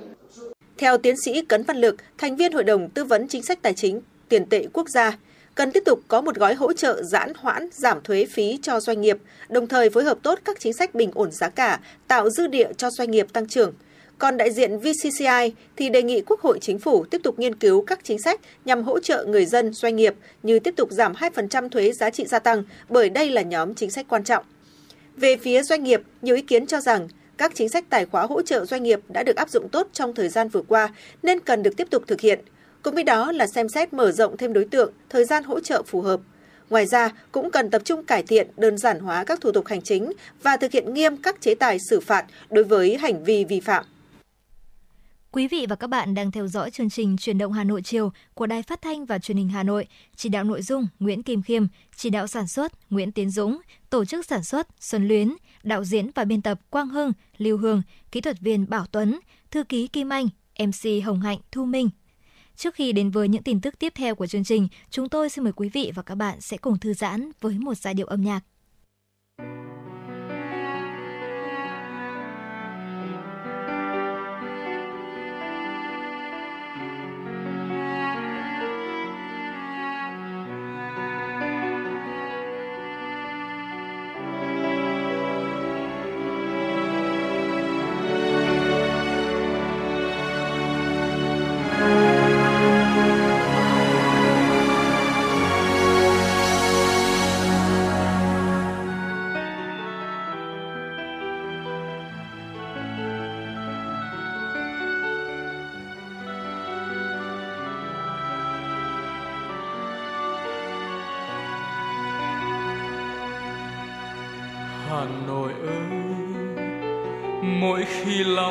Theo 0.79 0.99
tiến 0.99 1.15
sĩ 1.25 1.45
Cấn 1.45 1.63
Văn 1.63 1.77
Lực, 1.77 1.97
thành 2.19 2.37
viên 2.37 2.53
Hội 2.53 2.65
đồng 2.65 2.91
Tư 2.91 3.05
vấn 3.05 3.29
Chính 3.29 3.43
sách 3.43 3.63
Tài 3.63 3.75
chính 3.75 4.01
Tiền 4.35 4.47
tệ 4.47 4.67
Quốc 4.73 4.89
gia, 4.89 5.19
cần 5.55 5.73
tiếp 5.73 5.83
tục 5.87 6.01
có 6.09 6.21
một 6.21 6.37
gói 6.37 6.55
hỗ 6.55 6.73
trợ 6.73 7.03
giãn 7.03 7.33
hoãn 7.37 7.69
giảm 7.73 8.03
thuế 8.03 8.27
phí 8.33 8.59
cho 8.63 8.81
doanh 8.81 9.01
nghiệp, 9.01 9.19
đồng 9.49 9.67
thời 9.67 9.91
phối 9.91 10.05
hợp 10.05 10.19
tốt 10.23 10.39
các 10.45 10.61
chính 10.61 10.73
sách 10.73 10.95
bình 10.95 11.11
ổn 11.15 11.31
giá 11.31 11.49
cả, 11.49 11.81
tạo 12.09 12.31
dư 12.31 12.47
địa 12.47 12.73
cho 12.77 12.91
doanh 12.91 13.11
nghiệp 13.11 13.27
tăng 13.33 13.49
trưởng. 13.49 13.73
Còn 14.19 14.37
đại 14.37 14.53
diện 14.53 14.79
VCCI 14.79 15.53
thì 15.77 15.89
đề 15.89 16.03
nghị 16.03 16.21
Quốc 16.21 16.41
hội 16.41 16.59
Chính 16.61 16.79
phủ 16.79 17.05
tiếp 17.05 17.21
tục 17.25 17.39
nghiên 17.39 17.55
cứu 17.55 17.85
các 17.85 18.01
chính 18.03 18.19
sách 18.19 18.41
nhằm 18.65 18.83
hỗ 18.83 19.01
trợ 19.01 19.25
người 19.25 19.47
dân, 19.47 19.73
doanh 19.73 19.97
nghiệp 19.97 20.15
như 20.43 20.59
tiếp 20.59 20.75
tục 20.77 20.91
giảm 20.93 21.13
2% 21.13 21.69
thuế 21.69 21.93
giá 21.93 22.11
trị 22.11 22.25
gia 22.27 22.39
tăng 22.39 22.63
bởi 22.89 23.11
đây 23.11 23.31
là 23.31 23.43
nhóm 23.43 23.75
chính 23.75 23.91
sách 23.91 24.07
quan 24.09 24.25
trọng. 24.25 24.45
Về 25.17 25.37
phía 25.37 25.63
doanh 25.63 25.85
nghiệp, 25.85 26.03
nhiều 26.23 26.37
ý 26.37 26.43
kiến 26.43 26.67
cho 26.67 26.81
rằng 26.81 27.09
các 27.37 27.53
chính 27.55 27.69
sách 27.69 27.85
tài 27.91 28.07
khóa 28.07 28.27
hỗ 28.27 28.43
trợ 28.43 28.65
doanh 28.65 28.83
nghiệp 28.83 29.01
đã 29.09 29.23
được 29.23 29.37
áp 29.37 29.51
dụng 29.51 29.69
tốt 29.69 29.89
trong 29.93 30.15
thời 30.15 30.29
gian 30.29 30.49
vừa 30.49 30.63
qua 30.69 30.95
nên 31.23 31.41
cần 31.41 31.63
được 31.63 31.77
tiếp 31.77 31.87
tục 31.91 32.03
thực 32.07 32.21
hiện. 32.21 32.41
Cùng 32.85 32.95
với 32.95 33.05
đó 33.05 33.33
là 33.33 33.47
xem 33.47 33.69
xét 33.69 33.93
mở 33.93 34.13
rộng 34.13 34.37
thêm 34.37 34.53
đối 34.53 34.65
tượng, 34.65 34.93
thời 35.09 35.25
gian 35.25 35.45
hỗ 35.45 35.61
trợ 35.61 35.83
phù 35.87 36.01
hợp. 36.01 36.21
Ngoài 36.71 36.87
ra, 36.87 37.11
cũng 37.33 37.51
cần 37.51 37.71
tập 37.71 37.83
trung 37.85 38.05
cải 38.05 38.23
thiện, 38.23 38.51
đơn 38.57 38.79
giản 38.79 39.01
hóa 39.01 39.25
các 39.25 39.41
thủ 39.41 39.53
tục 39.53 39.67
hành 39.67 39.83
chính 39.83 40.13
và 40.43 40.57
thực 40.57 40.73
hiện 40.73 40.95
nghiêm 40.95 41.17
các 41.17 41.41
chế 41.41 41.55
tài 41.55 41.79
xử 41.91 42.01
phạt 42.01 42.25
đối 42.51 42.65
với 42.65 42.97
hành 42.97 43.25
vi 43.25 43.45
vi 43.45 43.61
phạm. 43.61 43.85
Quý 45.31 45.49
vị 45.49 45.67
và 45.69 45.77
các 45.77 45.87
bạn 45.87 46.15
đang 46.15 46.31
theo 46.31 46.47
dõi 46.47 46.71
chương 46.71 46.91
trình 46.91 47.17
Truyền 47.17 47.39
động 47.39 47.53
Hà 47.53 47.65
Nội 47.65 47.83
chiều 47.83 48.13
của 48.35 48.47
Đài 48.47 48.63
Phát 48.63 48.83
thanh 48.83 49.07
và 49.07 49.19
Truyền 49.19 49.37
hình 49.37 49.49
Hà 49.49 49.63
Nội. 49.63 49.87
Chỉ 50.17 50.29
đạo 50.29 50.45
nội 50.45 50.63
dung 50.63 50.87
Nguyễn 50.99 51.23
Kim 51.23 51.43
Khiêm, 51.43 51.67
chỉ 51.97 52.11
đạo 52.11 52.27
sản 52.27 52.49
xuất 52.49 52.91
Nguyễn 52.91 53.13
Tiến 53.13 53.31
Dũng, 53.31 53.61
tổ 53.91 54.05
chức 54.05 54.27
sản 54.27 54.45
xuất 54.45 54.69
Xuân 54.81 55.09
Luyến, 55.09 55.35
đạo 55.63 55.85
diễn 55.85 56.11
và 56.15 56.25
biên 56.25 56.43
tập 56.43 56.61
Quang 56.71 56.89
Hưng, 56.89 57.13
Lưu 57.39 57.59
Hương, 57.59 57.83
kỹ 58.13 58.21
thuật 58.21 58.41
viên 58.41 58.71
Bảo 58.71 58.87
Tuấn, 58.93 59.21
thư 59.51 59.65
ký 59.65 59.87
Kim 59.87 60.09
Anh, 60.09 60.29
MC 60.59 61.05
Hồng 61.05 61.21
Hạnh, 61.21 61.39
Thu 61.53 61.65
Minh. 61.65 61.91
Trước 62.57 62.75
khi 62.75 62.93
đến 62.93 63.11
với 63.11 63.29
những 63.29 63.43
tin 63.43 63.61
tức 63.61 63.79
tiếp 63.79 63.93
theo 63.97 64.15
của 64.15 64.27
chương 64.27 64.45
trình, 64.45 64.69
chúng 64.91 65.09
tôi 65.09 65.29
xin 65.29 65.45
mời 65.45 65.53
quý 65.53 65.69
vị 65.69 65.93
và 65.95 66.03
các 66.03 66.15
bạn 66.15 66.41
sẽ 66.41 66.57
cùng 66.57 66.79
thư 66.79 66.95
giãn 66.95 67.31
với 67.41 67.59
một 67.59 67.75
giai 67.75 67.95
điệu 67.95 68.07
âm 68.07 68.23
nhạc. 68.23 68.41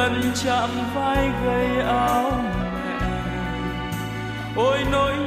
lần 0.00 0.22
chạm 0.44 0.70
vai 0.94 1.30
gầy 1.44 1.80
áo 1.86 2.32
mẹ. 2.74 3.00
Ôi 4.56 4.78
nỗi 4.92 5.19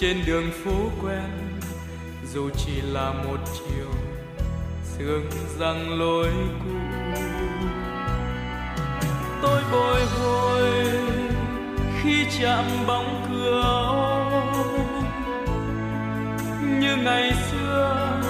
trên 0.00 0.24
đường 0.26 0.50
phố 0.64 0.90
quen, 1.02 1.60
dù 2.32 2.50
chỉ 2.56 2.80
là 2.80 3.12
một 3.12 3.38
chiều, 3.54 3.90
sương 4.82 5.30
răng 5.58 5.98
lối 5.98 6.28
cũ. 6.64 6.74
Tôi 9.42 9.62
bồi 9.72 10.00
hồi 10.06 10.88
khi 12.02 12.26
chạm 12.40 12.64
bóng 12.86 13.26
cửa, 13.30 14.32
như 16.80 16.96
ngày 16.96 17.32
xưa, 17.50 18.20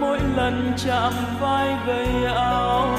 mỗi 0.00 0.18
lần 0.36 0.72
chạm 0.86 1.12
vai 1.40 1.76
gầy 1.86 2.24
áo. 2.34 2.98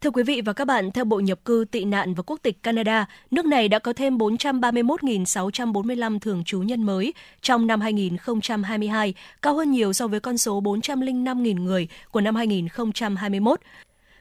Thưa 0.00 0.10
quý 0.10 0.22
vị 0.22 0.40
và 0.44 0.52
các 0.52 0.64
bạn, 0.64 0.90
theo 0.90 1.04
Bộ 1.04 1.20
Nhập 1.20 1.38
cư, 1.44 1.64
Tị 1.70 1.84
nạn 1.84 2.14
và 2.14 2.22
Quốc 2.26 2.40
tịch 2.42 2.62
Canada, 2.62 3.06
nước 3.30 3.46
này 3.46 3.68
đã 3.68 3.78
có 3.78 3.92
thêm 3.92 4.18
431.645 4.18 6.18
thường 6.18 6.44
trú 6.44 6.60
nhân 6.60 6.82
mới 6.82 7.14
trong 7.42 7.66
năm 7.66 7.80
2022, 7.80 9.14
cao 9.42 9.54
hơn 9.54 9.70
nhiều 9.70 9.92
so 9.92 10.06
với 10.06 10.20
con 10.20 10.38
số 10.38 10.60
405.000 10.60 11.62
người 11.62 11.88
của 12.10 12.20
năm 12.20 12.34
2021. 12.34 13.60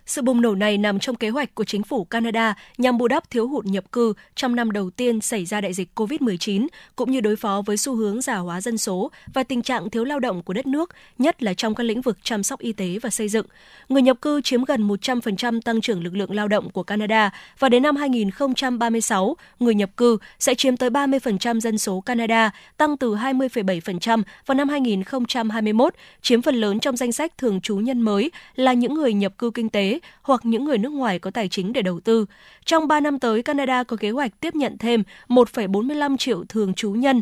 Sự 0.07 0.21
bùng 0.21 0.41
nổ 0.41 0.55
này 0.55 0.77
nằm 0.77 0.99
trong 0.99 1.15
kế 1.15 1.29
hoạch 1.29 1.55
của 1.55 1.63
chính 1.63 1.83
phủ 1.83 2.03
Canada 2.03 2.55
nhằm 2.77 2.97
bù 2.97 3.07
đắp 3.07 3.29
thiếu 3.29 3.47
hụt 3.47 3.65
nhập 3.65 3.91
cư 3.91 4.13
trong 4.35 4.55
năm 4.55 4.71
đầu 4.71 4.89
tiên 4.89 5.21
xảy 5.21 5.45
ra 5.45 5.61
đại 5.61 5.73
dịch 5.73 5.89
COVID-19, 5.95 6.67
cũng 6.95 7.11
như 7.11 7.21
đối 7.21 7.35
phó 7.35 7.61
với 7.65 7.77
xu 7.77 7.95
hướng 7.95 8.21
già 8.21 8.37
hóa 8.37 8.61
dân 8.61 8.77
số 8.77 9.11
và 9.33 9.43
tình 9.43 9.61
trạng 9.61 9.89
thiếu 9.89 10.03
lao 10.03 10.19
động 10.19 10.43
của 10.43 10.53
đất 10.53 10.67
nước, 10.67 10.89
nhất 11.17 11.43
là 11.43 11.53
trong 11.53 11.75
các 11.75 11.83
lĩnh 11.83 12.01
vực 12.01 12.17
chăm 12.23 12.43
sóc 12.43 12.59
y 12.59 12.73
tế 12.73 12.99
và 13.01 13.09
xây 13.09 13.29
dựng. 13.29 13.45
Người 13.89 14.01
nhập 14.01 14.17
cư 14.21 14.41
chiếm 14.41 14.63
gần 14.63 14.87
100% 14.87 15.61
tăng 15.61 15.81
trưởng 15.81 16.03
lực 16.03 16.15
lượng 16.15 16.35
lao 16.35 16.47
động 16.47 16.69
của 16.69 16.83
Canada 16.83 17.31
và 17.59 17.69
đến 17.69 17.83
năm 17.83 17.95
2036, 17.95 19.35
người 19.59 19.75
nhập 19.75 19.89
cư 19.97 20.17
sẽ 20.39 20.55
chiếm 20.55 20.77
tới 20.77 20.89
30% 20.89 21.59
dân 21.59 21.77
số 21.77 22.01
Canada, 22.01 22.51
tăng 22.77 22.97
từ 22.97 23.15
20,7% 23.15 24.23
vào 24.45 24.55
năm 24.55 24.69
2021, 24.69 25.93
chiếm 26.21 26.41
phần 26.41 26.55
lớn 26.55 26.79
trong 26.79 26.97
danh 26.97 27.11
sách 27.11 27.37
thường 27.37 27.61
trú 27.61 27.77
nhân 27.77 28.01
mới 28.01 28.31
là 28.55 28.73
những 28.73 28.93
người 28.93 29.13
nhập 29.13 29.37
cư 29.37 29.51
kinh 29.51 29.69
tế 29.69 29.96
hoặc 30.21 30.41
những 30.43 30.65
người 30.65 30.77
nước 30.77 30.91
ngoài 30.91 31.19
có 31.19 31.31
tài 31.31 31.47
chính 31.47 31.73
để 31.73 31.81
đầu 31.81 31.99
tư. 31.99 32.25
Trong 32.65 32.87
3 32.87 32.99
năm 32.99 33.19
tới, 33.19 33.43
Canada 33.43 33.83
có 33.83 33.97
kế 33.97 34.11
hoạch 34.11 34.39
tiếp 34.39 34.55
nhận 34.55 34.77
thêm 34.77 35.03
1,45 35.27 36.17
triệu 36.17 36.43
thường 36.49 36.73
trú 36.73 36.91
nhân, 36.91 37.21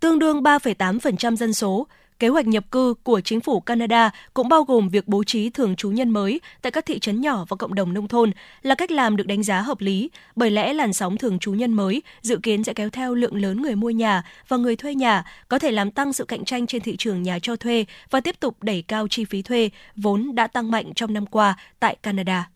tương 0.00 0.18
đương 0.18 0.42
3,8% 0.42 1.36
dân 1.36 1.52
số. 1.52 1.86
Kế 2.18 2.28
hoạch 2.28 2.46
nhập 2.46 2.64
cư 2.70 2.94
của 3.02 3.20
chính 3.20 3.40
phủ 3.40 3.60
Canada 3.60 4.10
cũng 4.34 4.48
bao 4.48 4.62
gồm 4.64 4.88
việc 4.88 5.08
bố 5.08 5.24
trí 5.24 5.50
thường 5.50 5.76
trú 5.76 5.90
nhân 5.90 6.10
mới 6.10 6.40
tại 6.62 6.72
các 6.72 6.86
thị 6.86 6.98
trấn 6.98 7.20
nhỏ 7.20 7.44
và 7.48 7.56
cộng 7.56 7.74
đồng 7.74 7.94
nông 7.94 8.08
thôn 8.08 8.32
là 8.62 8.74
cách 8.74 8.90
làm 8.90 9.16
được 9.16 9.26
đánh 9.26 9.42
giá 9.42 9.60
hợp 9.60 9.80
lý, 9.80 10.10
bởi 10.36 10.50
lẽ 10.50 10.72
làn 10.72 10.92
sóng 10.92 11.16
thường 11.16 11.38
trú 11.38 11.52
nhân 11.52 11.72
mới 11.72 12.02
dự 12.22 12.38
kiến 12.42 12.64
sẽ 12.64 12.74
kéo 12.74 12.90
theo 12.90 13.14
lượng 13.14 13.36
lớn 13.36 13.62
người 13.62 13.76
mua 13.76 13.90
nhà 13.90 14.22
và 14.48 14.56
người 14.56 14.76
thuê 14.76 14.94
nhà, 14.94 15.24
có 15.48 15.58
thể 15.58 15.70
làm 15.70 15.90
tăng 15.90 16.12
sự 16.12 16.24
cạnh 16.24 16.44
tranh 16.44 16.66
trên 16.66 16.82
thị 16.82 16.96
trường 16.96 17.22
nhà 17.22 17.38
cho 17.42 17.56
thuê 17.56 17.84
và 18.10 18.20
tiếp 18.20 18.40
tục 18.40 18.62
đẩy 18.62 18.82
cao 18.82 19.08
chi 19.08 19.24
phí 19.24 19.42
thuê 19.42 19.70
vốn 19.96 20.34
đã 20.34 20.46
tăng 20.46 20.70
mạnh 20.70 20.94
trong 20.94 21.14
năm 21.14 21.26
qua 21.26 21.56
tại 21.80 21.96
Canada. 22.02 22.53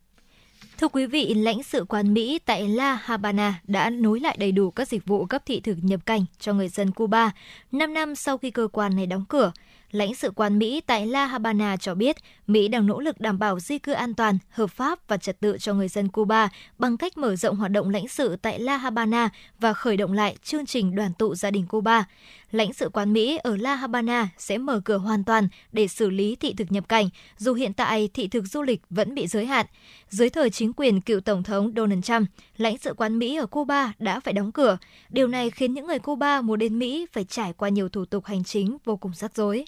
Thưa 0.79 0.87
quý 0.87 1.05
vị, 1.05 1.33
lãnh 1.33 1.63
sự 1.63 1.85
quán 1.89 2.13
Mỹ 2.13 2.39
tại 2.45 2.67
La 2.69 2.93
Habana 2.93 3.61
đã 3.67 3.89
nối 3.89 4.19
lại 4.19 4.37
đầy 4.39 4.51
đủ 4.51 4.71
các 4.71 4.87
dịch 4.87 5.05
vụ 5.05 5.25
cấp 5.25 5.41
thị 5.45 5.59
thực 5.59 5.77
nhập 5.81 5.99
cảnh 6.05 6.25
cho 6.39 6.53
người 6.53 6.67
dân 6.67 6.91
Cuba 6.91 7.31
5 7.71 7.93
năm 7.93 8.15
sau 8.15 8.37
khi 8.37 8.51
cơ 8.51 8.67
quan 8.71 8.95
này 8.95 9.05
đóng 9.05 9.25
cửa. 9.29 9.51
Lãnh 9.91 10.15
sự 10.15 10.31
quán 10.31 10.59
Mỹ 10.59 10.81
tại 10.85 11.07
La 11.07 11.25
Habana 11.25 11.77
cho 11.77 11.95
biết 11.95 12.15
Mỹ 12.47 12.67
đang 12.67 12.87
nỗ 12.87 12.99
lực 12.99 13.21
đảm 13.21 13.39
bảo 13.39 13.59
di 13.59 13.79
cư 13.79 13.91
an 13.91 14.13
toàn, 14.13 14.37
hợp 14.49 14.67
pháp 14.67 15.07
và 15.07 15.17
trật 15.17 15.39
tự 15.39 15.57
cho 15.57 15.73
người 15.73 15.87
dân 15.87 16.07
Cuba 16.07 16.49
bằng 16.77 16.97
cách 16.97 17.17
mở 17.17 17.35
rộng 17.35 17.55
hoạt 17.55 17.71
động 17.71 17.89
lãnh 17.89 18.07
sự 18.07 18.35
tại 18.35 18.59
La 18.59 18.77
Habana 18.77 19.29
và 19.59 19.73
khởi 19.73 19.97
động 19.97 20.13
lại 20.13 20.35
chương 20.43 20.65
trình 20.65 20.95
đoàn 20.95 21.13
tụ 21.13 21.35
gia 21.35 21.51
đình 21.51 21.67
Cuba. 21.67 22.05
Lãnh 22.51 22.73
sự 22.73 22.89
quán 22.89 23.13
Mỹ 23.13 23.37
ở 23.43 23.57
La 23.57 23.75
Habana 23.75 24.29
sẽ 24.37 24.57
mở 24.57 24.81
cửa 24.85 24.97
hoàn 24.97 25.23
toàn 25.23 25.47
để 25.71 25.87
xử 25.87 26.09
lý 26.09 26.35
thị 26.35 26.53
thực 26.53 26.71
nhập 26.71 26.89
cảnh, 26.89 27.09
dù 27.37 27.53
hiện 27.53 27.73
tại 27.73 28.09
thị 28.13 28.27
thực 28.27 28.45
du 28.47 28.61
lịch 28.61 28.81
vẫn 28.89 29.15
bị 29.15 29.27
giới 29.27 29.45
hạn. 29.45 29.65
Dưới 30.09 30.29
thời 30.29 30.49
chính 30.49 30.73
quyền 30.73 31.01
cựu 31.01 31.19
Tổng 31.19 31.43
thống 31.43 31.73
Donald 31.75 32.03
Trump, 32.03 32.29
lãnh 32.57 32.77
sự 32.77 32.93
quán 32.93 33.19
Mỹ 33.19 33.35
ở 33.35 33.45
Cuba 33.45 33.93
đã 33.99 34.19
phải 34.19 34.33
đóng 34.33 34.51
cửa. 34.51 34.77
Điều 35.09 35.27
này 35.27 35.49
khiến 35.49 35.73
những 35.73 35.87
người 35.87 35.99
Cuba 35.99 36.41
muốn 36.41 36.59
đến 36.59 36.79
Mỹ 36.79 37.05
phải 37.11 37.23
trải 37.23 37.53
qua 37.53 37.69
nhiều 37.69 37.89
thủ 37.89 38.05
tục 38.05 38.25
hành 38.25 38.43
chính 38.43 38.77
vô 38.85 38.97
cùng 38.97 39.11
rắc 39.13 39.35
rối. 39.35 39.65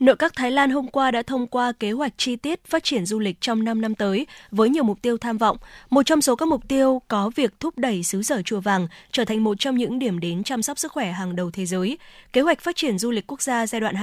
Nội 0.00 0.16
các 0.16 0.32
Thái 0.36 0.50
Lan 0.50 0.70
hôm 0.70 0.86
qua 0.88 1.10
đã 1.10 1.22
thông 1.22 1.46
qua 1.46 1.72
kế 1.72 1.92
hoạch 1.92 2.12
chi 2.16 2.36
tiết 2.36 2.64
phát 2.64 2.84
triển 2.84 3.06
du 3.06 3.18
lịch 3.18 3.40
trong 3.40 3.64
5 3.64 3.80
năm 3.80 3.94
tới 3.94 4.26
với 4.50 4.68
nhiều 4.68 4.84
mục 4.84 5.02
tiêu 5.02 5.18
tham 5.18 5.38
vọng. 5.38 5.56
Một 5.90 6.02
trong 6.02 6.22
số 6.22 6.36
các 6.36 6.48
mục 6.48 6.68
tiêu 6.68 7.02
có 7.08 7.30
việc 7.34 7.60
thúc 7.60 7.78
đẩy 7.78 8.02
xứ 8.02 8.22
sở 8.22 8.42
Chùa 8.42 8.60
Vàng 8.60 8.88
trở 9.12 9.24
thành 9.24 9.44
một 9.44 9.54
trong 9.58 9.76
những 9.76 9.98
điểm 9.98 10.20
đến 10.20 10.42
chăm 10.42 10.62
sóc 10.62 10.78
sức 10.78 10.92
khỏe 10.92 11.12
hàng 11.12 11.36
đầu 11.36 11.50
thế 11.50 11.66
giới. 11.66 11.98
Kế 12.32 12.40
hoạch 12.40 12.60
phát 12.60 12.76
triển 12.76 12.98
du 12.98 13.10
lịch 13.10 13.26
quốc 13.26 13.42
gia 13.42 13.66
giai 13.66 13.80
đoạn 13.80 13.94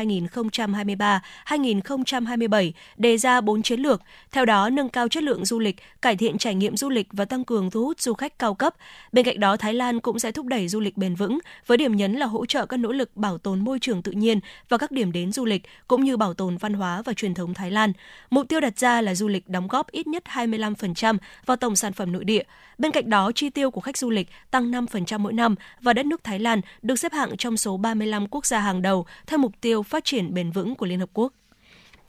2023-2027 1.46 2.72
đề 2.98 3.18
ra 3.18 3.42
4 3.42 3.62
chiến 3.62 3.80
lược, 3.80 4.02
theo 4.32 4.46
đó 4.46 4.70
nâng 4.70 4.90
cao 4.90 5.08
chất 5.08 5.24
lượng 5.24 5.46
du 5.46 5.60
lịch, 5.60 5.76
cải 6.02 6.16
thiện 6.16 6.38
trải 6.38 6.56
nghiệm 6.56 6.78
du 6.78 6.90
lịch 6.90 7.08
và 7.12 7.26
tăng 7.26 7.44
cường 7.44 7.72
thu 7.72 7.86
hút 7.86 8.00
du 8.00 8.14
khách 8.14 8.40
cao 8.40 8.54
cấp. 8.54 8.76
Bên 9.12 9.26
cạnh 9.26 9.40
đó, 9.40 9.58
Thái 9.58 9.74
Lan 9.74 10.00
cũng 10.00 10.20
sẽ 10.20 10.32
thúc 10.32 10.46
đẩy 10.46 10.68
du 10.68 10.80
lịch 10.80 10.98
bền 10.98 11.16
vững 11.16 11.40
với 11.68 11.78
điểm 11.78 11.96
nhấn 11.96 12.14
là 12.14 12.26
hỗ 12.26 12.46
trợ 12.46 12.66
các 12.66 12.78
nỗ 12.78 12.92
lực 12.92 13.18
bảo 13.18 13.38
tồn 13.38 13.60
môi 13.60 13.80
trường 13.80 14.02
tự 14.02 14.12
nhiên 14.12 14.40
và 14.70 14.78
các 14.78 14.92
điểm 14.92 15.12
đến 15.12 15.32
du 15.32 15.46
lịch 15.46 15.64
cũng 15.92 16.04
như 16.04 16.18
bảo 16.18 16.34
tồn 16.34 16.58
văn 16.58 16.74
hóa 16.74 17.02
và 17.02 17.14
truyền 17.14 17.34
thống 17.34 17.54
Thái 17.54 17.72
Lan. 17.72 17.94
Mục 18.30 18.48
tiêu 18.50 18.60
đặt 18.60 18.80
ra 18.80 19.02
là 19.02 19.16
du 19.16 19.28
lịch 19.28 19.50
đóng 19.50 19.68
góp 19.68 19.92
ít 19.92 20.08
nhất 20.08 20.24
25% 20.34 21.18
vào 21.46 21.58
tổng 21.58 21.76
sản 21.76 21.94
phẩm 21.94 22.12
nội 22.12 22.24
địa. 22.24 22.44
Bên 22.78 22.92
cạnh 22.92 23.10
đó, 23.10 23.32
chi 23.36 23.50
tiêu 23.50 23.72
của 23.72 23.82
khách 23.82 23.98
du 23.98 24.10
lịch 24.10 24.28
tăng 24.52 24.72
5% 24.72 25.20
mỗi 25.20 25.34
năm 25.34 25.56
và 25.82 25.94
đất 25.94 26.06
nước 26.06 26.24
Thái 26.24 26.40
Lan 26.40 26.62
được 26.82 26.96
xếp 26.96 27.14
hạng 27.14 27.38
trong 27.38 27.58
số 27.58 27.78
35 27.78 28.28
quốc 28.28 28.46
gia 28.46 28.60
hàng 28.60 28.82
đầu 28.82 29.06
theo 29.28 29.40
mục 29.40 29.52
tiêu 29.62 29.84
phát 29.84 30.06
triển 30.06 30.34
bền 30.34 30.52
vững 30.52 30.76
của 30.76 30.86
Liên 30.86 31.00
Hợp 31.00 31.10
Quốc. 31.14 31.34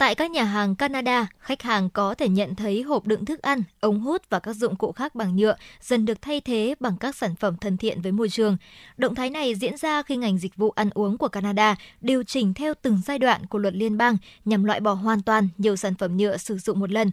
Tại 0.03 0.15
các 0.15 0.31
nhà 0.31 0.45
hàng 0.45 0.75
Canada, 0.75 1.27
khách 1.39 1.63
hàng 1.63 1.91
có 1.91 2.15
thể 2.15 2.29
nhận 2.29 2.55
thấy 2.55 2.83
hộp 2.83 3.07
đựng 3.07 3.25
thức 3.25 3.43
ăn, 3.43 3.63
ống 3.81 4.01
hút 4.01 4.23
và 4.31 4.41
các 4.41 4.53
dụng 4.53 4.77
cụ 4.77 4.93
khác 4.93 5.15
bằng 5.15 5.37
nhựa 5.37 5.57
dần 5.81 6.05
được 6.05 6.23
thay 6.23 6.41
thế 6.41 6.75
bằng 6.81 6.97
các 6.97 7.17
sản 7.17 7.35
phẩm 7.35 7.57
thân 7.57 7.77
thiện 7.77 8.01
với 8.01 8.13
môi 8.13 8.29
trường. 8.29 8.57
Động 8.97 9.15
thái 9.15 9.31
này 9.31 9.55
diễn 9.55 9.77
ra 9.77 10.03
khi 10.03 10.17
ngành 10.17 10.39
dịch 10.39 10.57
vụ 10.57 10.71
ăn 10.71 10.91
uống 10.95 11.19
của 11.19 11.29
Canada 11.29 11.77
điều 12.01 12.23
chỉnh 12.23 12.55
theo 12.55 12.75
từng 12.83 13.01
giai 13.07 13.19
đoạn 13.19 13.47
của 13.47 13.59
luật 13.59 13.75
liên 13.75 13.99
bang 13.99 14.17
nhằm 14.45 14.65
loại 14.65 14.81
bỏ 14.81 14.93
hoàn 14.93 15.23
toàn 15.23 15.49
nhiều 15.59 15.77
sản 15.77 15.95
phẩm 15.95 16.17
nhựa 16.17 16.37
sử 16.37 16.59
dụng 16.59 16.81
một 16.81 16.91
lần. 16.91 17.11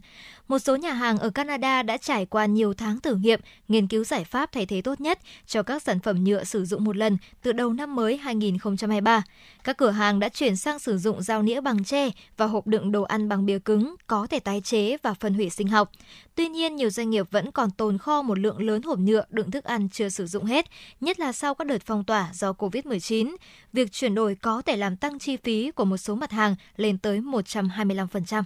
Một 0.50 0.60
số 0.60 0.76
nhà 0.76 0.94
hàng 0.94 1.18
ở 1.18 1.30
Canada 1.30 1.84
đã 1.84 1.98
trải 1.98 2.26
qua 2.26 2.46
nhiều 2.46 2.74
tháng 2.74 3.00
thử 3.00 3.16
nghiệm, 3.16 3.40
nghiên 3.68 3.88
cứu 3.88 4.04
giải 4.04 4.24
pháp 4.24 4.52
thay 4.52 4.66
thế 4.66 4.82
tốt 4.82 5.02
nhất 5.02 5.20
cho 5.46 5.64
các 5.64 5.84
sản 5.84 6.00
phẩm 6.00 6.24
nhựa 6.24 6.44
sử 6.44 6.66
dụng 6.66 6.84
một 6.84 6.96
lần 6.98 7.18
từ 7.42 7.52
đầu 7.52 7.74
năm 7.74 7.96
mới 7.96 8.18
2023. 8.18 9.24
Các 9.64 9.78
cửa 9.78 9.90
hàng 9.90 10.20
đã 10.20 10.30
chuyển 10.30 10.56
sang 10.56 10.80
sử 10.80 10.98
dụng 10.98 11.22
dao 11.22 11.42
nĩa 11.42 11.62
bằng 11.62 11.84
tre 11.84 12.10
và 12.38 12.46
hộp 12.46 12.68
đựng 12.68 12.92
đồ 12.92 13.04
ăn 13.04 13.30
bằng 13.30 13.46
bìa 13.46 13.60
cứng 13.60 13.96
có 14.08 14.28
thể 14.28 14.40
tái 14.40 14.62
chế 14.62 14.98
và 15.04 15.14
phân 15.14 15.34
hủy 15.34 15.50
sinh 15.50 15.68
học. 15.68 15.92
Tuy 16.36 16.48
nhiên, 16.48 16.76
nhiều 16.76 16.90
doanh 16.90 17.10
nghiệp 17.10 17.26
vẫn 17.32 17.52
còn 17.52 17.72
tồn 17.72 17.98
kho 17.98 18.22
một 18.22 18.40
lượng 18.40 18.62
lớn 18.62 18.82
hộp 18.82 19.00
nhựa 19.00 19.26
đựng 19.30 19.52
thức 19.52 19.64
ăn 19.64 19.90
chưa 19.90 20.10
sử 20.10 20.28
dụng 20.28 20.46
hết, 20.46 20.66
nhất 21.02 21.20
là 21.20 21.32
sau 21.32 21.56
các 21.56 21.68
đợt 21.68 21.82
phong 21.86 22.04
tỏa 22.04 22.30
do 22.34 22.52
COVID-19. 22.52 23.36
Việc 23.74 23.92
chuyển 23.92 24.16
đổi 24.16 24.36
có 24.36 24.62
thể 24.62 24.76
làm 24.76 24.98
tăng 24.98 25.20
chi 25.20 25.38
phí 25.38 25.72
của 25.72 25.86
một 25.86 25.98
số 25.98 26.16
mặt 26.16 26.32
hàng 26.32 26.56
lên 26.76 26.98
tới 26.98 27.20
125%. 27.22 28.44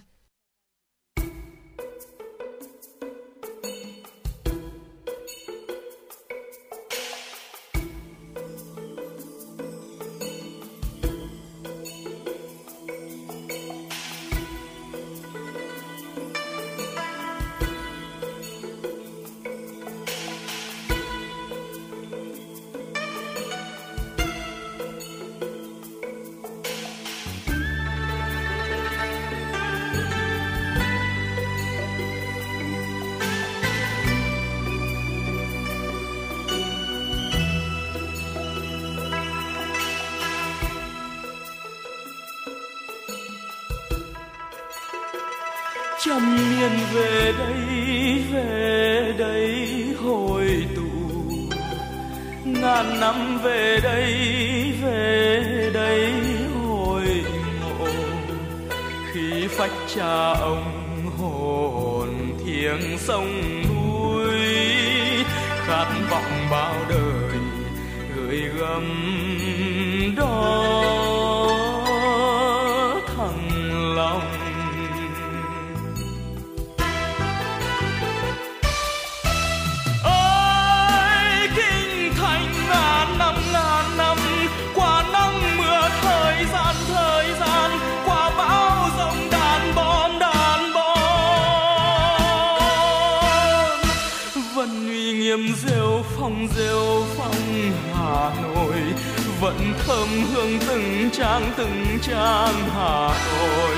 Vẫn 99.44 99.72
thơm 99.86 100.08
hương 100.32 100.58
từng 100.68 101.10
trang 101.12 101.52
từng 101.56 101.98
trang 102.02 102.54
hà 102.74 103.08
nội. 103.08 103.76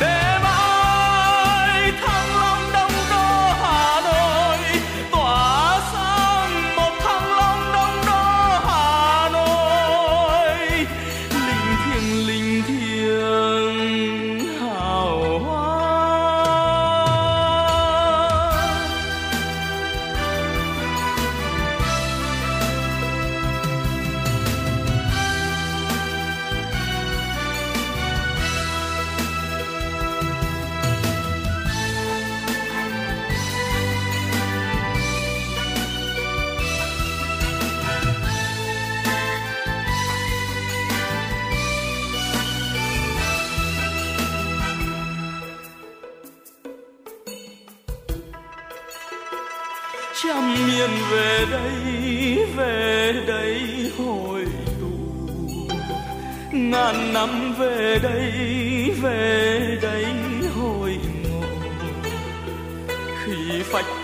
Để 0.00 0.38
bao 0.44 0.63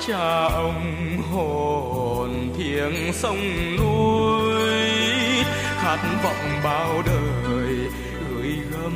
cha 0.06 0.44
ông 0.44 1.22
hồn 1.32 2.52
thiêng 2.58 3.12
sông 3.12 3.76
núi 3.76 5.44
khát 5.80 5.98
vọng 6.22 6.60
bao 6.64 7.02
đời 7.06 7.74
gửi 8.28 8.58
gắm 8.72 8.92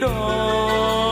đó 0.00 1.11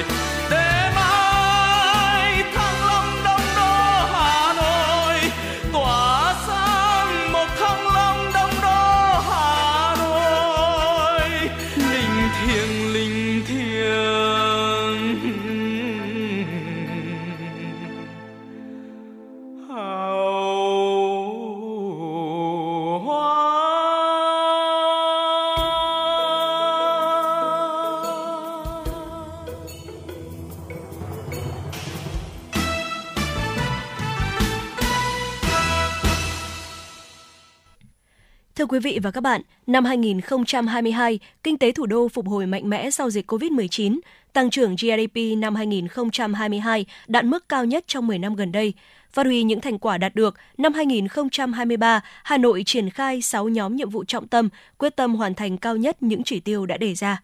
Năm 39.67 39.85
2022, 39.85 41.19
kinh 41.43 41.57
tế 41.57 41.71
thủ 41.71 41.85
đô 41.85 42.07
phục 42.07 42.27
hồi 42.27 42.45
mạnh 42.45 42.69
mẽ 42.69 42.91
sau 42.91 43.09
dịch 43.09 43.31
COVID-19. 43.31 43.99
Tăng 44.33 44.49
trưởng 44.49 44.75
GDP 44.75 45.37
năm 45.37 45.55
2022 45.55 46.85
đạt 47.07 47.25
mức 47.25 47.49
cao 47.49 47.65
nhất 47.65 47.83
trong 47.87 48.07
10 48.07 48.19
năm 48.19 48.35
gần 48.35 48.51
đây. 48.51 48.73
Phát 49.13 49.25
huy 49.25 49.43
những 49.43 49.61
thành 49.61 49.79
quả 49.79 49.97
đạt 49.97 50.15
được, 50.15 50.35
năm 50.57 50.73
2023, 50.73 52.01
Hà 52.23 52.37
Nội 52.37 52.63
triển 52.65 52.89
khai 52.89 53.21
6 53.21 53.47
nhóm 53.47 53.75
nhiệm 53.75 53.89
vụ 53.89 54.03
trọng 54.03 54.27
tâm, 54.27 54.49
quyết 54.77 54.95
tâm 54.95 55.15
hoàn 55.15 55.33
thành 55.33 55.57
cao 55.57 55.77
nhất 55.77 56.03
những 56.03 56.23
chỉ 56.23 56.39
tiêu 56.39 56.65
đã 56.65 56.77
đề 56.77 56.95
ra. 56.95 57.23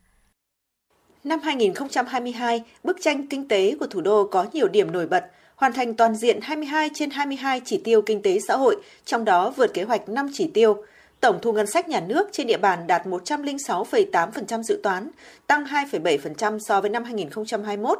Năm 1.23 1.39
2022, 1.43 2.63
bức 2.83 2.97
tranh 3.01 3.27
kinh 3.27 3.47
tế 3.47 3.75
của 3.79 3.87
thủ 3.87 4.01
đô 4.01 4.27
có 4.31 4.45
nhiều 4.53 4.67
điểm 4.67 4.91
nổi 4.91 5.07
bật, 5.07 5.25
hoàn 5.55 5.73
thành 5.73 5.93
toàn 5.93 6.15
diện 6.15 6.39
22 6.41 6.89
trên 6.93 7.09
22 7.09 7.61
chỉ 7.65 7.81
tiêu 7.83 8.01
kinh 8.01 8.21
tế 8.21 8.39
xã 8.39 8.55
hội, 8.55 8.75
trong 9.05 9.25
đó 9.25 9.53
vượt 9.57 9.73
kế 9.73 9.83
hoạch 9.83 10.09
5 10.09 10.29
chỉ 10.33 10.51
tiêu. 10.53 10.83
Tổng 11.19 11.39
thu 11.41 11.53
ngân 11.53 11.67
sách 11.67 11.89
nhà 11.89 11.99
nước 11.99 12.29
trên 12.31 12.47
địa 12.47 12.57
bàn 12.57 12.87
đạt 12.87 13.05
106,8% 13.05 14.63
dự 14.63 14.79
toán, 14.83 15.09
tăng 15.47 15.65
2,7% 15.65 16.59
so 16.59 16.81
với 16.81 16.89
năm 16.89 17.03
2021. 17.03 17.99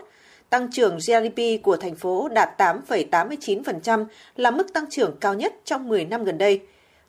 Tăng 0.50 0.72
trưởng 0.72 0.98
GDP 0.98 1.64
của 1.64 1.78
thành 1.78 1.96
phố 1.96 2.30
đạt 2.30 2.50
8,89% 2.62 4.06
là 4.36 4.52
mức 4.52 4.74
tăng 4.74 4.86
trưởng 4.90 5.18
cao 5.20 5.34
nhất 5.34 5.54
trong 5.66 5.88
10 5.88 6.06
năm 6.06 6.24
gần 6.24 6.38
đây. 6.38 6.62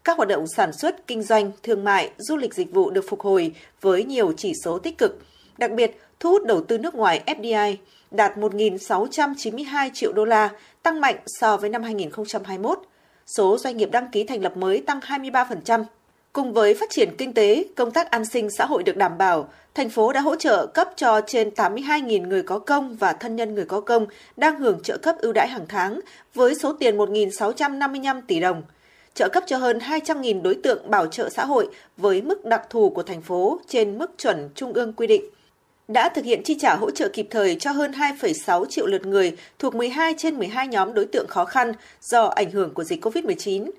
Các 0.05 0.17
hoạt 0.17 0.29
động 0.29 0.45
sản 0.57 0.73
xuất, 0.73 1.07
kinh 1.07 1.23
doanh, 1.23 1.51
thương 1.63 1.85
mại, 1.85 2.11
du 2.17 2.37
lịch 2.37 2.55
dịch 2.55 2.73
vụ 2.73 2.91
được 2.91 3.05
phục 3.09 3.21
hồi 3.21 3.55
với 3.81 4.05
nhiều 4.05 4.33
chỉ 4.37 4.53
số 4.65 4.79
tích 4.79 4.99
cực. 4.99 5.19
Đặc 5.59 5.71
biệt, 5.73 6.01
thu 6.21 6.31
hút 6.31 6.47
đầu 6.47 6.65
tư 6.65 6.79
nước 6.79 6.95
ngoài 6.95 7.23
FDI 7.27 7.77
đạt 8.11 8.37
1.692 8.37 9.91
triệu 9.95 10.13
đô 10.13 10.25
la, 10.25 10.51
tăng 10.83 11.01
mạnh 11.01 11.17
so 11.27 11.57
với 11.57 11.71
năm 11.71 11.83
2021. 11.83 12.79
Số 13.27 13.59
doanh 13.59 13.77
nghiệp 13.77 13.89
đăng 13.93 14.11
ký 14.11 14.25
thành 14.25 14.43
lập 14.43 14.57
mới 14.57 14.81
tăng 14.81 15.01
23%. 15.01 15.85
Cùng 16.39 16.53
với 16.53 16.75
phát 16.75 16.91
triển 16.91 17.17
kinh 17.19 17.35
tế, 17.35 17.65
công 17.77 17.91
tác 17.91 18.11
an 18.11 18.25
sinh 18.25 18.51
xã 18.51 18.67
hội 18.67 18.83
được 18.83 18.97
đảm 18.97 19.19
bảo, 19.19 19.49
thành 19.75 19.91
phố 19.91 20.13
đã 20.13 20.21
hỗ 20.21 20.37
trợ 20.37 20.67
cấp 20.67 20.89
cho 20.97 21.21
trên 21.27 21.49
82.000 21.49 22.29
người 22.29 22.43
có 22.43 22.59
công 22.59 22.97
và 22.97 23.13
thân 23.13 23.37
nhân 23.37 23.55
người 23.55 23.65
có 23.65 23.81
công 23.81 24.07
đang 24.37 24.61
hưởng 24.61 24.83
trợ 24.83 24.97
cấp 24.97 25.17
ưu 25.19 25.33
đãi 25.33 25.49
hàng 25.49 25.67
tháng 25.69 26.01
với 26.35 26.55
số 26.55 26.73
tiền 26.73 26.97
1.655 26.97 28.21
tỷ 28.27 28.41
đồng. 28.41 28.63
Trợ 29.15 29.29
cấp 29.29 29.45
cho 29.47 29.57
hơn 29.57 29.79
200.000 29.79 30.43
đối 30.43 30.55
tượng 30.55 30.91
bảo 30.91 31.07
trợ 31.07 31.29
xã 31.29 31.45
hội 31.45 31.69
với 31.97 32.23
mức 32.23 32.45
đặc 32.45 32.63
thù 32.71 32.91
của 32.91 33.03
thành 33.03 33.23
phố 33.23 33.61
trên 33.69 33.99
mức 33.99 34.11
chuẩn 34.19 34.49
trung 34.55 34.73
ương 34.73 34.93
quy 34.93 35.07
định 35.07 35.25
đã 35.89 36.09
thực 36.09 36.25
hiện 36.25 36.43
chi 36.45 36.57
trả 36.61 36.75
hỗ 36.75 36.91
trợ 36.91 37.09
kịp 37.09 37.27
thời 37.31 37.57
cho 37.57 37.71
hơn 37.71 37.93
2,6 37.93 38.65
triệu 38.65 38.87
lượt 38.87 39.07
người 39.07 39.37
thuộc 39.59 39.75
12 39.75 40.15
trên 40.19 40.35
12 40.39 40.69
nhóm 40.69 40.95
đối 40.95 41.05
tượng 41.05 41.27
khó 41.29 41.45
khăn 41.45 41.73
do 42.03 42.25
ảnh 42.25 42.51
hưởng 42.51 42.75
của 42.75 42.85
dịch 42.85 43.05
COVID-19. 43.05 43.71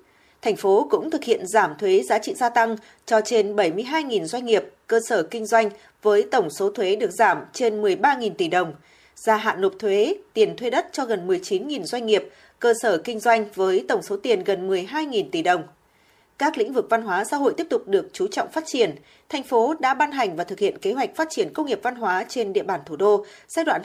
Thành 0.42 0.56
phố 0.56 0.86
cũng 0.90 1.10
thực 1.10 1.24
hiện 1.24 1.46
giảm 1.46 1.74
thuế 1.78 2.02
giá 2.02 2.18
trị 2.18 2.34
gia 2.34 2.48
tăng 2.48 2.76
cho 3.06 3.20
trên 3.20 3.56
72.000 3.56 4.24
doanh 4.24 4.46
nghiệp, 4.46 4.64
cơ 4.86 5.00
sở 5.08 5.22
kinh 5.22 5.46
doanh 5.46 5.70
với 6.02 6.28
tổng 6.30 6.50
số 6.50 6.70
thuế 6.70 6.96
được 6.96 7.10
giảm 7.10 7.38
trên 7.52 7.82
13.000 7.82 8.30
tỷ 8.38 8.48
đồng, 8.48 8.74
gia 9.16 9.36
hạn 9.36 9.60
nộp 9.60 9.72
thuế, 9.78 10.14
tiền 10.32 10.56
thuê 10.56 10.70
đất 10.70 10.86
cho 10.92 11.04
gần 11.04 11.28
19.000 11.28 11.82
doanh 11.84 12.06
nghiệp, 12.06 12.28
cơ 12.58 12.74
sở 12.82 12.98
kinh 12.98 13.20
doanh 13.20 13.44
với 13.54 13.84
tổng 13.88 14.02
số 14.02 14.16
tiền 14.16 14.44
gần 14.44 14.68
12.000 14.68 15.24
tỷ 15.32 15.42
đồng. 15.42 15.62
Các 16.40 16.58
lĩnh 16.58 16.72
vực 16.72 16.86
văn 16.90 17.02
hóa 17.02 17.24
xã 17.24 17.36
hội 17.36 17.54
tiếp 17.56 17.66
tục 17.70 17.88
được 17.88 18.08
chú 18.12 18.26
trọng 18.26 18.50
phát 18.50 18.64
triển. 18.66 18.94
Thành 19.28 19.42
phố 19.42 19.74
đã 19.80 19.94
ban 19.94 20.12
hành 20.12 20.36
và 20.36 20.44
thực 20.44 20.58
hiện 20.58 20.78
kế 20.78 20.92
hoạch 20.92 21.16
phát 21.16 21.28
triển 21.30 21.52
công 21.52 21.66
nghiệp 21.66 21.80
văn 21.82 21.94
hóa 21.94 22.24
trên 22.28 22.52
địa 22.52 22.62
bàn 22.62 22.80
thủ 22.86 22.96
đô 22.96 23.24
giai 23.48 23.64
đoạn 23.64 23.82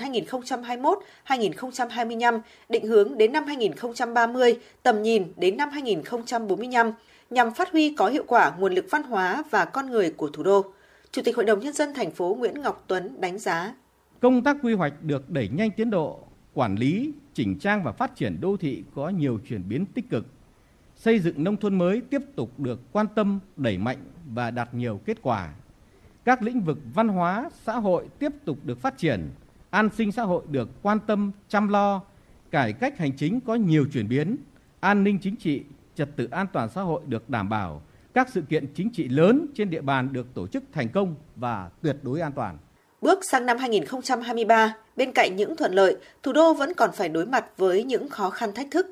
2021-2025, 1.27 2.39
định 2.69 2.87
hướng 2.87 3.17
đến 3.17 3.31
năm 3.31 3.45
2030, 3.47 4.59
tầm 4.83 5.03
nhìn 5.03 5.33
đến 5.37 5.57
năm 5.57 5.69
2045, 5.69 6.91
nhằm 7.29 7.53
phát 7.53 7.71
huy 7.71 7.95
có 7.97 8.07
hiệu 8.07 8.23
quả 8.27 8.51
nguồn 8.59 8.73
lực 8.73 8.85
văn 8.89 9.03
hóa 9.03 9.43
và 9.49 9.65
con 9.65 9.91
người 9.91 10.11
của 10.11 10.27
thủ 10.27 10.43
đô. 10.43 10.65
Chủ 11.11 11.21
tịch 11.25 11.35
Hội 11.35 11.45
đồng 11.45 11.59
Nhân 11.59 11.73
dân 11.73 11.93
thành 11.93 12.11
phố 12.11 12.35
Nguyễn 12.39 12.61
Ngọc 12.61 12.83
Tuấn 12.87 13.21
đánh 13.21 13.39
giá. 13.39 13.73
Công 14.19 14.43
tác 14.43 14.57
quy 14.63 14.73
hoạch 14.73 14.93
được 15.01 15.29
đẩy 15.29 15.47
nhanh 15.47 15.71
tiến 15.71 15.89
độ, 15.89 16.19
quản 16.53 16.75
lý, 16.75 17.11
chỉnh 17.33 17.59
trang 17.59 17.83
và 17.83 17.91
phát 17.91 18.15
triển 18.15 18.37
đô 18.41 18.57
thị 18.57 18.83
có 18.95 19.09
nhiều 19.09 19.39
chuyển 19.49 19.69
biến 19.69 19.85
tích 19.85 20.09
cực. 20.09 20.25
Xây 20.95 21.19
dựng 21.19 21.43
nông 21.43 21.57
thôn 21.57 21.77
mới 21.77 22.01
tiếp 22.09 22.21
tục 22.35 22.59
được 22.59 22.79
quan 22.91 23.07
tâm, 23.15 23.39
đẩy 23.57 23.77
mạnh 23.77 23.97
và 24.33 24.51
đạt 24.51 24.73
nhiều 24.73 25.01
kết 25.05 25.17
quả. 25.21 25.53
Các 26.25 26.41
lĩnh 26.41 26.61
vực 26.61 26.77
văn 26.93 27.07
hóa, 27.07 27.49
xã 27.63 27.73
hội 27.73 28.05
tiếp 28.19 28.31
tục 28.45 28.57
được 28.63 28.79
phát 28.81 28.97
triển, 28.97 29.29
an 29.69 29.89
sinh 29.97 30.11
xã 30.11 30.23
hội 30.23 30.43
được 30.49 30.69
quan 30.81 30.99
tâm, 31.07 31.31
chăm 31.49 31.67
lo, 31.67 32.01
cải 32.51 32.73
cách 32.73 32.97
hành 32.97 33.17
chính 33.17 33.41
có 33.41 33.55
nhiều 33.55 33.85
chuyển 33.93 34.07
biến, 34.07 34.37
an 34.79 35.03
ninh 35.03 35.19
chính 35.21 35.35
trị, 35.35 35.63
trật 35.95 36.09
tự 36.15 36.27
an 36.31 36.47
toàn 36.53 36.69
xã 36.69 36.81
hội 36.81 37.01
được 37.07 37.29
đảm 37.29 37.49
bảo, 37.49 37.81
các 38.13 38.29
sự 38.29 38.41
kiện 38.41 38.73
chính 38.73 38.89
trị 38.93 39.07
lớn 39.07 39.45
trên 39.55 39.69
địa 39.69 39.81
bàn 39.81 40.13
được 40.13 40.33
tổ 40.33 40.47
chức 40.47 40.63
thành 40.73 40.89
công 40.89 41.15
và 41.35 41.69
tuyệt 41.81 41.95
đối 42.01 42.21
an 42.21 42.31
toàn. 42.31 42.57
Bước 43.01 43.19
sang 43.31 43.45
năm 43.45 43.57
2023, 43.57 44.75
bên 44.95 45.11
cạnh 45.11 45.35
những 45.35 45.55
thuận 45.55 45.73
lợi, 45.73 45.97
thủ 46.23 46.33
đô 46.33 46.53
vẫn 46.53 46.73
còn 46.73 46.89
phải 46.93 47.09
đối 47.09 47.25
mặt 47.25 47.45
với 47.57 47.83
những 47.83 48.09
khó 48.09 48.29
khăn 48.29 48.53
thách 48.53 48.67
thức. 48.71 48.87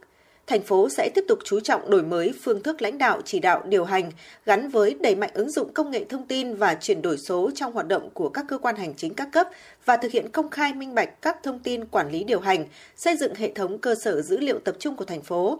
Thành 0.48 0.62
phố 0.62 0.90
sẽ 0.90 1.10
tiếp 1.16 1.26
tục 1.28 1.40
chú 1.44 1.60
trọng 1.60 1.90
đổi 1.90 2.04
mới 2.04 2.34
phương 2.42 2.64
thức 2.64 2.82
lãnh 2.82 2.98
đạo, 2.98 3.22
chỉ 3.26 3.40
đạo, 3.40 3.64
điều 3.66 3.86
hành 3.86 4.12
gắn 4.46 4.70
với 4.70 4.96
đẩy 5.02 5.16
mạnh 5.16 5.30
ứng 5.34 5.52
dụng 5.52 5.74
công 5.74 5.92
nghệ 5.92 6.06
thông 6.10 6.28
tin 6.28 6.56
và 6.56 6.76
chuyển 6.76 7.02
đổi 7.02 7.18
số 7.18 7.52
trong 7.56 7.74
hoạt 7.74 7.88
động 7.88 8.10
của 8.14 8.30
các 8.30 8.46
cơ 8.48 8.58
quan 8.58 8.76
hành 8.76 8.94
chính 8.98 9.14
các 9.14 9.30
cấp 9.32 9.48
và 9.86 9.98
thực 9.98 10.12
hiện 10.12 10.30
công 10.30 10.50
khai 10.50 10.74
minh 10.74 10.96
bạch 10.96 11.22
các 11.22 11.44
thông 11.44 11.60
tin 11.60 11.86
quản 11.86 12.12
lý 12.12 12.24
điều 12.24 12.40
hành, 12.40 12.66
xây 12.96 13.18
dựng 13.18 13.36
hệ 13.36 13.52
thống 13.56 13.78
cơ 13.78 13.96
sở 13.96 14.22
dữ 14.22 14.38
liệu 14.38 14.60
tập 14.60 14.76
trung 14.80 14.96
của 14.96 15.06
thành 15.06 15.22
phố 15.22 15.60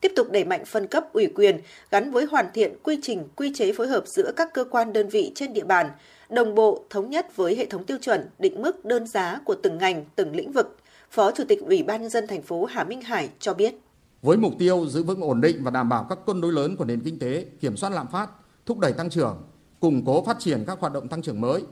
tiếp 0.00 0.12
tục 0.16 0.30
đẩy 0.30 0.44
mạnh 0.44 0.64
phân 0.64 0.86
cấp 0.86 1.12
ủy 1.12 1.26
quyền 1.34 1.60
gắn 1.90 2.10
với 2.10 2.24
hoàn 2.24 2.46
thiện 2.54 2.74
quy 2.82 2.98
trình 3.02 3.28
quy 3.36 3.52
chế 3.54 3.72
phối 3.72 3.88
hợp 3.88 4.04
giữa 4.06 4.32
các 4.36 4.52
cơ 4.54 4.64
quan 4.64 4.92
đơn 4.92 5.08
vị 5.08 5.32
trên 5.34 5.52
địa 5.52 5.64
bàn 5.64 5.90
đồng 6.28 6.54
bộ, 6.54 6.84
thống 6.90 7.10
nhất 7.10 7.36
với 7.36 7.56
hệ 7.56 7.66
thống 7.66 7.84
tiêu 7.84 7.98
chuẩn, 8.00 8.30
định 8.38 8.62
mức 8.62 8.84
đơn 8.84 9.06
giá 9.06 9.40
của 9.44 9.54
từng 9.54 9.78
ngành, 9.78 10.04
từng 10.16 10.36
lĩnh 10.36 10.52
vực. 10.52 10.76
Phó 11.10 11.30
Chủ 11.30 11.44
tịch 11.48 11.60
Ủy 11.60 11.82
ban 11.82 12.00
nhân 12.00 12.10
dân 12.10 12.26
thành 12.26 12.42
phố 12.42 12.64
Hà 12.64 12.84
Minh 12.84 13.02
Hải 13.02 13.28
cho 13.38 13.54
biết. 13.54 13.74
Với 14.22 14.36
mục 14.36 14.52
tiêu 14.58 14.86
giữ 14.86 15.02
vững 15.02 15.20
ổn 15.20 15.40
định 15.40 15.64
và 15.64 15.70
đảm 15.70 15.88
bảo 15.88 16.06
các 16.08 16.18
cân 16.26 16.40
đối 16.40 16.52
lớn 16.52 16.76
của 16.76 16.84
nền 16.84 17.00
kinh 17.00 17.18
tế, 17.18 17.46
kiểm 17.60 17.76
soát 17.76 17.90
lạm 17.90 18.06
phát, 18.06 18.30
thúc 18.66 18.78
đẩy 18.78 18.92
tăng 18.92 19.10
trưởng, 19.10 19.42
củng 19.80 20.04
cố 20.04 20.24
phát 20.24 20.38
triển 20.38 20.64
các 20.66 20.80
hoạt 20.80 20.92
động 20.92 21.08
tăng 21.08 21.22
trưởng 21.22 21.40
mới, 21.40 21.64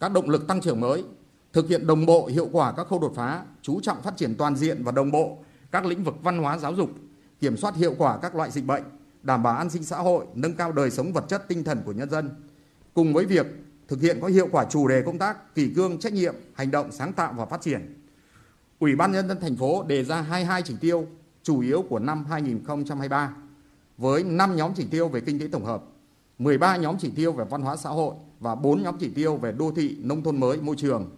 các 0.00 0.12
động 0.12 0.30
lực 0.30 0.46
tăng 0.46 0.60
trưởng 0.60 0.80
mới, 0.80 1.04
thực 1.52 1.68
hiện 1.68 1.86
đồng 1.86 2.06
bộ 2.06 2.26
hiệu 2.26 2.48
quả 2.52 2.72
các 2.72 2.86
khâu 2.86 2.98
đột 2.98 3.12
phá, 3.16 3.44
chú 3.62 3.80
trọng 3.80 4.02
phát 4.02 4.16
triển 4.16 4.34
toàn 4.34 4.56
diện 4.56 4.84
và 4.84 4.92
đồng 4.92 5.10
bộ 5.10 5.38
các 5.70 5.84
lĩnh 5.86 6.04
vực 6.04 6.14
văn 6.22 6.38
hóa 6.38 6.58
giáo 6.58 6.74
dục, 6.74 6.90
kiểm 7.40 7.56
soát 7.56 7.74
hiệu 7.74 7.94
quả 7.98 8.18
các 8.22 8.34
loại 8.34 8.50
dịch 8.50 8.66
bệnh, 8.66 8.82
đảm 9.22 9.42
bảo 9.42 9.56
an 9.56 9.70
sinh 9.70 9.84
xã 9.84 9.98
hội, 9.98 10.26
nâng 10.34 10.54
cao 10.54 10.72
đời 10.72 10.90
sống 10.90 11.12
vật 11.12 11.24
chất 11.28 11.48
tinh 11.48 11.64
thần 11.64 11.82
của 11.84 11.92
nhân 11.92 12.10
dân. 12.10 12.30
Cùng 12.94 13.12
với 13.12 13.24
việc 13.24 13.46
thực 13.88 14.00
hiện 14.00 14.18
có 14.20 14.28
hiệu 14.28 14.48
quả 14.52 14.64
chủ 14.64 14.88
đề 14.88 15.02
công 15.02 15.18
tác 15.18 15.54
kỷ 15.54 15.72
cương 15.74 15.98
trách 15.98 16.12
nhiệm, 16.12 16.34
hành 16.54 16.70
động 16.70 16.92
sáng 16.92 17.12
tạo 17.12 17.34
và 17.36 17.46
phát 17.46 17.60
triển. 17.60 18.02
Ủy 18.78 18.96
ban 18.96 19.12
nhân 19.12 19.28
dân 19.28 19.40
thành 19.40 19.56
phố 19.56 19.82
đề 19.82 20.04
ra 20.04 20.20
22 20.20 20.62
chỉ 20.62 20.74
tiêu 20.80 21.06
chủ 21.46 21.60
yếu 21.60 21.82
của 21.82 21.98
năm 21.98 22.24
2023 22.30 23.34
với 23.98 24.24
5 24.24 24.56
nhóm 24.56 24.72
chỉ 24.76 24.84
tiêu 24.90 25.08
về 25.08 25.20
kinh 25.20 25.40
tế 25.40 25.46
tổng 25.52 25.64
hợp, 25.64 25.82
13 26.38 26.76
nhóm 26.76 26.96
chỉ 26.98 27.10
tiêu 27.16 27.32
về 27.32 27.44
văn 27.50 27.62
hóa 27.62 27.76
xã 27.76 27.90
hội 27.90 28.14
và 28.40 28.54
4 28.54 28.82
nhóm 28.82 28.96
chỉ 29.00 29.08
tiêu 29.14 29.36
về 29.36 29.52
đô 29.52 29.72
thị, 29.76 29.96
nông 30.00 30.22
thôn 30.22 30.40
mới, 30.40 30.56
môi 30.56 30.76
trường. 30.78 31.10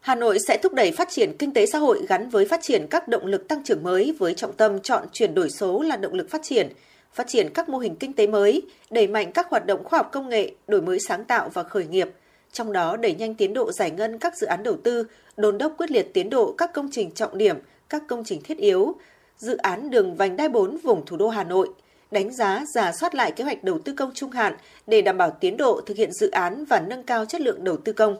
Hà 0.00 0.14
Nội 0.14 0.38
sẽ 0.48 0.58
thúc 0.62 0.74
đẩy 0.74 0.92
phát 0.92 1.08
triển 1.10 1.36
kinh 1.38 1.52
tế 1.54 1.66
xã 1.66 1.78
hội 1.78 2.06
gắn 2.08 2.28
với 2.28 2.46
phát 2.48 2.60
triển 2.62 2.86
các 2.90 3.08
động 3.08 3.26
lực 3.26 3.48
tăng 3.48 3.64
trưởng 3.64 3.82
mới 3.82 4.16
với 4.18 4.34
trọng 4.34 4.52
tâm 4.52 4.80
chọn 4.80 5.06
chuyển 5.12 5.34
đổi 5.34 5.50
số 5.50 5.82
là 5.82 5.96
động 5.96 6.14
lực 6.14 6.30
phát 6.30 6.40
triển, 6.42 6.72
phát 7.12 7.26
triển 7.28 7.50
các 7.54 7.68
mô 7.68 7.78
hình 7.78 7.96
kinh 7.96 8.12
tế 8.12 8.26
mới, 8.26 8.62
đẩy 8.90 9.06
mạnh 9.06 9.32
các 9.32 9.46
hoạt 9.50 9.66
động 9.66 9.84
khoa 9.84 9.98
học 9.98 10.08
công 10.12 10.28
nghệ, 10.28 10.54
đổi 10.68 10.82
mới 10.82 10.98
sáng 11.08 11.24
tạo 11.24 11.48
và 11.54 11.62
khởi 11.62 11.86
nghiệp, 11.86 12.10
trong 12.52 12.72
đó 12.72 12.96
đẩy 12.96 13.14
nhanh 13.14 13.34
tiến 13.34 13.54
độ 13.54 13.72
giải 13.72 13.90
ngân 13.90 14.18
các 14.18 14.36
dự 14.36 14.46
án 14.46 14.62
đầu 14.62 14.76
tư, 14.84 15.06
đôn 15.36 15.58
đốc 15.58 15.74
quyết 15.78 15.90
liệt 15.90 16.14
tiến 16.14 16.30
độ 16.30 16.54
các 16.58 16.72
công 16.74 16.88
trình 16.92 17.10
trọng 17.10 17.38
điểm, 17.38 17.56
các 17.88 18.02
công 18.08 18.24
trình 18.24 18.40
thiết 18.44 18.58
yếu, 18.58 18.94
dự 19.38 19.56
án 19.56 19.90
đường 19.90 20.16
vành 20.16 20.36
đai 20.36 20.48
4 20.48 20.76
vùng 20.76 21.06
thủ 21.06 21.16
đô 21.16 21.28
Hà 21.28 21.44
Nội, 21.44 21.68
đánh 22.10 22.32
giá, 22.34 22.64
giả 22.74 22.92
soát 22.92 23.14
lại 23.14 23.32
kế 23.32 23.44
hoạch 23.44 23.64
đầu 23.64 23.78
tư 23.78 23.94
công 23.96 24.10
trung 24.14 24.30
hạn 24.30 24.56
để 24.86 25.02
đảm 25.02 25.18
bảo 25.18 25.30
tiến 25.30 25.56
độ 25.56 25.80
thực 25.86 25.96
hiện 25.96 26.12
dự 26.12 26.30
án 26.30 26.64
và 26.64 26.80
nâng 26.80 27.02
cao 27.02 27.24
chất 27.24 27.40
lượng 27.40 27.64
đầu 27.64 27.76
tư 27.76 27.92
công. 27.92 28.16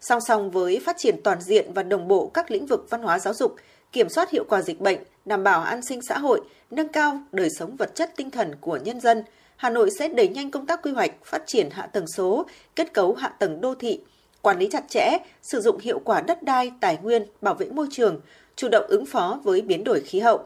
Song 0.00 0.20
song 0.28 0.50
với 0.50 0.80
phát 0.84 0.96
triển 0.98 1.22
toàn 1.24 1.40
diện 1.40 1.72
và 1.72 1.82
đồng 1.82 2.08
bộ 2.08 2.30
các 2.34 2.50
lĩnh 2.50 2.66
vực 2.66 2.86
văn 2.90 3.02
hóa 3.02 3.18
giáo 3.18 3.34
dục, 3.34 3.56
kiểm 3.92 4.08
soát 4.08 4.30
hiệu 4.30 4.44
quả 4.48 4.62
dịch 4.62 4.80
bệnh, 4.80 4.98
đảm 5.24 5.44
bảo 5.44 5.62
an 5.62 5.80
sinh 5.88 6.00
xã 6.08 6.18
hội, 6.18 6.40
nâng 6.70 6.88
cao 6.88 7.20
đời 7.32 7.48
sống 7.58 7.76
vật 7.76 7.94
chất 7.94 8.12
tinh 8.16 8.30
thần 8.30 8.54
của 8.60 8.76
nhân 8.76 9.00
dân, 9.00 9.22
Hà 9.56 9.70
Nội 9.70 9.90
sẽ 9.98 10.08
đẩy 10.08 10.28
nhanh 10.28 10.50
công 10.50 10.66
tác 10.66 10.82
quy 10.82 10.92
hoạch, 10.92 11.10
phát 11.24 11.42
triển 11.46 11.70
hạ 11.70 11.86
tầng 11.86 12.06
số, 12.06 12.46
kết 12.76 12.92
cấu 12.92 13.14
hạ 13.14 13.28
tầng 13.28 13.60
đô 13.60 13.74
thị, 13.74 14.00
quản 14.42 14.58
lý 14.58 14.68
chặt 14.72 14.84
chẽ, 14.88 15.18
sử 15.42 15.60
dụng 15.60 15.78
hiệu 15.78 15.98
quả 16.04 16.20
đất 16.20 16.42
đai, 16.42 16.72
tài 16.80 16.98
nguyên, 17.02 17.26
bảo 17.40 17.54
vệ 17.54 17.66
môi 17.66 17.86
trường, 17.90 18.20
chủ 18.56 18.68
động 18.68 18.84
ứng 18.88 19.06
phó 19.06 19.40
với 19.44 19.60
biến 19.60 19.84
đổi 19.84 20.00
khí 20.00 20.20
hậu. 20.20 20.40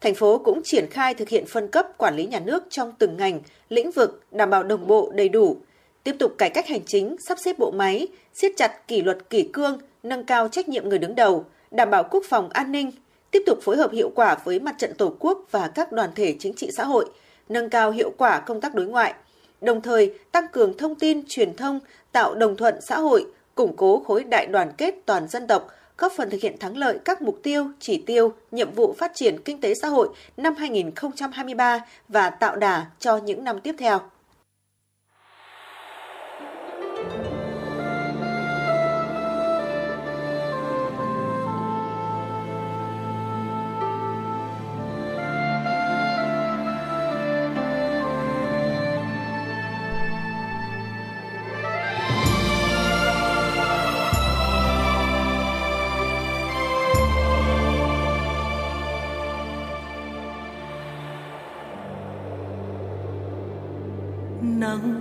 Thành 0.00 0.14
phố 0.14 0.38
cũng 0.38 0.62
triển 0.64 0.86
khai 0.90 1.14
thực 1.14 1.28
hiện 1.28 1.46
phân 1.46 1.68
cấp 1.68 1.86
quản 1.98 2.16
lý 2.16 2.26
nhà 2.26 2.40
nước 2.40 2.62
trong 2.70 2.92
từng 2.98 3.16
ngành, 3.16 3.40
lĩnh 3.68 3.90
vực 3.90 4.22
đảm 4.30 4.50
bảo 4.50 4.62
đồng 4.62 4.86
bộ 4.86 5.10
đầy 5.14 5.28
đủ, 5.28 5.56
tiếp 6.04 6.16
tục 6.18 6.34
cải 6.38 6.50
cách 6.50 6.68
hành 6.68 6.84
chính, 6.86 7.16
sắp 7.20 7.38
xếp 7.44 7.58
bộ 7.58 7.70
máy, 7.70 8.08
siết 8.34 8.52
chặt 8.56 8.88
kỷ 8.88 9.02
luật 9.02 9.30
kỷ 9.30 9.42
cương, 9.52 9.78
nâng 10.02 10.24
cao 10.24 10.48
trách 10.48 10.68
nhiệm 10.68 10.88
người 10.88 10.98
đứng 10.98 11.14
đầu, 11.14 11.44
đảm 11.70 11.90
bảo 11.90 12.04
quốc 12.10 12.24
phòng 12.28 12.48
an 12.52 12.72
ninh, 12.72 12.90
tiếp 13.30 13.42
tục 13.46 13.58
phối 13.62 13.76
hợp 13.76 13.92
hiệu 13.92 14.10
quả 14.14 14.36
với 14.44 14.60
mặt 14.60 14.74
trận 14.78 14.94
Tổ 14.94 15.14
quốc 15.18 15.38
và 15.50 15.68
các 15.68 15.92
đoàn 15.92 16.10
thể 16.14 16.36
chính 16.38 16.54
trị 16.54 16.70
xã 16.76 16.84
hội, 16.84 17.06
nâng 17.48 17.70
cao 17.70 17.90
hiệu 17.90 18.10
quả 18.18 18.40
công 18.40 18.60
tác 18.60 18.74
đối 18.74 18.86
ngoại, 18.86 19.14
đồng 19.60 19.80
thời 19.80 20.14
tăng 20.32 20.48
cường 20.52 20.76
thông 20.76 20.94
tin, 20.94 21.22
truyền 21.28 21.56
thông, 21.56 21.80
tạo 22.12 22.34
đồng 22.34 22.56
thuận 22.56 22.80
xã 22.80 22.98
hội, 22.98 23.26
củng 23.54 23.76
cố 23.76 24.02
khối 24.06 24.24
đại 24.24 24.46
đoàn 24.46 24.72
kết 24.78 24.94
toàn 25.06 25.28
dân 25.28 25.46
tộc, 25.46 25.68
góp 25.98 26.12
phần 26.16 26.30
thực 26.30 26.40
hiện 26.40 26.58
thắng 26.58 26.76
lợi 26.76 26.98
các 27.04 27.22
mục 27.22 27.40
tiêu, 27.42 27.70
chỉ 27.80 28.02
tiêu, 28.06 28.32
nhiệm 28.50 28.72
vụ 28.74 28.94
phát 28.98 29.12
triển 29.14 29.42
kinh 29.44 29.60
tế 29.60 29.74
xã 29.74 29.88
hội 29.88 30.08
năm 30.36 30.54
2023 30.54 31.80
và 32.08 32.30
tạo 32.30 32.56
đà 32.56 32.86
cho 32.98 33.16
những 33.16 33.44
năm 33.44 33.60
tiếp 33.60 33.74
theo. 33.78 34.00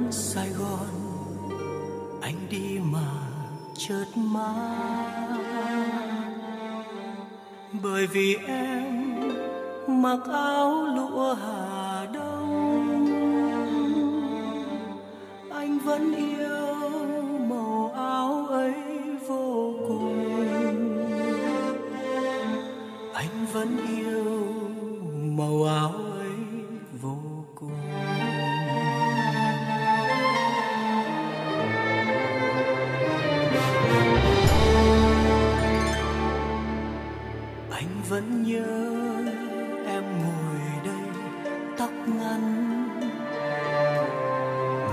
Nắng 0.05 0.11
Sài 0.11 0.49
Gòn. 0.49 0.87
Anh 2.21 2.35
đi 2.49 2.79
mà 2.91 3.11
chợt 3.77 4.05
mắt 4.15 5.37
bởi 7.83 8.07
vì 8.07 8.35
em 8.47 9.19
mặc 9.87 10.19
áo 10.33 10.85
lụa 10.85 11.33
Hà 11.33 12.05
Đông. 12.13 12.45
Anh 15.51 15.79
vẫn 15.79 16.15
yêu 16.15 16.75
màu 17.49 17.91
áo 17.95 18.47
ấy 18.49 18.73
vô 19.27 19.73
cùng. 19.87 20.95
Anh 23.13 23.45
vẫn 23.53 23.77
yêu 23.87 24.25
màu 25.37 25.63
áo 25.63 26.04
vẫn 38.09 38.43
nhớ 38.43 38.65
em 39.87 40.03
ngồi 40.03 40.61
đây 40.85 41.09
tóc 41.77 41.89
ngắn. 42.05 42.41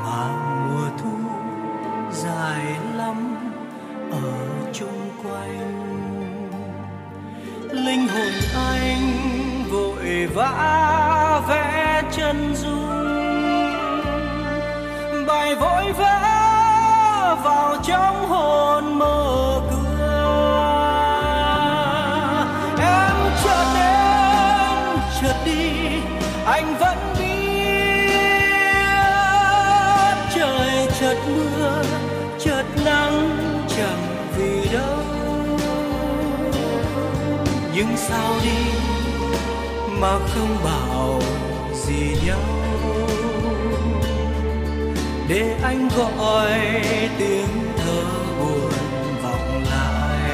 Mà 0.04 0.28
mùa 0.66 0.88
thu 0.98 1.16
dài 2.12 2.64
lắm 2.96 3.36
ở 4.10 4.32
chung 4.72 5.10
quanh. 5.22 5.72
Linh 7.70 8.08
hồn 8.08 8.32
anh 8.54 9.12
vội 9.70 10.26
vã 10.34 11.42
vẽ 11.48 12.02
chân 12.12 12.54
dung. 12.56 12.88
Bài 15.26 15.54
vội 15.54 15.92
vã 15.92 16.18
vào 17.44 17.76
trong 17.82 18.28
hồn 18.28 18.98
mơ 18.98 19.51
sao 38.08 38.34
đi 38.42 38.64
mà 40.00 40.18
không 40.18 40.56
bảo 40.64 41.20
gì 41.74 42.16
nhau. 42.26 42.38
Để 45.28 45.56
anh 45.62 45.88
gọi 45.96 46.50
tiếng 47.18 47.72
thơ 47.76 48.02
buồn 48.38 48.72
vọng 49.22 49.64
lại. 49.70 50.30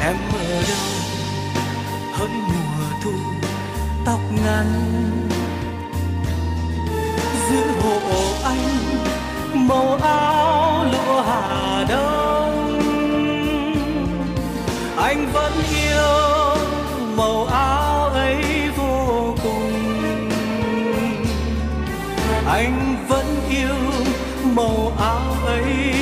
Em 0.00 0.16
ở 0.32 0.62
đâu 0.68 0.90
hỡi 2.12 2.28
mùa 2.28 2.86
thu, 3.04 3.12
tóc 4.04 4.20
ngắn. 4.44 4.68
Giữ 7.50 7.62
hộ 7.82 7.98
anh, 8.44 8.58
màu 9.54 9.98
áo 10.02 10.84
lụa 10.92 11.22
hà 11.22 11.84
đông 11.88 12.23
anh 15.14 15.32
vẫn 15.32 15.52
yêu 15.74 16.56
màu 17.16 17.46
áo 17.46 18.08
ấy 18.08 18.42
vô 18.76 19.34
cùng. 19.42 19.72
Anh 22.46 22.96
vẫn 23.08 23.26
yêu 23.50 23.76
màu 24.44 24.92
áo 24.98 25.36
ấy 25.46 25.93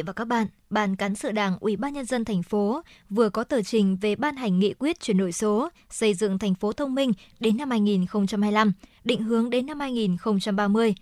vị 0.00 0.06
và 0.06 0.12
các 0.12 0.24
bạn, 0.24 0.46
Ban 0.70 0.96
cán 0.96 1.14
sự 1.14 1.32
Đảng 1.32 1.58
Ủy 1.60 1.76
ban 1.76 1.92
nhân 1.92 2.04
dân 2.04 2.24
thành 2.24 2.42
phố 2.42 2.82
vừa 3.10 3.30
có 3.30 3.44
tờ 3.44 3.62
trình 3.62 3.96
về 3.96 4.16
ban 4.16 4.36
hành 4.36 4.58
nghị 4.58 4.74
quyết 4.78 5.00
chuyển 5.00 5.18
đổi 5.18 5.32
số, 5.32 5.68
xây 5.90 6.14
dựng 6.14 6.38
thành 6.38 6.54
phố 6.54 6.72
thông 6.72 6.94
minh 6.94 7.12
đến 7.40 7.56
năm 7.56 7.70
2025, 7.70 8.72
định 9.04 9.22
hướng 9.22 9.50
đến 9.50 9.66
năm 9.66 9.80
2030. 9.80 10.94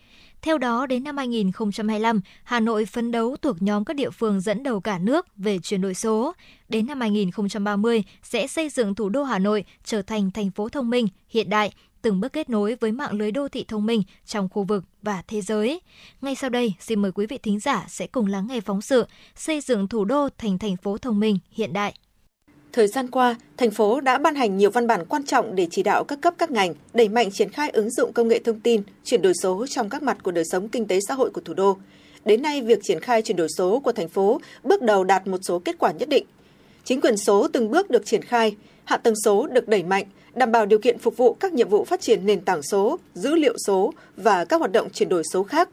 Theo 0.43 0.59
đó, 0.59 0.87
đến 0.87 1.05
năm 1.05 1.17
2025, 1.17 2.21
Hà 2.45 2.61
Nội 2.61 2.87
phấn 2.87 3.11
đấu 3.11 3.37
thuộc 3.43 3.63
nhóm 3.63 3.85
các 3.85 3.97
địa 3.97 4.11
phương 4.11 4.41
dẫn 4.41 4.63
đầu 4.63 4.81
cả 4.81 4.99
nước 4.99 5.27
về 5.37 5.59
chuyển 5.59 5.81
đổi 5.81 5.95
số. 5.95 6.33
Đến 6.69 6.87
năm 6.87 7.01
2030, 7.01 8.05
sẽ 8.23 8.47
xây 8.47 8.69
dựng 8.69 8.95
thủ 8.95 9.09
đô 9.09 9.23
Hà 9.23 9.39
Nội 9.39 9.65
trở 9.85 10.03
thành 10.03 10.31
thành 10.31 10.51
phố 10.51 10.69
thông 10.69 10.91
minh, 10.91 11.09
hiện 11.29 11.51
đại, 11.51 11.73
từng 12.09 12.21
bước 12.21 12.33
kết 12.33 12.51
nối 12.51 12.75
với 12.81 12.93
mạng 12.93 13.13
lưới 13.13 13.31
đô 13.31 13.49
thị 13.49 13.65
thông 13.69 13.87
minh 13.87 14.03
trong 14.27 14.49
khu 14.49 14.65
vực 14.65 14.85
và 15.03 15.23
thế 15.29 15.41
giới. 15.41 15.81
Ngay 16.21 16.35
sau 16.35 16.51
đây, 16.51 16.75
xin 16.81 17.03
mời 17.03 17.13
quý 17.13 17.27
vị 17.27 17.39
thính 17.39 17.61
giả 17.61 17.87
sẽ 17.89 18.07
cùng 18.07 18.27
lắng 18.27 18.47
nghe 18.51 18.61
phóng 18.61 18.83
sự 18.83 19.07
xây 19.37 19.61
dựng 19.61 19.89
thủ 19.89 20.05
đô 20.05 20.29
thành 20.39 20.59
thành 20.59 20.77
phố 20.77 20.99
thông 20.99 21.21
minh 21.21 21.39
hiện 21.53 21.73
đại. 21.73 21.95
Thời 22.73 22.87
gian 22.87 23.11
qua, 23.11 23.37
thành 23.57 23.71
phố 23.71 24.01
đã 24.01 24.19
ban 24.19 24.35
hành 24.35 24.57
nhiều 24.57 24.71
văn 24.71 24.87
bản 24.87 25.05
quan 25.09 25.25
trọng 25.25 25.55
để 25.55 25.67
chỉ 25.71 25.83
đạo 25.83 26.05
các 26.05 26.21
cấp 26.21 26.35
các 26.39 26.51
ngành 26.51 26.75
đẩy 26.95 27.09
mạnh 27.09 27.31
triển 27.31 27.53
khai 27.53 27.71
ứng 27.71 27.91
dụng 27.91 28.13
công 28.13 28.29
nghệ 28.29 28.41
thông 28.45 28.61
tin, 28.61 28.83
chuyển 29.05 29.23
đổi 29.23 29.33
số 29.43 29.67
trong 29.67 29.89
các 29.89 30.03
mặt 30.03 30.19
của 30.23 30.31
đời 30.31 30.45
sống 30.45 30.69
kinh 30.69 30.87
tế 30.87 30.99
xã 31.09 31.15
hội 31.15 31.31
của 31.31 31.41
thủ 31.41 31.55
đô. 31.55 31.77
Đến 32.25 32.43
nay, 32.43 32.63
việc 32.63 32.79
triển 32.83 33.01
khai 33.01 33.23
chuyển 33.23 33.37
đổi 33.37 33.49
số 33.57 33.81
của 33.81 33.93
thành 33.93 34.09
phố 34.09 34.41
bước 34.65 34.83
đầu 34.83 35.05
đạt 35.05 35.27
một 35.27 35.39
số 35.43 35.59
kết 35.59 35.77
quả 35.79 35.93
nhất 35.93 36.09
định. 36.09 36.27
Chính 36.85 37.01
quyền 37.01 37.17
số 37.17 37.49
từng 37.49 37.71
bước 37.71 37.91
được 37.91 38.07
triển 38.07 38.23
khai, 38.23 38.57
hạ 38.85 38.97
tầng 38.97 39.15
số 39.25 39.47
được 39.47 39.69
đẩy 39.69 39.83
mạnh, 39.83 40.05
đảm 40.39 40.53
bảo 40.53 40.67
điều 40.67 40.79
kiện 40.79 40.99
phục 40.99 41.17
vụ 41.17 41.35
các 41.35 41.53
nhiệm 41.53 41.69
vụ 41.69 41.85
phát 41.85 42.01
triển 42.01 42.27
nền 42.27 42.41
tảng 42.41 42.63
số, 42.63 42.99
dữ 43.15 43.35
liệu 43.35 43.55
số 43.67 43.93
và 44.17 44.45
các 44.45 44.57
hoạt 44.57 44.73
động 44.73 44.91
chuyển 44.91 45.09
đổi 45.09 45.23
số 45.33 45.43
khác. 45.43 45.69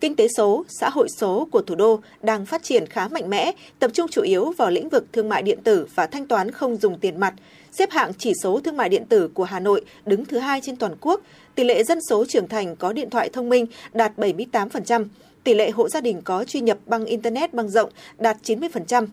Kinh 0.00 0.16
tế 0.16 0.28
số, 0.36 0.64
xã 0.68 0.88
hội 0.88 1.08
số 1.18 1.48
của 1.50 1.62
thủ 1.62 1.74
đô 1.74 2.00
đang 2.22 2.46
phát 2.46 2.62
triển 2.62 2.86
khá 2.86 3.08
mạnh 3.08 3.30
mẽ, 3.30 3.52
tập 3.78 3.90
trung 3.94 4.08
chủ 4.10 4.22
yếu 4.22 4.52
vào 4.52 4.70
lĩnh 4.70 4.88
vực 4.88 5.06
thương 5.12 5.28
mại 5.28 5.42
điện 5.42 5.58
tử 5.64 5.86
và 5.94 6.06
thanh 6.06 6.26
toán 6.26 6.50
không 6.50 6.76
dùng 6.76 6.98
tiền 6.98 7.20
mặt. 7.20 7.34
Xếp 7.72 7.90
hạng 7.90 8.12
chỉ 8.18 8.32
số 8.42 8.60
thương 8.60 8.76
mại 8.76 8.88
điện 8.88 9.06
tử 9.06 9.28
của 9.34 9.44
Hà 9.44 9.60
Nội 9.60 9.84
đứng 10.06 10.24
thứ 10.24 10.38
hai 10.38 10.60
trên 10.60 10.76
toàn 10.76 10.94
quốc, 11.00 11.20
tỷ 11.54 11.64
lệ 11.64 11.84
dân 11.84 11.98
số 12.08 12.24
trưởng 12.24 12.48
thành 12.48 12.76
có 12.76 12.92
điện 12.92 13.10
thoại 13.10 13.28
thông 13.32 13.48
minh 13.48 13.66
đạt 13.92 14.12
78%, 14.16 15.04
tỷ 15.44 15.54
lệ 15.54 15.70
hộ 15.70 15.88
gia 15.88 16.00
đình 16.00 16.20
có 16.24 16.44
truy 16.44 16.60
nhập 16.60 16.78
bằng 16.86 17.04
Internet 17.04 17.54
băng 17.54 17.68
rộng 17.68 17.90
đạt 18.18 18.36
90%. 18.42 19.06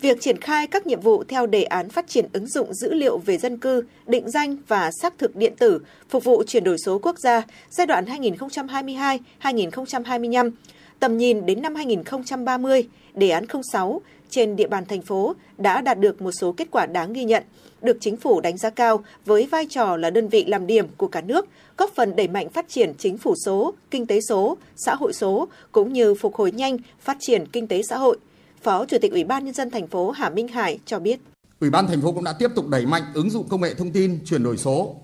Việc 0.00 0.20
triển 0.20 0.40
khai 0.40 0.66
các 0.66 0.86
nhiệm 0.86 1.00
vụ 1.00 1.24
theo 1.24 1.46
đề 1.46 1.62
án 1.62 1.88
phát 1.88 2.08
triển 2.08 2.26
ứng 2.32 2.46
dụng 2.46 2.74
dữ 2.74 2.94
liệu 2.94 3.18
về 3.18 3.38
dân 3.38 3.56
cư, 3.56 3.84
định 4.06 4.30
danh 4.30 4.56
và 4.68 4.90
xác 5.02 5.18
thực 5.18 5.36
điện 5.36 5.52
tử 5.58 5.80
phục 6.08 6.24
vụ 6.24 6.42
chuyển 6.46 6.64
đổi 6.64 6.78
số 6.78 6.98
quốc 6.98 7.18
gia 7.18 7.42
giai 7.70 7.86
đoạn 7.86 8.04
2022-2025, 9.42 10.50
tầm 11.00 11.18
nhìn 11.18 11.46
đến 11.46 11.62
năm 11.62 11.74
2030, 11.74 12.88
đề 13.14 13.30
án 13.30 13.44
06 13.72 14.00
trên 14.30 14.56
địa 14.56 14.66
bàn 14.68 14.84
thành 14.86 15.02
phố 15.02 15.34
đã 15.58 15.80
đạt 15.80 15.98
được 15.98 16.22
một 16.22 16.32
số 16.32 16.52
kết 16.52 16.68
quả 16.70 16.86
đáng 16.86 17.12
ghi 17.12 17.24
nhận, 17.24 17.42
được 17.82 17.96
chính 18.00 18.16
phủ 18.16 18.40
đánh 18.40 18.58
giá 18.58 18.70
cao 18.70 19.04
với 19.26 19.46
vai 19.46 19.66
trò 19.70 19.96
là 19.96 20.10
đơn 20.10 20.28
vị 20.28 20.44
làm 20.44 20.66
điểm 20.66 20.86
của 20.96 21.08
cả 21.08 21.20
nước, 21.20 21.48
góp 21.76 21.90
phần 21.94 22.16
đẩy 22.16 22.28
mạnh 22.28 22.48
phát 22.48 22.68
triển 22.68 22.92
chính 22.98 23.18
phủ 23.18 23.34
số, 23.46 23.74
kinh 23.90 24.06
tế 24.06 24.20
số, 24.20 24.56
xã 24.76 24.94
hội 24.94 25.12
số 25.12 25.48
cũng 25.72 25.92
như 25.92 26.14
phục 26.14 26.34
hồi 26.34 26.52
nhanh 26.52 26.76
phát 27.00 27.16
triển 27.20 27.46
kinh 27.46 27.66
tế 27.66 27.82
xã 27.82 27.96
hội. 27.96 28.18
Phó 28.62 28.84
Chủ 28.86 28.96
tịch 29.02 29.12
Ủy 29.12 29.24
ban 29.24 29.44
nhân 29.44 29.54
dân 29.54 29.70
thành 29.70 29.86
phố 29.86 30.10
Hà 30.10 30.30
Minh 30.30 30.48
Hải 30.48 30.78
cho 30.86 30.98
biết. 30.98 31.20
Ủy 31.60 31.70
ban 31.70 31.86
thành 31.86 32.00
phố 32.00 32.12
cũng 32.12 32.24
đã 32.24 32.32
tiếp 32.32 32.50
tục 32.56 32.68
đẩy 32.68 32.86
mạnh 32.86 33.02
ứng 33.14 33.30
dụng 33.30 33.48
công 33.48 33.60
nghệ 33.60 33.74
thông 33.74 33.90
tin, 33.90 34.24
chuyển 34.24 34.42
đổi 34.42 34.56
số, 34.56 34.96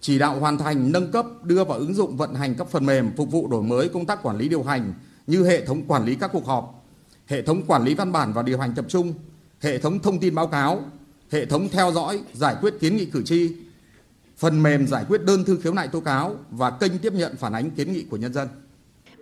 chỉ 0.00 0.18
đạo 0.18 0.40
hoàn 0.40 0.58
thành 0.58 0.92
nâng 0.92 1.12
cấp 1.12 1.26
đưa 1.42 1.64
vào 1.64 1.78
ứng 1.78 1.94
dụng 1.94 2.16
vận 2.16 2.34
hành 2.34 2.54
các 2.54 2.68
phần 2.70 2.86
mềm 2.86 3.10
phục 3.16 3.30
vụ 3.30 3.48
đổi 3.48 3.62
mới 3.62 3.88
công 3.88 4.06
tác 4.06 4.22
quản 4.22 4.38
lý 4.38 4.48
điều 4.48 4.62
hành 4.62 4.94
như 5.26 5.44
hệ 5.44 5.66
thống 5.66 5.82
quản 5.88 6.04
lý 6.04 6.14
các 6.14 6.30
cuộc 6.32 6.46
họp, 6.46 6.84
hệ 7.26 7.42
thống 7.42 7.62
quản 7.66 7.84
lý 7.84 7.94
văn 7.94 8.12
bản 8.12 8.32
và 8.32 8.42
điều 8.42 8.58
hành 8.58 8.74
tập 8.74 8.84
trung, 8.88 9.14
hệ 9.60 9.78
thống 9.78 9.98
thông 9.98 10.18
tin 10.18 10.34
báo 10.34 10.46
cáo, 10.46 10.82
hệ 11.30 11.46
thống 11.46 11.68
theo 11.68 11.92
dõi, 11.92 12.20
giải 12.32 12.56
quyết 12.60 12.74
kiến 12.80 12.96
nghị 12.96 13.04
cử 13.04 13.22
tri, 13.22 13.52
phần 14.36 14.62
mềm 14.62 14.86
giải 14.86 15.04
quyết 15.08 15.24
đơn 15.24 15.44
thư 15.44 15.58
khiếu 15.62 15.74
nại 15.74 15.88
tố 15.88 16.00
cáo 16.00 16.36
và 16.50 16.70
kênh 16.70 16.98
tiếp 16.98 17.12
nhận 17.12 17.36
phản 17.36 17.52
ánh 17.52 17.70
kiến 17.70 17.92
nghị 17.92 18.02
của 18.02 18.16
nhân 18.16 18.32
dân. 18.32 18.48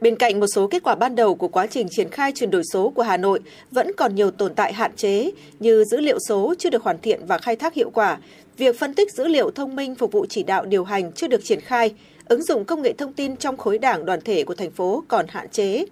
Bên 0.01 0.16
cạnh 0.16 0.40
một 0.40 0.47
số 0.47 0.66
kết 0.66 0.82
quả 0.82 0.94
ban 0.94 1.14
đầu 1.14 1.35
của 1.35 1.48
quá 1.48 1.66
trình 1.66 1.89
triển 1.90 2.09
khai 2.10 2.32
chuyển 2.35 2.51
đổi 2.51 2.62
số 2.73 2.89
của 2.90 3.02
Hà 3.02 3.16
Nội, 3.16 3.40
vẫn 3.70 3.90
còn 3.97 4.14
nhiều 4.14 4.31
tồn 4.31 4.55
tại 4.55 4.73
hạn 4.73 4.97
chế 4.97 5.31
như 5.60 5.85
dữ 5.85 6.01
liệu 6.01 6.18
số 6.28 6.55
chưa 6.59 6.70
được 6.70 6.82
hoàn 6.82 6.98
thiện 6.98 7.20
và 7.27 7.39
khai 7.39 7.56
thác 7.56 7.74
hiệu 7.74 7.90
quả, 7.90 8.18
việc 8.56 8.78
phân 8.78 8.94
tích 8.94 9.12
dữ 9.12 9.24
liệu 9.28 9.51
thông 9.51 9.77
minh 9.77 9.94
phục 9.94 10.12
vụ 10.12 10.27
chỉ 10.28 10.43
đạo 10.43 10.64
điều 10.64 10.85
hành 10.85 11.12
chưa 11.12 11.28
được 11.28 11.44
triển 11.44 11.60
khai, 11.60 11.94
ứng 12.24 12.43
dụng 12.43 12.64
công 12.64 12.82
nghệ 12.82 12.93
thông 12.93 13.12
tin 13.12 13.36
trong 13.36 13.56
khối 13.56 13.78
đảng 13.78 14.05
đoàn 14.05 14.20
thể 14.20 14.44
của 14.44 14.55
thành 14.55 14.70
phố 14.70 15.05
còn 15.09 15.27
hạn 15.28 15.48
chế. 15.48 15.85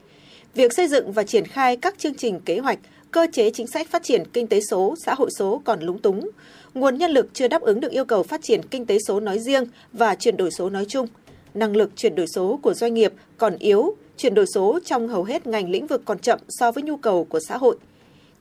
Việc 0.55 0.73
xây 0.73 0.89
dựng 0.89 1.13
và 1.13 1.23
triển 1.23 1.47
khai 1.47 1.77
các 1.77 1.99
chương 1.99 2.15
trình 2.15 2.41
kế 2.41 2.59
hoạch, 2.59 2.79
cơ 3.11 3.27
chế 3.33 3.51
chính 3.51 3.67
sách 3.67 3.91
phát 3.91 4.03
triển 4.03 4.23
kinh 4.33 4.47
tế 4.47 4.61
số, 4.61 4.95
xã 5.05 5.15
hội 5.15 5.31
số 5.39 5.63
còn 5.65 5.81
lúng 5.81 5.99
túng. 5.99 6.31
Nguồn 6.75 6.99
nhân 6.99 7.11
lực 7.11 7.27
chưa 7.33 7.49
đáp 7.49 7.63
ứng 7.63 7.81
được 7.81 7.91
yêu 7.93 8.05
cầu 8.05 8.23
phát 8.23 8.43
triển 8.43 8.61
kinh 8.71 8.87
tế 8.87 8.99
số 9.07 9.21
nói 9.21 9.39
riêng 9.39 9.65
và 9.93 10.15
chuyển 10.15 10.37
đổi 10.37 10.51
số 10.51 10.71
nói 10.71 10.85
chung 10.89 11.07
năng 11.55 11.77
lực 11.77 11.91
chuyển 11.97 12.15
đổi 12.15 12.27
số 12.27 12.59
của 12.63 12.75
doanh 12.75 12.95
nghiệp 12.95 13.13
còn 13.39 13.57
yếu, 13.59 13.97
chuyển 14.17 14.35
đổi 14.35 14.47
số 14.47 14.79
trong 14.85 15.09
hầu 15.09 15.25
hết 15.25 15.47
ngành 15.47 15.71
lĩnh 15.71 15.87
vực 15.87 16.03
còn 16.05 16.19
chậm 16.19 16.39
so 16.49 16.73
với 16.73 16.83
nhu 16.83 16.97
cầu 16.97 17.25
của 17.25 17.41
xã 17.41 17.57
hội. 17.57 17.77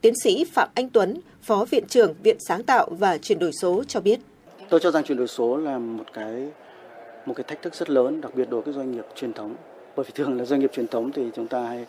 Tiến 0.02 0.14
sĩ 0.24 0.46
Phạm 0.54 0.70
Anh 0.74 0.90
Tuấn, 0.90 1.18
Phó 1.42 1.66
Viện 1.70 1.84
trưởng 1.88 2.14
Viện 2.24 2.38
Sáng 2.40 2.64
tạo 2.64 2.90
và 2.92 3.18
Chuyển 3.18 3.40
đổi 3.40 3.52
số 3.62 3.84
cho 3.88 4.00
biết. 4.00 4.20
Tôi 4.70 4.80
cho 4.80 4.92
rằng 4.92 5.04
chuyển 5.04 5.18
đổi 5.18 5.28
số 5.28 5.58
là 5.58 5.78
một 5.78 6.04
cái 6.14 6.48
một 7.26 7.34
cái 7.34 7.44
thách 7.48 7.62
thức 7.62 7.76
rất 7.76 7.90
lớn, 7.90 8.22
đặc 8.22 8.36
biệt 8.36 8.50
đối 8.50 8.62
với 8.62 8.74
doanh 8.74 8.92
nghiệp 8.92 9.06
truyền 9.16 9.34
thống. 9.34 9.56
Bởi 9.96 10.04
vì 10.04 10.12
thường 10.16 10.38
là 10.38 10.46
doanh 10.46 10.60
nghiệp 10.60 10.72
truyền 10.74 10.88
thống 10.88 11.12
thì 11.12 11.24
chúng 11.36 11.48
ta 11.48 11.64
hay 11.64 11.86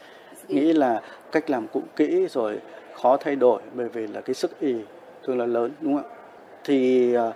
nghĩ 0.49 0.73
là 0.73 1.03
cách 1.33 1.51
làm 1.51 1.67
cũ 1.69 1.83
kỹ 1.97 2.27
rồi 2.31 2.59
khó 3.03 3.17
thay 3.17 3.37
đổi 3.37 3.63
bởi 3.75 3.89
vì 3.89 4.07
là 4.07 4.21
cái 4.21 4.35
sức 4.35 4.61
ý 4.61 4.75
thường 5.25 5.39
là 5.39 5.47
lớn 5.47 5.73
đúng 5.81 5.97
không 5.97 6.05
ạ? 6.05 6.17
Thì 6.65 7.15
à, 7.15 7.33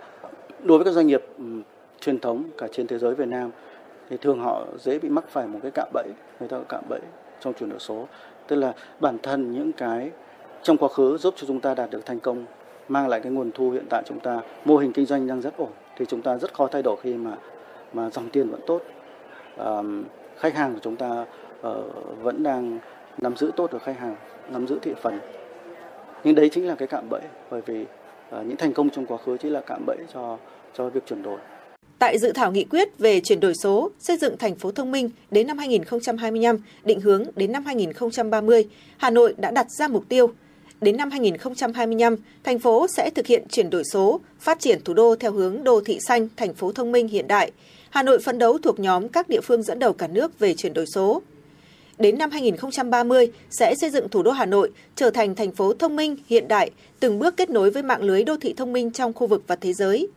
đối 0.62 0.78
với 0.78 0.84
các 0.84 0.94
doanh 0.94 1.06
nghiệp 1.06 1.24
truyền 2.00 2.18
thống 2.18 2.44
cả 2.58 2.68
trên 2.72 2.86
thế 2.86 2.98
giới 2.98 3.14
Việt 3.14 3.28
Nam 3.28 3.50
thì 4.08 4.16
thường 4.16 4.40
họ 4.40 4.64
dễ 4.78 4.98
bị 4.98 5.08
mắc 5.08 5.24
phải 5.28 5.46
một 5.46 5.58
cái 5.62 5.70
cạm 5.74 5.88
bẫy 5.92 6.08
người 6.40 6.48
ta 6.48 6.56
gọi 6.56 6.66
cạm 6.68 6.82
bẫy 6.88 7.00
trong 7.40 7.54
chuyển 7.54 7.70
đổi 7.70 7.78
số. 7.78 8.06
Tức 8.46 8.56
là 8.56 8.74
bản 9.00 9.18
thân 9.22 9.52
những 9.52 9.72
cái 9.72 10.10
trong 10.62 10.76
quá 10.76 10.88
khứ 10.88 11.16
giúp 11.16 11.34
cho 11.36 11.46
chúng 11.46 11.60
ta 11.60 11.74
đạt 11.74 11.90
được 11.90 12.06
thành 12.06 12.20
công 12.20 12.44
mang 12.88 13.08
lại 13.08 13.20
cái 13.20 13.32
nguồn 13.32 13.50
thu 13.52 13.70
hiện 13.70 13.86
tại 13.90 14.02
chúng 14.06 14.20
ta 14.20 14.40
mô 14.64 14.76
hình 14.76 14.92
kinh 14.92 15.06
doanh 15.06 15.26
đang 15.26 15.40
rất 15.40 15.56
ổn 15.56 15.70
thì 15.96 16.04
chúng 16.06 16.22
ta 16.22 16.36
rất 16.36 16.54
khó 16.54 16.66
thay 16.66 16.82
đổi 16.82 16.96
khi 17.02 17.14
mà 17.14 17.36
mà 17.92 18.10
dòng 18.10 18.30
tiền 18.30 18.50
vẫn 18.50 18.60
tốt. 18.66 18.82
À, 19.56 19.82
khách 20.36 20.54
hàng 20.54 20.74
của 20.74 20.80
chúng 20.82 20.96
ta 20.96 21.24
uh, 21.68 21.76
vẫn 22.22 22.42
đang 22.42 22.78
nắm 23.18 23.36
giữ 23.36 23.50
tốt 23.56 23.72
được 23.72 23.82
khách 23.82 23.98
hàng 23.98 24.16
nắm 24.50 24.66
giữ 24.66 24.78
thị 24.82 24.94
phần. 25.02 25.20
Nhưng 26.24 26.34
đấy 26.34 26.48
chính 26.48 26.66
là 26.68 26.74
cái 26.74 26.88
cạm 26.88 27.08
bẫy 27.10 27.20
bởi 27.50 27.60
vì 27.60 27.82
uh, 27.82 28.46
những 28.46 28.56
thành 28.56 28.72
công 28.72 28.90
trong 28.90 29.06
quá 29.06 29.18
khứ 29.26 29.36
chỉ 29.36 29.50
là 29.50 29.60
cạm 29.66 29.82
bẫy 29.86 29.96
cho 30.14 30.38
cho 30.74 30.88
việc 30.88 31.06
chuyển 31.06 31.22
đổi. 31.22 31.38
Tại 31.98 32.18
dự 32.18 32.32
thảo 32.32 32.52
nghị 32.52 32.64
quyết 32.64 32.98
về 32.98 33.20
chuyển 33.20 33.40
đổi 33.40 33.54
số, 33.54 33.90
xây 33.98 34.16
dựng 34.16 34.36
thành 34.38 34.54
phố 34.54 34.70
thông 34.70 34.92
minh 34.92 35.10
đến 35.30 35.46
năm 35.46 35.58
2025, 35.58 36.56
định 36.84 37.00
hướng 37.00 37.24
đến 37.36 37.52
năm 37.52 37.64
2030, 37.64 38.64
Hà 38.96 39.10
Nội 39.10 39.34
đã 39.38 39.50
đặt 39.50 39.70
ra 39.70 39.88
mục 39.88 40.04
tiêu 40.08 40.32
đến 40.80 40.96
năm 40.96 41.10
2025, 41.10 42.16
thành 42.44 42.58
phố 42.58 42.86
sẽ 42.96 43.10
thực 43.10 43.26
hiện 43.26 43.44
chuyển 43.50 43.70
đổi 43.70 43.82
số, 43.92 44.20
phát 44.40 44.60
triển 44.60 44.80
thủ 44.84 44.94
đô 44.94 45.16
theo 45.16 45.32
hướng 45.32 45.64
đô 45.64 45.80
thị 45.80 45.98
xanh, 46.08 46.28
thành 46.36 46.54
phố 46.54 46.72
thông 46.72 46.92
minh 46.92 47.08
hiện 47.08 47.28
đại. 47.28 47.50
Hà 47.90 48.02
Nội 48.02 48.18
phấn 48.18 48.38
đấu 48.38 48.58
thuộc 48.58 48.80
nhóm 48.80 49.08
các 49.08 49.28
địa 49.28 49.40
phương 49.40 49.62
dẫn 49.62 49.78
đầu 49.78 49.92
cả 49.92 50.06
nước 50.06 50.38
về 50.38 50.54
chuyển 50.54 50.74
đổi 50.74 50.86
số. 50.94 51.22
Đến 51.98 52.18
năm 52.18 52.30
2030 52.30 53.32
sẽ 53.50 53.74
xây 53.80 53.90
dựng 53.90 54.08
thủ 54.08 54.22
đô 54.22 54.30
Hà 54.30 54.46
Nội 54.46 54.70
trở 54.96 55.10
thành 55.10 55.34
thành 55.34 55.52
phố 55.52 55.72
thông 55.72 55.96
minh 55.96 56.16
hiện 56.26 56.48
đại, 56.48 56.70
từng 57.00 57.18
bước 57.18 57.36
kết 57.36 57.50
nối 57.50 57.70
với 57.70 57.82
mạng 57.82 58.02
lưới 58.02 58.24
đô 58.24 58.36
thị 58.36 58.54
thông 58.56 58.72
minh 58.72 58.90
trong 58.90 59.12
khu 59.12 59.26
vực 59.26 59.42
và 59.46 59.56
thế 59.56 59.72
giới. 59.72 60.08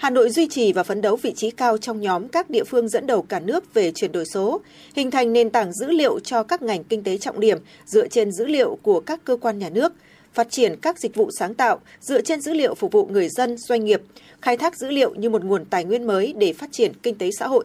Hà 0.00 0.10
Nội 0.10 0.30
duy 0.30 0.46
trì 0.46 0.72
và 0.72 0.82
phấn 0.82 1.00
đấu 1.00 1.16
vị 1.16 1.32
trí 1.36 1.50
cao 1.50 1.78
trong 1.78 2.00
nhóm 2.00 2.28
các 2.28 2.50
địa 2.50 2.64
phương 2.64 2.88
dẫn 2.88 3.06
đầu 3.06 3.22
cả 3.22 3.40
nước 3.40 3.74
về 3.74 3.92
chuyển 3.92 4.12
đổi 4.12 4.24
số, 4.24 4.60
hình 4.94 5.10
thành 5.10 5.32
nền 5.32 5.50
tảng 5.50 5.72
dữ 5.72 5.86
liệu 5.90 6.20
cho 6.20 6.42
các 6.42 6.62
ngành 6.62 6.84
kinh 6.84 7.02
tế 7.02 7.18
trọng 7.18 7.40
điểm 7.40 7.58
dựa 7.86 8.08
trên 8.08 8.32
dữ 8.32 8.46
liệu 8.46 8.78
của 8.82 9.00
các 9.00 9.24
cơ 9.24 9.36
quan 9.36 9.58
nhà 9.58 9.68
nước, 9.68 9.92
phát 10.34 10.50
triển 10.50 10.76
các 10.82 10.98
dịch 10.98 11.14
vụ 11.14 11.30
sáng 11.38 11.54
tạo 11.54 11.80
dựa 12.00 12.22
trên 12.22 12.40
dữ 12.40 12.52
liệu 12.52 12.74
phục 12.74 12.92
vụ 12.92 13.06
người 13.06 13.28
dân, 13.28 13.56
doanh 13.58 13.84
nghiệp, 13.84 14.02
khai 14.42 14.56
thác 14.56 14.78
dữ 14.78 14.90
liệu 14.90 15.14
như 15.14 15.30
một 15.30 15.44
nguồn 15.44 15.64
tài 15.64 15.84
nguyên 15.84 16.06
mới 16.06 16.34
để 16.38 16.52
phát 16.52 16.72
triển 16.72 16.92
kinh 17.02 17.14
tế 17.14 17.30
xã 17.38 17.46
hội. 17.46 17.64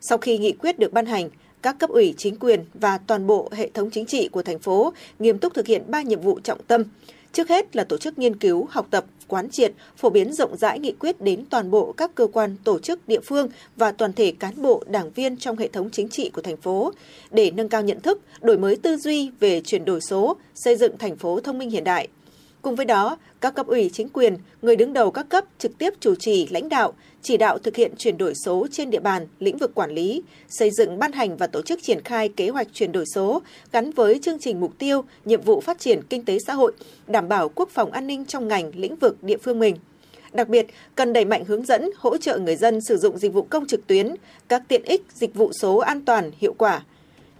Sau 0.00 0.18
khi 0.18 0.38
nghị 0.38 0.52
quyết 0.52 0.78
được 0.78 0.92
ban 0.92 1.06
hành, 1.06 1.30
các 1.62 1.78
cấp 1.78 1.90
ủy 1.90 2.14
chính 2.16 2.36
quyền 2.36 2.64
và 2.74 2.98
toàn 2.98 3.26
bộ 3.26 3.48
hệ 3.52 3.70
thống 3.74 3.90
chính 3.90 4.06
trị 4.06 4.28
của 4.28 4.42
thành 4.42 4.58
phố 4.58 4.92
nghiêm 5.18 5.38
túc 5.38 5.54
thực 5.54 5.66
hiện 5.66 5.82
ba 5.88 6.02
nhiệm 6.02 6.20
vụ 6.20 6.40
trọng 6.40 6.62
tâm. 6.66 6.82
Trước 7.32 7.48
hết 7.48 7.76
là 7.76 7.84
tổ 7.84 7.98
chức 7.98 8.18
nghiên 8.18 8.36
cứu, 8.36 8.66
học 8.70 8.86
tập, 8.90 9.04
quán 9.34 9.48
triệt, 9.50 9.72
phổ 9.96 10.10
biến 10.10 10.32
rộng 10.32 10.56
rãi 10.56 10.78
nghị 10.78 10.92
quyết 10.92 11.20
đến 11.20 11.44
toàn 11.50 11.70
bộ 11.70 11.94
các 11.96 12.14
cơ 12.14 12.26
quan, 12.32 12.56
tổ 12.64 12.78
chức, 12.78 13.08
địa 13.08 13.20
phương 13.20 13.48
và 13.76 13.92
toàn 13.92 14.12
thể 14.12 14.32
cán 14.38 14.62
bộ, 14.62 14.84
đảng 14.86 15.10
viên 15.10 15.36
trong 15.36 15.56
hệ 15.56 15.68
thống 15.68 15.90
chính 15.90 16.08
trị 16.08 16.30
của 16.30 16.42
thành 16.42 16.56
phố 16.56 16.92
để 17.30 17.50
nâng 17.50 17.68
cao 17.68 17.82
nhận 17.82 18.00
thức, 18.00 18.20
đổi 18.40 18.58
mới 18.58 18.76
tư 18.76 18.96
duy 18.96 19.30
về 19.40 19.60
chuyển 19.60 19.84
đổi 19.84 20.00
số, 20.00 20.36
xây 20.54 20.76
dựng 20.76 20.98
thành 20.98 21.16
phố 21.16 21.40
thông 21.40 21.58
minh 21.58 21.70
hiện 21.70 21.84
đại. 21.84 22.08
Cùng 22.62 22.76
với 22.76 22.86
đó, 22.86 23.16
các 23.40 23.54
cấp 23.54 23.66
ủy 23.66 23.90
chính 23.92 24.08
quyền, 24.08 24.36
người 24.62 24.76
đứng 24.76 24.92
đầu 24.92 25.10
các 25.10 25.28
cấp 25.28 25.44
trực 25.58 25.78
tiếp 25.78 25.94
chủ 26.00 26.14
trì 26.14 26.46
lãnh 26.50 26.68
đạo, 26.68 26.92
chỉ 27.24 27.36
đạo 27.36 27.58
thực 27.58 27.76
hiện 27.76 27.92
chuyển 27.98 28.18
đổi 28.18 28.34
số 28.34 28.66
trên 28.70 28.90
địa 28.90 29.00
bàn, 29.00 29.26
lĩnh 29.38 29.58
vực 29.58 29.74
quản 29.74 29.90
lý, 29.90 30.22
xây 30.48 30.70
dựng 30.70 30.98
ban 30.98 31.12
hành 31.12 31.36
và 31.36 31.46
tổ 31.46 31.62
chức 31.62 31.82
triển 31.82 32.00
khai 32.04 32.28
kế 32.28 32.48
hoạch 32.48 32.66
chuyển 32.72 32.92
đổi 32.92 33.04
số 33.14 33.42
gắn 33.72 33.90
với 33.90 34.18
chương 34.22 34.38
trình 34.38 34.60
mục 34.60 34.78
tiêu, 34.78 35.04
nhiệm 35.24 35.40
vụ 35.40 35.60
phát 35.60 35.78
triển 35.78 36.00
kinh 36.08 36.24
tế 36.24 36.38
xã 36.46 36.54
hội, 36.54 36.72
đảm 37.06 37.28
bảo 37.28 37.48
quốc 37.48 37.68
phòng 37.70 37.92
an 37.92 38.06
ninh 38.06 38.24
trong 38.24 38.48
ngành, 38.48 38.70
lĩnh 38.74 38.96
vực 38.96 39.24
địa 39.24 39.36
phương 39.36 39.58
mình. 39.58 39.76
Đặc 40.32 40.48
biệt, 40.48 40.66
cần 40.94 41.12
đẩy 41.12 41.24
mạnh 41.24 41.44
hướng 41.44 41.64
dẫn, 41.64 41.90
hỗ 41.96 42.16
trợ 42.16 42.38
người 42.38 42.56
dân 42.56 42.80
sử 42.80 42.96
dụng 42.96 43.18
dịch 43.18 43.32
vụ 43.32 43.42
công 43.42 43.66
trực 43.66 43.86
tuyến, 43.86 44.14
các 44.48 44.62
tiện 44.68 44.82
ích, 44.82 45.02
dịch 45.14 45.34
vụ 45.34 45.50
số 45.60 45.76
an 45.76 46.04
toàn, 46.04 46.30
hiệu 46.38 46.54
quả. 46.58 46.82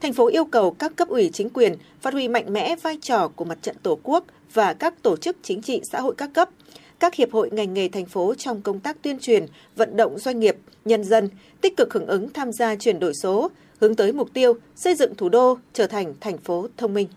Thành 0.01 0.13
phố 0.13 0.27
yêu 0.27 0.45
cầu 0.45 0.71
các 0.71 0.97
cấp 0.97 1.09
ủy 1.09 1.31
chính 1.33 1.51
quyền 1.51 1.75
phát 2.01 2.13
huy 2.13 2.29
mạnh 2.29 2.53
mẽ 2.53 2.77
vai 2.83 2.99
trò 3.03 3.29
của 3.29 3.45
mặt 3.45 3.59
trận 3.63 3.77
Tổ 3.83 3.99
quốc 4.03 4.25
và 4.53 4.75
các 4.75 5.03
tổ 5.03 5.17
chức 5.17 5.37
chính 5.43 5.63
trị 5.63 5.81
xã 5.93 6.01
hội 6.01 6.15
các 6.19 6.31
cấp, 6.35 6.51
các 7.01 7.15
hiệp 7.15 7.33
hội 7.33 7.51
ngành 7.53 7.75
nghề 7.75 7.89
thành 7.89 8.07
phố 8.07 8.35
trong 8.35 8.63
công 8.63 8.81
tác 8.81 9.03
tuyên 9.03 9.19
truyền, 9.19 9.47
vận 9.77 9.97
động 9.97 10.19
doanh 10.19 10.41
nghiệp, 10.41 10.57
nhân 10.85 11.05
dân 11.05 11.29
tích 11.61 11.77
cực 11.77 11.95
hưởng 11.95 12.07
ứng 12.07 12.33
tham 12.33 12.53
gia 12.53 12.77
chuyển 12.77 12.99
đổi 12.99 13.13
số, 13.23 13.51
hướng 13.81 13.95
tới 13.95 14.13
mục 14.13 14.33
tiêu 14.35 14.53
xây 14.77 14.95
dựng 14.95 15.15
thủ 15.15 15.29
đô 15.29 15.59
trở 15.73 15.87
thành 15.87 16.15
thành 16.21 16.39
phố 16.39 16.69
thông 16.77 16.95
minh. 16.95 17.09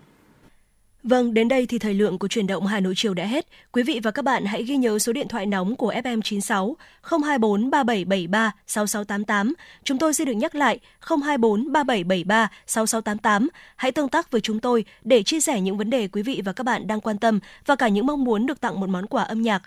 Vâng, 1.02 1.34
đến 1.34 1.48
đây 1.48 1.66
thì 1.66 1.78
thời 1.78 1.94
lượng 1.94 2.18
của 2.18 2.28
chuyển 2.28 2.46
động 2.46 2.66
Hà 2.66 2.80
Nội 2.80 2.92
chiều 2.96 3.14
đã 3.14 3.24
hết. 3.24 3.46
Quý 3.72 3.82
vị 3.82 4.00
và 4.02 4.10
các 4.10 4.24
bạn 4.24 4.44
hãy 4.44 4.62
ghi 4.62 4.76
nhớ 4.76 4.98
số 4.98 5.12
điện 5.12 5.28
thoại 5.28 5.46
nóng 5.46 5.76
của 5.76 5.92
FM96 5.92 6.74
024 7.02 7.70
3773 7.70 8.52
6688. 8.66 9.54
Chúng 9.84 9.98
tôi 9.98 10.14
xin 10.14 10.26
được 10.26 10.32
nhắc 10.32 10.54
lại 10.54 10.78
024 11.00 11.72
3773 11.72 12.50
6688. 12.66 13.48
Hãy 13.76 13.92
tương 13.92 14.08
tác 14.08 14.30
với 14.30 14.40
chúng 14.40 14.60
tôi 14.60 14.84
để 15.02 15.22
chia 15.22 15.40
sẻ 15.40 15.60
những 15.60 15.78
vấn 15.78 15.90
đề 15.90 16.08
quý 16.08 16.22
vị 16.22 16.42
và 16.44 16.52
các 16.52 16.64
bạn 16.64 16.86
đang 16.86 17.00
quan 17.00 17.18
tâm 17.18 17.40
và 17.66 17.76
cả 17.76 17.88
những 17.88 18.06
mong 18.06 18.24
muốn 18.24 18.46
được 18.46 18.60
tặng 18.60 18.80
một 18.80 18.88
món 18.88 19.06
quà 19.06 19.22
âm 19.22 19.42
nhạc. 19.42 19.62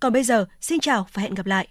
Còn 0.00 0.12
bây 0.12 0.22
giờ, 0.22 0.44
xin 0.60 0.80
chào 0.80 1.06
và 1.12 1.22
hẹn 1.22 1.34
gặp 1.34 1.46
lại. 1.46 1.68